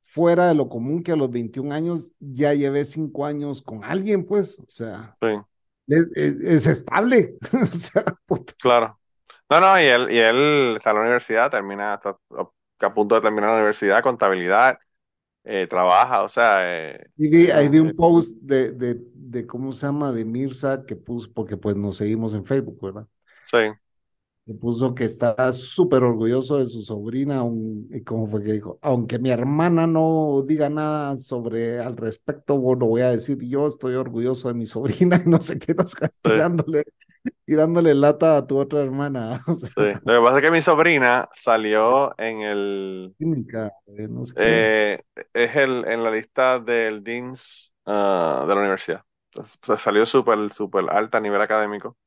fuera 0.01 0.47
de 0.47 0.55
lo 0.55 0.67
común 0.67 1.03
que 1.03 1.11
a 1.11 1.15
los 1.15 1.29
21 1.29 1.71
años 1.71 2.13
ya 2.19 2.53
lleve 2.53 2.85
5 2.85 3.25
años 3.25 3.61
con 3.61 3.83
alguien, 3.83 4.25
pues, 4.25 4.57
o 4.57 4.65
sea, 4.67 5.13
es, 5.87 6.67
estable. 6.67 7.35
Claro. 8.59 8.99
No, 9.47 9.59
no, 9.59 9.79
y 9.79 9.85
él, 9.85 10.07
y 10.09 10.17
él 10.17 10.73
está 10.77 10.89
en 10.89 10.95
la 10.95 11.01
universidad, 11.03 11.51
termina, 11.51 11.93
está 11.93 12.17
a 12.79 12.93
punto 12.95 13.13
de 13.13 13.21
terminar 13.21 13.51
la 13.51 13.57
universidad, 13.57 14.01
contabilidad, 14.01 14.79
eh, 15.45 15.67
trabaja, 15.67 16.23
o 16.23 16.29
sea. 16.29 16.55
Eh, 16.59 17.05
y 17.17 17.51
ahí 17.51 17.69
vi 17.69 17.79
un 17.79 17.89
eh, 17.89 17.93
post 17.93 18.37
de, 18.41 18.71
de, 18.71 18.99
de, 19.13 19.45
¿cómo 19.45 19.71
se 19.71 19.85
llama? 19.85 20.11
De 20.11 20.25
Mirza, 20.25 20.85
que 20.85 20.95
puso, 20.95 21.31
porque 21.33 21.55
pues 21.55 21.75
nos 21.75 21.97
seguimos 21.97 22.33
en 22.33 22.45
Facebook, 22.45 22.79
¿verdad? 22.81 23.07
Sí. 23.45 23.57
Que 24.45 24.53
puso 24.53 24.93
que 24.93 25.05
está 25.05 25.53
súper 25.53 26.03
orgulloso 26.03 26.57
de 26.57 26.67
su 26.67 26.81
sobrina, 26.81 27.43
y 27.91 28.03
¿cómo 28.03 28.27
fue 28.27 28.43
que 28.43 28.53
dijo? 28.53 28.77
Aunque 28.81 29.17
mi 29.17 29.29
hermana 29.31 29.87
no 29.87 30.43
diga 30.45 30.69
nada 30.69 31.17
sobre 31.17 31.79
al 31.79 31.95
respecto, 31.95 32.57
bueno, 32.57 32.85
voy 32.85 33.01
a 33.01 33.09
decir 33.09 33.39
yo 33.41 33.67
estoy 33.67 33.95
orgulloso 33.95 34.47
de 34.47 34.53
mi 34.55 34.67
sobrina 34.67 35.19
y 35.25 35.29
no 35.29 35.41
sé 35.41 35.57
qué, 35.57 35.73
nos 35.73 35.95
tirándole 36.21 36.83
tirándole 37.45 37.93
lata 37.93 38.37
a 38.37 38.47
tu 38.47 38.57
otra 38.57 38.81
hermana. 38.81 39.43
Sí, 39.55 39.91
lo 40.03 40.13
que 40.13 40.23
pasa 40.23 40.37
es 40.37 40.41
que 40.41 40.51
mi 40.51 40.61
sobrina 40.61 41.29
salió 41.33 42.17
en 42.19 42.41
el... 42.41 43.15
Química, 43.17 43.71
eh, 43.87 44.07
no 44.07 44.25
sé 44.25 44.33
eh, 44.37 45.03
es 45.33 45.55
el, 45.55 45.85
en 45.85 46.03
la 46.03 46.11
lista 46.11 46.59
del 46.59 47.03
Deans 47.03 47.73
ah, 47.85 48.45
de 48.47 48.55
la 48.55 48.61
universidad. 48.61 49.03
Entonces, 49.31 49.59
salió 49.81 50.05
súper, 50.05 50.51
súper 50.53 50.89
alta 50.89 51.17
a 51.17 51.21
nivel 51.21 51.41
académico. 51.41 51.97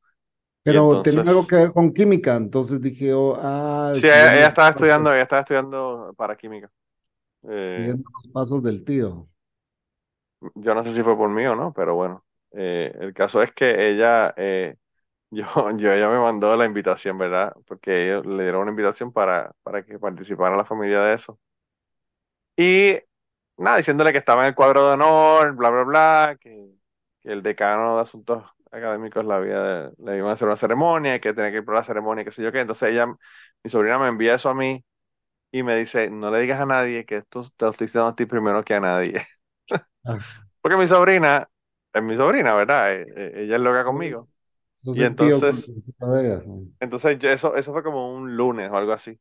Pero 0.63 1.03
tenía 1.03 1.23
algo 1.23 1.47
que 1.47 1.57
ver 1.57 1.73
con 1.73 1.95
química, 1.95 2.37
entonces 2.37 2.81
dije, 2.81 3.13
oh, 3.15 3.39
ah... 3.41 3.93
Sí, 3.95 4.07
ella, 4.07 4.49
estaba 4.49 4.71
estudiando, 4.71 5.13
ella 5.13 5.23
estaba 5.23 5.41
estudiando 5.41 6.13
para 6.17 6.37
química. 6.37 6.71
Eh, 7.49 7.95
los 7.95 8.33
pasos 8.33 8.63
del 8.63 8.85
tío. 8.85 9.29
Yo 10.55 10.75
no 10.75 10.85
sé 10.85 10.93
si 10.93 11.03
fue 11.03 11.17
por 11.17 11.31
mí 11.31 11.47
o 11.47 11.57
no, 11.57 11.73
pero 11.73 11.95
bueno. 11.95 12.25
el 12.53 13.15
caso 13.15 13.43
es 13.43 13.51
que 13.53 13.91
ella 13.91 14.35
yo, 15.31 15.45
yo 15.79 15.93
ella 15.93 16.09
me 16.09 16.19
mandó 16.19 16.57
la 16.57 16.65
invitación, 16.65 17.19
¿verdad? 17.19 17.55
Porque 17.67 18.07
ellos 18.07 18.27
le 18.27 18.43
dieron 18.45 18.63
una 18.63 18.71
invitación 18.71 19.13
para, 19.13 19.53
para 19.63 19.85
que 19.85 19.99
participara 19.99 20.57
la 20.57 20.65
familia 20.65 21.03
de 21.03 21.15
eso. 21.15 21.39
Y 22.57 22.99
nada, 23.57 23.77
diciéndole 23.77 24.13
que 24.13 24.19
estaba 24.19 24.43
en 24.43 24.49
el 24.49 24.55
cuadro 24.55 24.89
de 24.89 24.95
honor, 24.95 25.55
bla, 25.55 25.71
bla, 25.71 25.85
bla, 25.85 26.39
que, 26.41 26.69
el 27.25 27.43
decano 27.43 27.97
de 27.97 28.03
asuntos 28.03 28.45
académicos 28.71 29.25
la 29.25 29.37
había, 29.37 29.91
le 29.99 30.17
iban 30.17 30.31
a 30.31 30.33
hacer 30.33 30.49
una 30.49 30.57
ceremonia, 30.57 31.21
que 31.21 31.35
tenía 31.35 31.51
que 31.51 31.59
ir 31.59 31.65
por 31.65 31.75
la 31.75 31.85
ceremonia, 31.85 32.25
qué 32.25 32.31
sé 32.33 32.43
yo 32.43 32.53
qué. 32.53 32.61
Entonces 32.61 32.91
ella, 32.91 33.07
mi 33.07 33.71
sobrina 33.71 33.99
me 33.99 34.09
envía 34.09 34.35
eso 34.35 34.49
a 34.51 34.55
mí 34.55 34.85
y 35.53 35.63
me 35.63 35.77
dice, 35.77 36.11
no 36.11 36.31
le 36.31 36.41
digas 36.41 36.61
a 36.61 36.67
nadie 36.67 37.07
que 37.07 37.19
esto 37.19 37.43
te 37.57 37.65
lo 37.67 37.71
estoy 37.73 37.87
diciendo 37.87 38.09
a 38.09 38.17
ti 38.17 38.27
primero 38.27 38.65
que 38.65 38.75
a 38.75 38.81
nadie. 38.81 39.23
Ah. 40.05 40.19
Porque 40.61 40.77
mi 40.77 40.87
sobrina 40.87 41.49
es 41.93 42.03
mi 42.03 42.17
sobrina, 42.17 42.55
¿verdad? 42.55 42.95
E, 42.95 43.07
e, 43.17 43.45
ella 43.45 43.57
es 43.57 43.63
loca 43.63 43.85
conmigo. 43.85 44.29
Y 44.85 45.03
entonces, 45.03 45.71
entonces 46.81 47.19
eso, 47.25 47.57
eso 47.57 47.73
fue 47.73 47.83
como 47.83 48.15
un 48.15 48.37
lunes 48.37 48.71
o 48.71 48.77
algo 48.77 48.93
así. 48.93 49.19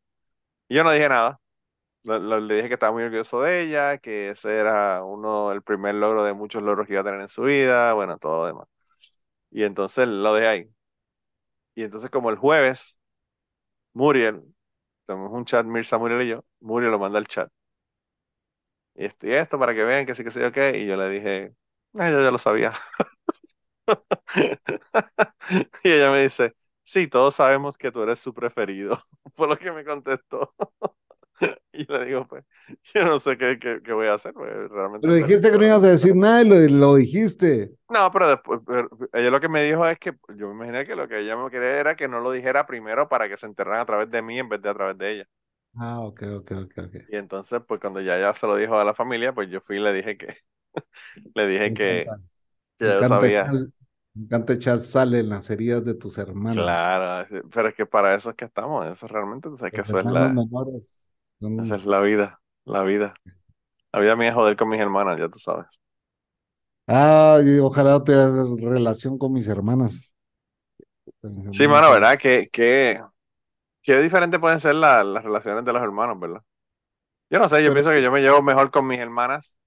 Y 0.67 0.75
yo 0.75 0.83
no 0.83 0.91
dije 0.91 1.09
nada. 1.09 1.39
Le, 2.03 2.55
dije 2.55 2.69
que 2.69 2.75
estaba 2.75 2.93
muy 2.93 3.03
orgulloso 3.03 3.41
de 3.41 3.63
ella, 3.63 3.97
que 3.97 4.29
ese 4.29 4.55
era 4.57 5.03
uno, 5.03 5.51
el 5.51 5.61
primer 5.61 5.95
logro 5.95 6.23
de 6.23 6.33
muchos 6.33 6.63
logros 6.63 6.87
que 6.87 6.93
iba 6.93 7.01
a 7.01 7.05
tener 7.05 7.19
en 7.21 7.29
su 7.29 7.43
vida, 7.43 7.93
bueno, 7.93 8.17
todo 8.17 8.41
lo 8.41 8.47
demás. 8.47 8.67
Y 9.51 9.63
entonces 9.63 10.07
lo 10.07 10.33
dejé 10.33 10.47
ahí. 10.47 10.69
Y 11.75 11.83
entonces 11.83 12.09
como 12.09 12.29
el 12.29 12.37
jueves, 12.37 12.99
Muriel, 13.93 14.43
tenemos 15.05 15.31
un 15.33 15.45
chat, 15.45 15.65
Mirza 15.65 15.97
Muriel 15.97 16.21
y 16.23 16.29
yo, 16.29 16.45
Muriel 16.61 16.91
lo 16.91 16.99
manda 16.99 17.19
al 17.19 17.27
chat. 17.27 17.49
y 18.95 19.05
esto, 19.05 19.27
y 19.27 19.33
esto 19.33 19.59
para 19.59 19.73
que 19.73 19.83
vean 19.83 20.05
que 20.05 20.15
sí 20.15 20.23
que 20.23 20.31
sí, 20.31 20.41
ok. 20.41 20.57
Y 20.75 20.87
yo 20.87 20.97
le 20.97 21.09
dije, 21.09 21.53
ah, 21.95 22.09
yo 22.09 22.21
ya 22.21 22.31
lo 22.31 22.37
sabía. 22.37 22.73
y 25.83 25.91
ella 25.91 26.11
me 26.11 26.23
dice, 26.23 26.55
sí, 26.83 27.07
todos 27.07 27.35
sabemos 27.35 27.77
que 27.77 27.91
tú 27.91 28.03
eres 28.03 28.19
su 28.19 28.33
preferido. 28.33 29.01
Fue 29.35 29.47
lo 29.47 29.57
que 29.57 29.71
me 29.71 29.83
contestó. 29.85 30.53
y 31.71 31.85
le 31.91 32.05
digo, 32.05 32.27
pues, 32.27 32.43
yo 32.93 33.05
no 33.05 33.19
sé 33.19 33.37
qué, 33.37 33.59
qué, 33.59 33.93
voy 33.93 34.07
a 34.07 34.15
hacer. 34.15 34.33
Pues, 34.33 34.51
realmente 34.69 35.07
pero 35.07 35.15
dijiste 35.15 35.51
que 35.51 35.57
no 35.57 35.65
ibas 35.65 35.83
a 35.83 35.89
decir 35.89 36.15
nada 36.15 36.41
y 36.41 36.47
lo, 36.47 36.55
lo 36.59 36.95
dijiste. 36.95 37.71
No, 37.89 38.11
pero 38.11 38.29
después, 38.29 38.61
ella 39.13 39.29
lo 39.29 39.39
que 39.39 39.49
me 39.49 39.63
dijo 39.63 39.87
es 39.87 39.99
que 39.99 40.13
yo 40.35 40.47
me 40.49 40.55
imaginé 40.55 40.85
que 40.85 40.95
lo 40.95 41.07
que 41.07 41.19
ella 41.19 41.37
me 41.37 41.49
quería 41.49 41.79
era 41.79 41.95
que 41.95 42.07
no 42.07 42.19
lo 42.19 42.31
dijera 42.31 42.65
primero 42.65 43.07
para 43.07 43.29
que 43.29 43.37
se 43.37 43.45
enteraran 43.45 43.81
a 43.81 43.85
través 43.85 44.09
de 44.09 44.21
mí 44.21 44.39
en 44.39 44.49
vez 44.49 44.61
de 44.61 44.69
a 44.69 44.73
través 44.73 44.97
de 44.97 45.13
ella. 45.13 45.27
Ah, 45.75 45.99
ok, 46.01 46.23
ok, 46.37 46.51
ok, 46.51 46.73
ok. 46.85 46.95
Y 47.09 47.15
entonces, 47.15 47.61
pues 47.67 47.79
cuando 47.79 48.01
ya, 48.01 48.17
ya 48.17 48.33
se 48.33 48.47
lo 48.47 48.55
dijo 48.55 48.79
a 48.79 48.83
la 48.83 48.95
familia, 48.95 49.33
pues 49.33 49.49
yo 49.49 49.61
fui 49.61 49.77
y 49.77 49.79
le 49.79 49.93
dije 49.93 50.17
que, 50.17 50.37
le 51.35 51.47
dije 51.47 51.73
que, 51.73 52.07
yo 52.79 53.03
sabía. 53.03 53.51
Me 54.17 54.23
encanta 54.23 54.53
echar 54.53 54.79
sal 54.79 55.13
en 55.13 55.29
las 55.29 55.49
heridas 55.49 55.85
de 55.85 55.93
tus 55.93 56.17
hermanos. 56.17 56.55
Claro, 56.55 57.27
pero 57.51 57.67
es 57.69 57.75
que 57.75 57.85
para 57.85 58.15
eso 58.15 58.31
es 58.31 58.35
que 58.35 58.45
estamos, 58.45 58.85
eso 58.87 59.07
realmente, 59.07 59.47
entonces, 59.47 59.71
que 59.71 59.81
eso 59.81 59.99
es 59.99 60.05
la, 60.05 60.33
esa 61.57 61.75
es 61.75 61.85
la 61.85 61.99
vida, 61.99 62.41
la 62.65 62.83
vida. 62.83 63.13
La 63.93 63.99
vida 63.99 64.15
mía 64.15 64.29
es 64.29 64.35
joder 64.35 64.57
con 64.57 64.69
mis 64.69 64.79
hermanas, 64.81 65.19
ya 65.19 65.29
tú 65.29 65.39
sabes. 65.39 65.67
Ah, 66.87 67.39
y 67.43 67.59
ojalá 67.59 68.03
tengas 68.03 68.33
relación 68.59 69.17
con 69.17 69.33
mis 69.33 69.47
hermanas. 69.47 70.13
Sí, 71.51 71.67
mano, 71.67 71.91
¿verdad? 71.91 72.17
Que, 72.17 72.49
que 72.51 73.01
qué 73.83 73.99
diferente 74.01 74.39
pueden 74.39 74.59
ser 74.61 74.75
las 74.75 75.23
relaciones 75.23 75.65
de 75.65 75.73
los 75.73 75.81
hermanos, 75.83 76.19
¿verdad? 76.19 76.43
Yo 77.29 77.39
no 77.39 77.49
sé, 77.49 77.63
yo 77.63 77.73
pienso 77.73 77.91
que 77.91 78.01
yo 78.03 78.11
me 78.11 78.21
llevo 78.21 78.41
mejor 78.41 78.71
con 78.71 78.87
mis 78.87 78.99
hermanas 78.99 79.59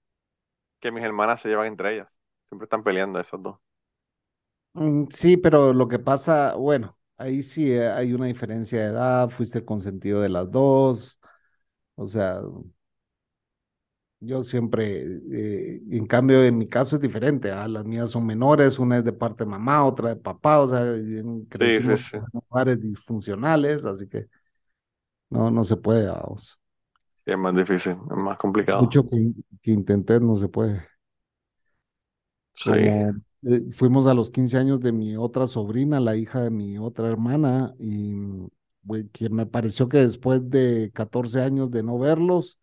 que 0.81 0.93
mis 0.93 1.05
hermanas 1.05 1.41
se 1.41 1.49
llevan 1.49 1.69
entre 1.69 1.95
ellas. 1.95 2.09
Siempre 2.49 2.65
están 2.67 2.85
peleando 2.85 3.21
esos 3.21 3.43
dos. 3.43 3.59
Mm, 4.73 5.07
sí, 5.11 5.37
pero 5.37 5.73
lo 5.73 5.89
que 5.89 5.99
pasa, 5.99 6.55
bueno, 6.55 6.97
ahí 7.16 7.43
sí 7.43 7.73
eh, 7.73 7.89
hay 7.89 8.12
una 8.12 8.27
diferencia 8.27 8.81
de 8.81 8.87
edad, 8.87 9.29
fuiste 9.31 9.59
el 9.59 9.64
consentido 9.64 10.21
de 10.21 10.29
las 10.29 10.51
dos, 10.51 11.18
o 11.97 12.07
sea, 12.09 12.41
yo 14.23 14.43
siempre, 14.43 15.03
eh, 15.33 15.81
en 15.91 16.07
cambio 16.07 16.43
en 16.45 16.59
mi 16.59 16.68
caso 16.68 16.97
es 16.97 17.03
diferente, 17.03 17.51
¿ah? 17.51 17.66
las 17.68 17.85
mías 17.87 18.11
son 18.11 18.27
menores, 18.27 18.79
una 18.79 18.99
es 18.99 19.05
de 19.05 19.12
parte 19.14 19.45
de 19.45 19.51
mamá, 19.51 19.85
otra 19.85 20.11
de 20.11 20.16
papá, 20.16 20.61
o 20.61 20.68
sea, 20.68 20.85
crecimos 21.49 22.12
en 22.12 22.23
lugares 22.33 22.81
disfuncionales, 22.81 23.85
así 23.87 24.07
que 24.09 24.27
no, 25.31 25.51
no 25.51 25.64
se 25.64 25.77
puede, 25.77 26.07
vamos. 26.09 26.61
Sí, 27.25 27.31
es 27.33 27.39
más 27.39 27.55
difícil, 27.55 27.93
es 27.93 28.16
más 28.16 28.37
complicado. 28.39 28.93
Mucho 28.93 29.07
que, 29.07 29.33
que 29.62 29.71
intenté, 29.71 30.18
no 30.21 30.37
se 30.37 30.49
puede. 30.49 30.85
Sí. 32.55 32.73
Eh, 33.43 33.62
fuimos 33.70 34.07
a 34.07 34.14
los 34.14 34.30
15 34.30 34.59
años 34.59 34.80
de 34.80 34.93
mi 34.93 35.16
otra 35.16 35.47
sobrina, 35.47 35.99
la 36.01 36.16
hija 36.16 36.43
de 36.43 36.51
mi 36.51 36.76
otra 36.78 37.09
hermana, 37.09 37.74
y 37.78 38.14
que 39.12 39.28
me 39.30 39.47
pareció 39.47 39.88
que 39.88 39.99
después 39.99 40.49
de 40.51 40.91
14 40.95 41.41
años 41.41 41.70
de 41.70 41.82
no 41.82 41.99
verlos, 41.99 42.59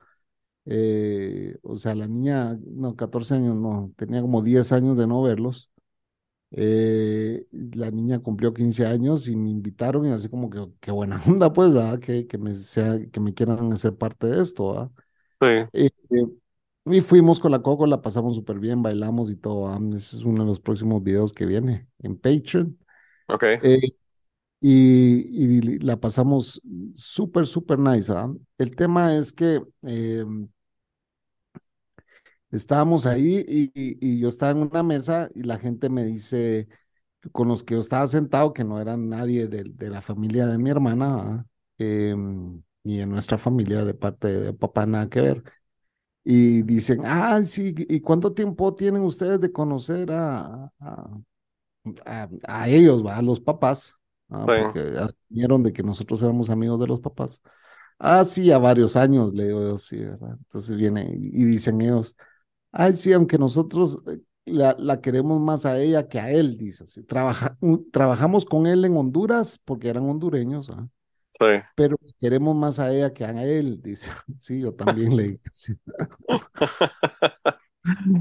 eh, 0.65 1.57
o 1.63 1.77
sea, 1.77 1.95
la 1.95 2.07
niña, 2.07 2.59
no, 2.67 2.95
14 2.95 3.35
años, 3.35 3.55
no, 3.55 3.93
tenía 3.97 4.21
como 4.21 4.41
10 4.43 4.71
años 4.71 4.97
de 4.97 5.07
no 5.07 5.21
verlos. 5.23 5.71
Eh, 6.51 7.47
la 7.51 7.91
niña 7.91 8.19
cumplió 8.19 8.53
15 8.53 8.85
años 8.85 9.27
y 9.27 9.35
me 9.35 9.49
invitaron 9.51 10.07
y 10.07 10.11
así 10.13 10.29
como 10.29 10.49
que, 10.49 10.65
qué 10.81 10.91
buena 10.91 11.21
onda, 11.27 11.53
pues, 11.53 11.71
Que, 12.01 12.27
que, 12.27 12.37
me 12.37 12.55
sea, 12.55 12.99
que 13.11 13.19
me 13.19 13.33
quieran 13.33 13.73
hacer 13.73 13.95
parte 13.97 14.27
de 14.27 14.41
esto, 14.43 14.91
Sí. 15.41 15.47
Eh, 16.91 16.97
y 16.97 17.01
fuimos 17.01 17.39
con 17.39 17.51
la 17.51 17.61
Coco, 17.61 17.85
la 17.85 18.01
pasamos 18.01 18.35
súper 18.35 18.59
bien, 18.59 18.81
bailamos 18.81 19.29
y 19.31 19.35
todo. 19.35 19.73
Ese 19.95 20.17
es 20.17 20.23
uno 20.23 20.43
de 20.43 20.47
los 20.47 20.59
próximos 20.59 21.03
videos 21.03 21.33
que 21.33 21.45
viene 21.45 21.87
en 21.99 22.17
Patreon. 22.17 22.77
Ok. 23.27 23.43
y, 24.59 24.69
y, 24.69 25.79
la 25.79 25.99
pasamos 25.99 26.61
súper, 26.95 27.47
súper 27.47 27.79
nice. 27.79 28.13
El 28.57 28.75
tema 28.75 29.15
es 29.15 29.31
que 29.31 29.61
em, 29.83 30.47
estábamos 32.51 33.05
ahí 33.05 33.45
y, 33.47 34.19
yo 34.19 34.29
estaba 34.29 34.51
en 34.51 34.59
una 34.59 34.83
mesa 34.83 35.29
y 35.35 35.43
la 35.43 35.59
gente 35.59 35.89
me 35.89 36.05
dice, 36.05 36.67
con 37.31 37.47
los 37.47 37.63
que 37.63 37.75
yo 37.75 37.81
estaba 37.81 38.07
sentado, 38.07 38.53
que 38.53 38.63
no 38.63 38.79
eran 38.81 39.09
nadie 39.09 39.47
de, 39.47 39.63
de 39.65 39.89
la 39.89 40.01
familia 40.01 40.47
de 40.47 40.57
mi 40.57 40.69
hermana, 40.69 41.45
eh, 41.77 42.15
ni 42.83 42.97
de 42.97 43.05
nuestra 43.05 43.37
familia 43.37 43.83
de 43.85 43.93
parte 43.93 44.27
de 44.27 44.53
papá, 44.53 44.85
nada 44.85 45.09
que 45.09 45.21
ver. 45.21 45.43
Y 46.29 46.61
dicen, 46.63 47.03
ah, 47.05 47.41
sí, 47.45 47.73
¿y 47.77 48.01
cuánto 48.01 48.33
tiempo 48.33 48.75
tienen 48.75 49.01
ustedes 49.03 49.39
de 49.39 49.49
conocer 49.49 50.11
a, 50.11 50.69
a, 52.05 52.67
ellos, 52.67 53.01
a 53.09 53.21
los 53.21 53.39
papás? 53.39 53.95
Ah, 54.29 54.43
porque 54.45 54.99
vieron 55.29 55.63
de 55.63 55.71
que 55.71 55.83
nosotros 55.83 56.21
éramos 56.21 56.49
amigos 56.49 56.81
de 56.81 56.87
los 56.87 56.99
papás. 56.99 57.41
Ah, 57.97 58.25
sí, 58.25 58.51
a 58.51 58.57
varios 58.57 58.97
años, 58.97 59.33
le 59.33 59.45
digo 59.47 59.61
yo, 59.61 59.77
sí, 59.77 59.99
¿verdad? 59.99 60.35
Entonces 60.37 60.75
viene 60.75 61.09
y 61.09 61.45
dicen 61.45 61.79
ellos, 61.79 62.17
Ay, 62.71 62.93
sí, 62.93 63.13
aunque 63.13 63.37
nosotros 63.37 63.99
eh, 64.07 64.19
la, 64.45 65.01
queremos 65.01 65.39
más 65.39 65.65
a 65.65 65.79
ella 65.79 66.07
que 66.07 66.19
a 66.19 66.29
él, 66.31 66.57
dice 66.57 66.83
así. 66.83 67.03
trabajamos 67.91 68.45
con 68.45 68.67
él 68.67 68.83
en 68.85 68.97
Honduras 68.97 69.59
porque 69.63 69.89
eran 69.89 70.09
hondureños, 70.09 70.69
¿ah? 70.69 70.87
Sí. 71.39 71.45
Pero 71.75 71.97
queremos 72.19 72.55
más 72.55 72.79
a 72.79 72.91
ella 72.91 73.13
que 73.13 73.25
a 73.25 73.43
él, 73.43 73.81
dice. 73.83 74.09
Sí, 74.39 74.61
yo 74.61 74.73
también 74.73 75.15
le 75.15 75.39
así. 75.49 75.73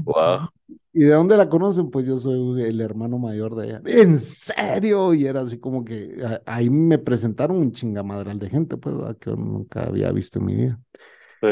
wow. 0.03 0.49
¿Y 0.93 1.03
de 1.03 1.11
dónde 1.11 1.37
la 1.37 1.47
conocen? 1.47 1.91
Pues 1.91 2.07
yo 2.07 2.17
soy 2.17 2.63
el 2.63 2.81
hermano 2.81 3.19
mayor 3.19 3.55
de 3.55 3.67
ella. 3.67 3.81
¿En 3.85 4.19
serio? 4.19 5.13
Y 5.13 5.27
era 5.27 5.41
así 5.41 5.59
como 5.59 5.85
que 5.85 6.17
ahí 6.43 6.71
me 6.71 6.97
presentaron 6.97 7.57
un 7.57 7.71
chingamadral 7.71 8.39
de 8.39 8.49
gente, 8.49 8.77
pues, 8.77 8.95
que 9.19 9.29
nunca 9.29 9.83
había 9.83 10.11
visto 10.11 10.39
en 10.39 10.45
mi 10.45 10.55
vida. 10.55 10.79
Sí. 11.39 11.49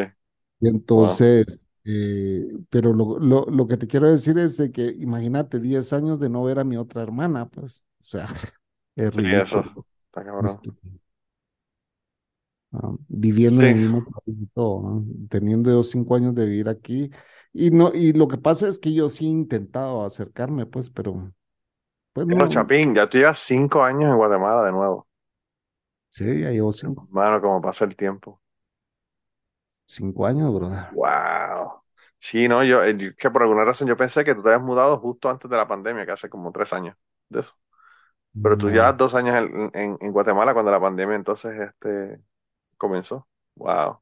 Y 0.61 0.67
entonces, 0.67 1.59
eh, 1.83 2.43
pero 2.71 2.91
lo, 2.91 3.19
lo, 3.19 3.45
lo, 3.45 3.67
que 3.67 3.77
te 3.77 3.85
quiero 3.85 4.09
decir 4.09 4.39
es 4.39 4.57
de 4.57 4.71
que 4.71 4.87
imagínate 4.97 5.59
10 5.59 5.93
años 5.93 6.19
de 6.19 6.29
no 6.29 6.43
ver 6.43 6.57
a 6.57 6.63
mi 6.63 6.77
otra 6.77 7.03
hermana, 7.03 7.47
pues, 7.47 7.83
o 8.01 8.03
sea, 8.03 8.25
es 8.95 9.13
sí, 9.13 9.21
eso, 9.27 9.59
está 10.05 10.25
cabrón. 10.25 10.59
Viviendo 13.07 13.61
en 13.61 13.67
el 13.67 13.75
mismo 13.75 14.03
país 14.05 14.37
y 14.41 14.47
todo, 14.47 15.03
teniendo 15.29 15.83
cinco 15.83 16.15
años 16.15 16.35
de 16.35 16.45
vivir 16.45 16.69
aquí. 16.69 17.11
Y 17.53 17.71
no, 17.71 17.91
y 17.93 18.13
lo 18.13 18.27
que 18.27 18.37
pasa 18.37 18.67
es 18.67 18.79
que 18.79 18.93
yo 18.93 19.09
sí 19.09 19.25
he 19.25 19.29
intentado 19.29 20.05
acercarme, 20.05 20.65
pues, 20.65 20.89
pero 20.89 21.31
pues 22.13 22.27
no. 22.27 22.47
Chapín, 22.47 22.95
ya 22.95 23.09
tú 23.09 23.17
llevas 23.17 23.39
cinco 23.39 23.83
años 23.83 24.09
en 24.09 24.17
Guatemala 24.17 24.63
de 24.63 24.71
nuevo. 24.71 25.07
Sí, 26.09 26.41
ya 26.41 26.49
llevo 26.49 26.71
cinco. 26.71 27.07
Mano, 27.11 27.41
como 27.41 27.61
pasa 27.61 27.85
el 27.85 27.95
tiempo. 27.95 28.41
Cinco 29.85 30.25
años, 30.25 30.53
brother. 30.53 30.87
Wow. 30.93 31.81
Sí, 32.19 32.47
no, 32.47 32.63
yo, 32.63 32.83
eh, 32.83 33.15
que 33.17 33.29
por 33.29 33.43
alguna 33.43 33.65
razón 33.65 33.87
yo 33.87 33.95
pensé 33.95 34.23
que 34.23 34.33
tú 34.33 34.41
te 34.41 34.49
habías 34.49 34.63
mudado 34.63 34.97
justo 34.97 35.29
antes 35.29 35.49
de 35.49 35.57
la 35.57 35.67
pandemia, 35.67 36.05
que 36.05 36.13
hace 36.13 36.29
como 36.29 36.51
tres 36.51 36.73
años 36.73 36.95
de 37.29 37.41
eso. 37.41 37.53
Pero 38.41 38.57
tú 38.57 38.69
ya 38.69 38.91
dos 38.91 39.15
años 39.15 39.35
en, 39.73 39.97
en, 40.01 40.11
Guatemala 40.11 40.53
cuando 40.53 40.71
la 40.71 40.79
pandemia 40.79 41.15
entonces 41.15 41.57
este 41.57 42.19
comenzó. 42.77 43.27
Wow. 43.55 43.99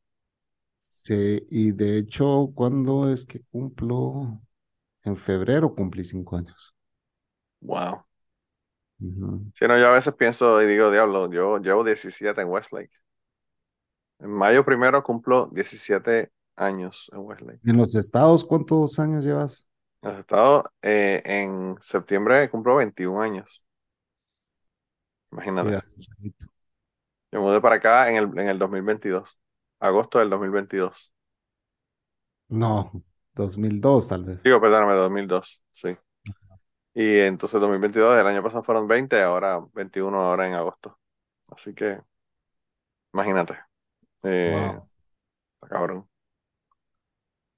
Sí, 0.81 1.45
y 1.49 1.71
de 1.73 1.97
hecho, 1.97 2.51
¿cuándo 2.55 3.11
es 3.11 3.25
que 3.25 3.41
cumplo? 3.51 4.41
En 5.03 5.17
febrero 5.17 5.75
cumplí 5.75 6.05
cinco 6.05 6.37
años. 6.37 6.73
Wow. 7.61 8.05
Sí, 8.99 9.67
no, 9.67 9.77
yo 9.77 9.87
a 9.87 9.91
veces 9.91 10.13
pienso 10.15 10.61
y 10.61 10.67
digo, 10.67 10.89
diablo, 10.89 11.29
yo 11.29 11.57
llevo 11.57 11.83
17 11.83 12.41
en 12.41 12.47
Westlake. 12.47 12.91
En 14.19 14.29
mayo 14.29 14.63
primero 14.63 15.03
cumplo 15.03 15.49
17 15.51 16.31
años 16.55 17.11
en 17.13 17.19
Westlake. 17.19 17.59
¿En 17.65 17.77
los 17.77 17.95
estados 17.95 18.45
cuántos 18.45 18.97
años 18.99 19.25
llevas? 19.25 19.67
En 20.01 20.11
los 20.11 20.19
estados, 20.19 20.63
eh, 20.81 21.21
en 21.25 21.75
septiembre 21.81 22.49
cumplo 22.49 22.75
21 22.77 23.21
años. 23.21 23.65
Imagínate. 25.33 25.81
Yo 27.34 27.41
mudé 27.41 27.60
para 27.61 27.77
acá 27.77 28.10
en 28.11 28.18
el, 28.18 28.39
en 28.39 28.47
el 28.47 28.60
2022, 28.60 29.39
agosto 29.80 30.19
del 30.19 30.30
2022. 30.30 31.11
No, 32.49 32.91
2002 33.34 34.07
tal 34.07 34.23
vez. 34.23 34.43
Digo, 34.43 34.61
perdóname, 34.61 34.93
2002, 34.93 35.64
sí. 35.72 35.97
Y 36.93 37.18
entonces 37.22 37.60
2022, 37.60 38.19
el 38.19 38.27
año 38.27 38.43
pasado 38.43 38.61
fueron 38.61 38.88
20, 38.88 39.19
ahora 39.23 39.60
21, 39.73 40.15
ahora 40.15 40.47
en 40.47 40.53
agosto. 40.53 40.99
Así 41.47 41.73
que, 41.73 41.99
imagínate. 43.11 43.57
Eh, 44.22 44.80
cabrón. 45.68 46.07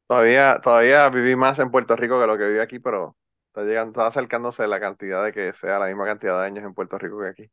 Todavía, 0.08 0.62
todavía 0.64 1.10
viví 1.10 1.36
más 1.36 1.60
en 1.60 1.70
Puerto 1.70 1.98
Rico 1.98 2.18
que 2.22 2.28
lo 2.28 2.38
que 2.38 2.48
viví 2.48 2.60
aquí, 2.60 2.80
pero 2.80 3.18
está 3.48 3.64
llegando, 3.64 3.92
está 3.92 4.08
acercándose 4.08 4.66
la 4.68 4.80
cantidad 4.80 5.22
de 5.26 5.34
que 5.34 5.52
sea 5.52 5.80
la 5.80 5.88
misma 5.88 6.06
cantidad 6.06 6.40
de 6.40 6.46
años 6.46 6.64
en 6.64 6.74
Puerto 6.74 6.98
Rico 6.98 7.20
que 7.20 7.28
aquí. 7.28 7.52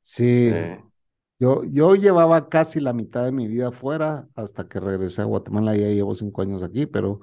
Sí. 0.00 0.48
Eh, 0.50 0.82
Yo, 1.42 1.64
yo 1.64 1.96
llevaba 1.96 2.48
casi 2.48 2.78
la 2.78 2.92
mitad 2.92 3.24
de 3.24 3.32
mi 3.32 3.48
vida 3.48 3.72
fuera 3.72 4.28
hasta 4.36 4.68
que 4.68 4.78
regresé 4.78 5.22
a 5.22 5.24
Guatemala, 5.24 5.74
ya 5.74 5.88
llevo 5.88 6.14
cinco 6.14 6.40
años 6.40 6.62
aquí, 6.62 6.86
pero 6.86 7.18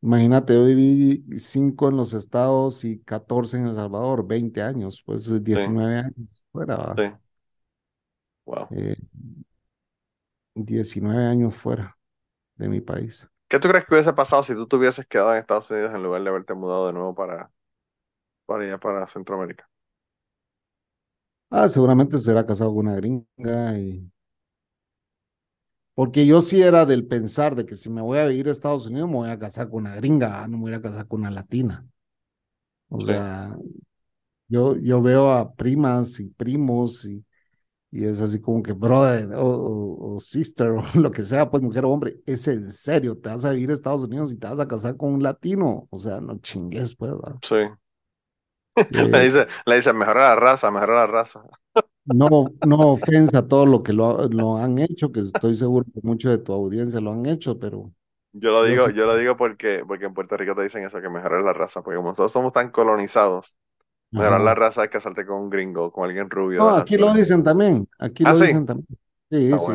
imagínate, 0.00 0.54
yo 0.54 0.64
viví 0.64 1.22
cinco 1.38 1.90
en 1.90 1.98
los 1.98 2.14
estados 2.14 2.82
y 2.82 3.02
14 3.02 3.58
en 3.58 3.66
El 3.66 3.76
Salvador, 3.76 4.26
20 4.26 4.62
años, 4.62 5.02
pues 5.04 5.28
19 5.44 5.98
años 5.98 6.42
fuera. 6.50 6.94
Sí. 6.96 7.12
Wow. 8.46 8.68
19 10.54 11.22
eh, 11.22 11.26
años 11.26 11.54
fuera 11.54 11.98
de 12.54 12.70
mi 12.70 12.80
país. 12.80 13.28
¿Qué 13.48 13.58
tú 13.58 13.68
crees 13.68 13.84
que 13.84 13.92
hubiese 13.92 14.14
pasado 14.14 14.42
si 14.44 14.54
tú 14.54 14.66
te 14.66 14.76
hubieses 14.76 15.04
quedado 15.04 15.32
en 15.32 15.40
Estados 15.40 15.70
Unidos 15.70 15.92
en 15.92 16.02
lugar 16.02 16.22
de 16.22 16.30
haberte 16.30 16.54
mudado 16.54 16.86
de 16.86 16.94
nuevo 16.94 17.14
para, 17.14 17.50
para 18.46 18.64
allá, 18.64 18.78
para 18.78 19.06
Centroamérica? 19.06 19.68
Ah, 21.54 21.68
seguramente 21.68 22.16
se 22.16 22.24
hubiera 22.24 22.46
casado 22.46 22.70
con 22.74 22.86
una 22.86 22.96
gringa 22.96 23.78
y... 23.78 24.10
Porque 25.94 26.26
yo 26.26 26.40
sí 26.40 26.62
era 26.62 26.86
del 26.86 27.06
pensar 27.06 27.54
de 27.54 27.66
que 27.66 27.76
si 27.76 27.90
me 27.90 28.00
voy 28.00 28.18
a 28.18 28.26
vivir 28.26 28.48
a 28.48 28.52
Estados 28.52 28.86
Unidos 28.86 29.10
me 29.10 29.16
voy 29.16 29.28
a 29.28 29.38
casar 29.38 29.68
con 29.68 29.82
una 29.82 29.94
gringa, 29.94 30.48
no 30.48 30.56
me 30.56 30.62
voy 30.62 30.72
a 30.72 30.80
casar 30.80 31.06
con 31.06 31.20
una 31.20 31.30
latina. 31.30 31.86
O 32.88 32.98
sea, 33.00 33.54
yo, 34.48 34.76
yo 34.78 35.02
veo 35.02 35.30
a 35.30 35.52
primas 35.52 36.18
y 36.20 36.28
primos 36.28 37.04
y, 37.04 37.22
y 37.90 38.06
es 38.06 38.20
así 38.22 38.40
como 38.40 38.62
que 38.62 38.72
brother 38.72 39.30
o, 39.36 40.18
sister 40.20 40.70
o 40.70 40.82
lo 40.98 41.10
que 41.10 41.24
sea, 41.24 41.50
pues 41.50 41.62
mujer 41.62 41.84
o 41.84 41.90
hombre, 41.90 42.16
es 42.24 42.48
en 42.48 42.72
serio, 42.72 43.18
te 43.18 43.28
vas 43.28 43.44
a 43.44 43.50
vivir 43.50 43.70
a 43.70 43.74
Estados 43.74 44.04
Unidos 44.04 44.32
y 44.32 44.36
te 44.36 44.46
vas 44.46 44.58
a 44.58 44.68
casar 44.68 44.96
con 44.96 45.12
un 45.12 45.22
latino, 45.22 45.86
o 45.90 45.98
sea, 45.98 46.18
no 46.22 46.38
chingues, 46.38 46.94
pues. 46.94 47.12
¿verdad? 47.12 47.36
Sí. 47.42 47.81
le, 48.90 49.20
dice, 49.24 49.46
le 49.66 49.76
dice, 49.76 49.92
mejora 49.92 50.30
la 50.30 50.36
raza, 50.36 50.70
mejora 50.70 50.94
la 50.94 51.06
raza. 51.06 51.42
No, 52.04 52.28
no 52.66 52.92
ofensa 52.92 53.38
a 53.38 53.48
todo 53.48 53.66
lo 53.66 53.82
que 53.82 53.92
lo, 53.92 54.28
lo, 54.28 54.56
han 54.56 54.78
hecho, 54.78 55.12
que 55.12 55.20
estoy 55.20 55.54
seguro 55.54 55.86
que 55.92 56.00
mucho 56.02 56.30
de 56.30 56.38
tu 56.38 56.52
audiencia 56.52 57.00
lo 57.00 57.12
han 57.12 57.26
hecho, 57.26 57.58
pero... 57.58 57.92
Yo 58.32 58.50
lo 58.50 58.64
digo, 58.64 58.88
yo, 58.88 59.04
lo 59.04 59.16
digo 59.16 59.36
porque, 59.36 59.84
porque 59.86 60.06
en 60.06 60.14
Puerto 60.14 60.36
Rico 60.36 60.54
te 60.54 60.62
dicen 60.62 60.84
eso, 60.84 61.00
que 61.00 61.08
mejorar 61.10 61.42
la 61.42 61.52
raza, 61.52 61.82
porque 61.82 61.96
como 61.96 62.08
nosotros 62.08 62.32
somos 62.32 62.52
tan 62.52 62.70
colonizados, 62.70 63.58
mejorar 64.10 64.40
la 64.40 64.54
raza 64.54 64.84
es 64.84 64.90
casarte 64.90 65.26
con 65.26 65.42
un 65.42 65.50
gringo, 65.50 65.92
con 65.92 66.06
alguien 66.06 66.30
rubio. 66.30 66.60
No, 66.60 66.70
aquí 66.70 66.96
lo 66.96 67.12
dicen 67.12 67.42
también, 67.42 67.86
aquí 67.98 68.24
¿Ah, 68.26 68.32
lo 68.32 68.40
dicen 68.40 68.66
también. 68.66 68.98
Sí, 69.30 69.50
sí. 69.58 69.72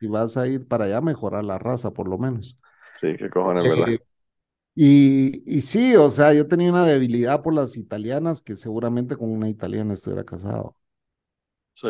Si 0.00 0.06
vas 0.08 0.36
a 0.36 0.46
ir 0.48 0.66
para 0.66 0.86
allá, 0.86 1.00
mejorar 1.00 1.44
la 1.44 1.58
raza, 1.58 1.92
por 1.92 2.08
lo 2.08 2.18
menos. 2.18 2.58
Sí, 3.00 3.16
qué 3.16 3.30
cojones, 3.30 3.68
¿verdad? 3.68 4.00
Y, 4.74 5.42
y 5.46 5.62
sí, 5.62 5.96
o 5.96 6.10
sea, 6.10 6.32
yo 6.32 6.46
tenía 6.48 6.70
una 6.70 6.86
debilidad 6.86 7.42
por 7.42 7.54
las 7.54 7.76
italianas 7.76 8.40
que 8.42 8.56
seguramente 8.56 9.16
con 9.16 9.30
una 9.30 9.48
italiana 9.48 9.94
estuviera 9.94 10.24
casado. 10.24 10.76
Sí. 11.74 11.88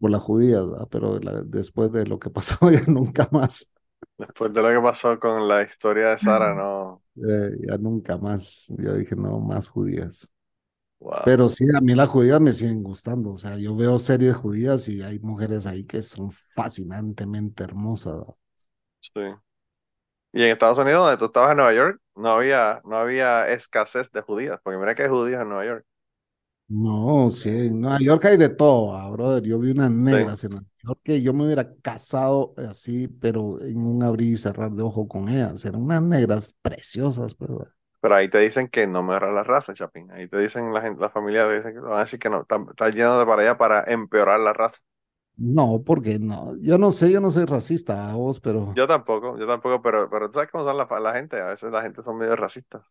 Por 0.00 0.10
las 0.10 0.22
judías, 0.22 0.64
pero 0.90 1.18
después 1.44 1.90
de 1.92 2.06
lo 2.06 2.18
que 2.18 2.30
pasó 2.30 2.70
ya 2.70 2.82
nunca 2.86 3.28
más. 3.32 3.70
Después 4.18 4.52
de 4.52 4.62
lo 4.62 4.68
que 4.70 4.80
pasó 4.86 5.18
con 5.18 5.48
la 5.48 5.62
historia 5.62 6.10
de 6.10 6.18
Sara, 6.18 6.54
no. 6.54 7.02
Eh, 7.16 7.50
ya 7.68 7.76
nunca 7.78 8.16
más. 8.18 8.66
Yo 8.78 8.94
dije, 8.94 9.16
no, 9.16 9.40
más 9.40 9.68
judías. 9.68 10.28
Pero 11.22 11.48
sí, 11.48 11.66
a 11.76 11.80
mí 11.80 11.94
las 11.94 12.08
judías 12.08 12.40
me 12.40 12.52
siguen 12.52 12.82
gustando. 12.82 13.32
O 13.32 13.38
sea, 13.38 13.56
yo 13.58 13.76
veo 13.76 13.98
series 13.98 14.36
judías 14.36 14.88
y 14.88 15.02
hay 15.02 15.18
mujeres 15.20 15.66
ahí 15.66 15.84
que 15.84 16.02
son 16.02 16.30
fascinantemente 16.54 17.64
hermosas. 17.64 18.24
Sí. 19.00 19.20
Y 20.32 20.44
en 20.44 20.50
Estados 20.50 20.78
Unidos, 20.78 21.02
donde 21.04 21.18
tú 21.18 21.26
estabas 21.26 21.50
en 21.52 21.56
Nueva 21.58 21.74
York, 21.74 22.00
no 22.14 22.30
había, 22.32 22.80
no 22.84 22.96
había 22.96 23.48
escasez 23.48 24.10
de 24.12 24.20
judías, 24.22 24.60
porque 24.62 24.78
mira 24.78 24.94
que 24.94 25.02
hay 25.04 25.08
judías 25.08 25.42
en 25.42 25.48
Nueva 25.48 25.64
York. 25.66 25.86
No, 26.68 27.30
sí, 27.32 27.48
en 27.48 27.80
Nueva 27.80 27.98
York 27.98 28.24
hay 28.26 28.36
de 28.36 28.48
todo, 28.48 28.96
ah, 28.96 29.10
brother. 29.10 29.42
Yo 29.42 29.58
vi 29.58 29.72
unas 29.72 29.90
negras 29.90 30.44
en 30.44 30.50
Nueva 30.50 30.66
York 30.84 31.00
que 31.02 31.20
yo 31.20 31.34
me 31.34 31.44
hubiera 31.44 31.74
casado 31.82 32.54
así, 32.56 33.08
pero 33.08 33.60
en 33.60 33.78
un 33.84 34.04
abrir 34.04 34.34
y 34.34 34.36
cerrar 34.36 34.70
de 34.70 34.82
ojo 34.82 35.08
con 35.08 35.28
ellas. 35.28 35.64
Eran 35.64 35.82
unas 35.82 36.00
negras 36.00 36.54
preciosas, 36.62 37.34
pero. 37.34 37.66
Pero 38.00 38.14
ahí 38.14 38.30
te 38.30 38.38
dicen 38.38 38.68
que 38.68 38.86
no 38.86 39.02
mejora 39.02 39.32
la 39.32 39.42
raza, 39.42 39.74
Chapín. 39.74 40.12
Ahí 40.12 40.28
te 40.28 40.38
dicen 40.38 40.72
la 40.72 40.80
gente, 40.80 41.00
la 41.00 41.10
familia 41.10 41.48
dicen 41.48 41.74
que 41.74 41.80
van 41.80 41.98
a 41.98 42.00
decir 42.00 42.20
que 42.20 42.30
no, 42.30 42.42
está, 42.42 42.64
está 42.70 42.88
lleno 42.90 43.18
de 43.18 43.26
para 43.26 43.42
allá 43.42 43.58
para 43.58 43.84
empeorar 43.92 44.38
la 44.38 44.52
raza. 44.52 44.78
No, 45.40 45.82
porque 45.84 46.18
no, 46.18 46.54
yo 46.58 46.76
no 46.76 46.92
sé, 46.92 47.10
yo 47.10 47.20
no 47.20 47.30
soy 47.30 47.46
racista 47.46 48.10
a 48.10 48.14
vos, 48.14 48.40
pero. 48.40 48.74
Yo 48.76 48.86
tampoco, 48.86 49.38
yo 49.38 49.46
tampoco, 49.46 49.80
pero, 49.80 50.10
pero 50.10 50.28
tú 50.28 50.34
sabes 50.34 50.50
cómo 50.50 50.64
son 50.64 50.76
la, 50.76 50.86
la 51.00 51.14
gente, 51.14 51.40
a 51.40 51.46
veces 51.46 51.72
la 51.72 51.80
gente 51.80 52.02
son 52.02 52.18
medio 52.18 52.36
racistas. 52.36 52.84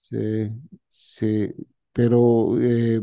Sí, 0.00 0.48
sí, 0.88 1.52
pero 1.92 2.58
eh, 2.60 3.00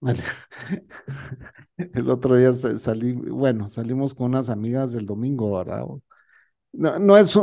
el 1.76 2.10
otro 2.10 2.36
día 2.36 2.52
salí, 2.52 3.12
bueno, 3.12 3.68
salimos 3.68 4.14
con 4.14 4.26
unas 4.26 4.48
amigas 4.48 4.94
el 4.94 5.06
domingo, 5.06 5.56
¿verdad? 5.58 5.84
No, 6.72 6.98
no 6.98 7.16
es, 7.16 7.34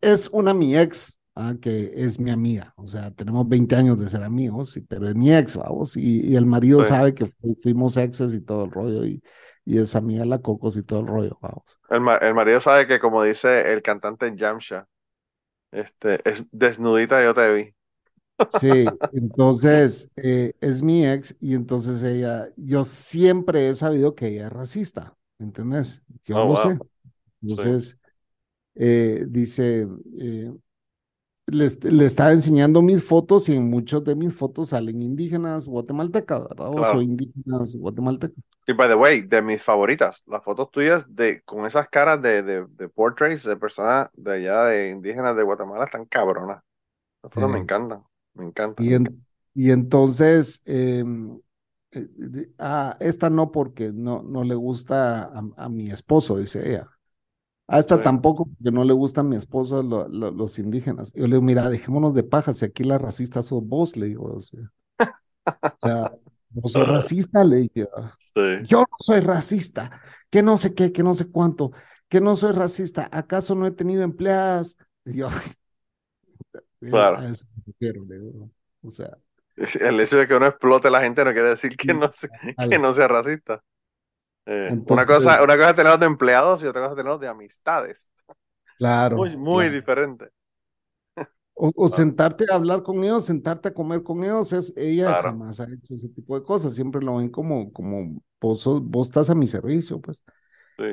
es 0.00 0.28
una 0.30 0.54
mi 0.54 0.76
ex, 0.76 1.20
¿ah? 1.34 1.54
que 1.60 1.92
es 1.94 2.18
mi 2.18 2.30
amiga, 2.30 2.72
o 2.76 2.86
sea, 2.86 3.10
tenemos 3.10 3.48
20 3.48 3.76
años 3.76 3.98
de 3.98 4.08
ser 4.08 4.22
amigos, 4.22 4.78
pero 4.88 5.08
es 5.08 5.14
mi 5.14 5.32
ex, 5.34 5.56
vamos, 5.56 5.96
y, 5.96 6.20
y 6.28 6.36
el 6.36 6.46
marido 6.46 6.84
sabe 6.84 7.14
que 7.14 7.26
fuimos 7.62 7.96
exes 7.96 8.32
y 8.32 8.40
todo 8.40 8.64
el 8.64 8.70
rollo, 8.70 9.04
y 9.06 9.22
y 9.64 9.78
esa 9.78 10.00
mía 10.00 10.24
la 10.24 10.40
cocos 10.40 10.76
y 10.76 10.82
todo 10.82 11.00
el 11.00 11.06
rollo, 11.06 11.38
vamos. 11.40 11.64
El, 11.88 12.02
el 12.20 12.34
marido 12.34 12.60
sabe 12.60 12.86
que, 12.86 13.00
como 13.00 13.22
dice 13.22 13.72
el 13.72 13.82
cantante 13.82 14.34
Jamsha, 14.36 14.86
este, 15.72 16.20
es 16.28 16.46
desnudita 16.52 17.22
yo 17.22 17.34
te 17.34 17.52
vi. 17.52 17.74
Sí, 18.60 18.84
entonces 19.12 20.10
eh, 20.16 20.52
es 20.60 20.82
mi 20.82 21.06
ex 21.06 21.36
y 21.40 21.54
entonces 21.54 22.02
ella, 22.02 22.48
yo 22.56 22.84
siempre 22.84 23.68
he 23.68 23.74
sabido 23.74 24.14
que 24.14 24.28
ella 24.28 24.46
es 24.46 24.52
racista, 24.52 25.16
¿entendés? 25.38 26.02
Yo 26.24 26.42
oh, 26.42 26.48
lo 26.48 26.56
sé. 26.56 26.78
Entonces, 27.42 27.98
eh, 28.74 29.24
dice, 29.28 29.86
eh, 30.18 30.52
le, 31.46 31.66
estaba 32.06 32.32
enseñando 32.32 32.82
mis 32.82 33.04
fotos 33.04 33.48
y 33.48 33.56
en 33.56 33.68
muchos 33.68 34.02
de 34.04 34.14
mis 34.14 34.34
fotos 34.34 34.70
salen 34.70 35.02
indígenas 35.02 35.68
guatemaltecas, 35.68 36.48
¿verdad? 36.48 36.68
O 36.70 36.92
soy 36.92 37.04
indígenas 37.04 37.76
guatemaltecas. 37.76 38.42
Y 38.66 38.72
by 38.72 38.88
the 38.88 38.94
way, 38.94 39.20
de 39.20 39.42
mis 39.42 39.62
favoritas, 39.62 40.24
las 40.26 40.42
fotos 40.42 40.70
tuyas 40.70 41.04
de 41.08 41.42
con 41.42 41.66
esas 41.66 41.88
caras 41.88 42.22
de, 42.22 42.42
de, 42.42 42.66
de 42.66 42.88
portraits 42.88 43.44
de 43.44 43.56
personas 43.56 44.08
de 44.14 44.32
allá 44.32 44.64
de 44.64 44.90
indígenas 44.90 45.36
de 45.36 45.42
Guatemala 45.42 45.84
están 45.84 46.06
cabronas. 46.06 46.62
Las 47.22 47.32
fotos 47.32 47.50
me 47.50 47.58
encantan, 47.58 48.02
me 48.34 48.46
encantan. 48.46 48.84
Y, 48.84 49.66
y 49.66 49.70
entonces, 49.70 50.62
em, 50.64 51.38
eh, 51.92 52.50
ah, 52.58 52.96
esta 53.00 53.30
no 53.30 53.52
porque 53.52 53.92
no, 53.92 54.22
no 54.22 54.44
le 54.44 54.54
gusta 54.54 55.30
a, 55.56 55.68
mi 55.68 55.90
esposo, 55.90 56.38
dice 56.38 56.68
ella. 56.68 56.88
A 57.66 57.78
esta 57.78 58.02
tampoco 58.02 58.46
porque 58.46 58.70
no 58.70 58.84
le 58.84 58.92
gusta 58.92 59.22
a 59.22 59.24
mi 59.24 59.36
esposo 59.36 59.82
los 59.82 60.58
indígenas. 60.58 61.12
Yo 61.14 61.26
le 61.26 61.36
digo, 61.36 61.42
mira, 61.42 61.68
dejémonos 61.68 62.14
de 62.14 62.22
paja, 62.22 62.52
si 62.52 62.64
aquí 62.64 62.84
la 62.84 62.98
racista 62.98 63.42
sos 63.42 63.66
vos, 63.66 63.96
le 63.96 64.06
digo. 64.06 64.24
o 64.24 64.42
sea 64.42 66.12
no 66.54 66.68
soy 66.68 66.82
racista, 66.86 67.44
le 67.44 67.56
dije. 67.56 67.88
Ah, 67.96 68.16
Yo 68.66 68.80
no 68.80 68.96
soy 68.98 69.20
racista, 69.20 70.00
que 70.30 70.42
no 70.42 70.56
sé 70.56 70.74
qué, 70.74 70.92
que 70.92 71.02
no 71.02 71.14
sé 71.14 71.30
cuánto, 71.30 71.72
que 72.08 72.20
no 72.20 72.36
soy 72.36 72.52
racista. 72.52 73.08
¿Acaso 73.12 73.54
no 73.54 73.66
he 73.66 73.72
tenido 73.72 74.02
empleadas? 74.02 74.76
Y 75.04 75.18
yo, 75.18 75.28
claro. 76.80 77.20
o 78.82 78.90
sea. 78.90 79.18
El 79.80 80.00
hecho 80.00 80.16
de 80.16 80.26
que 80.26 80.34
uno 80.34 80.46
explote 80.46 80.88
a 80.88 80.90
la 80.90 81.00
gente 81.00 81.24
no 81.24 81.32
quiere 81.32 81.50
decir 81.50 81.76
que 81.76 81.94
no, 81.94 82.10
sea, 82.12 82.28
que 82.68 82.78
no 82.78 82.92
sea 82.92 83.06
racista. 83.06 83.62
Eh, 84.46 84.78
una, 84.88 85.06
cosa, 85.06 85.42
una 85.42 85.56
cosa 85.56 85.70
es 85.70 85.76
tenerlos 85.76 86.00
de 86.00 86.06
empleados 86.06 86.62
y 86.62 86.66
otra 86.66 86.82
cosa 86.82 86.92
es 86.92 86.96
tenerlos 86.96 87.20
de 87.20 87.28
amistades. 87.28 88.10
Claro. 88.78 89.16
Muy, 89.16 89.36
muy 89.36 89.68
diferente. 89.68 90.30
O, 91.56 91.88
sentarte 91.88 92.46
a 92.50 92.56
hablar 92.56 92.82
con 92.82 93.04
ellos, 93.04 93.26
sentarte 93.26 93.68
a 93.68 93.74
comer 93.74 94.02
con 94.02 94.24
ellos, 94.24 94.52
es, 94.52 94.72
ella 94.76 95.22
jamás 95.22 95.60
ha 95.60 95.64
hecho 95.64 95.94
ese 95.94 96.08
tipo 96.08 96.38
de 96.38 96.44
cosas, 96.44 96.74
siempre 96.74 97.00
lo 97.00 97.18
ven 97.18 97.28
como, 97.28 97.72
como 97.72 98.20
vos, 98.40 98.64
vos 98.82 99.06
estás 99.06 99.30
a 99.30 99.36
mi 99.36 99.46
servicio, 99.46 100.00
pues. 100.00 100.24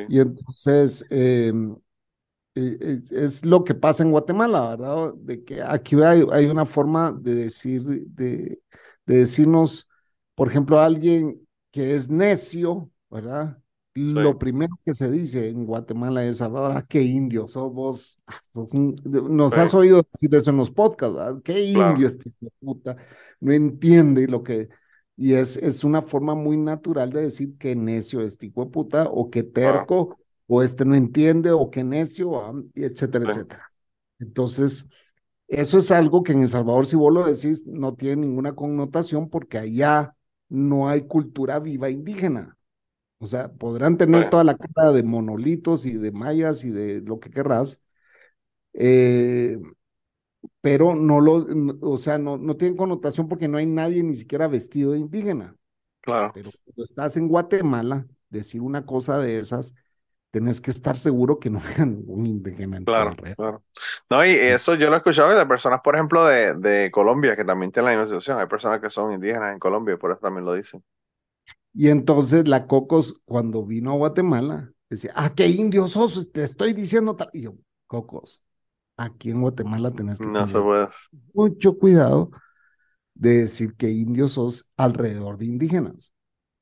Y 0.07 0.19
entonces, 0.19 1.03
em, 1.10 1.76
e, 2.53 3.02
es, 3.10 3.44
lo 3.44 3.64
que 3.64 3.73
pasa 3.73 4.03
en 4.03 4.11
Guatemala, 4.11 4.69
¿verdad? 4.69 5.14
De 5.15 5.44
que 5.44 5.64
aquí 5.64 5.95
hay, 6.03 6.23
hay 6.32 6.45
una 6.45 6.68
forma 6.68 7.11
de 7.11 7.34
decir, 7.34 7.82
de, 7.84 8.61
de 9.07 9.15
decirnos, 9.18 9.90
por 10.36 10.48
ejemplo, 10.48 10.80
a 10.80 10.86
alguien 10.86 11.41
que 11.72 11.95
es 11.95 12.07
necio, 12.07 12.91
¿verdad? 13.11 13.61
Lo 13.93 14.39
primero 14.39 14.79
que 14.85 14.93
se 14.93 15.11
dice 15.11 15.49
en 15.49 15.65
Guatemala 15.65 16.25
es, 16.25 16.41
ahora 16.41 16.85
qué 16.88 17.01
indio 17.01 17.47
sos 17.47 17.73
vos. 17.73 18.19
nos 18.73 19.57
has 19.57 19.73
oído 19.73 20.01
decir 20.11 20.33
eso 20.33 20.49
en 20.49 20.57
los 20.57 20.71
podcasts, 20.71 21.15
¿verdad? 21.15 21.41
Qué 21.43 21.61
indio 21.61 22.07
este 22.07 22.31
puta. 22.59 22.95
No 23.39 23.51
entiende 23.51 24.27
lo 24.27 24.43
que... 24.43 24.69
Y 25.17 25.33
es, 25.33 25.57
es 25.57 25.83
una 25.83 26.01
forma 26.01 26.35
muy 26.35 26.57
natural 26.57 27.11
de 27.11 27.21
decir 27.23 27.57
que 27.57 27.75
necio 27.75 28.21
es 28.21 28.38
tipo 28.38 28.63
de 28.63 28.71
puta, 28.71 29.07
o 29.11 29.27
que 29.27 29.43
terco, 29.43 30.17
o 30.47 30.63
este 30.63 30.85
no 30.85 30.95
entiende, 30.95 31.51
o 31.51 31.69
que 31.69 31.83
necio, 31.83 32.31
etcétera, 32.73 33.29
etcétera. 33.29 33.71
Entonces, 34.19 34.88
eso 35.47 35.77
es 35.79 35.91
algo 35.91 36.23
que 36.23 36.31
en 36.31 36.41
El 36.41 36.47
Salvador, 36.47 36.88
si 36.88 36.95
vos 36.95 37.13
lo 37.13 37.25
decís, 37.25 37.67
no 37.67 37.93
tiene 37.93 38.25
ninguna 38.25 38.55
connotación 38.55 39.29
porque 39.29 39.57
allá 39.57 40.15
no 40.47 40.88
hay 40.89 41.01
cultura 41.07 41.59
viva 41.59 41.89
indígena. 41.89 42.57
O 43.22 43.27
sea, 43.27 43.52
podrán 43.53 43.98
tener 43.98 44.31
toda 44.31 44.43
la 44.43 44.57
cara 44.57 44.91
de 44.91 45.03
monolitos 45.03 45.85
y 45.85 45.93
de 45.93 46.11
mayas 46.11 46.64
y 46.64 46.72
de 46.72 47.02
lo 47.02 47.19
que 47.19 47.30
querrás, 47.30 47.80
eh, 48.73 49.60
pero 50.61 50.95
no 50.95 51.22
lo, 51.22 51.45
o 51.81 51.98
sea, 51.98 52.18
no, 52.18 52.38
no 52.38 52.57
tienen 52.57 52.77
connotación 52.77 53.27
porque 53.27 53.48
no 53.48 53.57
hay 53.57 53.65
nadie 53.68 54.03
ni 54.03 54.15
siquiera 54.15 54.48
vestido 54.48 54.93
de 54.93 54.99
indígena. 54.99 55.56
Claro. 56.02 56.31
Pero 56.34 56.49
cuando 56.65 56.84
estás 56.84 57.15
en 57.18 57.27
Guatemala, 57.27 58.07
decir 58.30 58.61
una 58.61 58.85
cosa 58.85 59.19
de 59.19 59.39
esas, 59.39 59.76
tenés 60.31 60.61
que 60.61 60.72
estar 60.72 60.98
seguro 60.98 61.39
que 61.39 61.52
no 61.52 61.60
hagan 61.60 62.03
un 62.07 62.26
indígena. 62.26 62.81
Claro, 62.84 63.15
claro. 63.15 63.64
No, 64.10 64.26
y 64.26 64.31
eso 64.31 64.76
yo 64.76 64.89
lo 64.89 64.95
he 64.95 64.98
escuchado 64.98 65.38
de 65.38 65.45
personas, 65.45 65.81
por 65.84 65.93
ejemplo, 65.95 66.26
de, 66.26 66.56
de 66.56 66.89
Colombia, 66.89 67.35
que 67.35 67.45
también 67.45 67.72
tienen 67.72 67.91
la 67.91 67.98
misma 67.98 68.07
situación. 68.07 68.39
Hay 68.39 68.48
personas 68.48 68.81
que 68.81 68.89
son 68.89 69.14
indígenas 69.14 69.53
en 69.53 69.60
Colombia, 69.60 69.98
por 69.98 70.11
eso 70.11 70.22
también 70.22 70.45
lo 70.45 70.53
dicen. 70.53 70.84
Y 71.73 71.88
entonces 71.88 72.48
la 72.48 72.68
Cocos, 72.68 73.22
cuando 73.26 73.65
vino 73.65 73.91
a 73.91 73.95
Guatemala, 73.95 74.72
decía, 74.89 75.14
ah, 75.15 75.34
qué 75.34 75.48
indio 75.48 75.88
sos, 75.88 76.31
te 76.31 76.43
estoy 76.43 76.73
diciendo 76.73 77.15
tal. 77.15 77.30
Y 77.34 77.41
yo, 77.41 77.56
Cocos, 77.88 78.41
aquí 78.98 79.31
en 79.31 79.41
Guatemala 79.41 79.91
tenés 79.91 80.19
que 80.19 80.27
no 80.27 80.45
tener 80.45 80.89
mucho 81.34 81.77
cuidado 81.77 82.31
de 83.14 83.41
decir 83.41 83.76
que 83.76 83.89
indios 83.89 84.34
sos 84.34 84.69
alrededor 84.77 85.38
de 85.38 85.45
indígenas. 85.45 86.14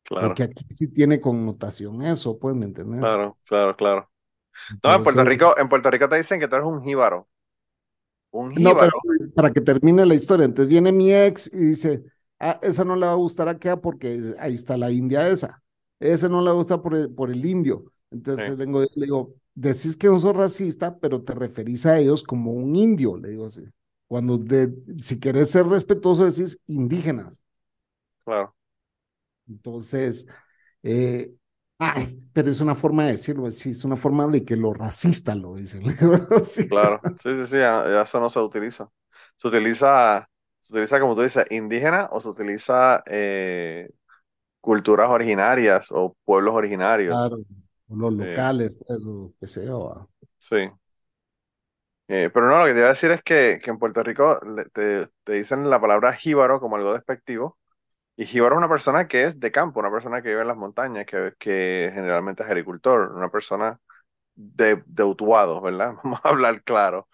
Claro. 0.04 0.28
Porque 0.28 0.44
aquí 0.44 0.66
sí 0.74 0.88
tiene 0.88 1.22
connotación 1.22 2.02
eso, 2.02 2.38
pues, 2.40 2.56
¿me 2.56 2.66
entiendes? 2.66 3.00
Claro, 3.00 3.38
claro, 3.46 3.76
claro. 3.76 4.10
no, 4.84 4.96
en 4.96 5.04
Puerto 5.04 5.24
Rico, 5.24 5.56
en 5.58 5.70
Puerto 5.70 5.92
Rico 5.92 6.10
te 6.10 6.18
dicen 6.18 6.40
que 6.40 6.48
tú 6.48 6.56
eres 6.56 6.68
un 6.68 6.84
jíbaro. 6.84 7.28
Un 8.32 8.56
jíbaro. 8.56 8.76
No, 8.76 8.80
pero 8.80 9.32
para 9.34 9.52
que 9.52 9.62
termine 9.62 10.06
la 10.06 10.16
historia, 10.16 10.46
entonces 10.46 10.68
viene 10.68 10.92
mi 10.92 11.14
ex 11.14 11.52
y 11.54 11.58
dice, 11.58 12.04
ah, 12.40 12.60
esa 12.62 12.84
no 12.84 12.96
le 12.96 13.06
va 13.06 13.14
a 13.14 13.16
gustar 13.16 13.50
a 13.50 13.60
Kea 13.60 13.78
porque 13.78 14.36
ahí 14.40 14.54
está 14.56 14.78
la 14.78 14.92
india 14.92 15.28
esa. 15.30 15.62
Ese 16.00 16.30
no 16.30 16.42
le 16.42 16.52
gusta 16.52 16.82
por 16.82 16.96
el, 16.96 17.14
por 17.14 17.30
el 17.32 17.46
indio. 17.46 17.92
Entonces 18.12 18.56
vengo, 18.58 18.82
le 18.82 19.06
digo, 19.06 19.36
decís 19.54 19.98
que 19.98 20.08
no 20.08 20.20
sos 20.20 20.36
racista, 20.36 20.98
pero 20.98 21.22
te 21.24 21.34
referís 21.34 21.86
a 21.86 21.98
ellos 21.98 22.24
como 22.24 22.52
un 22.52 22.76
indio, 22.76 23.18
le 23.18 23.30
digo 23.30 23.46
así. 23.48 23.64
Cuando 24.08 24.38
de, 24.38 24.74
si 25.02 25.20
querés 25.20 25.52
ser 25.52 25.68
respetuoso 25.68 26.26
decís 26.26 26.60
indígenas. 26.68 27.44
Claro. 28.24 28.56
Entonces, 29.48 30.28
eh, 30.84 31.34
ay, 31.78 32.20
pero 32.34 32.50
es 32.50 32.62
una 32.62 32.76
forma 32.76 33.06
de 33.06 33.12
decirlo, 33.14 33.52
sí, 33.52 33.72
es 33.72 33.84
una 33.84 33.96
forma 33.96 34.28
de 34.28 34.46
que 34.46 34.56
lo 34.56 34.74
racista 34.74 35.36
lo 35.36 35.56
dicen. 35.56 35.84
Claro, 36.70 37.02
sí, 37.22 37.36
sí, 37.36 37.46
sí, 37.46 37.58
eso 37.58 38.20
no 38.20 38.30
se 38.30 38.40
utiliza. 38.40 38.90
Se 39.38 39.48
utiliza 39.48 40.28
¿Se 40.70 40.76
utiliza, 40.76 41.00
como 41.00 41.16
tú 41.16 41.24
dices, 41.24 41.48
indígena 41.50 42.10
o 42.12 42.22
se 42.22 42.30
utiliza 42.30 43.02
eh, 43.08 43.90
culturas 44.62 45.10
originarias 45.10 45.88
o 45.92 46.16
pueblos 46.24 46.54
originarios? 46.54 47.16
Claro, 47.16 47.40
los 47.88 48.14
locales, 48.14 48.78
pues, 48.86 49.04
o 49.04 49.34
qué 49.40 49.48
sé 49.48 49.66
yo. 49.66 50.08
Sí. 50.38 50.70
Eh, 52.08 52.30
pero 52.32 52.48
no, 52.48 52.60
lo 52.60 52.66
que 52.66 52.74
te 52.74 52.78
iba 52.78 52.86
a 52.86 52.92
decir 52.92 53.10
es 53.10 53.24
que, 53.24 53.60
que 53.64 53.72
en 53.72 53.80
Puerto 53.80 54.04
Rico 54.04 54.40
te, 54.72 55.08
te, 55.24 55.34
dicen 55.34 55.68
la 55.72 55.82
palabra 55.82 56.14
jíbaro 56.14 56.60
como 56.60 56.76
algo 56.76 56.94
despectivo. 56.94 57.58
Y 58.16 58.26
jíbaro 58.28 58.54
es 58.54 58.60
una 58.60 58.70
persona 58.70 59.08
que 59.08 59.24
es 59.24 59.40
de 59.40 59.52
campo, 59.52 59.80
una 59.80 59.90
persona 59.90 60.22
que 60.22 60.30
vive 60.30 60.42
en 60.42 60.50
las 60.50 60.58
montañas, 60.58 61.08
que, 61.08 61.34
que 61.40 61.90
generalmente 61.96 62.44
es 62.44 62.50
agricultor, 62.50 63.12
una 63.16 63.32
persona 63.32 63.80
de, 64.36 64.84
de 64.86 65.04
Utuado, 65.04 65.62
¿verdad? 65.62 65.96
Vamos 66.04 66.20
a 66.24 66.30
hablar 66.30 66.62
claro. 66.62 67.08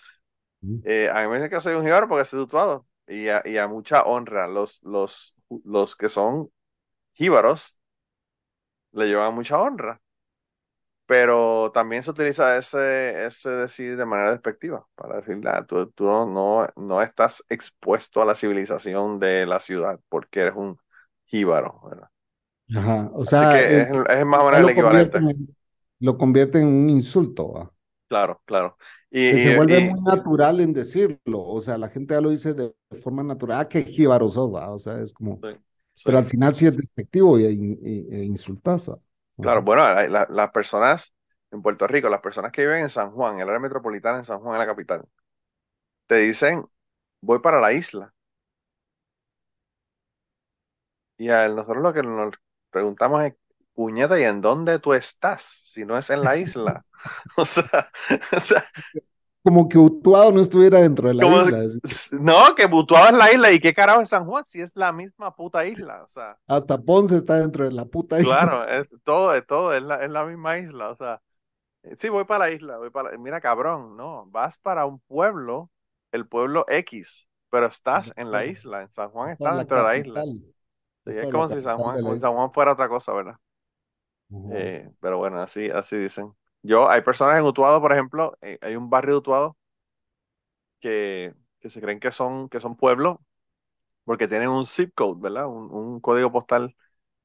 Eh, 0.83 1.09
a 1.09 1.21
mí 1.21 1.29
me 1.29 1.35
dicen 1.35 1.49
que 1.49 1.61
soy 1.61 1.75
un 1.75 1.83
jíbaro 1.85 2.09
porque 2.09 2.25
soy 2.25 2.39
de 2.39 2.43
Utuado 2.43 2.85
y 3.07 3.27
a, 3.29 3.67
mucha 3.67 4.03
honra. 4.03 4.47
Los, 4.47 4.81
los, 4.83 5.35
los 5.63 5.95
que 5.95 6.09
son 6.09 6.49
jíbaros 7.13 7.77
le 8.91 9.07
llevan 9.07 9.35
mucha 9.35 9.59
honra. 9.59 10.01
Pero 11.07 11.71
también 11.71 12.01
se 12.01 12.09
utiliza 12.09 12.57
ese, 12.57 13.25
ese 13.25 13.49
decir 13.51 13.95
de 13.95 14.05
manera 14.05 14.31
despectiva, 14.31 14.87
para 14.95 15.17
decirle, 15.17 15.51
ah, 15.51 15.63
tú, 15.63 15.91
tú 15.91 16.05
no, 16.05 16.67
no, 16.75 17.01
estás 17.03 17.43
expuesto 17.47 18.23
a 18.23 18.25
la 18.25 18.33
civilización 18.33 19.19
de 19.19 19.45
la 19.45 19.59
ciudad 19.59 19.99
porque 20.09 20.39
eres 20.39 20.55
un 20.55 20.79
jíbaro, 21.25 21.79
¿verdad? 21.87 22.09
Ajá, 22.75 23.11
o 23.13 23.23
sea, 23.23 23.61
es, 23.61 23.87
más 24.25 24.41
o 24.41 24.45
menos 24.45 24.61
el 24.61 24.69
equivalente. 24.69 25.19
lo 25.99 26.17
convierte 26.17 26.59
en 26.59 26.67
un 26.67 26.89
insulto. 26.89 27.74
Claro, 28.07 28.41
claro. 28.45 28.77
Y, 29.09 29.39
se 29.39 29.55
vuelve 29.55 29.79
muy 29.91 30.01
natural 30.01 30.59
en 30.59 30.73
decirlo, 30.73 31.41
o 31.41 31.61
sea, 31.61 31.77
la 31.77 31.89
gente 31.89 32.13
ya 32.13 32.21
lo 32.21 32.29
dice 32.29 32.53
de 32.53 32.73
forma 33.01 33.23
natural, 33.23 33.61
ah, 33.61 33.69
qué 33.69 33.81
jíbaros 33.81 34.37
va, 34.37 34.71
o 34.71 34.79
sea, 34.79 34.99
es 34.99 35.13
como, 35.13 35.39
pero 36.03 36.17
al 36.17 36.25
final 36.25 36.53
sí 36.53 36.67
es 36.67 36.75
despectivo 36.75 37.39
y, 37.39 37.45
e 37.45 38.23
insultazo. 38.23 39.01
Claro, 39.37 39.61
bueno, 39.61 39.83
las 40.07 40.51
personas 40.51 41.13
en 41.51 41.61
Puerto 41.61 41.87
Rico, 41.87 42.09
las 42.09 42.21
personas 42.21 42.51
que 42.51 42.61
viven 42.61 42.83
en 42.83 42.89
San 42.89 43.11
Juan, 43.11 43.35
en 43.35 43.41
el 43.41 43.49
área 43.49 43.59
metropolitana 43.59 44.17
en 44.19 44.25
San 44.25 44.39
Juan, 44.39 44.55
en 44.55 44.59
la 44.59 44.65
capital, 44.65 45.05
te 46.07 46.15
dicen, 46.15 46.65
voy 47.21 47.39
para 47.39 47.59
la 47.61 47.73
isla. 47.73 48.13
Y 51.17 51.29
a 51.29 51.47
nosotros 51.47 51.81
lo 51.81 51.93
que 51.93 52.03
nos 52.03 52.35
preguntamos 52.69 53.23
es, 53.23 53.33
puñeta, 53.75 54.19
¿y 54.19 54.23
en 54.23 54.41
dónde 54.41 54.79
tú 54.79 54.93
estás? 54.93 55.43
Si 55.43 55.85
no 55.85 55.97
es 55.97 56.09
en 56.09 56.23
la 56.23 56.37
isla. 56.37 56.85
o 57.37 57.45
sea, 57.45 57.91
o 58.35 58.39
sea 58.39 58.63
como 59.45 59.69
que 59.69 59.77
Utuado 59.77 60.31
no 60.31 60.41
estuviera 60.41 60.81
dentro 60.81 61.07
de 61.07 61.13
la 61.13 61.27
isla. 61.27 62.19
No, 62.19 62.55
que 62.55 62.65
Utuado 62.65 63.05
es 63.09 63.13
la 63.13 63.31
isla. 63.31 63.51
¿Y 63.51 63.59
qué 63.59 63.75
carajo 63.75 64.01
es 64.01 64.09
San 64.09 64.25
Juan? 64.25 64.43
Si 64.43 64.59
es 64.59 64.75
la 64.75 64.91
misma 64.91 65.35
puta 65.35 65.67
isla. 65.67 66.01
O 66.01 66.07
sea. 66.07 66.35
Hasta 66.47 66.79
Ponce 66.79 67.15
está 67.15 67.37
dentro 67.37 67.63
de 67.65 67.71
la 67.71 67.85
puta 67.85 68.19
isla. 68.19 68.39
Claro, 68.39 68.67
es 68.67 68.87
todo, 69.03 69.35
es 69.35 69.45
todo, 69.45 69.75
es 69.75 69.83
la, 69.83 70.03
es 70.03 70.09
la 70.09 70.25
misma 70.25 70.57
isla. 70.57 70.89
O 70.89 70.95
sea, 70.95 71.21
sí, 71.99 72.09
voy 72.09 72.23
para 72.23 72.47
la 72.47 72.55
isla, 72.55 72.79
voy 72.79 72.89
para 72.89 73.15
Mira, 73.19 73.39
cabrón, 73.39 73.95
no, 73.95 74.25
vas 74.31 74.57
para 74.57 74.87
un 74.87 74.99
pueblo, 75.01 75.69
el 76.11 76.27
pueblo 76.27 76.65
X, 76.67 77.29
pero 77.51 77.67
estás 77.67 78.13
en 78.15 78.31
la 78.31 78.47
isla. 78.47 78.81
En 78.81 78.89
San 78.89 79.11
Juan 79.11 79.29
estás 79.29 79.57
dentro 79.57 79.77
de 79.77 79.83
la 79.83 79.97
isla. 79.97 80.23
es 81.05 81.31
como 81.31 81.49
si 81.49 81.61
San 81.61 81.77
Juan, 81.77 82.19
San 82.19 82.33
Juan 82.33 82.51
fuera 82.51 82.71
otra 82.71 82.89
cosa, 82.89 83.13
¿verdad? 83.13 83.37
Eh, 84.51 84.89
pero 84.99 85.17
bueno, 85.17 85.41
así, 85.41 85.69
así 85.69 85.97
dicen. 85.97 86.33
Yo, 86.61 86.89
hay 86.89 87.01
personas 87.01 87.37
en 87.37 87.45
Utuado, 87.45 87.81
por 87.81 87.91
ejemplo, 87.93 88.37
eh, 88.41 88.57
hay 88.61 88.75
un 88.75 88.89
barrio 88.89 89.13
de 89.15 89.17
Utuado 89.19 89.57
que, 90.79 91.33
que, 91.59 91.69
se 91.69 91.81
creen 91.81 91.99
que 91.99 92.11
son, 92.11 92.49
que 92.49 92.59
son 92.59 92.75
pueblos 92.75 93.17
porque 94.05 94.27
tienen 94.27 94.49
un 94.49 94.65
zip 94.67 94.93
code, 94.95 95.21
¿verdad? 95.21 95.47
Un, 95.47 95.99
código 96.01 96.31
postal 96.31 96.75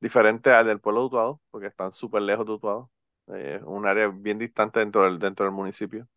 diferente 0.00 0.50
al 0.52 0.66
del 0.66 0.80
pueblo 0.80 1.02
de 1.02 1.06
Utuado, 1.08 1.42
porque 1.50 1.68
están 1.68 1.92
súper 1.92 2.22
lejos 2.22 2.46
de 2.46 2.52
Utuado. 2.52 2.90
Eh, 3.28 3.60
un 3.66 3.86
área 3.86 4.08
bien 4.08 4.38
distante 4.38 4.80
dentro 4.80 5.04
del, 5.04 5.18
dentro 5.18 5.46
del 5.46 5.54
municipio. 5.54 6.08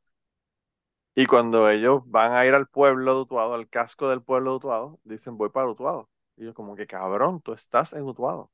Y 1.16 1.26
cuando 1.28 1.70
ellos 1.70 2.02
van 2.06 2.34
a 2.34 2.46
ir 2.46 2.54
al 2.54 2.68
pueblo 2.68 3.16
de 3.16 3.22
Utuado, 3.22 3.54
al 3.54 3.70
casco 3.70 4.10
del 4.10 4.22
pueblo 4.24 4.52
de 4.52 4.58
Utuado, 4.58 5.00
dicen 5.04 5.38
voy 5.38 5.50
para 5.50 5.70
Utuado. 5.70 6.10
Y 6.36 6.46
yo 6.46 6.54
como 6.54 6.76
que 6.76 6.88
cabrón, 6.88 7.42
tú 7.42 7.54
estás 7.54 7.94
en 7.94 8.04
Utuado. 8.04 8.52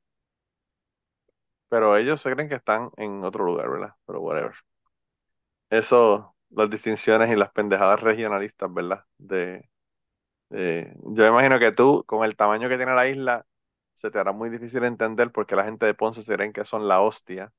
Pero 1.70 1.96
ellos 1.96 2.20
se 2.20 2.30
creen 2.32 2.48
que 2.50 2.56
están 2.56 2.90
en 2.98 3.24
otro 3.24 3.44
lugar, 3.46 3.70
¿verdad? 3.70 3.94
Pero 4.06 4.20
whatever. 4.20 4.54
Eso, 5.70 6.34
las 6.50 6.68
distinciones 6.70 7.30
y 7.30 7.36
las 7.36 7.50
pendejadas 7.52 8.00
regionalistas, 8.00 8.72
¿verdad? 8.72 9.04
De, 9.18 9.68
yo 10.50 11.26
imagino 11.26 11.58
que 11.58 11.72
tú, 11.72 12.04
con 12.06 12.24
el 12.24 12.36
tamaño 12.36 12.68
que 12.68 12.76
tiene 12.76 12.94
la 12.94 13.08
isla, 13.08 13.46
se 13.94 14.10
te 14.10 14.18
hará 14.18 14.32
muy 14.32 14.50
difícil 14.50 14.84
entender 14.84 15.32
porque 15.32 15.56
la 15.56 15.64
gente 15.64 15.86
de 15.86 15.94
Ponce 15.94 16.22
se 16.22 16.34
creen 16.34 16.52
que 16.52 16.64
son 16.64 16.88
la 16.88 17.00
hostia 17.02 17.52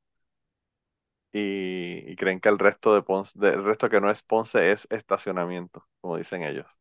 y, 1.31 2.15
creen 2.17 2.39
que 2.39 2.49
el 2.49 2.59
resto 2.59 2.93
de 2.93 3.01
Ponce, 3.03 3.37
el 3.41 3.63
resto 3.63 3.89
que 3.89 4.01
no 4.01 4.11
es 4.11 4.23
Ponce 4.23 4.71
es 4.71 4.87
estacionamiento, 4.91 5.87
como 6.01 6.17
dicen 6.17 6.43
ellos. 6.43 6.80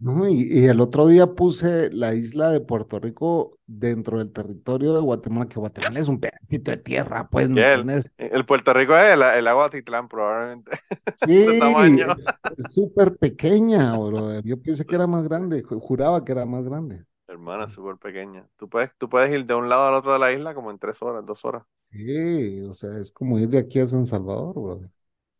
No, 0.00 0.26
y, 0.26 0.64
el 0.64 0.80
otro 0.80 1.06
día 1.06 1.26
puse 1.26 1.92
la 1.92 2.14
isla 2.14 2.50
de 2.50 2.60
Puerto 2.60 2.98
Rico 2.98 3.58
dentro 3.66 4.16
del 4.16 4.32
territorio 4.32 4.94
de 4.94 5.00
Guatemala, 5.00 5.46
que 5.46 5.60
Guatemala 5.60 6.00
es 6.00 6.08
un 6.08 6.18
pedacito 6.18 6.70
de 6.70 6.78
tierra, 6.78 7.28
pues, 7.28 7.50
¿no 7.50 7.60
el, 7.60 7.86
el, 8.16 8.46
Puerto 8.46 8.72
Rico 8.72 8.96
es 8.96 9.12
el, 9.12 9.20
el 9.20 9.46
agua 9.46 9.68
Titlán, 9.68 10.08
probablemente. 10.08 10.70
Sí, 11.28 11.44
es 11.44 12.72
súper 12.72 13.14
pequeña, 13.18 13.94
brother. 13.98 14.42
Yo 14.42 14.56
pensé 14.58 14.86
que 14.86 14.94
era 14.94 15.06
más 15.06 15.28
grande, 15.28 15.62
juraba 15.62 16.24
que 16.24 16.32
era 16.32 16.46
más 16.46 16.64
grande. 16.64 17.04
Hermana, 17.28 17.68
súper 17.68 17.96
pequeña. 17.98 18.46
Tú 18.56 18.70
puedes, 18.70 18.90
tú 18.96 19.06
puedes 19.08 19.30
ir 19.30 19.44
de 19.44 19.54
un 19.54 19.68
lado 19.68 19.86
al 19.86 19.94
otro 19.94 20.14
de 20.14 20.18
la 20.18 20.32
isla 20.32 20.54
como 20.54 20.70
en 20.70 20.78
tres 20.78 21.02
horas, 21.02 21.26
dos 21.26 21.44
horas. 21.44 21.62
Sí, 21.90 22.62
o 22.62 22.72
sea, 22.72 22.96
es 22.96 23.12
como 23.12 23.38
ir 23.38 23.50
de 23.50 23.58
aquí 23.58 23.78
a 23.80 23.86
San 23.86 24.06
Salvador, 24.06 24.54
brother. 24.54 24.90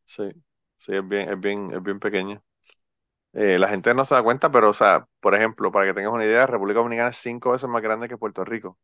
Sí, 0.05 0.31
sí, 0.77 0.95
es 0.95 1.09
bien, 1.09 1.31
es 1.31 1.41
bien, 1.41 1.73
es 1.73 1.83
bien 1.83 1.99
pequeña. 1.99 2.43
Eh, 3.33 3.59
la 3.59 3.69
gente 3.69 3.95
no 3.95 4.05
se 4.05 4.15
da 4.15 4.23
cuenta, 4.23 4.51
pero, 4.51 4.71
o 4.71 4.75
sea, 4.75 5.07
por 5.21 5.35
ejemplo, 5.35 5.71
para 5.71 5.87
que 5.87 5.95
tengas 5.95 6.13
una 6.13 6.25
idea, 6.25 6.47
República 6.47 6.81
Dominicana 6.81 7.11
es 7.11 7.17
cinco 7.17 7.53
veces 7.53 7.69
más 7.69 7.83
grande 7.83 8.09
que 8.09 8.17
Puerto 8.17 8.45
Rico. 8.45 8.79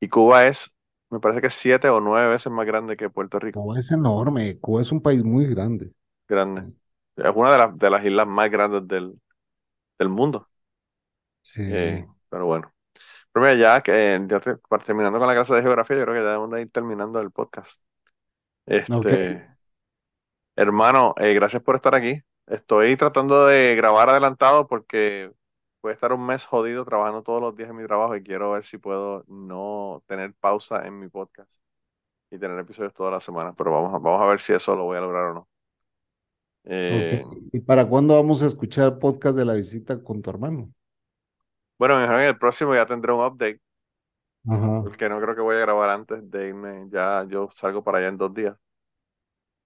Y 0.00 0.08
Cuba 0.08 0.46
es, 0.46 0.74
me 1.10 1.20
parece 1.20 1.40
que 1.40 1.48
es 1.48 1.54
siete 1.54 1.88
o 1.90 2.00
nueve 2.00 2.30
veces 2.30 2.50
más 2.50 2.66
grande 2.66 2.96
que 2.96 3.10
Puerto 3.10 3.38
Rico. 3.38 3.60
Cuba 3.60 3.78
es 3.78 3.92
enorme. 3.92 4.58
Cuba 4.58 4.80
es 4.80 4.90
un 4.90 5.02
país 5.02 5.22
muy 5.22 5.46
grande. 5.46 5.92
Grande. 6.26 6.72
Es 7.16 7.32
una 7.34 7.52
de, 7.52 7.58
las 7.58 7.78
de 7.78 7.90
las 7.90 8.04
islas 8.04 8.26
más 8.26 8.50
grandes 8.50 8.88
del, 8.88 9.20
del 9.98 10.08
mundo. 10.08 10.48
Sí. 11.42 11.62
Eh, 11.64 12.06
pero 12.30 12.46
bueno. 12.46 12.72
Pero 13.32 13.46
mira, 13.46 13.54
ya 13.54 13.82
que 13.82 14.26
terminando 14.84 15.18
con 15.18 15.28
la 15.28 15.34
clase 15.34 15.54
de 15.54 15.62
geografía, 15.62 15.98
yo 15.98 16.04
creo 16.04 16.14
que 16.14 16.20
ya 16.22 16.28
debemos 16.28 16.50
de 16.50 16.62
ir 16.62 16.70
terminando 16.70 17.20
el 17.20 17.30
podcast. 17.30 17.80
Este, 18.66 19.46
hermano, 20.56 21.14
eh, 21.18 21.34
gracias 21.34 21.62
por 21.62 21.76
estar 21.76 21.94
aquí. 21.94 22.22
Estoy 22.50 22.96
tratando 22.96 23.46
de 23.46 23.76
grabar 23.76 24.10
adelantado 24.10 24.66
porque 24.66 25.30
voy 25.82 25.90
a 25.90 25.94
estar 25.94 26.12
un 26.12 26.26
mes 26.26 26.44
jodido 26.44 26.84
trabajando 26.84 27.22
todos 27.22 27.40
los 27.40 27.54
días 27.54 27.70
en 27.70 27.76
mi 27.76 27.86
trabajo 27.86 28.16
y 28.16 28.24
quiero 28.24 28.50
ver 28.50 28.64
si 28.66 28.76
puedo 28.76 29.24
no 29.28 30.02
tener 30.08 30.34
pausa 30.34 30.84
en 30.84 30.98
mi 30.98 31.08
podcast 31.08 31.48
y 32.28 32.38
tener 32.38 32.58
episodios 32.58 32.92
toda 32.92 33.12
la 33.12 33.20
semana. 33.20 33.54
Pero 33.56 33.70
vamos 33.70 33.94
a, 33.94 33.98
vamos 33.98 34.20
a 34.20 34.26
ver 34.26 34.40
si 34.40 34.52
eso 34.52 34.74
lo 34.74 34.82
voy 34.82 34.98
a 34.98 35.00
lograr 35.00 35.26
o 35.26 35.34
no. 35.34 35.48
Eh, 36.64 37.24
¿Y 37.52 37.60
para 37.60 37.86
cuándo 37.86 38.16
vamos 38.16 38.42
a 38.42 38.46
escuchar 38.46 38.86
el 38.86 38.98
podcast 38.98 39.36
de 39.36 39.44
la 39.44 39.54
visita 39.54 40.02
con 40.02 40.20
tu 40.20 40.30
hermano? 40.30 40.72
Bueno, 41.78 42.04
en 42.04 42.20
el 42.20 42.36
próximo 42.36 42.74
ya 42.74 42.84
tendré 42.84 43.12
un 43.12 43.24
update. 43.24 43.60
Porque 44.42 45.08
no 45.08 45.20
creo 45.20 45.36
que 45.36 45.40
voy 45.40 45.54
a 45.54 45.60
grabar 45.60 45.90
antes 45.90 46.28
de 46.28 46.48
irme. 46.48 46.88
Ya 46.90 47.24
yo 47.28 47.48
salgo 47.52 47.84
para 47.84 47.98
allá 47.98 48.08
en 48.08 48.18
dos 48.18 48.34
días. 48.34 48.56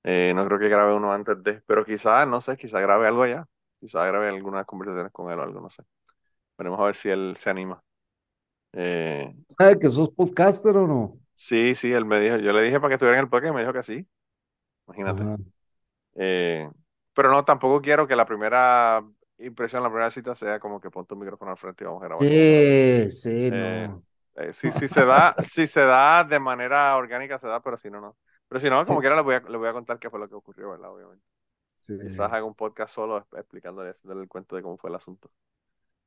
Eh, 0.05 0.32
no 0.35 0.44
creo 0.47 0.59
que 0.59 0.68
grabe 0.68 0.94
uno 0.94 1.12
antes 1.12 1.43
de, 1.43 1.62
pero 1.66 1.85
quizás, 1.85 2.28
no 2.28 2.40
sé, 2.40 2.56
quizás 2.56 2.82
grabe 2.82 3.09
algo 3.09 3.22
allá. 3.22 3.47
Quizás 3.81 4.06
grabe 4.06 4.28
algunas 4.28 4.66
conversaciones 4.66 5.12
con 5.12 5.31
él 5.32 5.39
o 5.39 5.43
algo, 5.43 5.60
no 5.60 5.70
sé. 5.70 5.82
Veremos 6.56 6.78
a 6.78 6.85
ver 6.85 6.94
si 6.97 7.09
él 7.09 7.35
se 7.36 7.51
anima. 7.51 7.82
Eh, 8.72 9.35
¿Sabe 9.48 9.78
que 9.78 9.89
sos 9.89 10.10
podcaster 10.10 10.76
o 10.76 10.86
no? 10.86 11.18
Sí, 11.35 11.74
sí, 11.74 11.93
él 11.93 12.05
me 12.05 12.20
dijo, 12.20 12.36
yo 12.36 12.52
le 12.52 12.62
dije 12.62 12.78
para 12.78 12.90
que 12.90 12.94
estuviera 12.94 13.18
en 13.18 13.24
el 13.24 13.31
podcast 13.31 13.51
y 13.51 13.55
me 13.55 13.60
dijo 13.60 13.72
que 13.72 13.82
sí. 13.82 14.06
Imagínate. 14.86 15.43
Eh, 16.14 16.70
pero 17.12 17.31
no, 17.31 17.44
tampoco 17.44 17.81
quiero 17.81 18.06
que 18.06 18.16
la 18.16 18.26
primera 18.26 19.02
impresión, 19.39 19.82
la 19.82 19.89
primera 19.89 20.10
cita 20.10 20.35
sea 20.35 20.60
como 20.60 20.81
que 20.81 20.90
ponte 20.90 21.14
un 21.14 21.20
micrófono 21.20 21.51
al 21.51 21.56
frente 21.56 21.85
y 21.85 21.86
vamos 21.86 22.02
a 22.02 22.06
grabar. 22.06 22.24
Sí, 22.24 23.10
sí, 23.10 23.51
no. 23.51 24.05
Eh, 24.36 24.52
sí, 24.52 24.70
sí 24.72 24.89
se 24.89 25.05
da, 25.05 25.32
sí 25.48 25.66
se 25.66 25.81
da 25.81 26.24
de 26.24 26.39
manera 26.40 26.97
orgánica, 26.97 27.39
se 27.39 27.47
da, 27.47 27.60
pero 27.60 27.76
si 27.76 27.90
no, 27.90 28.01
no. 28.01 28.16
Pero 28.49 28.61
si 28.61 28.71
no, 28.71 28.85
como 28.87 29.01
quiera, 29.01 29.16
le 29.16 29.23
voy, 29.23 29.35
a, 29.35 29.41
le 29.41 29.57
voy 29.57 29.69
a 29.69 29.73
contar 29.73 29.99
qué 29.99 30.11
fue 30.11 30.21
lo 30.21 30.29
que 30.29 30.35
ocurrió, 30.35 30.71
¿verdad? 30.71 30.91
Obviamente. 30.91 31.25
Sí. 31.77 31.99
Quizás 31.99 32.33
haga 32.33 32.45
un 32.45 32.55
podcast 32.55 32.95
solo 32.95 33.27
explicándole 33.33 33.95
el 34.05 34.29
cuento 34.29 34.57
de 34.57 34.62
cómo 34.62 34.77
fue 34.77 34.91
el 34.91 34.97
asunto. 34.97 35.31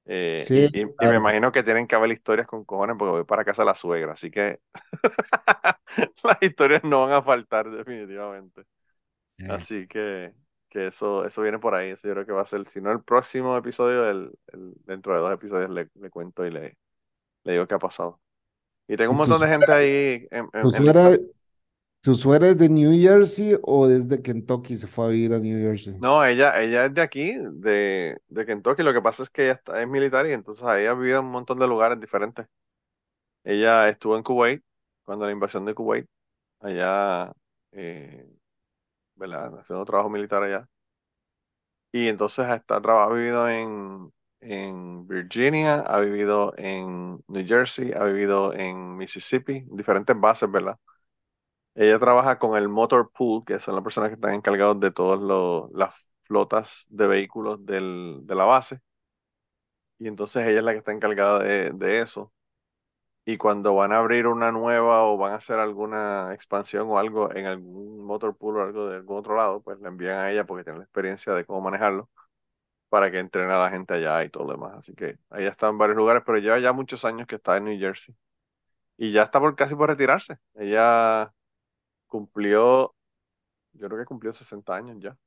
Eh, 0.09 0.41
sí, 0.45 0.69
y, 0.73 0.85
me 1.05 1.15
imagino 1.15 1.51
que 1.51 1.63
tienen 1.63 1.85
que 1.85 1.95
haber 1.95 2.11
historias 2.11 2.47
con 2.47 2.63
cojones 2.63 2.95
porque 2.97 3.11
voy 3.11 3.23
para 3.25 3.43
casa 3.43 3.63
de 3.63 3.65
la 3.65 3.75
suegra, 3.75 4.13
así 4.13 4.31
que 4.31 4.61
las 6.23 6.37
historias 6.39 6.81
no 6.85 7.01
van 7.01 7.11
a 7.11 7.21
faltar 7.21 7.69
definitivamente. 7.69 8.63
Así 9.49 9.85
que, 9.87 10.33
que 10.69 10.87
eso, 10.87 11.25
eso 11.25 11.41
viene 11.41 11.59
por 11.59 11.75
ahí. 11.75 11.91
Eso 11.91 12.07
yo 12.07 12.13
creo 12.13 12.25
que 12.25 12.31
va 12.31 12.41
a 12.41 12.45
ser, 12.45 12.67
si 12.69 12.81
no 12.81 12.91
el 12.91 13.03
próximo 13.03 13.55
episodio, 13.57 14.09
el, 14.09 14.31
dentro 14.85 15.13
de 15.13 15.19
dos 15.19 15.33
episodios 15.33 15.69
le, 15.69 15.89
le 15.93 16.09
cuento 16.09 16.45
y 16.45 16.51
le, 16.51 16.77
le 17.43 17.51
digo 17.51 17.67
qué 17.67 17.75
ha 17.75 17.79
pasado. 17.79 18.19
Y 18.87 18.95
tengo 18.95 19.11
un 19.11 19.17
montón 19.17 19.41
de 19.41 19.47
gente 19.47 19.71
ahí. 19.71 20.27
En, 20.31 20.49
¿Tu, 20.49 20.71
suegra, 20.71 21.17
¿Tu 22.01 22.15
suegra 22.15 22.49
es 22.49 22.57
de 22.57 22.69
New 22.69 22.91
Jersey 22.99 23.55
o 23.61 23.87
desde 23.87 24.21
Kentucky 24.23 24.75
se 24.77 24.87
fue 24.87 25.05
a 25.05 25.09
vivir 25.09 25.33
a 25.33 25.39
New 25.39 25.59
Jersey? 25.59 25.95
No, 25.99 26.23
ella, 26.23 26.59
ella 26.61 26.85
es 26.85 26.93
de 26.93 27.01
aquí, 27.01 27.33
de, 27.35 28.21
de 28.27 28.45
Kentucky. 28.45 28.83
Lo 28.83 28.93
que 28.93 29.01
pasa 29.01 29.23
es 29.23 29.29
que 29.31 29.43
ella 29.45 29.53
está, 29.53 29.81
es 29.81 29.87
militar 29.87 30.27
y 30.27 30.33
entonces 30.33 30.63
ahí 30.65 30.85
ha 30.85 30.93
vivido 30.93 31.19
en 31.19 31.25
un 31.25 31.31
montón 31.31 31.57
de 31.57 31.67
lugares 31.67 31.99
diferentes. 31.99 32.45
Ella 33.43 33.89
estuvo 33.89 34.17
en 34.17 34.23
Kuwait, 34.23 34.63
cuando 35.03 35.25
la 35.25 35.31
invasión 35.31 35.65
de 35.65 35.75
Kuwait, 35.75 36.07
allá, 36.61 37.33
eh, 37.73 38.27
¿verdad? 39.15 39.59
Haciendo 39.59 39.85
trabajo 39.85 40.09
militar 40.09 40.43
allá. 40.43 40.67
Y 41.91 42.07
entonces 42.07 42.47
está, 42.49 42.75
ha 42.77 43.09
vivido 43.09 43.49
en, 43.49 44.11
en 44.41 45.07
Virginia, 45.07 45.79
ha 45.81 45.99
vivido 45.99 46.53
en 46.57 47.23
New 47.27 47.47
Jersey, 47.47 47.93
ha 47.93 48.03
vivido 48.03 48.53
en 48.53 48.97
Mississippi, 48.97 49.63
diferentes 49.71 50.19
bases, 50.19 50.51
¿verdad? 50.51 50.77
Ella 51.77 51.99
trabaja 51.99 52.39
con 52.39 52.57
el 52.57 52.69
Motor 52.69 53.11
Pool, 53.11 53.45
que 53.45 53.59
son 53.59 53.75
las 53.75 53.83
personas 53.83 54.09
que 54.09 54.15
están 54.15 54.33
encargados 54.33 54.79
de 54.79 54.91
todas 54.91 55.19
las 55.73 55.93
flotas 56.23 56.87
de 56.89 57.07
vehículos 57.07 57.63
del, 57.65 58.21
de 58.23 58.35
la 58.35 58.45
base. 58.45 58.81
Y 59.99 60.07
entonces 60.07 60.45
ella 60.47 60.59
es 60.59 60.63
la 60.63 60.71
que 60.73 60.79
está 60.79 60.91
encargada 60.91 61.39
de, 61.39 61.71
de, 61.71 62.01
eso. 62.01 62.33
Y 63.25 63.37
cuando 63.37 63.75
van 63.75 63.91
a 63.93 63.99
abrir 63.99 64.27
una 64.27 64.51
nueva 64.51 65.03
o 65.03 65.17
van 65.17 65.33
a 65.33 65.35
hacer 65.37 65.59
alguna 65.59 66.33
expansión 66.33 66.87
o 66.89 66.99
algo 66.99 67.33
en 67.35 67.45
algún 67.45 68.05
motor 68.05 68.35
pool 68.37 68.57
o 68.57 68.63
algo 68.63 68.87
de 68.89 68.97
algún 68.97 69.17
otro 69.19 69.35
lado, 69.35 69.61
pues 69.61 69.79
le 69.79 69.89
envían 69.89 70.17
a 70.19 70.31
ella 70.31 70.45
porque 70.45 70.63
tiene 70.63 70.79
la 70.79 70.85
experiencia 70.85 71.33
de 71.33 71.45
cómo 71.45 71.61
manejarlo 71.61 72.09
para 72.89 73.11
que 73.11 73.19
entrene 73.19 73.53
a 73.53 73.59
la 73.59 73.69
gente 73.71 73.93
allá 73.95 74.23
y 74.23 74.29
todo 74.29 74.45
lo 74.45 74.53
demás. 74.53 74.75
Así 74.77 74.95
que 74.95 75.17
ella 75.31 75.49
está 75.49 75.69
en 75.69 75.77
varios 75.77 75.97
lugares, 75.97 76.23
pero 76.25 76.39
lleva 76.39 76.59
ya 76.59 76.73
muchos 76.73 77.05
años 77.05 77.27
que 77.27 77.35
está 77.35 77.57
en 77.57 77.65
New 77.65 77.79
Jersey. 77.79 78.15
Y 78.97 79.11
ya 79.11 79.23
está 79.23 79.39
por, 79.39 79.55
casi 79.55 79.75
por 79.75 79.89
retirarse. 79.89 80.39
Ella 80.55 81.33
cumplió, 82.07 82.95
yo 83.73 83.87
creo 83.87 83.99
que 83.99 84.05
cumplió 84.05 84.33
60 84.33 84.75
años 84.75 84.97
ya. 84.99 85.17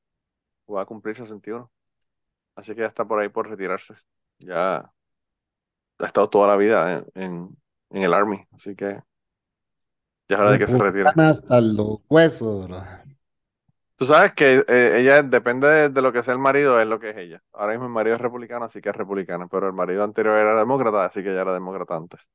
O 0.67 0.75
va 0.75 0.83
a 0.83 0.87
cumplir 0.87 1.17
61. 1.17 1.71
Así 2.55 2.75
que 2.75 2.83
ya 2.83 2.87
está 2.87 3.05
por 3.05 3.21
ahí 3.21 3.29
por 3.29 3.49
retirarse. 3.49 3.95
Ya 4.39 4.91
ha 5.99 6.07
estado 6.07 6.29
toda 6.29 6.49
la 6.49 6.57
vida 6.57 7.05
en, 7.15 7.57
en, 7.91 8.03
el 8.03 8.15
Army. 8.15 8.45
Así 8.53 8.75
que 8.75 9.03
ya 10.29 10.37
es 10.37 10.41
hora 10.41 10.53
de 10.53 10.59
que 10.59 10.67
se 10.67 10.79
retire. 10.79 11.09
Hasta 11.09 11.61
los 11.61 12.01
huesos. 12.09 12.71
Tú 14.01 14.07
sabes 14.07 14.33
que 14.33 14.65
eh, 14.67 15.01
ella 15.01 15.23
depende 15.23 15.91
de, 15.91 16.01
lo 16.01 16.11
que 16.11 16.23
sea 16.23 16.33
el 16.33 16.41
marido, 16.41 16.81
es 16.81 16.87
lo 16.87 16.99
que 16.99 17.11
es 17.11 17.17
ella. 17.19 17.43
Ahora 17.53 17.73
mismo 17.73 17.85
el 17.85 17.93
marido 17.93 18.17
es 18.17 18.23
republicano, 18.23 18.65
así 18.65 18.81
que 18.81 18.89
es 18.89 18.97
republicana, 18.97 19.47
pero 19.47 19.67
el 19.67 19.75
marido 19.75 20.03
anterior 20.03 20.39
era 20.39 20.59
demócrata, 20.59 21.05
así 21.05 21.23
que 21.23 21.31
ella 21.31 21.43
era 21.43 21.53
demócrata 21.53 21.97
antes. 21.97 22.31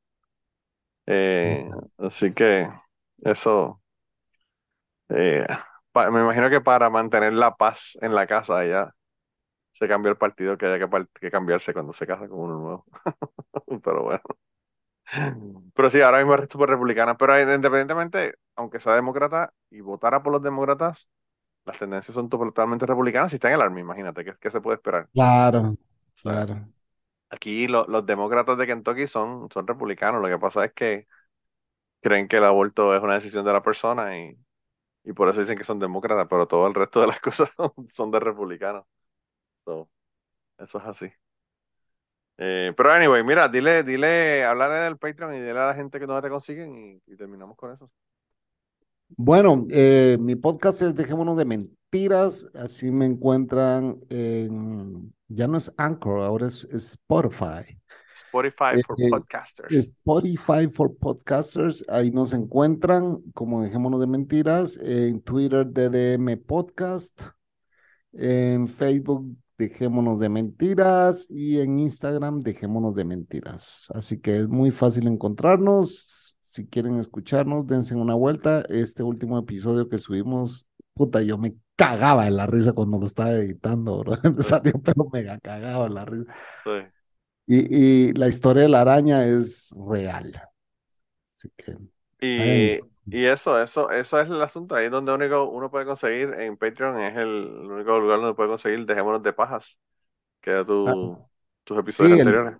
Eh, 1.07 1.67
así 1.97 2.33
que 2.33 2.69
eso, 3.23 3.81
eh, 5.09 5.45
me 6.11 6.21
imagino 6.21 6.49
que 6.49 6.61
para 6.61 6.89
mantener 6.89 7.33
la 7.33 7.55
paz 7.55 7.97
en 8.01 8.13
la 8.15 8.27
casa, 8.27 8.63
ella 8.63 8.93
se 9.71 9.87
cambió 9.87 10.11
el 10.11 10.17
partido 10.17 10.57
que 10.57 10.65
haya 10.65 10.89
que, 11.19 11.31
cambiarse 11.31 11.73
cuando 11.73 11.93
se 11.93 12.07
casa 12.07 12.27
con 12.27 12.39
uno 12.39 12.59
nuevo. 12.59 12.85
pero 13.83 14.03
bueno. 14.03 14.21
Pero 15.73 15.91
sí, 15.91 16.01
ahora 16.01 16.17
mismo 16.17 16.35
es 16.35 16.47
súper 16.49 16.69
republicana, 16.69 17.15
pero 17.15 17.39
independientemente, 17.39 18.35
aunque 18.55 18.79
sea 18.79 18.95
demócrata 18.95 19.53
y 19.69 19.81
votara 19.81 20.23
por 20.23 20.33
los 20.33 20.41
demócratas, 20.41 21.09
las 21.65 21.77
tendencias 21.77 22.13
son 22.13 22.29
totalmente 22.29 22.85
republicanas 22.85 23.31
y 23.33 23.35
está 23.35 23.49
en 23.49 23.55
el 23.55 23.61
Army, 23.61 23.81
imagínate, 23.81 24.25
¿qué, 24.39 24.51
se 24.51 24.61
puede 24.61 24.77
esperar? 24.77 25.09
Claro, 25.13 25.75
claro. 26.21 26.67
Aquí 27.29 27.67
los 27.67 28.05
demócratas 28.05 28.57
de 28.57 28.65
Kentucky 28.65 29.07
son, 29.07 29.49
son 29.51 29.67
republicanos, 29.67 30.21
lo 30.21 30.27
que 30.27 30.39
pasa 30.39 30.65
es 30.65 30.73
que 30.73 31.07
creen 32.01 32.27
que 32.27 32.37
el 32.37 32.45
aborto 32.45 32.95
es 32.95 33.03
una 33.03 33.15
decisión 33.15 33.45
de 33.45 33.53
la 33.53 33.61
persona 33.61 34.17
y, 34.17 34.37
y 35.05 35.13
por 35.13 35.29
eso 35.29 35.39
dicen 35.39 35.57
que 35.57 35.63
son 35.63 35.79
demócratas, 35.79 36.27
pero 36.29 36.47
todo 36.47 36.67
el 36.67 36.73
resto 36.73 37.01
de 37.01 37.07
las 37.07 37.19
cosas 37.21 37.49
son, 37.89 38.11
de 38.11 38.19
republicanos. 38.19 38.85
eso 40.57 40.77
es 40.77 40.85
así. 40.85 41.11
Eh, 42.37 42.73
pero 42.75 42.91
anyway, 42.91 43.23
mira, 43.23 43.47
dile, 43.47 43.83
dile, 43.83 44.43
hablarle 44.43 44.79
del 44.79 44.97
Patreon 44.97 45.35
y 45.35 45.39
dile 45.39 45.51
a 45.51 45.67
la 45.67 45.73
gente 45.73 45.99
que 45.99 46.07
no 46.07 46.21
te 46.21 46.29
consiguen 46.29 47.01
y 47.05 47.15
terminamos 47.15 47.55
con 47.55 47.73
eso. 47.73 47.89
Bueno, 49.09 49.65
eh, 49.69 50.17
mi 50.19 50.35
podcast 50.35 50.81
es 50.81 50.95
Dejémonos 50.95 51.37
de 51.37 51.45
Mentiras, 51.45 52.47
así 52.55 52.91
me 52.91 53.05
encuentran 53.05 53.99
en, 54.09 55.13
ya 55.27 55.47
no 55.47 55.57
es 55.57 55.71
Anchor, 55.77 56.21
ahora 56.21 56.47
es, 56.47 56.65
Spotify. 56.71 57.79
Spotify 58.15 58.81
for 58.85 58.95
eh, 58.99 59.09
Podcasters. 59.09 59.71
Spotify 59.73 60.67
for 60.67 60.95
Podcasters, 60.97 61.83
ahí 61.89 62.11
nos 62.11 62.33
encuentran 62.33 63.21
como 63.33 63.61
Dejémonos 63.61 63.99
de 63.99 64.07
Mentiras, 64.07 64.77
en 64.77 65.21
Twitter 65.21 65.65
DDM 65.65 66.37
Podcast, 66.37 67.21
en 68.13 68.67
Facebook 68.67 69.35
Dejémonos 69.57 70.19
de 70.19 70.29
Mentiras 70.29 71.27
y 71.29 71.59
en 71.59 71.79
Instagram 71.79 72.39
Dejémonos 72.39 72.95
de 72.95 73.05
Mentiras. 73.05 73.89
Así 73.93 74.19
que 74.19 74.39
es 74.39 74.47
muy 74.47 74.71
fácil 74.71 75.07
encontrarnos 75.07 76.25
si 76.45 76.67
quieren 76.67 76.99
escucharnos, 76.99 77.67
dense 77.67 77.95
una 77.95 78.15
vuelta. 78.15 78.63
Este 78.69 79.03
último 79.03 79.37
episodio 79.37 79.89
que 79.89 79.99
subimos, 79.99 80.69
puta, 80.93 81.21
yo 81.21 81.37
me 81.37 81.55
cagaba 81.75 82.27
en 82.27 82.37
la 82.37 82.45
risa 82.45 82.71
cuando 82.71 82.97
lo 82.97 83.07
estaba 83.07 83.31
editando, 83.31 84.03
¿verdad? 84.03 84.19
Me 84.37 84.43
salió 84.43 84.73
pero 84.81 85.09
mega 85.11 85.37
cagado 85.39 85.87
en 85.87 85.93
la 85.93 86.05
risa. 86.05 86.33
Y, 87.47 88.09
y, 88.09 88.13
la 88.13 88.27
historia 88.27 88.63
de 88.63 88.69
la 88.69 88.81
araña 88.81 89.25
es 89.25 89.73
real. 89.87 90.41
Así 91.35 91.49
que. 91.55 91.77
Y, 92.21 92.79
y, 93.05 93.25
eso, 93.25 93.61
eso, 93.61 93.91
eso 93.91 94.19
es 94.19 94.29
el 94.29 94.41
asunto. 94.41 94.75
Ahí 94.75 94.89
donde 94.89 95.13
único 95.13 95.49
uno 95.49 95.69
puede 95.69 95.85
conseguir 95.85 96.33
en 96.33 96.57
Patreon 96.57 96.99
es 97.01 97.15
el, 97.15 97.45
único 97.69 97.99
lugar 97.99 98.19
donde 98.19 98.35
puede 98.35 98.49
conseguir 98.49 98.85
Dejémonos 98.85 99.21
de 99.21 99.33
Pajas, 99.33 99.79
que 100.41 100.59
es 100.59 100.65
tu, 100.65 100.87
ah, 100.87 101.27
tus 101.63 101.77
episodios 101.77 102.19
anteriores 102.19 102.57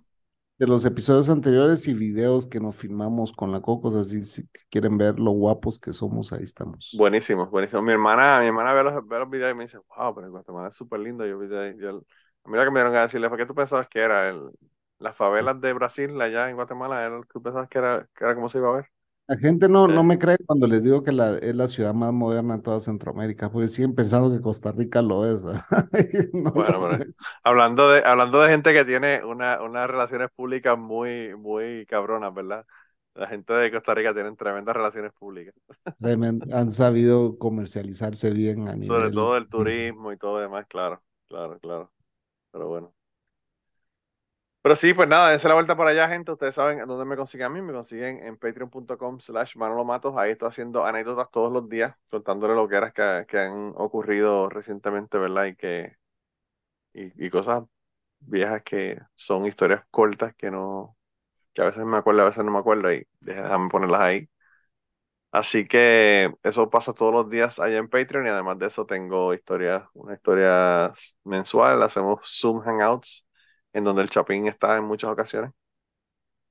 de 0.58 0.66
los 0.66 0.84
episodios 0.86 1.28
anteriores 1.28 1.86
y 1.86 1.92
videos 1.92 2.46
que 2.46 2.60
nos 2.60 2.76
filmamos 2.76 3.32
con 3.32 3.52
la 3.52 3.60
Cocos, 3.60 3.94
así 3.94 4.24
si 4.24 4.48
quieren 4.70 4.96
ver 4.96 5.18
lo 5.18 5.32
guapos 5.32 5.78
que 5.78 5.92
somos, 5.92 6.32
ahí 6.32 6.44
estamos. 6.44 6.94
Buenísimo, 6.96 7.46
buenísimo. 7.46 7.82
Mi 7.82 7.92
hermana, 7.92 8.40
mi 8.40 8.46
hermana 8.46 8.72
ve 8.72 8.82
los, 8.84 9.06
ve 9.06 9.18
los 9.18 9.28
videos 9.28 9.52
y 9.52 9.54
me 9.54 9.64
dice, 9.64 9.78
wow, 9.94 10.14
pero 10.14 10.30
Guatemala 10.30 10.68
es 10.68 10.76
súper 10.76 11.00
lindo. 11.00 11.26
Yo, 11.26 11.42
yo, 11.44 11.90
a 11.90 12.48
mí 12.48 12.56
lo 12.56 12.64
que 12.64 12.70
me 12.70 12.80
dieron 12.80 12.96
a 12.96 13.02
decirle, 13.02 13.28
¿por 13.28 13.36
qué 13.36 13.44
tú 13.44 13.54
pensabas 13.54 13.86
que 13.88 13.98
era? 13.98 14.30
El, 14.30 14.50
las 14.98 15.16
favelas 15.16 15.60
de 15.60 15.72
Brasil, 15.72 16.20
allá 16.20 16.48
en 16.50 16.56
Guatemala, 16.56 17.04
era 17.04 17.20
que 17.32 17.40
pensabas 17.40 17.68
que 17.68 17.78
era, 17.78 18.08
que 18.14 18.24
era 18.24 18.34
como 18.34 18.48
se 18.48 18.58
iba 18.58 18.68
a 18.70 18.76
ver. 18.76 18.90
La 19.28 19.36
gente 19.36 19.68
no, 19.68 19.88
no 19.88 20.04
me 20.04 20.18
cree 20.20 20.36
cuando 20.46 20.68
les 20.68 20.84
digo 20.84 21.02
que 21.02 21.10
la, 21.10 21.36
es 21.38 21.54
la 21.56 21.66
ciudad 21.66 21.92
más 21.94 22.12
moderna 22.12 22.54
en 22.54 22.62
toda 22.62 22.78
Centroamérica, 22.80 23.50
porque 23.50 23.66
siguen 23.68 23.92
pensando 23.94 24.30
que 24.36 24.40
Costa 24.40 24.70
Rica 24.70 25.02
lo 25.02 25.26
es. 25.26 25.42
bueno, 26.52 26.78
hablando 27.42 27.90
de, 27.90 28.02
hablando 28.04 28.40
de 28.40 28.48
gente 28.50 28.72
que 28.72 28.84
tiene 28.84 29.24
una, 29.24 29.60
unas 29.62 29.88
relaciones 29.90 30.30
públicas 30.34 30.78
muy, 30.78 31.34
muy 31.36 31.86
cabronas, 31.86 32.32
¿verdad? 32.34 32.64
La 33.14 33.26
gente 33.26 33.52
de 33.52 33.70
Costa 33.72 33.94
Rica 33.94 34.14
tiene 34.14 34.34
tremendas 34.36 34.76
relaciones 34.76 35.12
públicas. 35.12 35.54
han 36.52 36.70
sabido 36.70 37.38
comercializarse 37.38 38.30
bien 38.30 38.68
a 38.68 38.74
nivel. 38.76 38.96
Sobre 38.96 39.10
todo 39.10 39.36
el 39.36 39.48
turismo 39.50 40.12
y 40.12 40.16
todo 40.18 40.38
demás, 40.38 40.66
claro, 40.68 41.02
claro, 41.28 41.58
claro. 41.60 41.92
Pero 42.52 42.68
bueno. 42.68 42.95
Pero 44.66 44.74
sí, 44.74 44.94
pues 44.94 45.08
nada, 45.08 45.30
dense 45.30 45.46
la 45.46 45.54
vuelta 45.54 45.76
por 45.76 45.86
allá, 45.86 46.08
gente. 46.08 46.32
Ustedes 46.32 46.56
saben 46.56 46.84
dónde 46.88 47.04
me 47.04 47.16
consiguen 47.16 47.46
a 47.46 47.50
mí. 47.50 47.62
Me 47.62 47.72
consiguen 47.72 48.20
en 48.24 48.36
patreon.com 48.36 49.20
slash 49.20 49.54
Manolo 49.56 49.84
Matos. 49.84 50.14
Ahí 50.16 50.32
estoy 50.32 50.48
haciendo 50.48 50.84
anécdotas 50.84 51.30
todos 51.30 51.52
los 51.52 51.68
días, 51.68 51.94
contándole 52.10 52.56
lo 52.56 52.66
que 52.66 52.74
eras 52.74 52.92
que, 52.92 53.26
que 53.28 53.38
han 53.38 53.74
ocurrido 53.76 54.48
recientemente, 54.48 55.18
¿verdad? 55.18 55.44
Y 55.46 55.54
que 55.54 55.96
y, 56.94 57.30
cosas 57.30 57.64
viejas 58.20 58.62
que 58.64 59.00
son 59.14 59.46
historias 59.46 59.84
cortas 59.90 60.34
que 60.36 60.50
no, 60.50 60.96
que 61.54 61.62
a 61.62 61.66
veces 61.66 61.84
me 61.84 61.98
acuerdo, 61.98 62.22
a 62.22 62.26
veces 62.26 62.44
no 62.44 62.52
me 62.52 62.58
acuerdo 62.60 62.92
y 62.92 63.06
déjame 63.20 63.68
ponerlas 63.70 64.02
ahí. 64.02 64.28
Así 65.30 65.66
que 65.68 66.32
eso 66.42 66.70
pasa 66.70 66.94
todos 66.94 67.12
los 67.12 67.28
días 67.30 67.58
allá 67.60 67.76
en 67.78 67.88
Patreon 67.88 68.26
y 68.26 68.30
además 68.30 68.58
de 68.58 68.66
eso 68.66 68.86
tengo 68.86 69.34
historias, 69.34 69.84
una 69.92 70.14
historia 70.14 70.92
mensual, 71.24 71.82
hacemos 71.82 72.20
Zoom 72.24 72.60
Hangouts 72.62 73.25
en 73.76 73.84
donde 73.84 74.00
el 74.00 74.08
Chapín 74.08 74.46
está 74.46 74.78
en 74.78 74.84
muchas 74.84 75.10
ocasiones. 75.10 75.52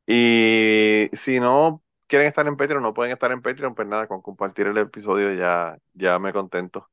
Y 0.06 1.10
si 1.14 1.40
no 1.40 1.82
quieren 2.06 2.28
estar 2.28 2.46
en 2.46 2.56
Patreon, 2.56 2.84
no 2.84 2.94
pueden 2.94 3.12
estar 3.12 3.32
en 3.32 3.42
Patreon, 3.42 3.74
pues 3.74 3.88
nada, 3.88 4.08
con 4.08 4.22
compartir 4.22 4.68
el 4.68 4.78
episodio 4.78 5.34
ya, 5.34 5.76
ya 5.94 6.20
me 6.20 6.32
contento. 6.32 6.88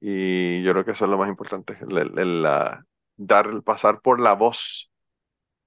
Y 0.00 0.64
yo 0.64 0.72
creo 0.72 0.84
que 0.84 0.90
eso 0.90 1.04
es 1.04 1.10
lo 1.12 1.16
más 1.16 1.28
importante, 1.28 1.78
el, 1.80 2.44
dar, 3.16 3.62
pasar 3.62 4.00
por 4.00 4.18
la 4.18 4.34
voz. 4.34 4.90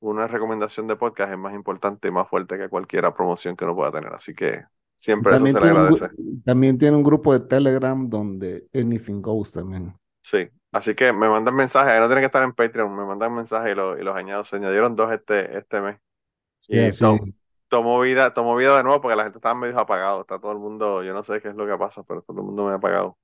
Una 0.01 0.27
recomendación 0.27 0.88
de 0.88 0.97
podcast 0.97 1.31
es 1.31 1.38
más 1.38 1.55
importante 1.55 2.09
y 2.09 2.11
más 2.11 2.27
fuerte 2.27 2.57
que 2.57 2.67
cualquier 2.67 3.09
promoción 3.13 3.55
que 3.55 3.63
uno 3.63 3.76
pueda 3.76 3.93
tener. 3.93 4.13
Así 4.13 4.35
que 4.35 4.65
siempre 4.97 5.38
eso 5.38 5.45
se 5.45 5.53
le 5.53 5.69
agradece. 5.69 6.09
también 6.43 6.77
tiene 6.77 6.97
un 6.97 7.03
grupo 7.03 7.31
de 7.31 7.47
Telegram 7.47 8.09
donde 8.09 8.67
anything 8.73 9.22
goes 9.22 9.53
también. 9.53 9.95
Sí, 10.26 10.49
Así 10.72 10.95
que 10.95 11.14
me 11.14 11.30
mandan 11.30 11.56
mensajes, 11.56 11.93
ahí 11.93 11.99
no 11.99 12.07
tienen 12.07 12.23
que 12.23 12.26
estar 12.26 12.41
en 12.41 12.52
Patreon, 12.52 12.93
me 12.93 13.06
mandan 13.06 13.31
mensajes 13.34 13.69
y, 13.69 13.72
y 13.72 14.03
los 14.03 14.15
añado. 14.15 14.43
Se 14.43 14.56
añadieron 14.56 14.95
dos 14.95 15.10
este, 15.14 15.56
este 15.56 15.80
mes. 15.80 15.99
y 16.68 16.89
tomó 17.69 18.02
vida, 18.02 18.34
tomó 18.34 18.56
vida 18.56 18.76
de 18.76 18.84
nuevo 18.84 19.02
porque 19.02 19.15
la 19.15 19.23
gente 19.23 19.38
estaba 19.38 19.53
medio 19.53 19.80
apagado. 19.80 20.22
Está 20.22 20.39
todo 20.39 20.52
el 20.52 20.57
mundo, 20.57 21.03
yo 21.03 21.14
no 21.14 21.23
sé 21.23 21.39
qué 21.41 21.49
es 21.49 21.56
lo 21.56 21.68
que 21.68 21.77
pasa, 21.77 22.03
pero 22.03 22.23
todo 22.23 22.39
el 22.39 22.47
mundo 22.47 22.65
me 22.65 22.72
ha 22.72 22.76
apagado. 22.76 23.18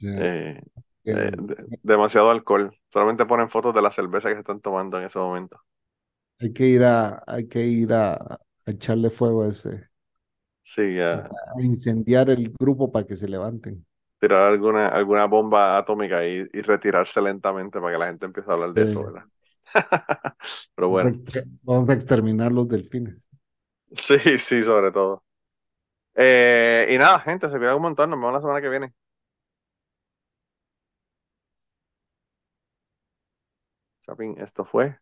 Eh, 0.00 0.60
eh, 1.04 1.32
demasiado 1.82 2.30
alcohol. 2.30 2.74
Solamente 2.90 3.26
ponen 3.26 3.50
fotos 3.50 3.74
de 3.74 3.82
la 3.82 3.92
cerveza 3.92 4.30
que 4.30 4.34
se 4.34 4.40
están 4.40 4.60
tomando 4.60 4.98
en 4.98 5.04
ese 5.04 5.18
momento. 5.18 5.60
Hay 6.40 6.54
que 6.54 6.66
ir 6.66 6.82
a, 6.82 7.22
hay 7.26 7.46
que 7.46 7.66
ir 7.66 7.92
a, 7.92 8.40
echarle 8.64 9.10
fuego 9.10 9.44
a 9.44 9.48
ese. 9.48 9.90
Sí, 10.62 10.98
a 10.98 11.28
incendiar 11.60 12.30
el 12.30 12.52
grupo 12.58 12.90
para 12.90 13.06
que 13.06 13.14
se 13.14 13.28
levanten 13.28 13.86
tirar 14.24 14.52
alguna, 14.52 14.88
alguna 14.88 15.26
bomba 15.26 15.76
atómica 15.76 16.24
y, 16.24 16.44
retirarse 16.62 17.20
lentamente 17.20 17.78
para 17.78 17.92
que 17.92 17.98
la 17.98 18.06
gente 18.06 18.24
empiece 18.24 18.50
a 18.50 18.54
hablar 18.54 18.72
de 18.72 18.84
eso, 18.84 19.04
¿verdad? 19.04 19.24
Pero 20.74 20.88
bueno. 20.88 21.12
Vamos 21.62 21.90
a 21.90 21.92
exterminar 21.92 22.50
los 22.50 22.66
delfines. 22.66 23.16
Sí, 23.92 24.18
sí, 24.38 24.64
sobre 24.64 24.90
todo. 24.92 25.22
Eh, 26.14 26.88
y 26.90 26.96
nada, 26.96 27.18
gente, 27.20 27.48
se 27.50 27.58
cuida 27.58 27.76
un 27.76 27.82
montón. 27.82 28.08
Nos 28.08 28.18
vemos 28.18 28.32
la 28.32 28.40
semana 28.40 28.62
que 28.62 28.68
viene. 28.70 28.94
Chapín, 34.06 34.36
esto 34.38 34.64
fue. 34.64 34.98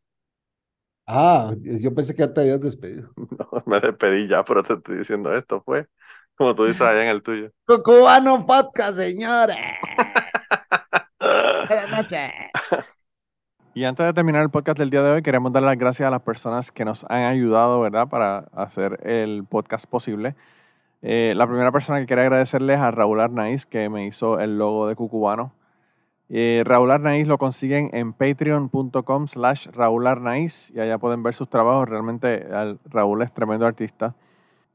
Ah, 1.06 1.54
yo 1.60 1.94
pensé 1.94 2.14
que 2.14 2.22
ya 2.22 2.32
te 2.32 2.40
habías 2.40 2.60
despedido. 2.60 3.12
No, 3.38 3.62
me 3.66 3.80
despedí 3.80 4.28
ya, 4.28 4.44
pero 4.44 4.62
te 4.64 4.74
estoy 4.74 4.98
diciendo 4.98 5.32
esto 5.34 5.62
fue. 5.62 5.86
Como 6.36 6.54
tú 6.54 6.64
dices 6.64 6.82
allá 6.82 7.04
en 7.04 7.08
el 7.08 7.22
tuyo. 7.22 7.50
Cubano 7.84 8.46
Podcast, 8.46 8.96
señores. 8.96 9.56
Buenas 11.68 11.90
noches. 11.90 12.32
Y 13.74 13.84
antes 13.84 14.04
de 14.04 14.12
terminar 14.12 14.42
el 14.42 14.50
podcast 14.50 14.78
del 14.78 14.90
día 14.90 15.02
de 15.02 15.12
hoy, 15.12 15.22
queremos 15.22 15.50
dar 15.50 15.62
las 15.62 15.78
gracias 15.78 16.06
a 16.06 16.10
las 16.10 16.20
personas 16.20 16.70
que 16.70 16.84
nos 16.84 17.04
han 17.08 17.24
ayudado, 17.24 17.80
¿verdad?, 17.80 18.06
para 18.06 18.44
hacer 18.54 19.00
el 19.02 19.44
podcast 19.48 19.86
posible. 19.86 20.34
Eh, 21.00 21.32
la 21.36 21.46
primera 21.46 21.72
persona 21.72 21.98
que 21.98 22.06
quiero 22.06 22.20
agradecerles 22.20 22.76
es 22.76 22.82
a 22.82 22.90
Raúl 22.90 23.20
Arnaiz, 23.20 23.64
que 23.64 23.88
me 23.88 24.06
hizo 24.06 24.38
el 24.40 24.58
logo 24.58 24.88
de 24.88 24.94
Cucubano. 24.94 25.54
Eh, 26.28 26.62
Raúl 26.66 26.90
Arnaiz 26.90 27.26
lo 27.26 27.38
consiguen 27.38 27.90
en 27.94 28.12
patreon.com 28.12 29.26
slash 29.26 29.68
Raúl 29.68 30.06
Arnaiz 30.06 30.70
y 30.74 30.80
allá 30.80 30.98
pueden 30.98 31.22
ver 31.22 31.34
sus 31.34 31.48
trabajos. 31.48 31.88
Realmente 31.88 32.46
Raúl 32.84 33.22
es 33.22 33.32
tremendo 33.32 33.66
artista. 33.66 34.14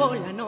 asombra. 0.00 0.39